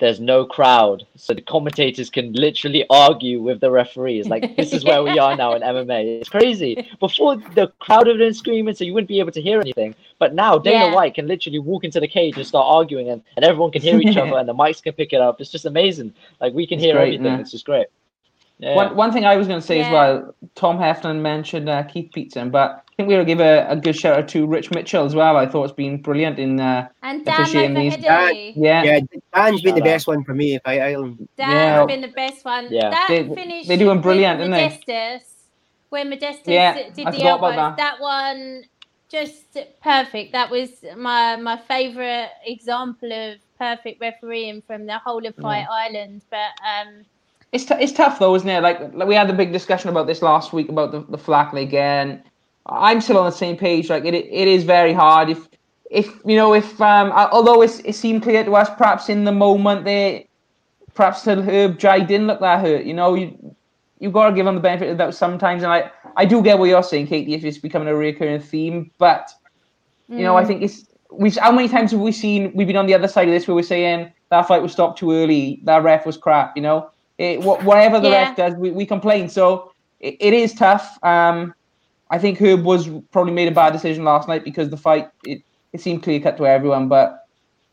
there's 0.00 0.18
no 0.18 0.44
crowd, 0.44 1.06
so 1.14 1.32
the 1.34 1.40
commentators 1.40 2.10
can 2.10 2.32
literally 2.32 2.84
argue 2.90 3.40
with 3.40 3.60
the 3.60 3.70
referees. 3.70 4.26
Like 4.26 4.56
this 4.56 4.72
is 4.72 4.84
where 4.84 5.04
we 5.04 5.18
are 5.24 5.36
now 5.36 5.54
in 5.54 5.62
MMA. 5.62 6.20
It's 6.20 6.28
crazy. 6.28 6.90
Before 6.98 7.36
the 7.36 7.68
crowd 7.78 8.06
would 8.08 8.16
have 8.16 8.18
been 8.18 8.34
screaming, 8.34 8.74
so 8.74 8.82
you 8.82 8.92
wouldn't 8.92 9.08
be 9.08 9.20
able 9.20 9.30
to 9.30 9.40
hear 9.40 9.60
anything. 9.60 9.94
But 10.18 10.34
now 10.34 10.58
Dana 10.58 10.86
Yeah. 10.86 10.94
White 10.94 11.14
can 11.14 11.28
literally 11.28 11.60
walk 11.60 11.84
into 11.84 12.00
the 12.00 12.08
cage 12.08 12.36
and 12.36 12.44
start 12.46 12.66
arguing, 12.68 13.08
and, 13.10 13.22
and 13.36 13.44
everyone 13.44 13.70
can 13.70 13.82
hear 13.82 14.00
each 14.00 14.16
other, 14.22 14.36
and 14.36 14.48
the 14.48 14.52
mics 14.54 14.82
can 14.82 14.94
pick 14.94 15.12
it 15.12 15.20
up. 15.20 15.40
It's 15.40 15.50
just 15.50 15.64
amazing. 15.64 16.12
Like 16.40 16.52
we 16.54 16.66
can 16.66 16.78
It's 16.78 16.84
hear 16.84 16.94
great, 16.94 17.14
everything. 17.14 17.26
yeah. 17.26 17.38
It's 17.38 17.52
just 17.52 17.64
great. 17.64 17.86
Yeah. 18.58 18.76
One, 18.76 18.94
one 18.96 19.12
thing 19.12 19.24
I 19.24 19.36
was 19.36 19.48
going 19.48 19.60
to 19.60 19.66
say 19.66 19.80
as 19.82 19.90
well, 19.92 20.34
Tom 20.54 20.78
Heflin 20.78 21.20
mentioned 21.20 21.68
uh, 21.68 21.82
Keith 21.82 22.10
Peterson, 22.14 22.50
but 22.50 22.84
I 22.88 22.92
think 22.96 23.08
we're 23.08 23.16
going 23.16 23.26
to 23.26 23.32
give 23.34 23.40
a, 23.40 23.66
a 23.68 23.74
good 23.76 23.96
shout 23.96 24.16
out 24.16 24.28
to 24.28 24.46
Rich 24.46 24.70
Mitchell 24.70 25.04
as 25.04 25.14
well. 25.14 25.36
I 25.36 25.46
thought 25.46 25.64
it's 25.64 25.72
been 25.72 26.00
brilliant 26.00 26.38
in. 26.38 26.60
Uh, 26.60 26.88
And 27.02 27.24
Dan 27.24 27.40
Officiating 27.42 27.74
these- 27.74 27.96
Overheady. 27.96 28.52
yeah, 28.56 28.82
Yeah, 28.84 29.00
Dan's 29.34 29.60
been 29.60 29.74
the 29.74 29.80
best 29.80 30.06
one 30.06 30.22
for 30.22 30.34
me. 30.34 30.54
If 30.54 30.62
I 30.64 30.78
Ireland, 30.78 31.28
Dan's 31.36 31.52
Yeah. 31.52 31.84
been 31.86 32.00
the 32.00 32.08
best 32.14 32.44
one. 32.44 32.68
Yeah. 32.70 32.90
That 32.90 33.06
They- 33.08 33.28
finish 33.34 33.66
they're 33.66 33.76
doing 33.76 34.00
brilliant, 34.00 34.40
aren't 34.40 34.52
they? 34.52 34.68
Modestas, 34.68 35.22
when 35.90 36.10
Modestas 36.12 36.46
Yeah, 36.46 36.74
did 36.94 37.06
I 37.06 37.10
the 37.10 37.16
forgot 37.18 37.38
about 37.40 37.58
elbows, 37.58 37.76
that. 37.78 38.00
one 38.00 38.62
just 39.10 39.56
perfect. 39.82 40.32
That 40.32 40.50
was 40.50 40.70
my 40.96 41.36
my 41.36 41.56
favourite 41.56 42.30
example 42.46 43.12
of 43.12 43.38
perfect 43.58 44.00
refereeing 44.00 44.62
from 44.62 44.86
the 44.86 44.98
whole 44.98 45.24
of 45.26 45.34
Fight 45.36 45.66
Island. 45.70 46.22
But 46.30 46.50
um, 46.64 47.04
it's 47.54 47.64
t- 47.64 47.76
it's 47.78 47.92
tough 47.92 48.18
though, 48.18 48.34
isn't 48.34 48.48
it? 48.48 48.62
Like, 48.62 48.80
like 48.94 49.06
we 49.08 49.14
had 49.14 49.28
the 49.28 49.32
big 49.32 49.52
discussion 49.52 49.88
about 49.88 50.08
this 50.08 50.22
last 50.22 50.52
week 50.52 50.68
about 50.68 50.90
the 50.90 51.00
the 51.08 51.18
flack 51.18 51.52
league, 51.52 51.72
and 51.72 52.20
I'm 52.66 53.00
still 53.00 53.18
on 53.18 53.26
the 53.26 53.30
same 53.30 53.56
page. 53.56 53.88
Like, 53.88 54.04
it 54.04 54.14
it 54.14 54.48
is 54.48 54.64
very 54.64 54.92
hard 54.92 55.30
if 55.30 55.48
if 55.90 56.06
you 56.26 56.36
know 56.36 56.52
if 56.52 56.80
um 56.80 57.12
although 57.12 57.62
it's, 57.62 57.78
it 57.80 57.94
seemed 57.94 58.24
clear 58.24 58.44
to 58.44 58.56
us 58.56 58.68
perhaps 58.76 59.08
in 59.08 59.24
the 59.24 59.32
moment 59.32 59.84
they 59.84 60.28
perhaps 60.94 61.22
till 61.22 61.42
Herb 61.42 61.78
Jai 61.78 62.00
didn't 62.00 62.26
look 62.26 62.40
that 62.40 62.60
hurt. 62.60 62.84
You 62.84 62.94
know, 62.94 63.14
you 63.14 63.54
you 64.00 64.10
got 64.10 64.30
to 64.30 64.34
give 64.34 64.46
him 64.46 64.56
the 64.56 64.60
benefit 64.60 64.90
of 64.90 64.98
the 64.98 65.04
doubt 65.04 65.14
sometimes, 65.14 65.62
and 65.62 65.72
I 65.72 65.92
I 66.16 66.24
do 66.24 66.42
get 66.42 66.58
what 66.58 66.68
you're 66.68 66.82
saying, 66.82 67.06
Katie. 67.06 67.34
If 67.34 67.44
it's 67.44 67.58
becoming 67.58 67.88
a 67.88 67.94
recurring 67.94 68.40
theme, 68.40 68.90
but 68.98 69.30
you 70.16 70.24
know, 70.24 70.36
I 70.36 70.44
mm, 70.44 70.48
think 70.48 70.62
it's 70.62 70.88
we. 71.12 71.30
How 71.30 71.52
many 71.52 71.68
times 71.68 71.92
have 71.92 72.00
we 72.00 72.10
seen? 72.10 72.50
We've 72.52 72.66
been 72.66 72.76
on 72.76 72.86
the 72.86 72.94
other 72.94 73.08
side 73.08 73.28
of 73.28 73.34
this 73.34 73.46
where 73.46 73.54
we're 73.54 73.62
saying 73.62 74.12
that 74.30 74.48
fight 74.48 74.62
was 74.62 74.72
stopped 74.72 74.98
too 74.98 75.12
early. 75.12 75.60
That 75.64 75.84
ref 75.84 76.04
was 76.04 76.16
crap. 76.16 76.56
You 76.56 76.62
know, 76.62 76.90
it, 77.18 77.40
whatever 77.42 78.00
the 78.00 78.08
Yeah. 78.10 78.28
ref 78.28 78.36
does, 78.36 78.54
we, 78.54 78.70
we 78.70 78.86
complain. 78.86 79.28
So 79.28 79.72
it, 80.00 80.16
it 80.20 80.32
is 80.32 80.52
tough. 80.54 80.98
Um, 81.02 81.54
I 82.10 82.18
think 82.18 82.38
Herb 82.40 82.64
was 82.64 82.88
probably 83.12 83.32
made 83.32 83.48
a 83.48 83.54
bad 83.54 83.72
decision 83.72 84.04
last 84.04 84.28
night 84.28 84.44
because 84.44 84.68
the 84.70 84.76
fight 84.76 85.08
it, 85.24 85.42
it 85.72 85.80
seemed 85.80 86.02
clear 86.02 86.20
cut 86.20 86.36
to 86.36 86.46
everyone. 86.46 86.88
But 86.88 87.26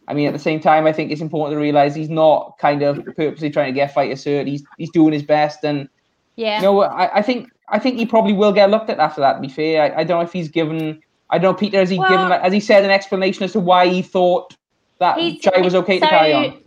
I 0.07 0.13
mean, 0.13 0.27
at 0.27 0.33
the 0.33 0.39
same 0.39 0.59
time, 0.59 0.85
I 0.87 0.93
think 0.93 1.11
it's 1.11 1.21
important 1.21 1.55
to 1.55 1.61
realize 1.61 1.93
he's 1.95 2.09
not 2.09 2.57
kind 2.57 2.81
of 2.81 3.03
purposely 3.15 3.49
trying 3.49 3.67
to 3.67 3.75
get 3.75 3.93
fighters 3.93 4.23
hurt. 4.23 4.47
He's 4.47 4.63
he's 4.77 4.89
doing 4.91 5.13
his 5.13 5.23
best, 5.23 5.63
and 5.63 5.87
yeah, 6.35 6.57
you 6.57 6.63
know, 6.63 6.81
I, 6.81 7.17
I 7.17 7.21
think 7.21 7.49
I 7.69 7.77
think 7.79 7.97
he 7.97 8.05
probably 8.05 8.33
will 8.33 8.51
get 8.51 8.69
looked 8.69 8.89
at 8.89 8.99
after 8.99 9.21
that. 9.21 9.33
To 9.33 9.39
be 9.41 9.49
fair, 9.49 9.83
I, 9.83 10.01
I 10.01 10.03
don't 10.03 10.19
know 10.19 10.25
if 10.25 10.33
he's 10.33 10.49
given. 10.49 11.01
I 11.29 11.37
don't 11.37 11.53
know, 11.53 11.57
Peter. 11.57 11.77
Has 11.77 11.89
he 11.89 11.99
Well- 11.99 12.09
given? 12.09 12.29
Like, 12.29 12.41
has 12.41 12.53
he 12.53 12.59
said 12.59 12.83
an 12.83 12.91
explanation 12.91 13.43
as 13.43 13.53
to 13.53 13.59
why 13.59 13.87
he 13.87 14.01
thought 14.01 14.55
that 14.99 15.17
Jai 15.41 15.61
was 15.61 15.75
okay 15.75 15.99
to 15.99 16.07
carry 16.07 16.33
on? 16.33 16.60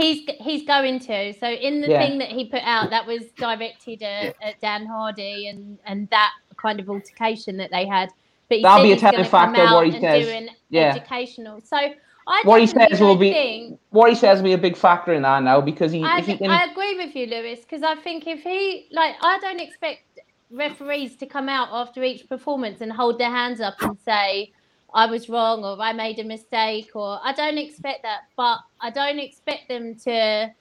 He's 0.00 0.28
he's 0.40 0.64
going 0.66 1.00
to. 1.00 1.32
So 1.34 1.48
in 1.48 1.80
the 1.80 1.88
Yeah. 1.88 2.06
thing 2.06 2.18
that 2.18 2.28
he 2.28 2.44
put 2.46 2.62
out, 2.62 2.90
that 2.90 3.06
was 3.06 3.22
directed 3.36 4.02
at, 4.02 4.36
at 4.42 4.60
Dan 4.60 4.86
Hardy 4.86 5.48
and 5.48 5.78
and 5.86 6.08
that 6.10 6.32
kind 6.56 6.78
of 6.80 6.88
altercation 6.88 7.56
that 7.58 7.70
they 7.70 7.86
had. 7.86 8.10
But 8.48 8.62
that'll 8.62 8.84
be 8.84 8.92
a 8.92 8.96
telling 8.96 9.24
factor 9.24 9.64
what 9.74 9.86
he 9.86 10.00
says. 10.00 10.48
Yeah. 10.70 10.94
educational. 10.94 11.60
So 11.60 11.76
I 11.76 12.42
What 12.44 12.60
he 12.60 12.66
says 12.66 13.00
will 13.00 13.16
be- 13.16 13.32
think 13.32 13.80
What 13.90 14.10
he 14.10 14.14
says 14.14 14.38
will 14.38 14.44
be 14.44 14.52
a 14.52 14.58
big 14.58 14.76
factor 14.76 15.12
in 15.14 15.22
that 15.22 15.42
now 15.42 15.60
because 15.60 15.90
he, 15.92 16.02
I, 16.04 16.20
he 16.20 16.36
can, 16.36 16.50
I 16.50 16.64
agree 16.64 16.94
with 16.96 17.14
you, 17.16 17.26
Lewis, 17.26 17.60
because 17.60 17.82
I 17.82 17.94
think 17.96 18.26
if 18.26 18.42
he 18.42 18.86
like, 18.92 19.14
I 19.22 19.38
don't 19.40 19.60
expect 19.60 20.02
referees 20.50 21.16
to 21.16 21.26
come 21.26 21.48
out 21.48 21.68
after 21.72 22.02
each 22.02 22.28
performance 22.28 22.80
and 22.80 22.92
hold 22.92 23.18
their 23.18 23.30
hands 23.30 23.60
up 23.60 23.74
and 23.80 23.96
say, 24.04 24.52
"I 24.94 25.06
was 25.06 25.28
wrong" 25.28 25.64
or 25.64 25.80
"I 25.80 25.92
made 25.92 26.18
a 26.18 26.24
mistake," 26.24 26.90
or 26.94 27.18
I 27.22 27.32
don't 27.32 27.58
expect 27.58 28.02
that. 28.02 28.22
But 28.36 28.58
I 28.80 28.90
don't 28.90 29.18
expect 29.18 29.68
them 29.68 29.94
to 30.04 30.52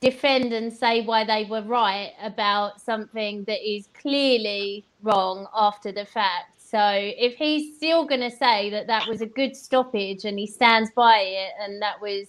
defend 0.00 0.52
and 0.52 0.72
say 0.72 1.02
why 1.02 1.24
they 1.24 1.44
were 1.44 1.62
right 1.62 2.12
about 2.22 2.80
something 2.80 3.44
that 3.44 3.68
is 3.68 3.88
clearly 4.00 4.84
wrong 5.02 5.46
after 5.54 5.90
the 5.92 6.04
fact. 6.04 6.60
So 6.60 6.78
if 6.82 7.34
he's 7.36 7.76
still 7.76 8.04
going 8.04 8.20
to 8.20 8.30
say 8.30 8.70
that 8.70 8.86
that 8.88 9.08
was 9.08 9.22
a 9.22 9.26
good 9.26 9.56
stoppage 9.56 10.24
and 10.24 10.38
he 10.38 10.46
stands 10.46 10.90
by 10.94 11.20
it 11.20 11.52
and 11.60 11.80
that 11.80 12.00
was 12.00 12.26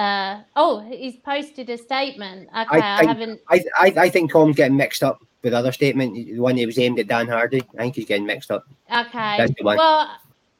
uh, 0.00 0.40
oh, 0.56 0.80
he's 0.80 1.16
posted 1.18 1.68
a 1.70 1.76
statement. 1.76 2.48
Okay, 2.48 2.80
I, 2.80 2.98
think- 2.98 3.08
haven't. 3.08 3.40
I, 3.48 3.64
I 3.78 3.92
I 3.96 4.08
think 4.08 4.32
Tom's 4.32 4.56
getting 4.56 4.76
mixed 4.76 5.02
up 5.02 5.20
with 5.42 5.52
the 5.52 5.58
other 5.58 5.72
statement, 5.72 6.14
the 6.14 6.38
one 6.40 6.56
that 6.56 6.66
was 6.66 6.78
aimed 6.78 6.98
at 6.98 7.08
Dan 7.08 7.26
Hardy. 7.28 7.62
I 7.74 7.82
think 7.82 7.96
he's 7.96 8.06
getting 8.06 8.26
mixed 8.26 8.50
up. 8.50 8.66
Okay. 8.90 9.36
That's 9.38 9.52
the 9.56 9.64
one. 9.64 9.76
Well, 9.76 10.10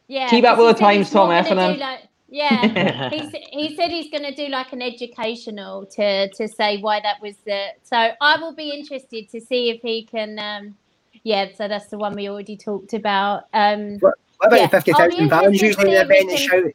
yeah. 0.08 0.28
Keep 0.28 0.44
up 0.44 0.58
with 0.58 0.68
the 0.76 0.80
times, 0.80 1.10
Tom 1.10 1.30
Effingham. 1.30 1.78
Like, 1.78 2.00
Yeah, 2.28 3.10
he's, 3.10 3.30
he 3.50 3.76
said 3.76 3.90
he's 3.90 4.10
going 4.10 4.22
to 4.24 4.34
do 4.34 4.48
like 4.48 4.72
an 4.72 4.80
educational 4.82 5.84
to 5.86 6.28
to 6.30 6.46
say 6.48 6.78
why 6.78 7.00
that 7.00 7.20
was 7.20 7.34
the. 7.44 7.66
So 7.82 7.96
I 8.20 8.36
will 8.40 8.54
be 8.54 8.70
interested 8.70 9.28
to 9.30 9.40
see 9.40 9.70
if 9.70 9.82
he 9.82 10.04
can. 10.04 10.38
Um, 10.38 10.76
yeah, 11.24 11.48
so 11.54 11.68
that's 11.68 11.88
the 11.88 11.98
one 11.98 12.14
we 12.14 12.28
already 12.30 12.56
talked 12.56 12.94
about. 12.94 13.44
Um, 13.52 13.98
What 13.98 14.14
about 14.42 14.56
Yeah, 14.58 14.66
the 14.66 14.70
fifty 14.70 14.92
I'll 14.92 15.28
pounds 15.28 15.60
usually 15.60 15.88
in 15.88 16.08
the 16.08 16.14
see 16.14 16.16
if 16.16 16.24
event 16.24 16.28
can- 16.28 16.36
shout? 16.38 16.72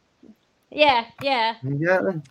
yeah, 0.70 1.04
yeah. 1.22 1.54
Exactly. 1.64 2.22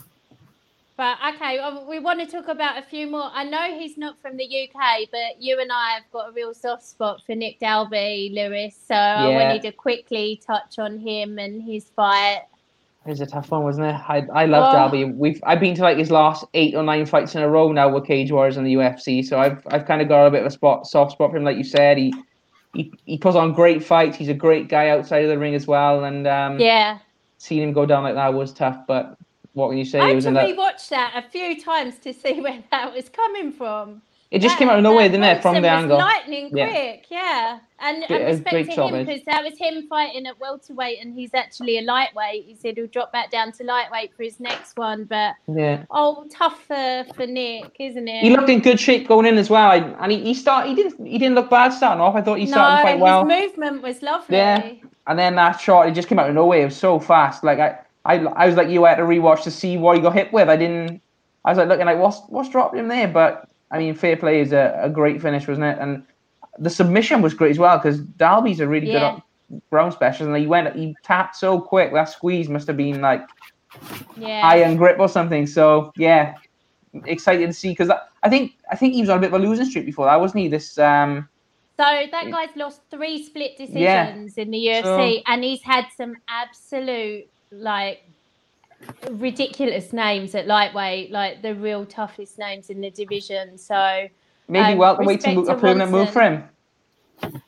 But 0.97 1.17
okay, 1.35 1.59
we 1.89 1.99
want 1.99 2.21
to 2.21 2.25
talk 2.25 2.47
about 2.47 2.77
a 2.81 2.81
few 2.81 3.07
more. 3.07 3.29
I 3.33 3.43
know 3.43 3.77
he's 3.77 3.97
not 3.97 4.21
from 4.21 4.37
the 4.37 4.45
UK, 4.45 5.09
but 5.11 5.41
you 5.41 5.59
and 5.59 5.69
I 5.69 5.91
have 5.95 6.03
got 6.13 6.29
a 6.29 6.31
real 6.31 6.53
soft 6.53 6.85
spot 6.85 7.21
for 7.25 7.35
Nick 7.35 7.59
Dalby, 7.59 8.31
Lewis. 8.33 8.77
So 8.87 8.95
I 8.95 9.27
wanted 9.29 9.61
to 9.63 9.73
quickly 9.73 10.41
touch 10.45 10.79
on 10.79 10.97
him 10.97 11.37
and 11.37 11.61
his 11.61 11.89
fight. 11.89 12.43
It 13.05 13.09
was 13.09 13.19
a 13.21 13.25
tough 13.25 13.51
one, 13.51 13.63
wasn't 13.63 13.87
it? 13.87 13.95
I 14.07 14.25
I 14.33 14.45
love 14.45 14.69
Oh. 14.69 14.71
Dalby. 14.77 15.03
We've 15.03 15.39
I've 15.45 15.59
been 15.59 15.75
to 15.75 15.81
like 15.81 15.97
his 15.97 16.11
last 16.11 16.45
eight 16.53 16.73
or 16.75 16.81
nine 16.81 17.05
fights 17.05 17.35
in 17.35 17.41
a 17.43 17.49
row 17.49 17.71
now 17.73 17.89
with 17.93 18.05
Cage 18.05 18.31
Wars 18.31 18.55
and 18.55 18.65
the 18.65 18.75
UFC. 18.75 19.23
So 19.23 19.37
I've 19.37 19.61
I've 19.67 19.85
kind 19.85 20.01
of 20.01 20.07
got 20.07 20.25
a 20.27 20.31
bit 20.31 20.41
of 20.41 20.47
a 20.47 20.51
spot 20.51 20.87
soft 20.87 21.11
spot 21.11 21.29
for 21.31 21.37
him, 21.37 21.43
like 21.43 21.57
you 21.57 21.65
said. 21.65 21.97
He 21.97 22.13
he, 22.73 22.91
he 23.05 23.17
puts 23.17 23.35
on 23.35 23.51
great 23.53 23.83
fights. 23.83 24.15
He's 24.17 24.29
a 24.29 24.33
great 24.33 24.69
guy 24.69 24.89
outside 24.89 25.23
of 25.23 25.29
the 25.29 25.37
ring 25.37 25.55
as 25.55 25.67
well. 25.67 26.05
And 26.05 26.25
um, 26.25 26.57
Yeah, 26.59 26.99
seeing 27.37 27.63
him 27.63 27.73
go 27.73 27.85
down 27.85 28.03
like 28.03 28.15
that 28.15 28.33
was 28.33 28.53
tough. 28.53 28.77
But 28.87 29.17
what 29.55 29.69
can 29.69 29.77
you 29.79 29.85
say? 29.85 29.99
I 29.99 30.09
had 30.13 30.21
to 30.21 30.27
in 30.27 30.33
that. 30.35 30.47
rewatch 30.49 30.87
that 30.89 31.13
a 31.15 31.27
few 31.29 31.59
times 31.59 31.97
to 31.99 32.13
see 32.13 32.39
where 32.45 32.63
that 32.71 32.93
was 32.93 33.09
coming 33.09 33.51
from. 33.51 34.01
It 34.31 34.39
just 34.39 34.55
That- 34.55 34.59
came 34.59 34.69
out 34.69 34.77
of 34.77 34.83
nowhere, 34.83 35.07
didn't 35.07 35.23
it? 35.23 35.41
From 35.41 35.61
the 35.61 35.69
angle. 35.69 35.97
lightning 35.97 36.49
Yeah. 36.51 36.67
quick, 36.67 37.05
yeah. 37.09 37.59
And, 37.79 38.03
Great- 38.07 38.21
and 38.21 38.23
uh, 38.23 38.31
respect 38.31 38.51
great 38.51 38.69
him 38.77 39.05
because 39.05 39.21
that 39.25 39.43
was 39.43 39.57
him 39.57 39.87
fighting 39.87 40.25
at 40.25 40.37
welterweight, 40.39 40.97
and 40.99 41.13
he's 41.13 41.33
actually 41.33 41.77
a 41.77 41.83
lightweight. 41.83 42.43
He 42.45 42.55
said 42.55 42.75
he'll 42.75 42.87
drop 42.87 43.13
back 43.13 43.29
down 43.31 43.51
to 43.53 43.63
lightweight 43.63 44.13
for 44.17 44.23
his 44.23 44.39
next 44.39 44.77
one, 44.77 45.05
but 45.05 45.35
Yeah. 45.47 45.83
oh, 45.91 46.25
tough 46.31 46.59
for, 46.65 47.05
for 47.15 47.25
Nick, 47.27 47.75
isn't 47.79 48.07
it? 48.07 48.23
He 48.23 48.29
looked 48.31 48.49
in 48.49 48.59
good 48.61 48.79
shape 48.79 49.07
going 49.07 49.25
in 49.27 49.37
as 49.37 49.49
well. 49.49 49.69
I, 49.71 49.77
and 49.77 50.11
he, 50.11 50.19
he 50.21 50.33
start 50.33 50.67
he 50.67 50.75
didn't 50.75 51.05
he 51.05 51.17
didn't 51.17 51.35
look 51.35 51.49
bad 51.49 51.69
starting 51.71 52.01
off. 52.01 52.15
I 52.15 52.21
thought 52.21 52.39
he 52.39 52.47
started 52.47 52.75
no, 52.77 52.81
quite 52.81 52.93
his 52.95 53.01
well. 53.03 53.25
movement 53.25 53.81
was 53.83 54.01
lovely. 54.01 54.35
Yeah. 54.37 54.71
And 55.07 55.19
then 55.19 55.35
that 55.35 55.59
shot, 55.61 55.87
it 55.87 55.91
just 55.91 56.07
came 56.09 56.17
out 56.19 56.27
of 56.27 56.35
nowhere. 56.35 56.63
It 56.63 56.65
was 56.65 56.75
so 56.75 56.99
fast. 56.99 57.43
Like 57.43 57.59
I, 57.59 57.77
I, 58.05 58.19
I 58.19 58.45
was 58.45 58.55
like 58.55 58.69
you. 58.69 58.83
Had 58.85 58.95
to 58.95 59.03
rewatch 59.03 59.43
to 59.43 59.51
see 59.51 59.77
what 59.77 59.95
he 59.95 60.01
got 60.01 60.13
hit 60.13 60.31
with. 60.31 60.47
I 60.47 60.55
didn't. 60.55 61.01
I 61.43 61.51
was 61.51 61.57
like 61.57 61.67
looking 61.67 61.85
like 61.85 61.97
what's 61.97 62.21
what's 62.29 62.49
dropped 62.49 62.75
him 62.75 62.87
there. 62.87 63.07
But 63.07 63.49
I 63.71 63.79
mean, 63.79 63.95
fair 63.95 64.15
play 64.15 64.41
is 64.41 64.53
a, 64.53 64.79
a 64.81 64.89
great 64.89 65.21
finish, 65.21 65.47
wasn't 65.47 65.65
it? 65.65 65.77
And 65.79 66.03
the 66.59 66.69
submission 66.69 67.21
was 67.21 67.33
great 67.33 67.51
as 67.51 67.59
well 67.59 67.77
because 67.77 67.99
Dalby's 67.99 68.59
a 68.59 68.67
really 68.67 68.87
Yeah. 68.91 69.15
good 69.49 69.59
ground 69.71 69.93
specialist, 69.93 70.27
and 70.29 70.37
he 70.37 70.47
went 70.47 70.75
he 70.75 70.95
tapped 71.03 71.35
so 71.35 71.59
quick. 71.59 71.91
That 71.93 72.09
squeeze 72.09 72.47
must 72.47 72.67
have 72.67 72.77
been 72.77 73.01
like 73.01 73.21
Yeah. 74.15 74.41
iron 74.43 74.77
grip 74.77 74.99
or 74.99 75.09
something. 75.09 75.47
So 75.47 75.91
yeah, 75.97 76.35
excited 77.05 77.47
to 77.47 77.53
see 77.53 77.69
because 77.71 77.91
I 78.23 78.29
think 78.29 78.53
I 78.71 78.75
think 78.75 78.93
he 78.93 79.01
was 79.01 79.09
on 79.09 79.17
a 79.17 79.21
bit 79.21 79.33
of 79.33 79.41
a 79.41 79.45
losing 79.45 79.65
streak 79.65 79.85
before 79.85 80.05
that, 80.05 80.19
wasn't 80.19 80.41
he? 80.41 80.47
This 80.47 80.77
um 80.77 81.27
So 81.77 81.83
that 82.11 82.31
guy's 82.31 82.55
lost 82.55 82.81
three 82.89 83.23
split 83.23 83.57
decisions 83.57 84.37
Yeah. 84.37 84.43
in 84.43 84.51
the 84.51 84.57
UFC, 84.67 85.21
and 85.27 85.43
he's 85.43 85.61
had 85.63 85.85
some 85.97 86.13
absolute 86.29 87.25
like 87.55 88.03
ridiculous 89.11 89.93
names 89.93 90.35
at 90.35 90.47
lightweight, 90.47 91.11
like 91.11 91.41
the 91.41 91.55
real 91.55 91.85
toughest 91.85 92.37
names 92.37 92.69
in 92.69 92.81
the 92.81 92.89
division. 92.91 93.57
So 93.57 94.07
maybe 94.47 94.73
Um, 94.73 94.77
welterweight's 94.77 95.25
a, 95.25 95.33
to 95.33 95.55
permanent 95.55 95.91
move 95.91 96.09
for 96.11 96.21
him. 96.21 96.43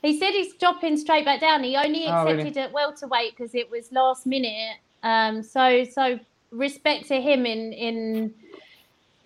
he 0.02 0.18
said 0.20 0.32
he's 0.32 0.56
dropping 0.56 0.98
straight 0.98 1.26
back 1.26 1.42
down. 1.42 1.64
He 1.64 1.76
only 1.76 2.08
Oh, 2.08 2.24
really? 2.26 2.40
accepted 2.40 2.58
at 2.58 2.72
welterweight 2.72 3.36
because 3.36 3.54
it 3.56 3.70
was 3.70 3.92
last 3.92 4.26
minute. 4.26 4.78
Um, 5.04 5.44
so 5.44 5.84
so 5.84 6.20
respect 6.52 7.08
to 7.10 7.22
him 7.22 7.46
in 7.46 7.74
in 7.74 8.34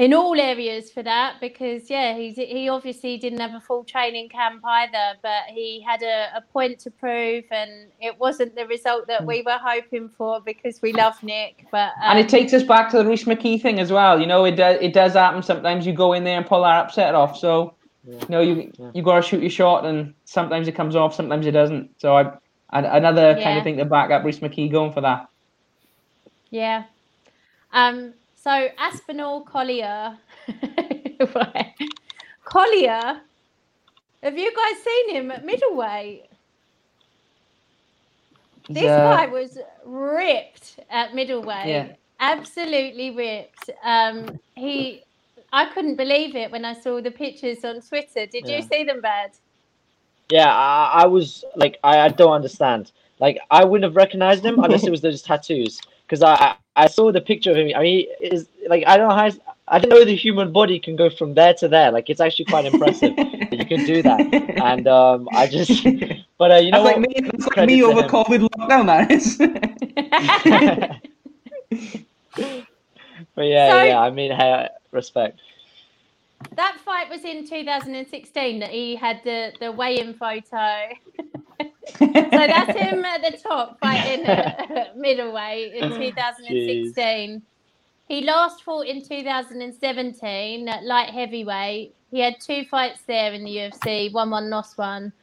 in 0.01 0.15
all 0.15 0.39
areas 0.41 0.91
for 0.91 1.03
that 1.03 1.39
because 1.39 1.87
yeah 1.89 2.15
he's 2.17 2.35
he 2.35 2.67
obviously 2.69 3.17
didn't 3.17 3.39
have 3.39 3.53
a 3.53 3.59
full 3.61 3.83
training 3.83 4.27
camp 4.29 4.59
either 4.65 5.07
but 5.21 5.43
he 5.49 5.79
had 5.87 6.01
a, 6.01 6.37
a 6.37 6.41
point 6.41 6.79
to 6.79 6.89
prove 6.89 7.43
and 7.51 7.71
it 7.99 8.19
wasn't 8.19 8.53
the 8.55 8.65
result 8.65 9.05
that 9.07 9.23
we 9.27 9.43
were 9.45 9.59
hoping 9.61 10.09
for 10.09 10.41
because 10.41 10.81
we 10.81 10.91
love 10.91 11.21
Nick 11.21 11.67
but 11.71 11.89
um, 12.03 12.17
And 12.17 12.19
it 12.19 12.29
takes 12.29 12.51
us 12.53 12.63
back 12.63 12.89
to 12.91 12.97
the 12.97 13.05
Rhys 13.05 13.25
McKee 13.25 13.61
thing 13.61 13.79
as 13.79 13.91
well. 13.91 14.19
You 14.19 14.25
know, 14.25 14.43
it 14.45 14.55
does 14.55 14.77
it 14.81 14.93
does 14.93 15.13
happen 15.13 15.43
sometimes. 15.43 15.85
You 15.85 15.93
go 15.93 16.13
in 16.13 16.23
there 16.23 16.37
and 16.37 16.47
pull 16.47 16.63
that 16.63 16.85
upset 16.85 17.13
off. 17.13 17.37
So, 17.37 17.75
Yeah. 18.03 18.19
you 18.21 18.27
know, 18.29 18.41
you 18.41 18.71
Yeah. 18.79 18.91
you 18.95 19.03
got 19.03 19.17
to 19.17 19.21
shoot 19.21 19.41
your 19.41 19.51
shot, 19.51 19.85
and 19.85 20.15
sometimes 20.25 20.67
it 20.67 20.73
comes 20.75 20.95
off, 20.95 21.13
sometimes 21.13 21.45
it 21.45 21.51
doesn't. 21.51 21.91
So 22.01 22.17
I, 22.17 22.21
and 22.73 22.87
another 22.87 23.35
kind 23.43 23.57
of 23.59 23.63
thing 23.63 23.77
to 23.77 23.85
back 23.85 24.09
up 24.11 24.23
Rhys 24.23 24.39
McKee 24.39 24.71
going 24.71 24.93
for 24.93 25.01
that. 25.01 25.27
Yeah. 26.49 26.85
Um. 27.71 28.13
So 28.43 28.69
Aspinall 28.79 29.41
Collier. 29.41 30.17
Collier. 32.43 33.21
Have 34.23 34.37
you 34.37 34.51
guys 34.55 34.83
seen 34.83 35.09
him 35.15 35.31
at 35.31 35.45
middleweight? 35.45 36.25
This 38.67 38.85
uh, 38.85 38.97
guy 38.97 39.27
was 39.27 39.59
ripped 39.85 40.79
at 40.89 41.13
middleweight. 41.13 41.67
Yeah. 41.67 41.93
Absolutely 42.19 43.11
ripped. 43.11 43.69
Um. 43.83 44.39
He. 44.55 45.03
I 45.53 45.65
couldn't 45.73 45.97
believe 45.97 46.35
it 46.35 46.49
when 46.51 46.65
I 46.65 46.73
saw 46.73 47.01
the 47.01 47.11
pictures 47.11 47.63
on 47.63 47.81
Twitter. 47.81 48.25
Did 48.25 48.47
you 48.47 48.61
see 48.61 48.85
them, 48.85 49.01
Vad? 49.01 49.31
Yeah, 50.31 50.47
I, 50.47 51.01
I 51.03 51.05
was 51.07 51.43
like, 51.57 51.77
I, 51.83 51.99
I 51.99 52.07
don't 52.07 52.31
understand. 52.31 52.93
Like, 53.19 53.37
I 53.51 53.65
wouldn't 53.65 53.83
have 53.83 53.97
recognized 53.97 54.45
him 54.45 54.63
unless 54.63 54.85
it 54.85 54.91
was 54.91 55.01
those 55.01 55.21
tattoos. 55.21 55.81
Because 56.11 56.23
I, 56.23 56.33
I 56.33 56.55
I 56.75 56.87
saw 56.87 57.09
the 57.13 57.21
picture 57.21 57.51
of 57.51 57.57
him. 57.57 57.71
I 57.73 57.81
mean, 57.81 58.05
is 58.19 58.45
like 58.67 58.83
I 58.85 58.97
don't 58.97 59.07
know 59.07 59.15
how. 59.15 59.29
I 59.69 59.79
didn't 59.79 59.97
know 59.97 60.03
the 60.03 60.13
human 60.17 60.51
body 60.51 60.77
can 60.77 60.97
go 60.97 61.09
from 61.09 61.35
there 61.35 61.53
to 61.53 61.69
there. 61.69 61.89
Like, 61.93 62.09
it's 62.09 62.19
actually 62.19 62.43
quite 62.43 62.65
impressive. 62.65 63.15
that 63.15 63.53
you 63.53 63.65
can 63.65 63.85
do 63.85 64.01
that. 64.03 64.19
And 64.61 64.85
um, 64.85 65.29
I 65.31 65.47
just, 65.47 65.81
but 66.37 66.51
uh, 66.51 66.55
you 66.55 66.71
know 66.71 66.83
That's 66.83 66.97
what? 66.97 66.97
like 66.97 67.23
me, 67.23 67.29
that's 67.31 67.47
like 67.55 67.67
me 67.67 67.81
over 67.81 68.01
him. 68.03 68.09
COVID 68.09 68.49
lockdown. 68.49 68.85
That 68.87 69.09
is. 69.11 69.37
but 73.35 73.45
yeah, 73.45 73.69
So- 73.69 73.83
yeah. 73.83 73.99
I 74.01 74.09
mean, 74.09 74.31
hey, 74.31 74.67
respect. 74.91 75.39
that 76.57 76.77
fight 76.83 77.09
was 77.09 77.23
in 77.23 77.47
2016 77.47 78.59
that 78.59 78.69
he 78.71 78.97
had 78.97 79.21
the 79.23 79.53
the 79.61 79.71
weigh-in 79.71 80.13
photo. 80.15 80.89
So 81.87 82.05
that's 82.13 82.77
him 82.77 83.03
at 83.05 83.21
the 83.21 83.37
top 83.37 83.79
fighting 83.79 84.25
at 84.25 84.97
middleweight 84.97 85.73
in 85.73 85.89
2016. 85.89 87.41
He 88.07 88.21
last 88.23 88.63
fought 88.63 88.87
in 88.87 89.01
2017 89.07 90.67
at 90.67 90.83
light 90.83 91.09
heavyweight. 91.09 91.95
He 92.11 92.19
had 92.19 92.39
two 92.39 92.65
fights 92.65 93.01
there 93.07 93.33
in 93.33 93.43
the 93.43 93.55
UFC, 93.55 94.11
one 94.11 94.29
one 94.29 94.49
lost 94.49 94.77
one. 94.77 95.13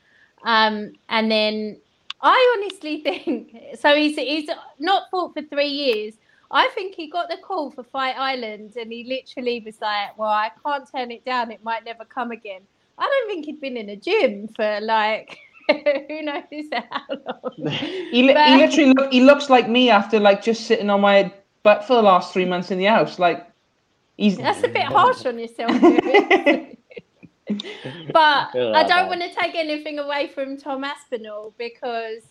Um, 0.44 0.92
and 1.08 1.30
then 1.30 1.78
I 2.22 2.56
honestly 2.56 3.00
think 3.02 3.56
so. 3.78 3.94
He's 3.94 4.16
he's 4.16 4.48
not 4.78 5.10
fought 5.10 5.34
for 5.34 5.42
three 5.42 5.68
years. 5.68 6.14
I 6.50 6.68
think 6.68 6.94
he 6.94 7.10
got 7.10 7.28
the 7.28 7.36
call 7.36 7.70
for 7.70 7.84
Fight 7.84 8.16
Island, 8.16 8.74
and 8.76 8.90
he 8.90 9.04
literally 9.04 9.60
was 9.60 9.80
like, 9.82 10.16
"Well, 10.16 10.30
I 10.30 10.50
can't 10.64 10.90
turn 10.90 11.10
it 11.10 11.24
down. 11.24 11.50
It 11.50 11.62
might 11.62 11.84
never 11.84 12.04
come 12.04 12.30
again." 12.30 12.62
I 12.96 13.04
don't 13.04 13.28
think 13.28 13.44
he'd 13.46 13.60
been 13.60 13.76
in 13.76 13.90
a 13.90 13.96
gym 13.96 14.48
for 14.56 14.80
like 14.80 15.38
who 16.08 16.22
knows 16.22 16.42
how 16.72 17.02
long. 17.10 17.66
He, 18.10 18.22
li- 18.22 18.34
But- 18.34 18.48
he 18.48 18.56
literally 18.56 18.92
look, 18.92 19.12
he 19.12 19.20
looks 19.20 19.50
like 19.50 19.68
me 19.68 19.90
after 19.90 20.18
like 20.20 20.42
just 20.42 20.66
sitting 20.66 20.90
on 20.90 21.00
my 21.00 21.32
butt 21.62 21.86
for 21.86 21.94
the 21.94 22.02
last 22.02 22.32
three 22.32 22.44
months 22.46 22.70
in 22.70 22.78
the 22.78 22.86
house. 22.86 23.18
Like 23.18 23.46
he's 24.16 24.36
That's 24.38 24.62
a 24.64 24.68
bit 24.68 24.84
harsh 24.84 25.24
on 25.26 25.38
yourself. 25.38 25.72
But 28.12 28.54
I 28.54 28.84
don't 28.86 29.08
want 29.08 29.22
to 29.22 29.30
take 29.34 29.54
anything 29.54 29.98
away 29.98 30.28
from 30.34 30.58
Tom 30.58 30.84
Aspinall 30.84 31.54
because 31.58 32.22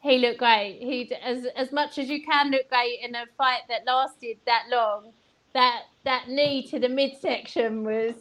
he 0.00 0.18
looked 0.18 0.38
great. 0.38 0.78
He 0.80 1.12
as 1.22 1.46
as 1.56 1.70
much 1.72 1.98
as 1.98 2.08
you 2.08 2.24
can 2.24 2.50
look 2.50 2.68
great 2.68 2.98
in 3.02 3.14
a 3.14 3.24
fight 3.38 3.60
that 3.68 3.82
lasted 3.86 4.38
that 4.46 4.64
long. 4.70 5.12
That 5.52 5.82
that 6.04 6.28
knee 6.28 6.66
to 6.70 6.78
the 6.80 6.88
midsection 6.88 7.84
was 7.84 8.14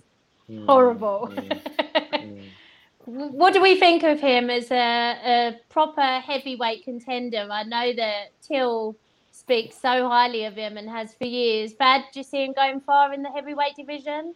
Mm, 0.50 0.66
horrible. 0.66 1.30
mm, 1.32 1.48
mm. 1.48 2.33
What 3.06 3.54
do 3.54 3.62
we 3.62 3.80
think 3.80 4.04
of 4.04 4.20
him 4.20 4.50
as 4.50 4.72
a, 4.72 4.76
a 4.78 5.60
proper 5.70 6.20
heavyweight 6.20 6.84
contender? 6.86 7.48
I 7.52 7.64
know 7.64 7.94
that 7.94 8.28
Till 8.42 8.96
speaks 9.32 9.82
so 9.82 10.08
highly 10.08 10.46
of 10.46 10.56
him 10.56 10.78
and 10.78 10.90
has 10.90 11.14
for 11.16 11.26
years. 11.26 11.74
Vad, 11.78 12.04
do 12.14 12.20
you 12.20 12.24
see 12.24 12.44
him 12.46 12.54
going 12.54 12.80
far 12.82 13.14
in 13.14 13.24
the 13.24 13.30
heavyweight 13.32 13.76
division? 13.76 14.36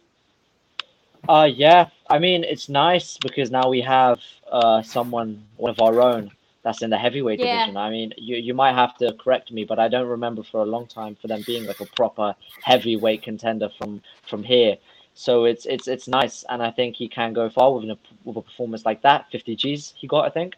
Uh, 1.28 1.48
yeah. 1.52 1.88
I 2.10 2.18
mean, 2.18 2.44
it's 2.44 2.68
nice 2.68 3.18
because 3.18 3.50
now 3.50 3.68
we 3.68 3.80
have 3.82 4.20
uh 4.50 4.82
someone, 4.82 5.42
one 5.56 5.70
of 5.70 5.80
our 5.80 6.00
own, 6.00 6.30
that's 6.62 6.82
in 6.82 6.90
the 6.90 6.98
heavyweight 6.98 7.40
Yeah. 7.40 7.64
division. 7.64 7.76
I 7.76 7.90
mean, 7.90 8.12
you 8.16 8.36
you 8.36 8.54
might 8.54 8.74
have 8.74 8.96
to 8.98 9.12
correct 9.14 9.50
me, 9.52 9.64
but 9.64 9.78
I 9.78 9.88
don't 9.88 10.08
remember 10.08 10.42
for 10.42 10.60
a 10.62 10.66
long 10.66 10.86
time 10.86 11.16
for 11.20 11.28
them 11.28 11.42
being 11.46 11.64
like 11.66 11.80
a 11.80 11.86
proper 11.86 12.34
heavyweight 12.62 13.22
contender 13.22 13.68
from 13.78 14.02
from 14.28 14.42
here. 14.44 14.76
So 15.18 15.46
it's 15.46 15.66
it's 15.66 15.88
it's 15.88 16.06
nice, 16.06 16.44
and 16.48 16.62
I 16.62 16.70
think 16.70 16.94
he 16.94 17.08
can 17.08 17.32
go 17.32 17.50
far 17.50 17.72
with 17.72 17.90
a 17.90 17.98
with 18.22 18.36
a 18.36 18.40
performance 18.40 18.86
like 18.86 19.02
that. 19.02 19.26
Fifty 19.32 19.56
G's 19.56 19.92
he 19.96 20.06
got, 20.06 20.24
I 20.24 20.30
think. 20.30 20.54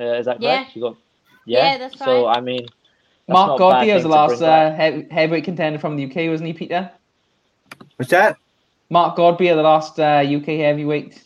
Uh, 0.00 0.14
is 0.14 0.24
that 0.24 0.40
Yeah. 0.40 0.56
correct? 0.56 0.70
He 0.70 0.80
got. 0.80 0.96
Yeah, 1.44 1.72
Yeah. 1.72 1.78
that's 1.78 1.98
So 1.98 2.24
right. 2.26 2.38
I 2.38 2.40
mean, 2.40 2.66
Mark 3.28 3.48
not 3.48 3.60
Godbeer 3.60 3.92
was 3.92 4.04
the 4.04 4.08
last 4.08 4.40
uh, 4.40 4.72
heavyweight 5.10 5.44
contender 5.44 5.78
from 5.78 5.96
the 5.96 6.06
UK, 6.06 6.30
wasn't 6.30 6.46
he, 6.46 6.54
Peter? 6.54 6.90
What's 7.96 8.10
that? 8.10 8.38
Mark 8.88 9.18
Godbeer, 9.18 9.54
the 9.54 9.62
last 9.62 10.00
uh, 10.00 10.24
UK 10.26 10.46
heavyweight 10.64 11.22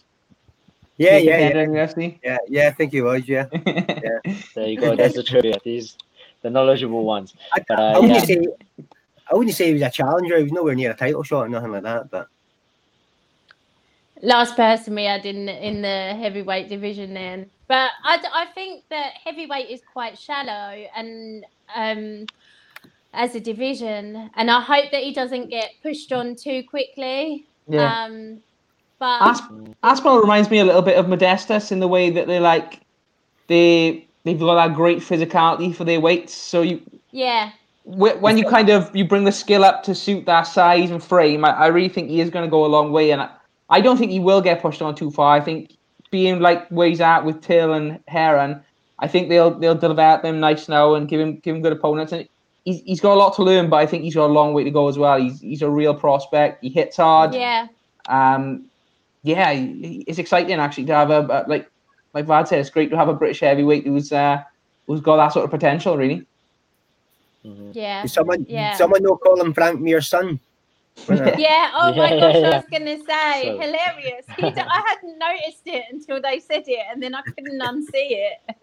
Yeah, 0.96 1.18
yeah, 1.18 1.18
yeah, 1.18 1.50
contender 1.52 1.94
in 2.02 2.18
yeah, 2.24 2.38
yeah. 2.48 2.66
I 2.66 2.72
think 2.72 2.92
he 2.92 3.02
was. 3.02 3.28
Yeah. 3.28 3.46
There 4.56 4.66
you 4.66 4.80
go. 4.80 4.96
There's 4.96 5.14
the 5.14 5.22
trivia. 5.22 5.60
These 5.62 5.96
the 6.42 6.50
knowledgeable 6.50 7.04
ones. 7.04 7.34
I, 7.52 7.60
But, 7.68 7.78
uh, 7.78 7.82
I 7.82 7.98
wouldn't 8.00 8.18
yeah. 8.18 8.24
say. 8.24 8.48
I 9.30 9.34
wouldn't 9.36 9.54
say 9.54 9.68
he 9.68 9.74
was 9.74 9.82
a 9.82 9.90
challenger. 9.90 10.38
He 10.38 10.42
was 10.42 10.52
nowhere 10.52 10.74
near 10.74 10.90
a 10.90 10.96
title 10.96 11.22
shot 11.22 11.46
or 11.46 11.48
nothing 11.48 11.70
like 11.70 11.84
that. 11.84 12.10
But 12.10 12.26
last 14.22 14.56
person 14.56 14.94
we 14.94 15.04
had 15.04 15.26
in 15.26 15.48
in 15.48 15.82
the 15.82 16.14
heavyweight 16.18 16.68
division 16.68 17.14
then. 17.14 17.50
But 17.68 17.90
I, 18.04 18.22
I 18.32 18.46
think 18.54 18.84
that 18.90 19.14
heavyweight 19.24 19.70
is 19.70 19.80
quite 19.92 20.18
shallow 20.18 20.86
and 20.96 21.44
um, 21.74 22.26
as 23.12 23.34
a 23.34 23.40
division, 23.40 24.30
and 24.36 24.50
I 24.50 24.60
hope 24.60 24.90
that 24.90 25.02
he 25.02 25.12
doesn't 25.12 25.48
get 25.48 25.70
pushed 25.82 26.12
on 26.12 26.36
too 26.36 26.62
quickly. 26.64 27.46
yeah. 27.68 28.04
Um, 28.04 28.40
but 28.98 29.20
Asp- 29.22 29.50
Aspinall 29.82 30.20
reminds 30.20 30.50
me 30.50 30.58
a 30.60 30.64
little 30.64 30.82
bit 30.82 30.96
of 30.96 31.06
Modestas 31.06 31.72
in 31.72 31.80
the 31.80 31.88
way 31.88 32.10
that 32.10 32.26
they're 32.26 32.40
like 32.40 32.80
they 33.48 34.06
they've 34.24 34.38
got 34.38 34.54
that 34.54 34.74
great 34.74 34.98
physicality 34.98 35.74
for 35.74 35.84
their 35.84 36.00
weights. 36.00 36.34
So 36.34 36.62
you 36.62 36.80
yeah, 37.10 37.50
wh- 37.84 38.20
when 38.20 38.38
you 38.38 38.44
kind 38.44 38.70
of 38.70 38.94
you 38.94 39.06
bring 39.06 39.24
the 39.24 39.32
skill 39.32 39.64
up 39.64 39.82
to 39.84 39.94
suit 39.94 40.26
that 40.26 40.42
size 40.42 40.90
and 40.90 41.02
frame, 41.02 41.44
I, 41.44 41.50
I 41.50 41.66
really 41.68 41.88
think 41.88 42.08
he 42.08 42.20
is 42.20 42.30
going 42.30 42.44
to 42.44 42.50
go 42.50 42.64
a 42.64 42.68
long 42.68 42.92
way. 42.92 43.10
And 43.10 43.22
I, 43.22 43.30
I 43.70 43.80
don't 43.80 43.96
think 43.96 44.10
he 44.10 44.20
will 44.20 44.40
get 44.40 44.60
pushed 44.62 44.82
on 44.82 44.94
too 44.94 45.10
far. 45.10 45.34
I 45.36 45.40
think 45.40 45.72
being 46.10 46.40
like 46.40 46.68
where 46.68 46.88
he's 46.88 47.00
at 47.00 47.24
with 47.24 47.40
Till 47.42 47.72
and 47.72 47.98
Heron, 48.06 48.62
I 48.98 49.08
think 49.08 49.28
they'll 49.28 49.50
they'll 49.58 49.74
develop 49.74 50.22
them 50.22 50.40
nice 50.40 50.68
now 50.68 50.94
and 50.94 51.08
give 51.08 51.20
him 51.20 51.36
give 51.36 51.56
him 51.56 51.62
good 51.62 51.72
opponents. 51.72 52.12
And 52.12 52.28
he's, 52.64 52.82
he's 52.82 53.00
got 53.00 53.14
a 53.14 53.18
lot 53.18 53.34
to 53.36 53.42
learn, 53.42 53.68
but 53.70 53.76
I 53.76 53.86
think 53.86 54.04
he's 54.04 54.14
got 54.14 54.26
a 54.26 54.32
long 54.32 54.54
way 54.54 54.64
to 54.64 54.70
go 54.70 54.88
as 54.88 54.98
well. 54.98 55.18
He's 55.18 55.40
he's 55.40 55.62
a 55.62 55.70
real 55.70 55.94
prospect. 55.94 56.62
He 56.62 56.68
hits 56.68 56.98
hard. 56.98 57.34
yeah, 57.34 57.66
Um, 58.08 58.66
yeah, 59.22 59.50
it's 59.54 60.18
exciting 60.18 60.58
actually 60.60 60.84
to 60.86 60.94
have 60.94 61.10
a, 61.10 61.20
a 61.22 61.44
like 61.48 61.68
like 62.12 62.26
Vad 62.26 62.46
said, 62.46 62.60
it's 62.60 62.70
great 62.70 62.90
to 62.90 62.96
have 62.96 63.08
a 63.08 63.14
British 63.14 63.40
heavyweight 63.40 63.86
who's 63.86 64.12
uh 64.12 64.42
who's 64.86 65.00
got 65.00 65.16
that 65.16 65.32
sort 65.32 65.46
of 65.46 65.50
potential. 65.50 65.96
Really, 65.96 66.26
Mhm. 67.44 67.74
yeah, 67.74 68.02
Did 68.02 68.10
someone, 68.10 68.46
Yeah. 68.48 68.74
someone 68.74 69.02
know 69.02 69.16
call 69.16 69.40
him 69.40 69.52
Frank 69.52 69.80
Mir's 69.80 70.06
son. 70.08 70.38
Wasn't 71.08 71.28
it? 71.28 71.38
yeah. 71.38 71.70
Oh 71.74 71.94
my 71.94 72.14
Yeah, 72.14 72.20
gosh, 72.20 72.34
yeah, 72.36 72.50
I 72.50 72.56
was 72.56 72.66
gonna 72.70 72.98
say 72.98 73.42
So- 73.44 73.58
hilarious. 73.58 74.26
He 74.38 74.50
d- 74.50 74.60
I 74.60 74.82
hadn't 74.88 75.18
noticed 75.18 75.66
it 75.66 75.84
until 75.90 76.20
they 76.20 76.40
said 76.40 76.64
it, 76.66 76.86
and 76.90 77.02
then 77.02 77.14
I 77.14 77.22
couldn't 77.22 77.60
unsee 77.60 78.10
it. 78.30 78.56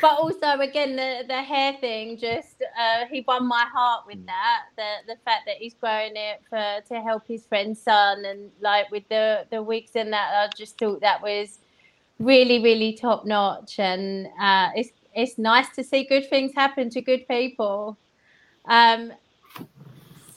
But 0.00 0.12
also, 0.18 0.60
again, 0.60 0.96
the 0.96 1.24
the 1.26 1.42
hair 1.42 1.74
thing, 1.80 2.16
just 2.16 2.62
uh, 2.78 3.04
he 3.10 3.22
won 3.26 3.46
my 3.46 3.66
heart 3.72 4.06
with 4.06 4.24
that. 4.26 4.60
The 4.76 5.12
the 5.14 5.16
fact 5.24 5.42
that 5.46 5.56
he's 5.56 5.74
growing 5.74 6.12
it 6.16 6.40
for 6.48 6.80
to 6.88 7.00
help 7.02 7.26
his 7.26 7.44
friend's 7.46 7.80
son, 7.82 8.24
and 8.24 8.50
like 8.60 8.90
with 8.90 9.06
the 9.08 9.46
the 9.50 9.62
wigs 9.62 9.92
and 9.94 10.12
that, 10.12 10.32
I 10.34 10.56
just 10.56 10.78
thought 10.78 11.00
that 11.00 11.20
was 11.22 11.58
really 12.18 12.62
really 12.62 12.92
top 12.94 13.26
notch, 13.26 13.78
and 13.78 14.28
uh, 14.40 14.70
it's 14.74 14.90
it's 15.14 15.36
nice 15.38 15.68
to 15.76 15.82
see 15.84 16.04
good 16.04 16.28
things 16.30 16.52
happen 16.54 16.88
to 16.90 17.00
good 17.02 17.26
people. 17.28 17.98
Um, 18.66 19.12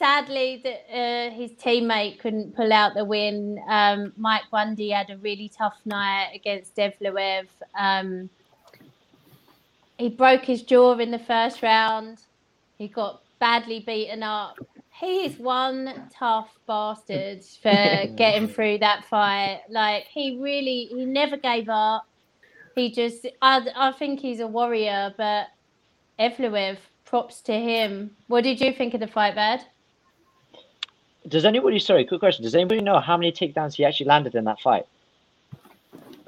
sadly, 0.02 0.60
that 0.64 0.86
uh, 0.92 1.30
his 1.30 1.52
teammate 1.52 2.18
couldn't 2.18 2.56
pull 2.56 2.74
out 2.74 2.96
the 2.96 3.06
win. 3.06 3.64
Um, 3.70 4.12
Mike 4.18 4.42
Grundy 4.50 4.90
had 4.90 5.12
a 5.12 5.18
really 5.18 5.48
tough 5.48 5.78
night 5.86 6.32
against 6.34 6.76
Evloev. 6.76 7.46
Um, 7.78 8.28
he 10.00 10.10
broke 10.10 10.44
his 10.44 10.64
jaw 10.64 10.98
in 10.98 11.12
the 11.12 11.20
first 11.20 11.62
round. 11.62 12.18
He 12.80 12.88
got 12.88 13.22
badly 13.40 13.82
beaten 13.82 14.24
up. 14.24 14.58
He 15.00 15.26
is 15.26 15.38
one 15.38 16.10
tough 16.12 16.50
bastard 16.66 17.44
for 17.62 17.70
getting 18.16 18.48
through 18.48 18.80
that 18.80 19.06
fight. 19.06 19.62
Like 19.70 20.06
he 20.06 20.40
really, 20.42 20.86
he 20.86 21.06
never 21.06 21.38
gave 21.38 21.70
up. 21.70 22.08
He 22.74 22.90
just, 22.90 23.28
I, 23.40 23.68
I 23.76 23.92
think 23.92 24.20
he's 24.20 24.40
a 24.40 24.48
warrior. 24.48 25.14
But 25.16 25.50
Evloev, 26.20 26.78
props 27.06 27.42
to 27.42 27.54
him. 27.54 28.16
What 28.28 28.44
did 28.44 28.60
you 28.60 28.74
think 28.74 28.96
of 28.96 29.00
the 29.00 29.08
fight, 29.08 29.36
Vad? 29.36 29.60
Does 31.32 31.46
anybody? 31.46 31.80
Sorry, 31.80 32.06
quick 32.06 32.20
question. 32.20 32.44
Does 32.44 32.54
anybody 32.56 32.82
know 32.82 33.00
how 33.00 33.18
many 33.18 33.32
takedowns 33.32 33.76
he 33.76 33.86
actually 33.86 34.08
landed 34.08 34.36
in 34.36 34.44
that 34.44 34.60
fight? 34.60 34.86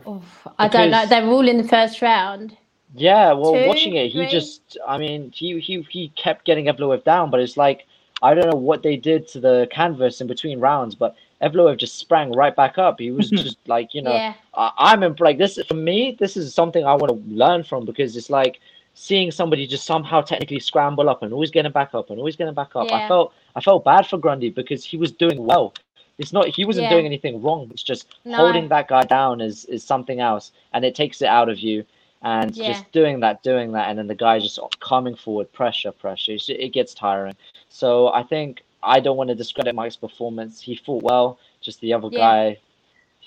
Oof, 0.07 0.47
I 0.57 0.67
don't 0.67 0.91
know. 0.91 1.05
They 1.05 1.21
were 1.21 1.31
all 1.33 1.47
in 1.47 1.57
the 1.57 1.67
first 1.67 2.01
round. 2.01 2.57
Yeah, 2.95 3.33
well, 3.33 3.53
Two, 3.53 3.67
watching 3.67 3.95
it, 3.95 4.11
he 4.11 4.19
three? 4.19 4.27
just, 4.27 4.77
I 4.87 4.97
mean, 4.97 5.31
he 5.31 5.59
he 5.59 5.81
he 5.89 6.09
kept 6.09 6.45
getting 6.45 6.65
Evloev 6.65 7.03
down, 7.03 7.31
but 7.31 7.39
it's 7.39 7.57
like 7.57 7.85
I 8.21 8.33
don't 8.33 8.49
know 8.49 8.57
what 8.57 8.83
they 8.83 8.95
did 8.95 9.27
to 9.29 9.39
the 9.39 9.67
canvas 9.71 10.21
in 10.21 10.27
between 10.27 10.59
rounds, 10.59 10.95
but 10.95 11.15
Evloev 11.41 11.77
just 11.77 11.97
sprang 11.99 12.31
right 12.31 12.55
back 12.55 12.77
up. 12.77 12.99
He 12.99 13.11
was 13.11 13.29
just 13.43 13.57
like, 13.67 13.93
you 13.93 14.01
know, 14.01 14.13
Yeah, 14.13 14.33
I, 14.53 14.71
I'm 14.77 15.03
imp- 15.03 15.19
like 15.19 15.37
this 15.37 15.59
for 15.67 15.73
me. 15.73 16.15
This 16.17 16.37
is 16.37 16.53
something 16.53 16.85
I 16.85 16.93
want 16.93 17.09
to 17.09 17.35
learn 17.35 17.63
from 17.63 17.83
because 17.85 18.15
it's 18.15 18.29
like 18.29 18.61
seeing 18.93 19.31
somebody 19.31 19.65
just 19.67 19.85
somehow 19.85 20.21
technically 20.21 20.59
scramble 20.59 21.09
up 21.09 21.23
and 21.23 21.33
always 21.33 21.51
getting 21.51 21.71
back 21.71 21.93
up 21.93 22.09
and 22.09 22.19
always 22.19 22.35
getting 22.35 22.53
back 22.53 22.75
up. 22.75 22.91
I 22.91 23.07
felt 23.07 23.33
I 23.55 23.61
felt 23.61 23.83
bad 23.83 24.07
for 24.07 24.17
Grundy 24.17 24.49
because 24.49 24.83
he 24.85 24.97
was 24.97 25.11
doing 25.11 25.43
well. 25.45 25.73
It's 26.17 26.31
not 26.31 26.47
he 26.47 26.65
wasn't 26.65 26.85
Yeah. 26.85 26.89
doing 26.91 27.05
anything 27.05 27.41
wrong. 27.41 27.69
It's 27.71 27.83
just 27.83 28.07
No. 28.25 28.37
holding 28.37 28.67
that 28.69 28.87
guy 28.87 29.03
down 29.03 29.41
is 29.41 29.65
is 29.65 29.83
something 29.83 30.19
else, 30.19 30.51
and 30.73 30.85
it 30.85 30.95
takes 30.95 31.21
it 31.21 31.27
out 31.27 31.49
of 31.49 31.59
you. 31.59 31.85
And 32.25 32.55
Yeah. 32.55 32.67
just 32.67 32.89
doing 32.93 33.19
that, 33.19 33.43
doing 33.43 33.73
that, 33.73 33.89
and 33.89 33.99
then 33.99 34.07
the 34.07 34.15
guy 34.15 34.39
just 34.39 34.57
coming 34.79 35.13
forward, 35.15 35.51
pressure, 35.51 35.91
pressure. 35.91 36.31
It's, 36.33 36.47
it 36.49 36.69
gets 36.69 36.93
tiring. 36.93 37.35
So 37.69 38.13
I 38.13 38.23
think 38.23 38.63
I 38.81 38.99
don't 39.01 39.17
want 39.17 39.29
to 39.29 39.35
discredit 39.35 39.75
Mike's 39.75 39.95
performance. 39.97 40.61
He 40.61 40.75
fought 40.75 41.03
well. 41.03 41.37
Just 41.61 41.81
the 41.81 41.93
other 41.93 42.09
Yeah. 42.11 42.19
guy, 42.19 42.57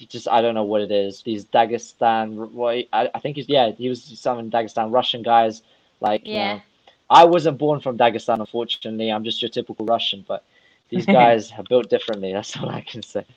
just 0.05 0.29
I 0.29 0.41
don't 0.43 0.55
know 0.55 0.65
what 0.65 0.81
it 0.83 0.91
is. 0.91 1.23
These 1.23 1.45
Dagestan, 1.47 2.53
well, 2.53 2.83
I, 2.93 3.11
I 3.15 3.19
think 3.21 3.37
he's 3.37 3.49
yeah, 3.49 3.71
he 3.73 3.89
was 3.89 4.03
some 4.19 4.51
Dagestan 4.51 4.93
Russian 4.93 5.23
guys. 5.23 5.63
Like 6.01 6.33
you 6.33 6.39
Yeah. 6.39 6.41
know, 6.41 6.63
I 7.09 7.25
wasn't 7.25 7.59
born 7.59 7.81
from 7.81 7.97
Dagestan, 7.97 8.41
unfortunately. 8.41 9.11
I'm 9.11 9.25
just 9.25 9.41
your 9.41 9.49
typical 9.49 9.87
Russian, 9.87 10.25
but 10.27 10.45
these 10.89 11.07
guys 11.07 11.51
are 11.53 11.63
built 11.63 11.89
differently. 11.89 12.33
That's 12.33 12.57
all 12.57 12.69
I 12.69 12.81
can 12.83 13.03
say. 13.03 13.25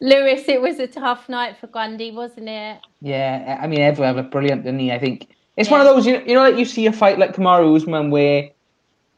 Lewis, 0.00 0.48
it 0.48 0.60
was 0.60 0.78
a 0.78 0.86
tough 0.86 1.28
night 1.28 1.56
for 1.58 1.66
Grundy, 1.66 2.10
wasn't 2.10 2.48
it? 2.48 2.80
yeah. 3.00 3.58
I 3.62 3.66
mean, 3.66 3.80
Evloev 3.80 4.16
looked 4.16 4.30
brilliant, 4.30 4.64
didn't 4.64 4.80
he? 4.80 4.92
I 4.92 4.98
think 4.98 5.28
it's 5.56 5.70
one 5.70 5.80
of 5.80 5.86
those 5.86 6.06
you, 6.06 6.20
you 6.26 6.34
know, 6.34 6.42
like 6.42 6.56
you 6.56 6.64
see 6.64 6.86
a 6.86 6.92
fight 6.92 7.18
like 7.18 7.34
Kamaru 7.34 7.74
Usman 7.76 8.10
where 8.10 8.50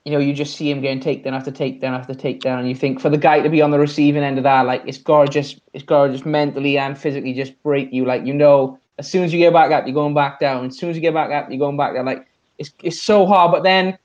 you 0.07 0.13
know 0.13 0.19
you 0.19 0.33
just 0.33 0.57
see 0.57 0.71
him 0.71 0.81
getting 0.81 1.01
takedown 1.01 1.33
after 1.33 1.51
takedown 1.51 1.99
after 1.99 2.15
takedown, 2.15 2.61
and 2.61 2.69
you 2.69 2.77
think 2.77 3.01
for 3.01 3.11
the 3.11 3.19
guy 3.19 3.41
to 3.41 3.51
be 3.51 3.61
on 3.61 3.73
the 3.73 3.79
receiving 3.79 4.23
end 4.23 4.39
of 4.39 4.45
that, 4.45 4.65
like 4.65 4.83
it's 4.87 4.99
gorgeous, 4.99 5.59
it's 5.75 5.85
gorgeous 5.85 6.25
mentally 6.25 6.79
and 6.79 6.97
physically, 6.97 7.35
just 7.35 7.61
break 7.65 7.93
you. 7.93 8.05
Like 8.05 8.25
you 8.25 8.33
know, 8.33 8.79
as 8.99 9.11
soon 9.11 9.25
as 9.25 9.33
you 9.33 9.41
get 9.41 9.53
back 9.53 9.73
up, 9.73 9.85
you're 9.85 9.95
going 9.95 10.15
back 10.15 10.39
down. 10.39 10.67
As 10.67 10.79
soon 10.79 10.91
as 10.91 10.97
you 10.97 11.03
get 11.03 11.13
back 11.13 11.33
up, 11.33 11.51
you're 11.51 11.59
going 11.59 11.77
back 11.77 11.95
down. 11.95 12.07
Like 12.07 12.25
it's 12.57 12.73
it's 12.83 13.03
so 13.03 13.27
hard, 13.27 13.51
but 13.53 13.65
then. 13.65 13.99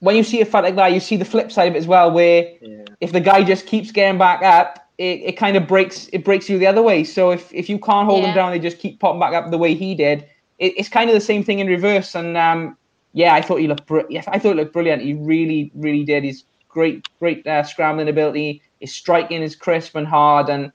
When 0.00 0.14
you 0.14 0.24
see 0.24 0.42
a 0.42 0.44
fight 0.44 0.62
like 0.62 0.76
that, 0.76 0.92
you 0.92 1.00
see 1.00 1.16
the 1.16 1.24
flip 1.24 1.50
side 1.50 1.68
of 1.68 1.74
it 1.74 1.78
as 1.78 1.86
well, 1.86 2.10
where 2.12 2.52
Yeah. 2.60 2.84
if 3.00 3.12
the 3.12 3.20
guy 3.20 3.42
just 3.42 3.64
keeps 3.66 3.90
getting 3.90 4.18
back 4.18 4.42
up, 4.42 4.78
it, 4.98 5.20
it 5.24 5.36
kind 5.38 5.56
of 5.56 5.66
breaks 5.66 6.10
it 6.12 6.22
breaks 6.22 6.50
you 6.50 6.58
the 6.58 6.66
other 6.66 6.82
way. 6.82 7.02
So 7.02 7.30
if, 7.30 7.50
if 7.52 7.70
you 7.70 7.78
can't 7.78 8.04
hold 8.06 8.20
Yeah. 8.20 8.26
them 8.28 8.34
down, 8.36 8.50
they 8.52 8.58
just 8.58 8.78
keep 8.78 9.00
popping 9.00 9.20
back 9.20 9.32
up 9.32 9.50
the 9.50 9.56
way 9.56 9.72
he 9.74 9.94
did. 9.94 10.26
It, 10.58 10.74
it's 10.76 10.90
kind 10.90 11.08
of 11.08 11.14
the 11.14 11.20
same 11.20 11.42
thing 11.42 11.60
in 11.60 11.66
reverse. 11.66 12.14
And 12.14 12.36
um, 12.36 12.76
yeah, 13.16 13.32
I 13.34 13.40
thought 13.40 13.60
he 13.64 13.66
looked 13.66 13.86
br- 13.86 14.10
yeah, 14.10 14.22
I 14.28 14.38
thought 14.38 14.50
he 14.54 14.60
looked 14.60 14.74
brilliant. 14.74 15.00
He 15.02 15.14
really 15.14 15.70
really 15.74 16.04
did. 16.04 16.22
He's 16.22 16.44
great 16.68 17.08
great 17.18 17.46
uh, 17.46 17.62
scrambling 17.62 18.08
ability. 18.08 18.60
His 18.80 18.92
striking 18.94 19.42
is 19.42 19.56
crisp 19.56 19.96
and 19.96 20.06
hard. 20.06 20.50
And 20.50 20.70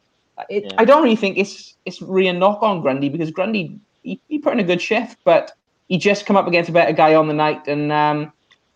it, 0.49 0.63
Yeah. 0.63 0.81
I 0.81 0.85
don't 0.85 1.03
really 1.03 1.15
think 1.23 1.38
it's 1.38 1.76
it's 1.85 2.01
really 2.01 2.30
a 2.30 2.34
knock 2.34 2.63
on 2.63 2.81
Grundy 2.81 3.09
because 3.09 3.30
Grundy 3.30 3.80
he, 4.03 4.19
he 4.27 4.39
put 4.39 4.53
in 4.53 4.59
a 4.59 4.63
good 4.63 4.81
shift, 4.81 5.18
but 5.23 5.51
he 5.88 5.99
just 5.99 6.26
come 6.26 6.35
up 6.35 6.47
against 6.47 6.69
a 6.69 6.73
better 6.73 6.93
guy 6.93 7.13
on 7.15 7.27
the 7.27 7.34
night 7.45 7.68
and. 7.68 7.91
Um, 7.91 8.34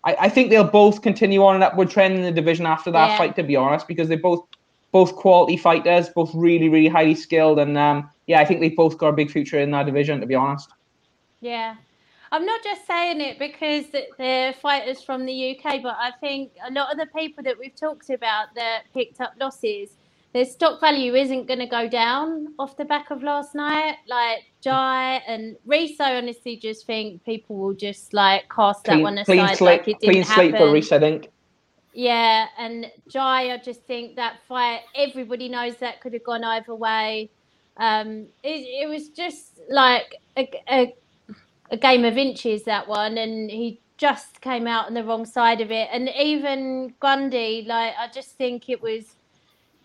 I, 0.08 0.16
I 0.28 0.30
think 0.30 0.52
they'll 0.52 0.64
both 0.84 1.02
continue 1.02 1.44
on 1.44 1.56
an 1.56 1.64
upward 1.64 1.90
trend 1.90 2.14
in 2.16 2.22
the 2.22 2.32
division 2.32 2.68
after 2.68 2.92
that 2.92 3.08
Yeah. 3.10 3.18
fight, 3.18 3.36
to 3.38 3.44
be 3.44 3.56
honest, 3.56 3.88
because 3.88 4.08
they're 4.08 4.20
both 4.20 4.46
both 4.92 5.16
quality 5.16 5.58
fighters, 5.58 6.10
both 6.10 6.30
really, 6.36 6.70
really 6.70 6.88
highly 6.88 7.16
skilled, 7.16 7.58
and 7.58 7.76
um, 7.76 8.08
yeah, 8.28 8.40
I 8.40 8.46
think 8.46 8.60
they've 8.60 8.76
both 8.76 9.00
got 9.00 9.08
a 9.10 9.14
big 9.14 9.32
future 9.32 9.60
in 9.60 9.72
that 9.72 9.88
division, 9.88 10.22
to 10.22 10.28
be 10.28 10.36
honest. 10.36 10.70
Yeah. 11.42 11.74
I'm 12.36 12.46
not 12.46 12.62
just 12.66 12.86
saying 12.86 13.22
it 13.22 13.40
because 13.40 13.86
they're 14.18 14.52
fighters 14.52 15.02
from 15.02 15.26
the 15.26 15.58
UK, 15.58 15.82
but 15.82 15.96
I 15.98 16.12
think 16.20 16.52
a 16.68 16.70
lot 16.70 16.92
of 16.92 16.98
the 17.00 17.06
people 17.18 17.42
that 17.46 17.58
we've 17.58 17.74
talked 17.74 18.10
about 18.10 18.48
that 18.56 18.82
picked 18.94 19.22
up 19.22 19.36
losses, 19.40 19.92
their 20.34 20.44
stock 20.44 20.82
value 20.82 21.16
isn't 21.16 21.48
going 21.48 21.60
to 21.60 21.66
go 21.66 21.88
down 21.88 22.54
off 22.60 22.76
the 22.76 22.84
back 22.84 23.10
of 23.10 23.24
last 23.24 23.56
night. 23.56 23.96
Like 24.10 24.40
Jai 24.60 25.22
and 25.26 25.56
Rhys, 25.66 25.98
I 26.02 26.18
honestly 26.18 26.58
just 26.58 26.86
think 26.86 27.24
people 27.24 27.56
will 27.56 27.74
just 27.74 28.14
like 28.14 28.50
cast 28.54 28.84
that 28.84 28.96
Clean, 28.96 29.04
one 29.04 29.24
clean 29.24 29.40
aside 29.40 29.56
slate, 29.56 29.80
like 29.80 29.88
it 29.88 30.00
didn't 30.02 30.26
clean 30.26 30.52
happen. 30.52 30.58
for 30.58 30.74
Rhys, 30.74 30.92
I 30.92 31.00
think. 31.00 31.30
Yeah, 31.94 32.48
and 32.58 32.92
Jai, 33.08 33.54
I 33.54 33.58
just 33.64 33.84
think 33.84 34.18
that 34.18 34.40
fight, 34.46 34.82
everybody 34.94 35.48
knows 35.48 35.78
that 35.78 36.02
could 36.02 36.12
have 36.12 36.26
gone 36.26 36.44
either 36.44 36.76
way. 36.76 37.30
Um, 37.78 38.28
it, 38.44 38.84
it 38.84 38.90
was 38.90 39.08
just 39.08 39.62
like 39.70 40.16
a, 40.38 40.50
a 40.70 40.96
a 41.72 41.78
game 41.78 42.06
of 42.06 42.18
inches 42.18 42.64
that 42.64 42.88
one, 42.88 43.18
and 43.18 43.50
he 43.50 43.80
just 43.98 44.42
came 44.42 44.68
out 44.68 44.88
on 44.88 44.94
the 44.94 45.04
wrong 45.04 45.26
side 45.26 45.62
of 45.62 45.72
it. 45.72 45.88
And 45.92 46.10
even 46.10 46.94
Grundy, 47.00 47.66
like 47.68 47.94
I 47.98 48.08
just 48.08 48.32
think 48.32 48.70
it 48.70 48.82
was 48.82 49.16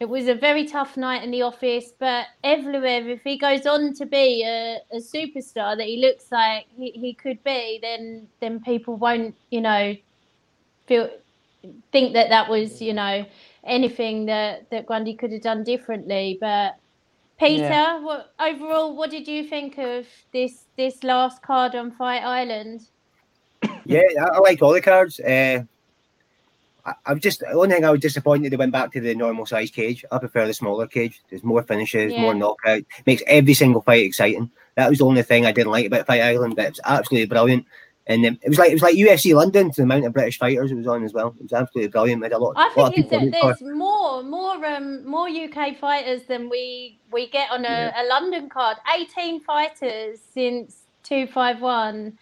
it 0.01 0.09
was 0.09 0.29
a 0.29 0.35
very 0.35 0.67
tough 0.67 0.97
night 0.97 1.23
in 1.23 1.31
the 1.31 1.43
office. 1.43 1.93
But 1.99 2.27
Evloev, 2.43 3.07
if 3.09 3.23
he 3.23 3.37
goes 3.37 3.67
on 3.67 3.93
to 3.95 4.07
be 4.07 4.43
a, 4.45 4.79
a 4.93 4.97
superstar 4.97 5.77
that 5.77 5.87
he 5.87 5.99
looks 5.99 6.33
like 6.33 6.67
he, 6.77 6.91
he 6.91 7.15
could 7.15 7.43
be, 7.45 7.79
then 7.83 8.27
then 8.41 8.61
people 8.61 8.97
won't, 8.97 9.35
you 9.51 9.61
know, 9.61 9.95
feel 10.87 11.11
think 11.93 12.15
that 12.15 12.31
that 12.31 12.49
was, 12.49 12.81
you 12.81 12.95
know, 12.95 13.27
anything 13.65 14.27
that 14.27 14.69
that 14.71 14.87
Grundy 14.87 15.15
could 15.15 15.33
have 15.33 15.43
done 15.43 15.65
differently. 15.65 16.39
But 16.41 16.77
Peter, 17.41 17.65
Yeah. 17.65 17.99
what 18.01 18.35
overall, 18.39 18.95
what 18.95 19.11
did 19.11 19.27
you 19.27 19.45
think 19.45 19.79
of 19.79 20.07
this 20.33 20.67
this 20.77 21.03
last 21.03 21.43
card 21.43 21.75
on 21.75 21.91
Fight 21.91 22.23
Island? 22.23 22.83
Yeah, 23.87 24.03
I, 24.21 24.37
I 24.37 24.39
liked 24.39 24.63
all 24.63 24.73
the 24.73 24.81
cards. 24.83 25.19
Uh, 25.19 25.65
I, 26.85 26.95
I'm 27.07 27.19
just 27.19 27.41
the 27.41 27.51
only 27.53 27.75
thing 27.75 27.85
I 27.85 27.91
was 27.91 28.01
disappointed 28.01 28.53
they 28.53 28.57
went 28.57 28.73
back 28.73 28.93
to 28.93 29.01
the 29.01 29.15
normal 29.15 29.47
size 29.47 29.71
cage. 29.71 30.05
I 30.13 30.19
prefer 30.19 30.47
the 30.47 30.55
smaller 30.55 30.87
cage. 30.87 31.23
There's 31.29 31.43
more 31.43 31.63
finishes, 31.63 32.13
more 32.17 32.35
knockout. 32.35 32.83
Makes 33.07 33.23
every 33.27 33.55
single 33.55 33.81
fight 33.81 34.05
exciting. 34.05 34.51
That 34.77 34.91
was 34.91 34.99
the 34.99 35.07
only 35.07 35.23
thing 35.23 35.47
I 35.47 35.53
didn't 35.53 35.73
like 35.73 35.87
about 35.87 36.07
Fight 36.07 36.21
Island, 36.23 36.57
but 36.57 36.67
it 36.67 36.71
was 36.73 36.81
absolutely 36.85 37.27
brilliant. 37.27 37.67
And 38.07 38.25
um, 38.27 38.39
it 38.43 38.49
was 38.49 38.59
like 38.59 38.71
it 38.71 38.75
was 38.75 38.83
like 38.83 38.95
UFC 38.97 39.35
London 39.35 39.71
to 39.71 39.77
the 39.77 39.83
amount 39.83 40.05
of 40.07 40.13
British 40.13 40.39
fighters 40.39 40.73
it 40.73 40.75
was 40.75 40.87
on 40.87 41.05
as 41.05 41.13
well. 41.13 41.35
It 41.39 41.43
was 41.43 41.53
absolutely 41.53 41.89
brilliant. 41.91 42.21
We 42.21 42.25
had 42.25 42.33
a 42.33 42.39
lot, 42.39 42.55
I 42.57 42.73
lot 42.77 42.89
of 42.89 42.95
think 42.95 43.11
people. 43.11 43.19
that 43.19 43.25
root 43.27 43.57
for. 43.59 43.65
there's 43.65 43.77
more 43.77 44.23
more 44.25 44.65
um 44.67 45.07
more 45.07 45.29
UK 45.29 45.77
fighters 45.79 46.23
than 46.25 46.49
we 46.49 46.99
we 47.13 47.29
get 47.29 47.51
on 47.51 47.65
a, 47.65 47.69
Yeah. 47.69 48.03
a 48.03 48.05
London 48.09 48.49
card. 48.49 48.79
18 48.99 49.41
fighters 49.43 50.19
since 50.35 50.79
251. 51.05 52.19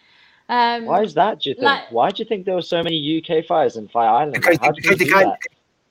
Um, 0.49 0.85
Why 0.85 1.01
is 1.03 1.13
that? 1.13 1.41
Do 1.41 1.49
you 1.49 1.55
think? 1.55 1.65
like- 1.65 1.91
Why 1.91 2.09
do 2.11 2.21
you 2.23 2.27
think 2.27 2.45
there 2.45 2.55
were 2.55 2.61
so 2.61 2.83
many 2.83 2.97
UK 3.23 3.45
fighters 3.45 3.77
in 3.77 3.87
Fight 3.87 4.07
Island? 4.07 4.33
because, 4.33 4.57
how 4.57 4.71
they, 4.71 4.81
because 4.81 4.97
they 4.97 5.05
can't 5.05 5.25
that? 5.29 5.39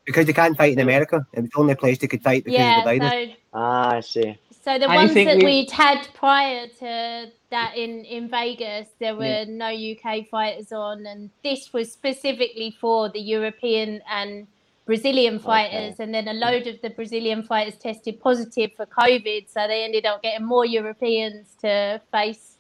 because 0.05 0.27
they 0.27 0.33
can't 0.33 0.57
fight 0.57 0.73
in 0.73 0.81
America. 0.81 1.27
It 1.33 1.41
was 1.43 1.51
the 1.51 1.59
only 1.61 1.75
place 1.77 1.99
they 1.99 2.09
could 2.09 2.23
fight 2.23 2.45
because 2.45 2.59
yeah, 2.59 2.79
of 2.79 2.85
the 2.85 2.99
virus. 2.99 3.31
so 3.31 3.37
Ah, 3.55 3.91
I 3.97 4.01
see. 4.01 4.39
So 4.65 4.79
the 4.79 4.85
And 4.91 4.95
ones 4.95 5.15
that 5.15 5.37
we- 5.39 5.45
we'd 5.45 5.71
had 5.71 6.09
prior 6.15 6.67
to 6.81 7.31
that 7.51 7.77
in, 7.77 8.05
in 8.05 8.29
Vegas, 8.29 8.89
there 8.99 9.17
were 9.17 9.25
Yeah. 9.25 9.45
no 9.49 9.69
UK 9.69 10.27
fighters 10.31 10.71
on, 10.73 11.07
and 11.07 11.31
this 11.43 11.73
was 11.73 11.91
specifically 11.93 12.71
for 12.81 13.09
the 13.09 13.21
European 13.21 14.03
and 14.11 14.47
Brazilian 14.87 15.39
fighters. 15.39 16.01
And 16.01 16.15
then 16.15 16.29
a 16.29 16.33
load 16.35 16.67
of 16.67 16.81
the 16.83 16.91
Brazilian 16.91 17.43
fighters 17.43 17.77
tested 17.77 18.21
positive 18.21 18.73
for 18.77 18.87
COVID, 18.87 19.49
so 19.49 19.67
they 19.67 19.85
ended 19.85 20.07
up 20.07 20.23
getting 20.23 20.47
more 20.47 20.65
Europeans 20.67 21.49
to 21.63 22.01
face 22.13 22.55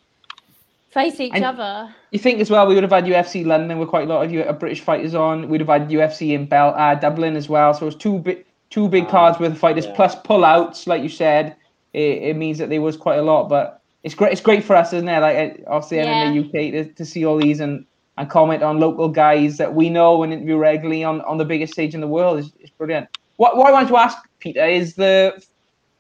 face 0.91 1.21
each 1.21 1.35
And- 1.35 1.45
other. 1.45 1.95
You 2.13 2.19
think 2.19 2.41
as 2.41 2.51
well 2.51 2.67
we 2.67 2.75
would 2.75 2.83
have 2.83 2.91
had 2.93 3.05
UFC 3.05 3.45
London 3.45 3.79
with 3.79 3.91
quite 3.91 4.09
a 4.09 4.11
lot 4.11 4.25
of 4.25 4.33
U- 4.33 4.41
uh, 4.43 4.53
British 4.55 4.81
fighters 4.81 5.15
on. 5.15 5.49
We'd 5.51 5.61
have 5.61 5.69
had 5.69 5.91
UFC 5.91 6.33
in 6.33 6.47
Bel- 6.47 6.75
uh, 6.75 6.95
Dublin 6.95 7.37
as 7.37 7.47
well. 7.47 7.75
So 7.75 7.83
it 7.83 7.85
was 7.87 7.95
two 7.97 8.19
big 8.21 8.47
two 8.71 8.89
big 8.89 9.05
Ah, 9.05 9.11
cards 9.11 9.39
with 9.39 9.57
fighters 9.59 9.85
yeah. 9.85 9.95
plus 9.95 10.15
pullouts, 10.17 10.87
like 10.87 11.03
you 11.03 11.11
said. 11.11 11.57
It, 11.93 12.23
it 12.31 12.37
means 12.37 12.57
that 12.59 12.71
there 12.71 12.81
was 12.81 12.97
quite 12.97 13.19
a 13.19 13.23
lot, 13.23 13.49
but 13.51 13.83
it's 14.03 14.15
great. 14.15 14.33
It's 14.33 14.41
great 14.41 14.65
for 14.65 14.77
us, 14.77 14.93
isn't 14.93 15.09
it? 15.09 15.21
Like 15.21 15.37
uh, 15.37 15.71
obviously 15.71 15.99
in 15.99 16.35
the 16.35 16.45
UK 16.47 16.73
to, 16.73 16.93
to 16.93 17.05
see 17.05 17.25
all 17.25 17.37
these 17.37 17.61
and, 17.61 17.85
and 18.17 18.31
comment 18.31 18.63
on 18.63 18.79
local 18.79 19.09
guys 19.09 19.57
that 19.59 19.75
we 19.75 19.91
know 19.91 20.23
and 20.23 20.33
interview 20.33 20.57
regularly 20.57 21.05
on, 21.05 21.21
on 21.23 21.39
the 21.39 21.45
biggest 21.45 21.73
stage 21.73 21.95
in 21.95 22.01
the 22.01 22.07
world 22.09 22.39
is, 22.39 22.53
is 22.61 22.71
brilliant. 22.71 23.09
What 23.37 23.57
what 23.57 23.69
I 23.69 23.73
wanted 23.73 23.89
to 23.89 23.97
ask 23.97 24.19
Peter 24.39 24.65
is 24.65 24.95
the 24.95 25.43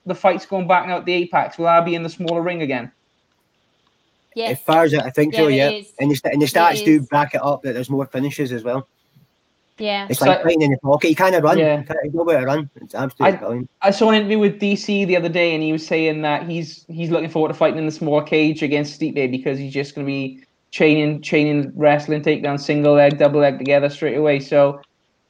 the 0.06 0.14
fights 0.14 0.46
going 0.46 0.66
back 0.66 0.86
now 0.86 0.98
at 0.98 1.04
the 1.04 1.12
Apex. 1.12 1.58
Will 1.58 1.66
I 1.68 1.80
be 1.80 1.94
in 1.94 2.02
the 2.02 2.08
smaller 2.08 2.42
ring 2.42 2.62
again? 2.62 2.90
Yes. 4.34 4.58
As 4.58 4.64
far 4.64 4.84
as 4.84 4.94
I 4.94 5.10
think 5.10 5.34
so, 5.34 5.48
Yeah, 5.48 5.56
yeah. 5.56 5.68
it 5.70 5.80
is. 5.80 5.92
And 5.98 6.10
the, 6.10 6.14
st- 6.14 6.32
and 6.32 6.42
the 6.42 6.46
stats 6.46 6.84
do 6.84 7.00
is. 7.00 7.08
back 7.08 7.34
it 7.34 7.42
up 7.42 7.62
that 7.62 7.74
there's 7.74 7.90
more 7.90 8.06
finishes 8.06 8.52
as 8.52 8.62
well. 8.62 8.88
Yeah. 9.78 10.06
It's 10.09 10.18
So- 10.20 10.26
like 10.26 10.42
fighting 10.42 10.62
in 10.62 10.70
the 10.72 10.78
pocket. 10.78 11.09
You 11.09 11.16
kind 11.16 11.34
of 11.34 11.42
run. 11.42 11.59
Yeah. 11.59 11.78
You 11.78 11.84
can't 11.84 12.14
know 12.14 12.24
where 12.24 12.40
to 12.40 12.46
run. 12.46 12.70
It's 12.76 12.94
absolutely 12.94 13.36
I- 13.36 13.40
brilliant. 13.40 13.70
I 13.82 13.90
saw 13.90 14.10
an 14.10 14.16
interview 14.16 14.38
with 14.38 14.60
DC 14.60 15.06
the 15.06 15.16
other 15.16 15.28
day, 15.28 15.55
and 15.55 15.62
he 15.62 15.72
was 15.72 15.86
saying 15.86 16.22
that 16.22 16.48
he's 16.48 16.84
he's 16.88 17.10
looking 17.10 17.30
forward 17.30 17.48
to 17.48 17.55
fighting 17.55 17.78
in 17.78 17.86
the 17.86 17.92
smaller 17.92 18.22
cage 18.22 18.62
against 18.62 19.00
Stipe 19.00 19.30
because 19.30 19.59
he's 19.59 19.72
just 19.72 19.94
going 19.94 20.06
to 20.06 20.10
be 20.10 20.42
chaining 20.70 21.22
chaining 21.22 21.72
wrestling 21.74 22.22
takedown 22.22 22.60
single 22.60 22.94
leg, 22.94 23.18
double 23.18 23.40
leg 23.40 23.59
together 23.59 23.88
straight 23.88 24.16
away. 24.16 24.40
So 24.40 24.80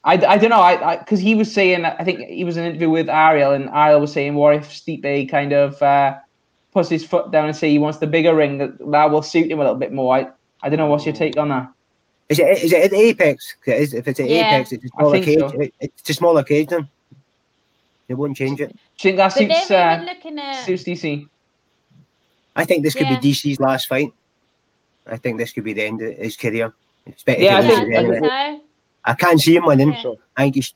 I, 0.04 0.14
I 0.14 0.38
don't 0.38 0.50
know, 0.50 0.60
I 0.60 0.96
because 0.96 1.20
he 1.20 1.34
was 1.34 1.52
saying 1.52 1.84
I 1.84 2.02
think 2.04 2.20
he 2.20 2.44
was 2.44 2.56
in 2.56 2.64
an 2.64 2.70
interview 2.70 2.90
with 2.90 3.08
Ariel, 3.08 3.52
and 3.52 3.68
Ariel 3.70 4.00
was 4.00 4.12
saying, 4.12 4.34
what 4.34 4.54
if 4.54 4.68
Stipe 4.70 5.30
kind 5.30 5.52
of 5.52 5.80
uh, 5.82 6.16
puts 6.72 6.88
his 6.88 7.04
foot 7.04 7.30
down 7.30 7.46
and 7.46 7.56
say 7.56 7.70
he 7.70 7.78
wants 7.78 7.98
the 7.98 8.06
bigger 8.06 8.34
ring 8.34 8.58
that 8.58 8.78
that 8.90 9.10
will 9.10 9.22
suit 9.22 9.50
him 9.50 9.58
a 9.58 9.62
little 9.62 9.76
bit 9.78 9.92
more. 9.92 10.14
I 10.16 10.28
I 10.62 10.68
don't 10.68 10.78
know 10.78 10.86
what's 10.86 11.04
your 11.06 11.14
take 11.14 11.36
on 11.36 11.48
that. 11.50 11.68
Is 12.28 12.38
it 12.38 12.62
is 12.64 12.72
it 12.72 12.84
at 12.84 12.92
Apex? 12.92 13.54
'Cause 13.64 13.74
it 13.74 13.80
is- 13.82 13.94
if 13.94 14.06
it's 14.08 14.20
at 14.20 14.28
Yeah. 14.28 14.56
Apex, 14.56 14.72
it's 14.72 14.84
a 14.84 14.88
I 14.94 14.98
smaller 15.00 15.22
cage. 15.22 15.38
so. 15.38 15.48
It- 15.60 15.74
it's 15.80 16.10
a 16.10 16.14
smaller 16.14 16.42
cage 16.42 16.68
then. 16.68 16.88
They 18.06 18.14
won't 18.14 18.36
change 18.36 18.60
it. 18.60 18.68
Do 18.70 19.08
think 19.08 19.16
that 19.18 19.34
But 19.34 19.48
they're 19.48 19.58
suits 19.60 19.70
uh, 19.70 19.74
at 19.74 20.64
suits 20.64 20.84
DC? 20.84 21.26
I 22.56 22.64
think 22.64 22.82
this 22.82 22.94
could 22.94 23.06
Yeah. 23.06 23.18
be 23.20 23.28
DC's 23.30 23.60
last 23.60 23.86
fight. 23.86 24.12
I 25.06 25.16
think 25.16 25.38
this 25.38 25.52
could 25.52 25.64
be 25.64 25.72
the 25.72 25.84
end 25.84 26.02
of 26.02 26.16
his 26.16 26.36
career. 26.36 26.72
Yeah, 27.26 27.58
I 27.58 27.62
to 27.62 27.68
think- 27.68 27.94
I 27.94 28.02
think 28.02 28.24
so. 28.24 28.60
I 29.04 29.14
can't 29.14 29.40
see 29.40 29.56
him 29.56 29.64
winning. 29.64 29.92
Yeah. 29.92 30.00
Sure. 30.00 30.16
I 30.36 30.42
think 30.44 30.56
he's, 30.56 30.74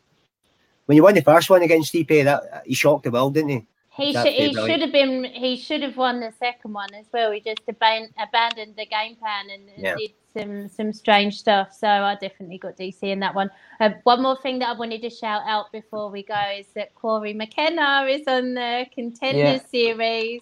when 0.86 0.96
you 0.96 1.02
won 1.02 1.14
the 1.14 1.22
first 1.22 1.50
one 1.50 1.62
against 1.62 1.92
Stipe, 1.92 2.24
that 2.24 2.62
he 2.64 2.74
shocked 2.74 3.04
the 3.04 3.10
world, 3.10 3.34
didn't 3.34 3.50
he? 3.50 3.66
He 3.94 4.12
should 4.14 4.26
he 4.32 4.54
should 4.54 4.80
have 4.80 4.92
been 4.92 5.24
he 5.24 5.56
should 5.56 5.82
have 5.82 5.98
won 5.98 6.20
the 6.20 6.32
second 6.38 6.72
one 6.72 6.92
as 6.94 7.04
well. 7.12 7.30
He 7.30 7.40
just 7.40 7.64
aban- 7.66 8.12
abandoned 8.18 8.74
the 8.76 8.86
game 8.86 9.16
plan 9.16 9.50
and, 9.50 9.68
and 9.68 9.82
Yeah. 9.82 9.96
did 9.96 10.12
some 10.32 10.68
some 10.68 10.92
strange 10.94 11.38
stuff. 11.38 11.74
So 11.74 11.86
I 11.88 12.14
definitely 12.14 12.56
got 12.56 12.76
DC 12.76 13.02
in 13.02 13.20
that 13.20 13.34
one. 13.34 13.50
Uh, 13.80 13.90
one 14.04 14.22
more 14.22 14.40
thing 14.40 14.58
that 14.60 14.70
I 14.70 14.78
wanted 14.78 15.02
to 15.02 15.10
shout 15.10 15.42
out 15.46 15.70
before 15.72 16.10
we 16.10 16.22
go 16.22 16.40
is 16.58 16.68
that 16.74 16.94
Cory 16.94 17.34
McKenna 17.34 18.06
is 18.08 18.26
on 18.26 18.54
the 18.54 18.86
Contenders 18.94 19.60
series. 19.70 20.40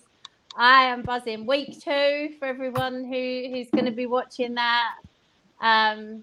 I 0.56 0.84
am 0.84 1.02
buzzing. 1.02 1.44
Week 1.44 1.80
two 1.82 2.30
for 2.38 2.44
everyone 2.46 3.04
who 3.04 3.48
who's 3.50 3.70
going 3.70 3.86
to 3.86 3.90
be 3.90 4.06
watching 4.06 4.54
that. 4.54 4.94
Um, 5.60 6.22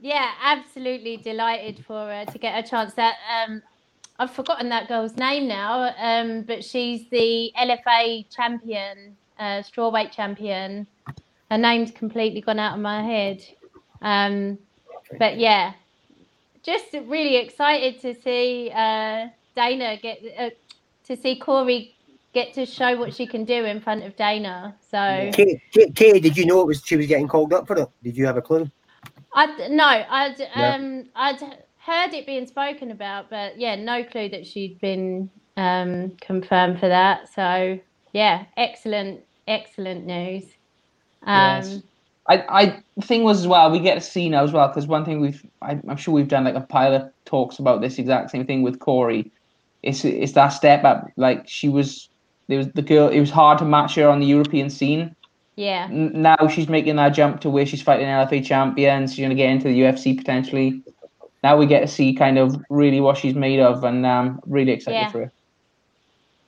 yeah, 0.00 0.32
absolutely 0.42 1.18
delighted 1.18 1.84
for 1.86 2.06
her 2.08 2.24
to 2.26 2.38
get 2.38 2.64
a 2.64 2.68
chance. 2.68 2.94
That 2.94 3.14
um, 3.46 3.62
I've 4.18 4.30
forgotten 4.30 4.68
that 4.68 4.88
girl's 4.88 5.16
name 5.16 5.48
now, 5.48 5.92
um, 5.98 6.42
but 6.42 6.64
she's 6.64 7.08
the 7.10 7.52
LFA 7.58 8.30
champion, 8.34 9.16
uh, 9.38 9.62
strawweight 9.62 10.12
champion. 10.12 10.86
Her 11.50 11.58
name's 11.58 11.90
completely 11.90 12.40
gone 12.40 12.58
out 12.58 12.74
of 12.74 12.80
my 12.80 13.02
head. 13.02 13.44
Um, 14.02 14.58
but 15.18 15.38
yeah, 15.38 15.72
just 16.62 16.92
really 16.92 17.36
excited 17.36 18.00
to 18.02 18.14
see 18.22 18.70
uh, 18.74 19.28
Dana 19.56 19.98
get 20.00 20.22
uh, 20.38 20.50
to 21.06 21.16
see 21.16 21.36
Cory 21.36 21.94
get 22.32 22.54
to 22.54 22.66
show 22.66 22.96
what 22.96 23.14
she 23.14 23.26
can 23.26 23.44
do 23.44 23.64
in 23.64 23.80
front 23.80 24.04
of 24.04 24.16
Dana. 24.16 24.74
So 24.90 25.30
Kate, 25.32 25.60
Kate, 25.72 25.94
Kate, 25.94 26.22
did 26.22 26.36
you 26.36 26.46
know 26.46 26.60
it 26.60 26.66
was 26.66 26.82
she 26.84 26.96
was 26.96 27.06
getting 27.06 27.28
called 27.28 27.52
up 27.52 27.66
for 27.66 27.76
it? 27.76 27.88
Did 28.02 28.16
you 28.16 28.26
have 28.26 28.36
a 28.36 28.42
clue? 28.42 28.70
I 29.34 29.68
no, 29.68 29.84
I'd 29.84 30.40
Yeah. 30.40 30.74
um 30.74 31.06
I'd 31.14 31.40
heard 31.86 32.14
it 32.14 32.26
being 32.26 32.46
spoken 32.46 32.90
about, 32.90 33.30
but 33.30 33.58
yeah, 33.58 33.76
no 33.76 34.04
clue 34.04 34.28
that 34.30 34.46
she'd 34.46 34.80
been 34.80 35.30
um 35.56 36.12
confirmed 36.20 36.80
for 36.80 36.88
that. 36.88 37.32
So 37.34 37.78
yeah, 38.12 38.44
excellent, 38.56 39.20
excellent 39.46 40.06
news. 40.06 40.44
Um, 41.22 41.62
Yes. 41.62 41.82
I, 42.26 42.44
I 42.48 42.82
thing 43.02 43.22
was 43.22 43.40
as 43.40 43.46
well 43.46 43.70
we 43.70 43.80
get 43.80 43.96
to 43.96 44.00
see 44.00 44.30
now 44.30 44.44
as 44.44 44.52
well 44.52 44.68
because 44.68 44.86
one 44.86 45.04
thing 45.04 45.20
we've 45.20 45.44
I, 45.60 45.78
I'm 45.86 45.96
sure 45.96 46.14
we've 46.14 46.28
done 46.28 46.44
like 46.44 46.54
a 46.54 46.60
pilot 46.60 47.12
talks 47.26 47.58
about 47.58 47.82
this 47.82 47.98
exact 47.98 48.30
same 48.30 48.46
thing 48.46 48.62
with 48.62 48.78
Cory. 48.78 49.30
It's 49.82 50.04
it's 50.04 50.32
that 50.32 50.48
step 50.48 50.84
up 50.84 51.06
like 51.16 51.46
she 51.48 51.68
was 51.68 52.08
there 52.48 52.58
was 52.58 52.68
the 52.68 52.82
girl 52.82 53.08
it 53.08 53.20
was 53.20 53.30
hard 53.30 53.58
to 53.58 53.64
match 53.66 53.94
her 53.96 54.08
on 54.08 54.20
the 54.20 54.26
European 54.26 54.70
scene. 54.70 55.14
yeah, 55.56 55.86
Now 55.90 56.48
she's 56.48 56.68
making 56.68 56.96
that 56.96 57.10
jump 57.10 57.42
to 57.42 57.50
where 57.50 57.66
she's 57.66 57.82
fighting 57.82 58.06
LFA 58.06 58.42
champions. 58.44 59.14
She's 59.14 59.22
gonna 59.22 59.34
get 59.34 59.50
into 59.50 59.68
the 59.68 59.80
UFC 59.80 60.16
potentially. 60.16 60.82
Now 61.44 61.58
we 61.58 61.66
get 61.66 61.80
to 61.80 61.86
see 61.86 62.14
kind 62.14 62.38
of 62.38 62.56
really 62.70 63.00
what 63.02 63.18
she's 63.18 63.34
made 63.34 63.60
of, 63.60 63.84
and 63.84 64.04
um, 64.06 64.40
really 64.46 64.72
excited 64.72 64.96
Yeah. 64.96 65.10
for 65.10 65.18
her. 65.24 65.32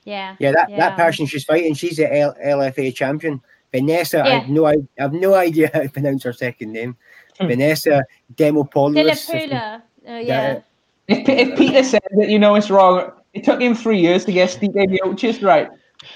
yeah, 0.05 0.35
Yeah, 0.39 0.51
that, 0.53 0.69
Yeah. 0.71 0.77
that 0.77 0.97
person 0.97 1.27
she's 1.27 1.43
fighting, 1.45 1.75
she's 1.75 1.97
the 1.97 2.11
L- 2.11 2.35
LFA 2.43 2.91
champion. 2.95 3.39
Vanessa, 3.71 4.21
I 4.21 4.27
Yeah. 4.27 4.39
have 4.39 4.49
no 4.49 4.65
I 4.65 4.75
have 4.97 5.13
no 5.13 5.35
idea 5.35 5.69
how 5.71 5.81
to 5.81 5.89
pronounce 5.89 6.23
her 6.23 6.33
second 6.33 6.71
name. 6.73 6.97
Hmm. 7.39 7.47
Vanessa 7.47 8.03
Demopoulos. 8.35 9.29
Philipula. 9.29 9.75
Uh, 9.75 9.81
Yeah. 10.07 10.19
yeah. 10.21 10.59
If, 11.07 11.29
if 11.29 11.57
Peter 11.57 11.83
said 11.83 12.01
that 12.17 12.29
you 12.29 12.39
know 12.39 12.55
it's 12.55 12.71
wrong, 12.71 13.11
it 13.33 13.43
took 13.43 13.61
him 13.61 13.75
three 13.75 13.99
years 13.99 14.25
to 14.25 14.31
get 14.33 14.49
Steve 14.49 14.71
Miocic 14.71 15.43
right. 15.43 15.69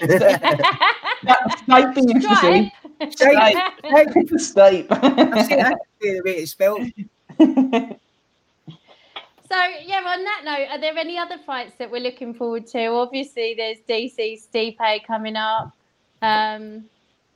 That 1.22 1.38
Stipe 1.62 1.94
he 1.94 2.14
used 2.14 2.28
to 2.28 2.36
say. 2.36 2.72
Stripe. 3.10 3.56
Stipe. 4.42 4.86
I 4.90 5.42
say 5.46 5.56
that 5.56 5.78
the 6.00 6.20
way 6.24 6.34
it's 6.42 6.50
spelled. 6.50 6.82
So 9.52 9.58
yeah, 9.84 9.98
on 9.98 10.24
that 10.24 10.42
note, 10.46 10.68
are 10.70 10.80
there 10.80 10.96
any 10.96 11.18
other 11.18 11.36
fights 11.36 11.74
that 11.78 11.90
we're 11.90 12.00
looking 12.00 12.32
forward 12.32 12.66
to? 12.68 12.86
Obviously, 12.86 13.52
there's 13.54 13.78
DC 13.86 14.40
Stipe 14.48 15.06
coming 15.06 15.36
up. 15.36 15.76
Um, 16.22 16.84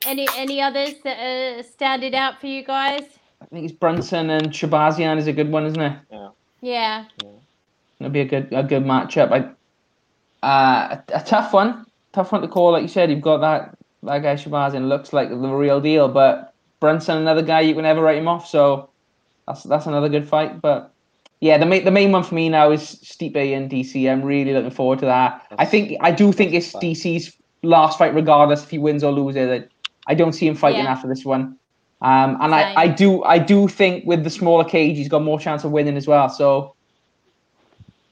Any 0.06 0.26
any 0.34 0.62
others 0.62 0.94
that 1.05 1.18
are 1.18 1.62
standing 1.62 2.14
out 2.14 2.40
for 2.40 2.47
you 2.47 2.64
guys? 2.64 3.02
I 3.43 3.47
think 3.47 3.64
it's 3.68 3.78
Brunson 3.78 4.30
and 4.30 4.51
Shahbazyan 4.51 5.18
is 5.18 5.26
a 5.26 5.32
good 5.34 5.52
one, 5.52 5.66
isn't 5.66 5.80
it? 5.80 5.98
Yeah. 6.10 6.28
Yeah. 6.62 7.05
It'll 8.01 8.10
be 8.12 8.20
a 8.20 8.24
good 8.24 8.48
a 8.51 8.62
good 8.62 8.84
matchup. 8.84 9.30
I, 9.30 10.47
uh, 10.47 10.97
a, 11.12 11.18
a 11.18 11.22
tough 11.22 11.52
one, 11.52 11.84
tough 12.12 12.32
one 12.32 12.40
to 12.40 12.48
call. 12.48 12.72
Like 12.72 12.82
you 12.82 12.88
said, 12.88 13.10
you've 13.10 13.20
got 13.20 13.43
that 13.43 13.76
that 14.05 14.22
guy 14.22 14.36
Shahbazyan 14.36 14.88
looks 14.88 15.12
like 15.12 15.28
the 15.28 15.36
real 15.36 15.82
deal, 15.82 16.09
but 16.09 16.55
Brunson, 16.80 17.18
another 17.18 17.43
guy 17.43 17.60
you 17.60 17.74
can 17.74 17.82
never 17.82 18.01
write 18.01 18.16
him 18.16 18.28
off. 18.28 18.47
So 18.48 18.88
that's 19.47 19.64
that's 19.64 19.86
another 19.86 20.09
good 20.09 20.26
fight. 20.26 20.62
But 20.62 20.93
yeah, 21.47 21.59
the 21.59 21.66
main 21.66 21.85
the 21.85 21.90
main 21.90 22.12
one 22.12 22.23
for 22.24 22.35
me 22.35 22.48
now 22.48 22.70
is 22.73 22.82
Stipe 23.05 23.36
and 23.56 23.70
DC. 23.70 24.10
I'm 24.10 24.23
really 24.23 24.52
looking 24.52 24.70
forward 24.70 24.98
to 25.01 25.06
that. 25.06 25.47
I 25.59 25.64
think 25.64 25.97
I 26.01 26.10
do 26.10 26.32
think 26.32 26.52
it's 26.55 26.73
DC's 26.73 27.32
last 27.62 27.98
fight, 27.98 28.14
regardless 28.14 28.62
if 28.64 28.70
he 28.70 28.78
wins 28.78 29.02
or 29.05 29.12
loses. 29.12 29.64
I 30.06 30.14
don't 30.14 30.32
see 30.32 30.47
him 30.47 30.55
fighting 30.55 30.85
Yeah. 30.85 30.93
after 30.93 31.09
this 31.09 31.24
one. 31.24 31.59
Um, 32.02 32.36
and 32.40 32.55
I, 32.55 32.74
I 32.85 32.89
do 32.89 33.23
I 33.24 33.39
do 33.39 33.68
think 33.68 34.05
with 34.06 34.23
the 34.24 34.31
smaller 34.31 34.64
cage, 34.64 34.97
he's 34.97 35.09
got 35.09 35.23
more 35.23 35.40
chance 35.40 35.64
of 35.64 35.70
winning 35.73 35.97
as 35.97 36.06
well. 36.06 36.28
So 36.28 36.74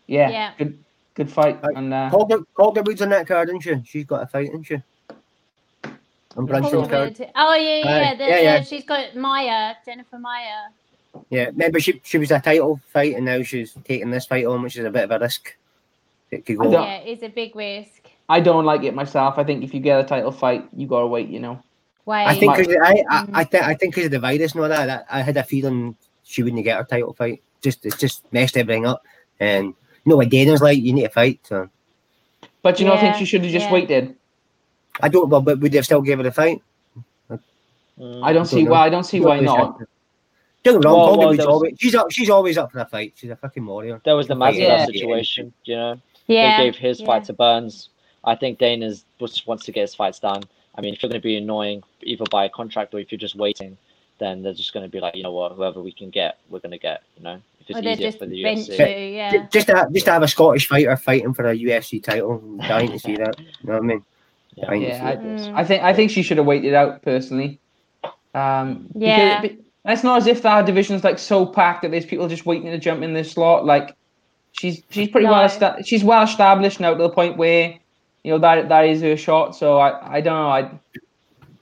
yeah, 0.07 0.31
Yeah. 0.31 0.53
good 0.59 0.79
good 1.15 1.31
fight. 1.31 1.63
Right. 1.63 1.77
And 1.77 1.93
uh, 1.93 2.11
Calder, 2.11 2.39
Calderwood's 2.57 3.03
on 3.03 3.11
that 3.11 3.27
card, 3.27 3.49
isn't 3.49 3.61
she? 3.61 3.75
She's 3.85 4.05
got 4.07 4.23
a 4.23 4.27
fight, 4.27 4.49
isn't 4.49 4.65
she? 4.65 4.83
On 6.37 6.47
Brunson's 6.47 6.89
card. 6.89 7.31
Oh 7.37 7.55
yeah, 7.55 7.79
yeah. 7.85 8.11
Aye. 8.13 8.15
the, 8.17 8.25
Yeah, 8.25 8.41
yeah. 8.41 8.59
the- 8.61 8.65
she's 8.65 8.85
got 8.85 9.15
Maia, 9.15 9.75
Jennifer 9.85 10.19
Maia. 10.19 10.69
Yeah, 11.31 11.47
remember 11.47 11.81
she 11.81 12.01
she 12.05 12.19
was 12.19 12.31
a 12.31 12.41
title 12.41 12.81
fight 12.93 13.15
and 13.17 13.25
now 13.25 13.43
she's 13.43 13.75
taking 13.85 14.11
this 14.11 14.27
fight 14.27 14.47
on, 14.47 14.63
which 14.63 14.77
is 14.77 14.85
a 14.85 14.91
bit 14.91 15.05
of 15.05 15.11
a 15.11 15.19
risk. 15.19 15.57
It 16.31 16.45
could 16.47 16.59
go. 16.59 16.65
don't- 16.71 16.73
Yeah, 16.85 16.97
it's 16.99 17.23
a 17.23 17.29
big 17.29 17.55
risk. 17.55 17.91
I 18.29 18.41
don't 18.41 18.65
like 18.65 18.83
it 18.85 18.95
myself. 18.95 19.39
I 19.39 19.45
think 19.45 19.63
if 19.63 19.75
you 19.75 19.81
get 19.81 20.01
a 20.01 20.05
title 20.05 20.33
fight, 20.33 20.67
you 20.75 20.87
gotta 20.87 21.07
wait. 21.07 21.29
You 21.29 21.41
know. 21.41 21.59
Why? 22.05 22.25
I 22.25 22.35
think 22.35 22.55
'cause 22.55 22.69
I 22.69 23.05
I, 23.09 23.25
Mm. 23.25 23.31
I 23.35 23.45
think 23.45 23.65
I 23.65 23.75
think 23.75 23.95
because 23.95 24.07
of 24.07 24.11
the 24.13 24.19
virus 24.19 24.53
and 24.53 24.63
all 24.63 24.69
that, 24.69 24.87
that, 24.87 25.07
I 25.11 25.21
had 25.23 25.37
a 25.37 25.43
feeling 25.45 25.97
she 26.25 26.43
wouldn't 26.43 26.65
get 26.65 26.77
her 26.79 26.85
title 26.85 27.13
fight. 27.13 27.43
Just 27.63 27.85
it's 27.87 27.97
just 27.99 28.25
messed 28.33 28.57
everything 28.57 28.87
up. 28.87 29.03
And 29.41 29.67
you 29.69 29.75
know 30.07 30.17
what 30.17 30.29
Dana's 30.31 30.61
like, 30.63 30.79
you 30.79 30.93
need 30.93 31.03
to 31.05 31.09
fight. 31.11 31.41
So 31.45 31.69
But 32.63 32.81
you 32.81 32.87
know, 32.87 32.95
I 32.95 33.01
think 33.01 33.17
she 33.17 33.25
should 33.25 33.43
have 33.43 33.53
just 33.53 33.67
yeah. 33.67 33.73
waited. 33.73 34.17
I 35.01 35.09
don't. 35.09 35.29
Well, 35.29 35.41
but 35.41 35.59
would 35.61 35.73
they 35.73 35.79
have 35.79 35.85
still 35.85 36.01
give 36.03 36.19
her 36.19 36.23
the 36.23 36.33
fight? 36.33 36.63
Mm. 37.99 38.23
I 38.23 38.33
don't 38.33 38.47
see 38.47 38.57
don't 38.57 38.65
know. 38.67 38.71
why. 38.73 38.87
I 38.87 38.91
don't 38.91 39.05
see 39.05 39.21
why 39.21 39.41
not. 39.41 39.81
Don't 40.65 40.81
get 40.81 40.81
me 40.81 40.87
wrong. 40.87 40.97
Well, 40.97 41.07
well, 41.07 41.17
Calderwood's 41.17 41.37
there 41.39 41.47
was- 41.47 41.55
always, 41.55 41.75
she's 41.79 41.95
up. 41.95 42.11
She's 42.11 42.31
always 42.31 42.59
up 42.59 42.73
for 42.73 42.79
a 42.81 42.87
fight. 42.87 43.13
She's 43.17 43.31
a 43.31 43.37
fucking 43.37 43.65
warrior. 43.65 44.01
There 44.05 44.17
was 44.17 44.27
the 44.27 44.35
Masvidal 44.35 44.59
Yeah. 44.59 44.87
situation, 44.87 45.53
you 45.65 45.77
know. 45.77 46.01
yeah. 46.27 46.59
They 46.59 46.65
gave 46.65 46.77
his 46.77 47.01
yeah. 47.01 47.07
fight 47.07 47.25
to 47.25 47.33
Burns. 47.35 47.91
I 48.25 48.35
think 48.35 48.59
Dana's 48.59 49.05
just 49.21 49.47
wants 49.47 49.65
to 49.67 49.73
get 49.73 49.83
his 49.83 49.95
fights 49.95 50.19
done. 50.19 50.43
I 50.75 50.81
mean, 50.81 50.95
if 50.95 51.03
you're 51.03 51.11
going 51.11 51.21
to 51.21 51.23
be 51.25 51.37
annoying 51.37 51.83
either 52.03 52.25
by 52.31 52.47
a 52.47 52.49
contract 52.49 52.95
or 52.95 52.99
if 52.99 53.13
you're 53.13 53.19
just 53.19 53.37
waiting, 53.37 53.77
then 54.19 54.43
they're 54.43 54.55
just 54.55 54.73
going 54.73 54.85
to 54.85 54.89
be 54.91 54.99
like, 55.01 55.15
you 55.15 55.23
know 55.23 55.33
what, 55.33 55.53
whoever 55.53 55.83
we 55.83 55.93
can 55.93 56.09
get, 56.11 56.39
we're 56.49 56.59
going 56.61 56.73
to 56.73 56.79
get. 56.79 57.03
You 57.19 57.25
know, 57.25 57.41
if 57.61 57.69
it's 57.71 57.79
Or 57.79 57.83
they're 57.83 57.93
easier 57.93 58.07
just 58.09 58.19
for 58.19 58.27
the 58.27 58.43
bench 58.43 58.69
UFC. 58.69 58.79
you, 59.11 59.17
yeah. 59.17 59.47
Just 59.53 59.67
to 59.69 59.77
have, 59.77 59.93
just 59.93 60.07
to 60.07 60.13
have 60.13 60.23
a 60.23 60.29
Scottish 60.29 60.67
fighter 60.67 60.97
fighting 60.97 61.35
for 61.35 61.49
a 61.51 61.55
UFC 61.57 62.03
title. 62.03 62.41
I'm 62.43 62.59
dying 62.59 62.91
to 62.93 62.99
see 62.99 63.17
that. 63.17 63.39
You 63.39 63.47
know 63.65 63.73
what 63.75 63.83
I 63.83 63.87
mean? 63.87 64.05
Yeah. 64.57 64.73
Yeah, 64.73 65.51
I-. 65.55 65.61
I 65.61 65.65
think 65.65 65.83
I 65.83 65.93
think 65.93 66.11
she 66.13 66.23
should 66.23 66.37
have 66.39 66.47
waited 66.47 66.75
out 66.75 67.03
personally. 67.03 67.59
Um, 68.35 68.87
Yeah. 68.95 69.41
but 69.43 69.53
it's 69.87 70.03
not 70.05 70.17
as 70.19 70.27
if 70.27 70.45
our 70.47 70.63
division's 70.63 71.05
like 71.05 71.19
so 71.19 71.45
packed 71.47 71.83
that 71.83 71.91
there's 71.91 72.07
people 72.07 72.29
just 72.29 72.47
waiting 72.47 72.71
to 72.71 72.79
jump 72.79 73.03
in 73.03 73.13
this 73.13 73.33
slot. 73.33 73.65
Like 73.65 73.95
she's 74.53 74.83
she's 74.91 75.09
pretty 75.09 75.27
well 75.27 75.43
esta- 75.43 75.83
she's 75.85 76.03
well 76.05 76.23
established 76.23 76.81
now 76.81 76.95
to 76.95 77.03
the 77.03 77.11
point 77.11 77.37
where 77.37 77.75
you 78.23 78.31
know 78.33 78.39
that 78.39 78.69
that 78.69 78.87
is 78.87 79.03
her 79.03 79.17
shot. 79.17 79.55
So 79.57 79.79
I 79.79 80.17
I 80.17 80.21
don't 80.21 80.35
know 80.35 80.49
I. 80.49 80.71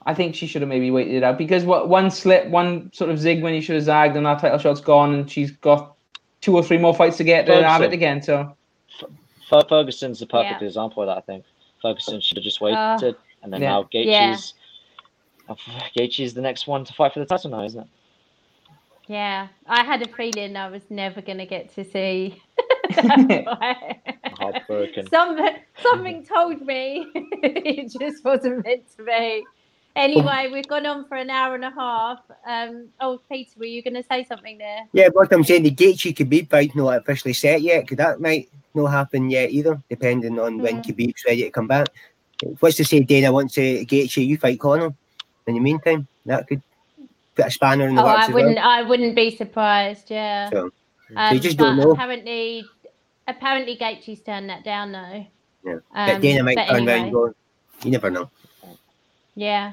I 0.05 0.15
think 0.15 0.35
she 0.35 0.49
should 0.49 0.63
have 0.63 0.69
maybe 0.69 0.91
waited 0.91 1.15
it 1.15 1.23
out 1.23 1.39
because 1.39 1.63
what 1.65 1.89
one 1.89 2.11
slip, 2.11 2.49
one 2.49 2.91
sort 2.93 3.09
of 3.09 3.21
zig 3.21 3.41
when 3.41 3.55
he 3.55 3.61
should 3.61 3.77
have 3.77 3.85
zagged, 3.85 4.17
and 4.17 4.27
that 4.27 4.41
title 4.41 4.59
shot's 4.59 4.81
gone, 4.81 5.15
and 5.15 5.31
she's 5.31 5.53
got 5.53 5.95
two 6.41 6.57
or 6.57 6.63
three 6.65 6.77
more 6.77 6.93
fights 6.93 7.17
to 7.19 7.23
get 7.25 7.47
to 7.47 7.63
have 7.63 7.83
it 7.83 7.93
again. 7.93 8.21
So 8.21 8.53
Fer- 9.49 9.63
Ferguson's 9.69 10.19
the 10.19 10.27
perfect 10.27 10.61
Yeah. 10.61 10.67
example 10.67 11.05
of 11.05 11.07
that, 11.07 11.19
I 11.19 11.21
think. 11.21 11.45
Ferguson 11.81 12.21
should 12.21 12.37
have 12.37 12.43
just 12.43 12.61
Uh, 12.61 12.65
waited, 13.01 13.15
and 13.45 13.53
then 13.53 13.63
Yeah. 13.63 13.69
now 13.69 13.89
Yeah. 13.93 14.33
Gaethje's. 14.35 14.55
Gaethje's 15.97 16.35
the 16.35 16.41
next 16.41 16.67
one 16.67 16.85
to 16.85 16.93
fight 16.93 17.13
for 17.13 17.21
the 17.21 17.27
title 17.27 17.51
now, 17.51 17.63
isn't 17.63 17.83
it? 17.83 17.87
Yeah, 19.13 19.49
I 19.67 19.85
had 19.85 20.01
a 20.01 20.09
feeling 20.09 20.57
I 20.57 20.71
was 20.71 20.81
never 20.89 21.21
going 21.21 21.37
to 21.37 21.45
get 21.45 21.75
to 21.75 21.85
see. 21.85 22.43
Heartbroken. 22.97 25.07
something, 25.11 25.55
something 25.83 26.25
told 26.25 26.63
me 26.63 27.07
it 27.15 27.93
just 28.01 28.25
wasn't 28.25 28.65
meant 28.65 28.85
to 28.97 29.05
be. 29.05 29.45
Anyway, 29.97 30.49
we've 30.51 30.67
gone 30.67 30.87
on 30.87 31.07
for 31.09 31.17
an 31.17 31.29
hour 31.29 31.55
and 31.55 31.65
a 31.67 31.71
half. 31.71 32.21
Um, 32.47 32.89
oh, 33.03 33.21
Peter, 33.31 33.51
were 33.59 33.67
you 33.67 33.83
going 33.83 33.93
to 33.93 34.03
say 34.03 34.25
something 34.25 34.57
there? 34.57 34.89
Yeah, 34.95 35.11
but 35.15 35.31
I'm 35.31 35.45
saying 35.45 35.65
the 35.65 35.73
Gaethje 35.73 36.17
Khabib 36.17 36.49
fight's 36.49 36.75
not 36.75 36.97
officially 36.97 37.35
set 37.35 37.61
yet. 37.61 37.87
Could 37.87 37.99
that 37.99 38.19
might 38.19 38.49
not 38.75 38.87
happen 38.87 39.29
yet 39.29 39.51
either, 39.51 39.79
depending 39.91 40.39
on 40.39 40.59
when 40.59 40.77
Mhm. 40.77 40.87
Khabib's 40.87 41.23
ready 41.27 41.43
to 41.43 41.51
come 41.51 41.67
back. 41.67 41.89
What's 42.61 42.79
to 42.79 42.85
say 42.87 43.01
Dana 43.01 43.31
wants 43.31 43.53
to 43.57 43.85
Gaethje, 43.85 44.27
you 44.27 44.39
fight 44.39 44.59
Conor. 44.59 44.95
In 45.47 45.55
the 45.55 45.61
meantime, 45.61 46.09
that 46.25 46.49
could 46.49 46.63
put 47.35 47.47
a 47.47 47.51
spanner 47.51 47.89
in 47.89 47.95
the 47.95 48.03
Oh, 48.03 48.07
works 48.07 48.21
I 48.21 48.29
as 48.29 48.35
wouldn't. 48.35 48.57
well. 48.57 48.69
I 48.69 48.83
wouldn't 48.83 49.15
be 49.17 49.35
surprised. 49.37 50.11
Yeah. 50.11 50.51
So, 50.51 50.71
Um, 51.17 51.35
you 51.35 51.41
just 51.41 51.59
don't 51.59 51.77
know. 51.77 51.93
Apparently, 51.93 52.65
apparently 53.29 53.77
Gaethje's 53.77 54.21
turned 54.23 54.49
that 54.51 54.65
down 54.65 54.93
though. 54.93 55.27
Yeah. 55.65 55.73
Um, 55.95 56.07
But 56.07 56.21
Dana 56.21 56.43
might 56.43 56.57
but 56.57 56.67
turn 56.67 56.77
anyway. 56.77 56.93
around 56.93 57.03
and 57.05 57.13
go, 57.13 57.35
you 57.85 57.91
never 57.91 58.11
know. 58.11 58.31
Yeah. 59.35 59.73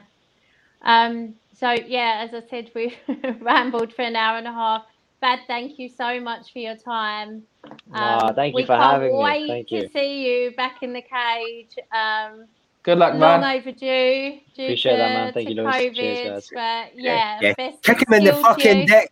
Um, 0.81 1.35
so 1.53 1.71
yeah, 1.71 2.25
as 2.27 2.33
I 2.33 2.47
said, 2.49 2.71
we 2.75 2.95
rambled 3.41 3.93
for 3.93 4.01
an 4.03 4.15
hour 4.15 4.37
and 4.37 4.47
a 4.47 4.53
half. 4.53 4.85
Bad, 5.21 5.39
thank 5.47 5.77
you 5.77 5.89
so 5.89 6.19
much 6.21 6.53
for 6.53 6.59
your 6.59 6.75
time. 6.77 7.43
Um, 7.65 7.73
Ah, 7.93 8.31
thank 8.33 8.53
you 8.53 8.55
we 8.55 8.63
for 8.65 8.77
can't 8.77 8.91
having 8.93 9.17
me. 9.17 9.21
Wait 9.23 9.47
Thank 9.47 9.67
to 9.69 9.89
see 9.89 10.25
you 10.25 10.51
back 10.51 10.81
in 10.81 10.93
the 10.93 11.01
cage. 11.01 11.75
Um, 11.91 12.45
good 12.83 12.97
luck, 12.97 13.13
man. 13.13 13.19
long 13.21 13.41
man. 13.41 13.57
overdue. 13.57 14.39
Due 14.55 14.63
Appreciate 14.63 14.91
to, 14.93 14.97
that, 14.97 15.13
man. 15.13 15.33
Thank 15.33 15.49
you, 15.49 15.55
Lewis. 15.55 15.75
COVID, 15.75 15.95
Cheers, 15.95 16.49
guys. 16.49 16.49
But 16.93 16.99
yeah, 17.01 17.39
Yeah. 17.41 17.53
best 17.55 17.83
Kick 17.83 18.07
him 18.07 18.13
in 18.13 18.23
the 18.25 18.33
fucking 18.33 18.79
you. 18.81 18.87
dick. 18.87 19.11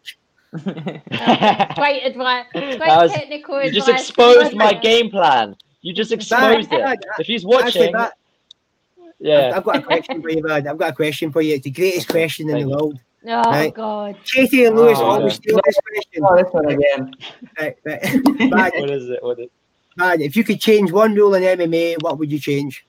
Great 1.75 2.03
advice. 2.03 2.45
Great 2.53 2.79
That 2.79 3.01
was- 3.03 3.11
technical 3.11 3.55
you 3.55 3.61
advice. 3.69 3.73
just 3.75 3.89
exposed 3.89 4.55
my 4.55 4.71
Yeah. 4.71 4.79
game 4.79 5.09
plan. 5.09 5.55
You 5.81 5.93
just 5.93 6.11
exposed 6.11 6.71
it. 6.73 6.79
Bad. 6.81 6.99
If 7.19 7.27
he's 7.27 7.45
Actually, 7.45 7.63
watching, 7.63 7.91
that- 7.93 8.13
yeah. 9.19 9.51
I've 9.55 9.63
got 9.63 9.77
a 9.77 9.81
question 9.81 10.21
for 10.21 10.29
you, 10.29 10.41
man. 10.43 10.67
I've 10.67 10.77
got 10.77 10.89
a 10.91 10.95
question 10.95 11.31
for 11.31 11.41
you. 11.41 11.55
It's 11.55 11.63
the 11.63 11.71
greatest 11.71 12.07
question 12.07 12.49
in 12.49 12.55
the 12.55 12.61
you. 12.61 12.69
world. 12.69 12.99
Oh 13.29 13.41
Right. 13.49 13.73
God. 13.73 14.15
Katie 14.25 14.65
and 14.65 14.75
Lewis 14.75 14.99
Oh, 14.99 15.05
always 15.05 15.33
yeah. 15.33 15.37
steal 15.37 15.59
this 15.65 15.79
question. 15.91 16.23
oh, 16.25 16.35
this 16.37 16.53
one 16.53 16.65
again. 16.71 17.13
Right, 17.59 17.75
right. 17.83 18.25
man, 18.39 18.49
What 18.51 18.89
is 18.91 19.09
it? 19.09 19.23
What 19.23 19.39
is 19.39 19.45
it? 19.45 19.51
man, 19.97 20.21
if 20.21 20.35
you 20.37 20.43
could 20.43 20.61
change 20.61 20.91
one 20.91 21.13
rule 21.13 21.33
in 21.35 21.43
MMA, 21.43 22.01
what 22.01 22.19
would 22.19 22.31
you 22.31 22.39
change? 22.39 22.85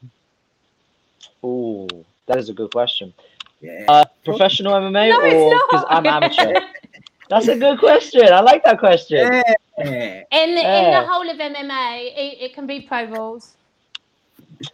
Ooh, 1.45 1.87
that 2.27 2.39
is 2.39 2.49
a 2.49 2.53
good 2.53 2.73
question. 2.73 3.13
Yeah. 3.61 3.85
Uh, 3.89 4.05
professional 4.25 4.73
MMA 4.75 5.11
No, 5.11 5.21
it's 5.23 5.35
or 5.35 5.61
because 5.71 5.85
I'm 5.89 6.07
amateur? 6.07 6.61
That's 7.29 7.49
a 7.49 7.59
good 7.59 7.79
question. 7.79 8.33
I 8.33 8.41
like 8.41 8.65
that 8.65 8.79
question. 8.79 9.19
Yeah. 9.19 9.43
In 9.79 10.55
the, 10.55 10.61
in 10.61 10.91
the 10.93 11.07
whole 11.07 11.29
of 11.29 11.37
MMA, 11.37 12.07
it, 12.17 12.39
it 12.41 12.55
can 12.55 12.67
be 12.67 12.81
pro 12.81 13.05
rules. 13.05 13.55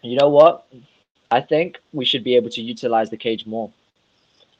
You 0.03 0.17
know 0.17 0.29
what? 0.29 0.67
I 1.31 1.41
think 1.41 1.79
we 1.93 2.05
should 2.05 2.25
be 2.25 2.37
able 2.37 2.51
to 2.51 2.63
utilize 2.63 3.11
the 3.11 3.17
cage 3.17 3.45
more. 3.45 3.71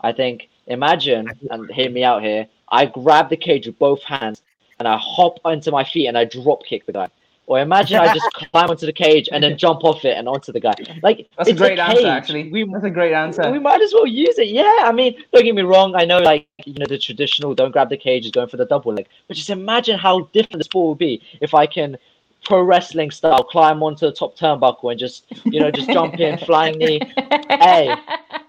I 0.01 0.13
think, 0.13 0.49
imagine, 0.67 1.31
and 1.51 1.71
hear 1.71 1.89
me 1.89 2.03
out 2.05 2.23
here, 2.23 2.47
I 2.69 2.87
grab 2.87 3.31
the 3.31 3.37
cage 3.37 3.67
with 3.67 3.79
both 3.79 4.03
hands 4.03 4.43
and 4.79 4.89
I 4.89 4.99
hop 4.99 5.39
onto 5.45 5.71
my 5.71 5.85
feet 5.85 6.09
and 6.09 6.19
I 6.19 6.25
drop 6.25 6.65
kick 6.65 6.87
the 6.87 6.93
guy. 6.93 7.09
Or 7.47 7.61
imagine 7.61 7.99
I 7.99 8.15
just 8.15 8.33
climb 8.53 8.71
onto 8.71 8.87
the 8.87 8.93
cage 8.93 9.29
and 9.31 9.45
then 9.45 9.59
jump 9.59 9.85
off 9.85 10.05
it 10.05 10.17
and 10.17 10.29
onto 10.29 10.51
the 10.51 10.61
guy. 10.61 10.75
Like, 11.03 11.29
That's 11.37 11.51
a 11.51 11.55
great 11.55 11.79
answer, 11.79 12.07
actually. 12.07 12.51
We, 12.51 12.65
That's 12.65 12.85
a 12.85 12.91
great 12.91 13.13
answer. 13.13 13.51
we 13.51 13.59
might 13.59 13.83
as 13.83 13.93
well 13.93 14.07
use 14.07 14.39
it. 14.39 14.49
Yeah, 14.49 14.79
I 14.81 14.93
mean, 14.93 15.23
don't 15.33 15.45
get 15.45 15.55
me 15.55 15.63
wrong. 15.63 15.95
I 15.95 16.05
know, 16.05 16.19
like, 16.19 16.47
you 16.65 16.75
know, 16.75 16.87
the 16.87 16.99
traditional 16.99 17.55
don't 17.55 17.71
grab 17.71 17.91
the 17.91 17.97
cage 17.97 18.25
is 18.25 18.31
going 18.31 18.49
for 18.49 18.57
the 18.57 18.65
double 18.65 18.95
leg. 18.95 19.07
But 19.29 19.37
just 19.37 19.51
imagine 19.51 19.99
how 19.99 20.29
different 20.33 20.59
the 20.59 20.65
sport 20.65 20.89
would 20.89 20.99
be 20.99 21.23
if 21.41 21.53
I 21.55 21.67
can 21.67 21.99
pro 22.45 22.63
wrestling 22.63 23.11
style 23.11 23.43
climb 23.43 23.83
onto 23.83 24.07
the 24.07 24.13
top 24.13 24.37
turnbuckle 24.37 24.91
and 24.91 24.99
just, 24.99 25.25
you 25.45 25.61
know, 25.61 25.71
just 25.71 25.89
jump 25.89 26.19
in, 26.21 26.39
flying 26.39 26.79
knee. 26.79 27.01
Hey. 27.49 27.95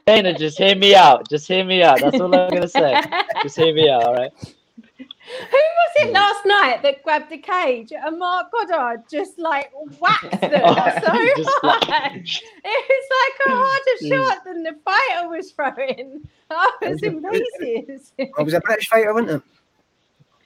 Dana, 0.06 0.38
just 0.38 0.58
hear 0.58 0.76
me 0.76 0.94
out. 0.96 1.28
Just 1.30 1.48
hear 1.48 1.64
me 1.64 1.82
out. 1.82 2.00
That's 2.00 2.20
all 2.20 2.34
I'm 2.36 2.54
gonna 2.54 2.68
say. 2.68 3.02
Just 3.42 3.56
hear 3.58 3.74
me 3.74 3.90
out, 3.90 4.04
all 4.04 4.14
right? 4.14 4.32
Who 5.26 5.58
was 5.58 5.92
it 5.98 6.14
last 6.14 6.46
night 6.46 6.84
that 6.84 7.02
grabbed 7.04 7.32
a 7.32 7.38
cage 7.38 7.92
and 7.92 8.20
Marc 8.20 8.52
Goddard 8.52 9.04
just 9.10 9.40
like 9.40 9.72
whacked 10.00 10.40
them 10.40 10.52
so 10.52 10.62
hard? 10.62 12.24
It 12.64 12.86
was 12.90 13.08
like 13.18 13.48
a 13.48 13.50
harder 13.50 14.08
shot 14.08 14.46
than 14.46 14.64
the 14.64 14.76
fighter 14.86 15.30
was 15.30 15.52
throwing. 15.52 16.28
I 16.52 16.72
was 16.82 17.02
in 17.02 17.24
pieces. 17.24 18.14
I 18.20 18.44
was 18.44 18.54
oh, 18.54 18.58
a 18.58 18.62
British 18.62 18.88
fighter, 18.88 19.14
wasn't 19.14 19.32
it? 19.32 19.42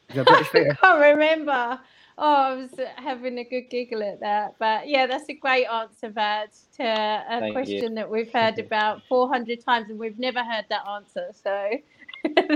It 0.10 0.18
was 0.18 0.20
a 0.20 0.24
British 0.24 0.48
I 0.48 0.52
fighter. 0.52 0.78
can't 0.82 1.02
remember. 1.02 1.80
Oh, 2.18 2.34
I 2.34 2.54
was 2.56 2.72
having 2.96 3.38
a 3.40 3.44
good 3.44 3.70
giggle 3.70 4.04
at 4.04 4.22
that. 4.22 4.56
But 4.60 4.88
yeah, 4.88 5.08
that's 5.08 5.30
a 5.30 5.34
great 5.34 5.66
answer, 5.66 6.10
Vad, 6.10 6.50
to 6.78 6.84
a 6.84 7.26
Thank 7.28 7.48
you. 7.48 7.54
question 7.54 7.96
that 7.96 8.10
we've 8.10 8.32
heard 8.32 8.60
about 8.60 9.02
400 9.10 9.64
times 9.64 9.90
and 9.90 10.00
we've 10.00 10.20
never 10.20 10.44
heard 10.44 10.66
that 10.70 10.88
answer. 10.88 11.32
So 11.34 11.70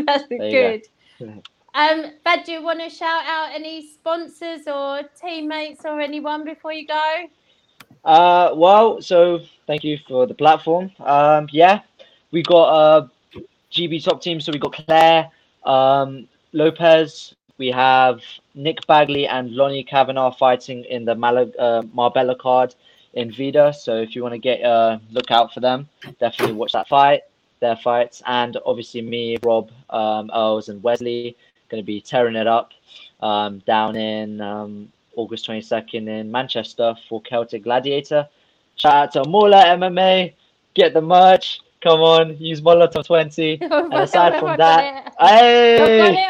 that's 0.05 0.25
you 0.29 0.37
good. 0.37 0.87
Um, 1.75 2.11
Vad, 2.23 2.43
do 2.45 2.51
you 2.51 2.61
want 2.61 2.79
to 2.81 2.89
shout 2.89 3.23
out 3.25 3.49
any 3.53 3.87
sponsors 3.87 4.67
or 4.67 5.01
teammates 5.19 5.85
or 5.85 5.99
anyone 5.99 6.43
before 6.43 6.71
you 6.71 6.85
go? 6.85 7.25
Uh, 8.05 8.51
well, 8.55 9.01
so 9.01 9.39
thank 9.65 9.83
you 9.83 9.97
for 10.07 10.27
the 10.27 10.35
platform. 10.35 10.91
Um, 10.99 11.47
yeah, 11.51 11.79
we 12.31 12.43
got 12.43 12.65
uh, 12.65 13.07
GB 13.71 14.03
top 14.03 14.21
team. 14.21 14.39
So 14.39 14.51
we 14.51 14.59
got 14.59 14.73
Claire, 14.73 15.31
um, 15.63 16.27
Lopez. 16.51 17.33
We 17.57 17.69
have 17.69 18.21
Nick 18.53 18.85
Bagley 18.85 19.27
and 19.27 19.51
Lonnie 19.51 19.83
Kavanagh 19.83 20.31
fighting 20.37 20.83
in 20.85 21.05
the 21.05 21.15
Mal- 21.15 21.51
uh, 21.57 21.81
Marbella 21.91 22.35
card 22.35 22.75
in 23.13 23.31
Vida. 23.31 23.73
So 23.73 23.95
if 23.95 24.15
you 24.15 24.21
want 24.21 24.33
to 24.33 24.39
get 24.39 24.63
uh, 24.63 24.99
look 25.11 25.31
out 25.31 25.53
for 25.53 25.59
them, 25.59 25.87
definitely 26.19 26.55
watch 26.55 26.73
that 26.73 26.87
fight, 26.87 27.21
their 27.61 27.77
fights, 27.77 28.21
and 28.27 28.57
obviously 28.65 29.01
me, 29.01 29.37
Rob, 29.43 29.71
um, 29.89 30.29
Earls, 30.33 30.69
and 30.69 30.83
Wesley 30.83 31.35
going 31.73 31.83
to 31.83 31.85
be 31.85 31.99
tearing 31.99 32.35
it 32.35 32.45
up 32.45 32.71
um, 33.21 33.57
down 33.65 33.95
in 33.95 34.39
um, 34.41 34.91
August 35.15 35.47
22nd 35.47 36.07
in 36.07 36.31
Manchester 36.31 36.93
for 37.09 37.19
Celtic 37.23 37.63
Gladiator. 37.63 38.27
Shout 38.75 38.93
out 38.93 39.11
to 39.13 39.27
Mola 39.27 39.63
MMA. 39.65 40.33
Get 40.75 40.93
the 40.93 41.01
merch. 41.01 41.61
Come 41.81 41.99
on, 42.01 42.37
use 42.37 42.61
Molotov 42.61 43.05
20. 43.05 43.59
And 43.61 43.93
aside 43.93 44.39
from 44.39 44.55
that, 44.57 45.13
hey, 45.19 46.27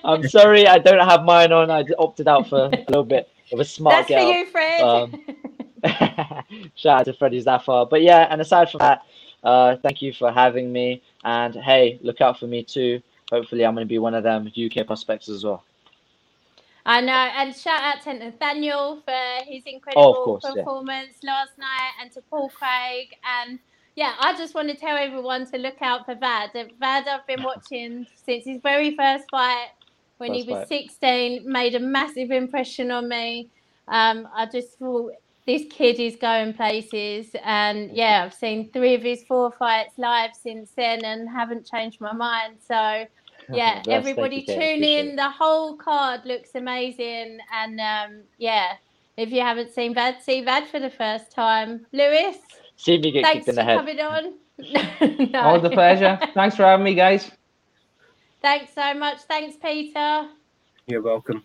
I'm 0.04 0.26
sorry 0.26 0.66
I 0.66 0.78
don't 0.78 1.06
have 1.06 1.22
mine 1.24 1.52
on. 1.52 1.70
I 1.70 1.84
opted 1.98 2.28
out 2.28 2.48
for 2.48 2.64
a 2.64 2.68
little 2.88 3.04
bit 3.04 3.28
of 3.52 3.60
a 3.60 3.64
smart 3.64 4.08
That's 4.08 4.24
for 4.24 4.32
you, 4.32 4.46
Fred. 4.46 4.80
Um, 4.80 5.22
Shout 6.74 7.00
out 7.00 7.04
to 7.04 7.12
Freddie 7.12 7.42
Zaffar. 7.42 7.88
But 7.88 8.02
yeah, 8.02 8.26
and 8.30 8.40
aside 8.40 8.70
from 8.70 8.78
that, 8.78 9.02
uh, 9.44 9.76
thank 9.82 10.00
you 10.00 10.12
for 10.14 10.32
having 10.32 10.72
me. 10.72 11.02
And 11.24 11.54
hey, 11.54 12.00
look 12.02 12.20
out 12.20 12.40
for 12.40 12.46
me 12.46 12.64
too. 12.64 13.02
Hopefully, 13.30 13.64
I'm 13.64 13.74
going 13.74 13.86
to 13.86 13.88
be 13.88 13.98
one 13.98 14.14
of 14.14 14.22
them 14.22 14.50
UK 14.56 14.86
prospects 14.86 15.28
as 15.28 15.44
well. 15.44 15.64
I 16.84 17.00
know, 17.00 17.12
and 17.12 17.54
shout 17.54 17.82
out 17.82 18.02
to 18.04 18.14
Nathaniel 18.14 19.02
for 19.04 19.44
his 19.44 19.64
incredible 19.66 20.14
course, 20.24 20.44
yeah. 20.44 20.62
performance 20.62 21.16
last 21.24 21.58
night, 21.58 21.92
and 22.00 22.12
to 22.12 22.22
Paul 22.30 22.48
Craig. 22.48 23.08
And 23.24 23.58
yeah, 23.96 24.14
I 24.20 24.36
just 24.36 24.54
want 24.54 24.68
to 24.68 24.76
tell 24.76 24.96
everyone 24.96 25.50
to 25.50 25.58
look 25.58 25.82
out 25.82 26.06
for 26.06 26.14
Vad. 26.14 26.50
Vad, 26.52 27.08
I've 27.08 27.26
been 27.26 27.42
watching 27.44 28.06
since 28.24 28.44
his 28.44 28.60
very 28.62 28.94
first 28.94 29.24
fight 29.32 29.70
when 30.18 30.32
he 30.32 30.44
was 30.44 30.68
fight. 30.68 30.68
16, 30.68 31.50
made 31.50 31.74
a 31.74 31.80
massive 31.80 32.30
impression 32.30 32.92
on 32.92 33.08
me. 33.08 33.50
Um, 33.88 34.28
I 34.32 34.46
just 34.46 34.78
thought 34.78 35.12
this 35.46 35.62
kid 35.70 36.00
is 36.00 36.16
going 36.16 36.54
places, 36.54 37.28
and 37.44 37.90
yeah, 37.92 38.22
I've 38.24 38.34
seen 38.34 38.70
three 38.72 38.94
of 38.94 39.02
his 39.02 39.22
four 39.24 39.52
fights 39.52 39.94
live 39.98 40.30
since 40.34 40.72
then, 40.76 41.04
and 41.04 41.28
haven't 41.28 41.66
changed 41.66 42.00
my 42.00 42.12
mind. 42.12 42.56
So 42.66 43.06
yeah, 43.52 43.82
Bless. 43.82 43.86
Everybody 43.88 44.42
tune 44.42 44.54
Appreciate 44.56 44.98
in. 45.00 45.06
it. 45.12 45.16
The 45.16 45.30
whole 45.30 45.76
card 45.76 46.24
looks 46.24 46.50
amazing, 46.54 47.38
and 47.54 47.80
um, 47.80 48.22
yeah, 48.38 48.72
if 49.16 49.30
you 49.30 49.40
haven't 49.40 49.70
seen 49.72 49.94
Vad, 49.94 50.16
see 50.20 50.42
Vad 50.44 50.66
for 50.66 50.80
the 50.80 50.90
first 50.90 51.30
time. 51.30 51.86
Lewis, 51.92 52.36
See 52.76 52.98
me 52.98 53.12
get 53.12 53.24
thanks 53.24 53.46
kicked 53.46 53.48
in 53.48 53.54
for 53.54 53.60
the 53.62 53.64
head. 53.64 53.78
coming 53.78 54.00
on. 54.00 54.34
No. 55.32 55.40
Always 55.40 55.64
a 55.64 55.70
pleasure. 55.70 56.18
Thanks 56.34 56.56
for 56.56 56.62
having 56.64 56.84
me, 56.84 56.94
guys. 56.94 57.30
Thanks 58.42 58.72
so 58.74 58.94
much. 58.94 59.20
Thanks, 59.22 59.56
Peter. 59.56 60.28
You're 60.86 61.02
welcome. 61.02 61.42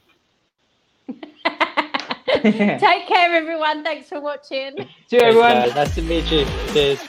Take 2.80 3.08
care, 3.08 3.34
everyone. 3.34 3.84
Thanks 3.84 4.10
for 4.10 4.20
watching. 4.22 4.74
See 5.08 5.18
you, 5.18 5.20
Thanks, 5.20 5.38
everyone. 5.38 5.64
guys. 5.64 5.76
Nice 5.76 5.96
to 5.96 6.02
meet 6.02 6.32
you. 6.32 6.46
Cheers. 6.74 7.00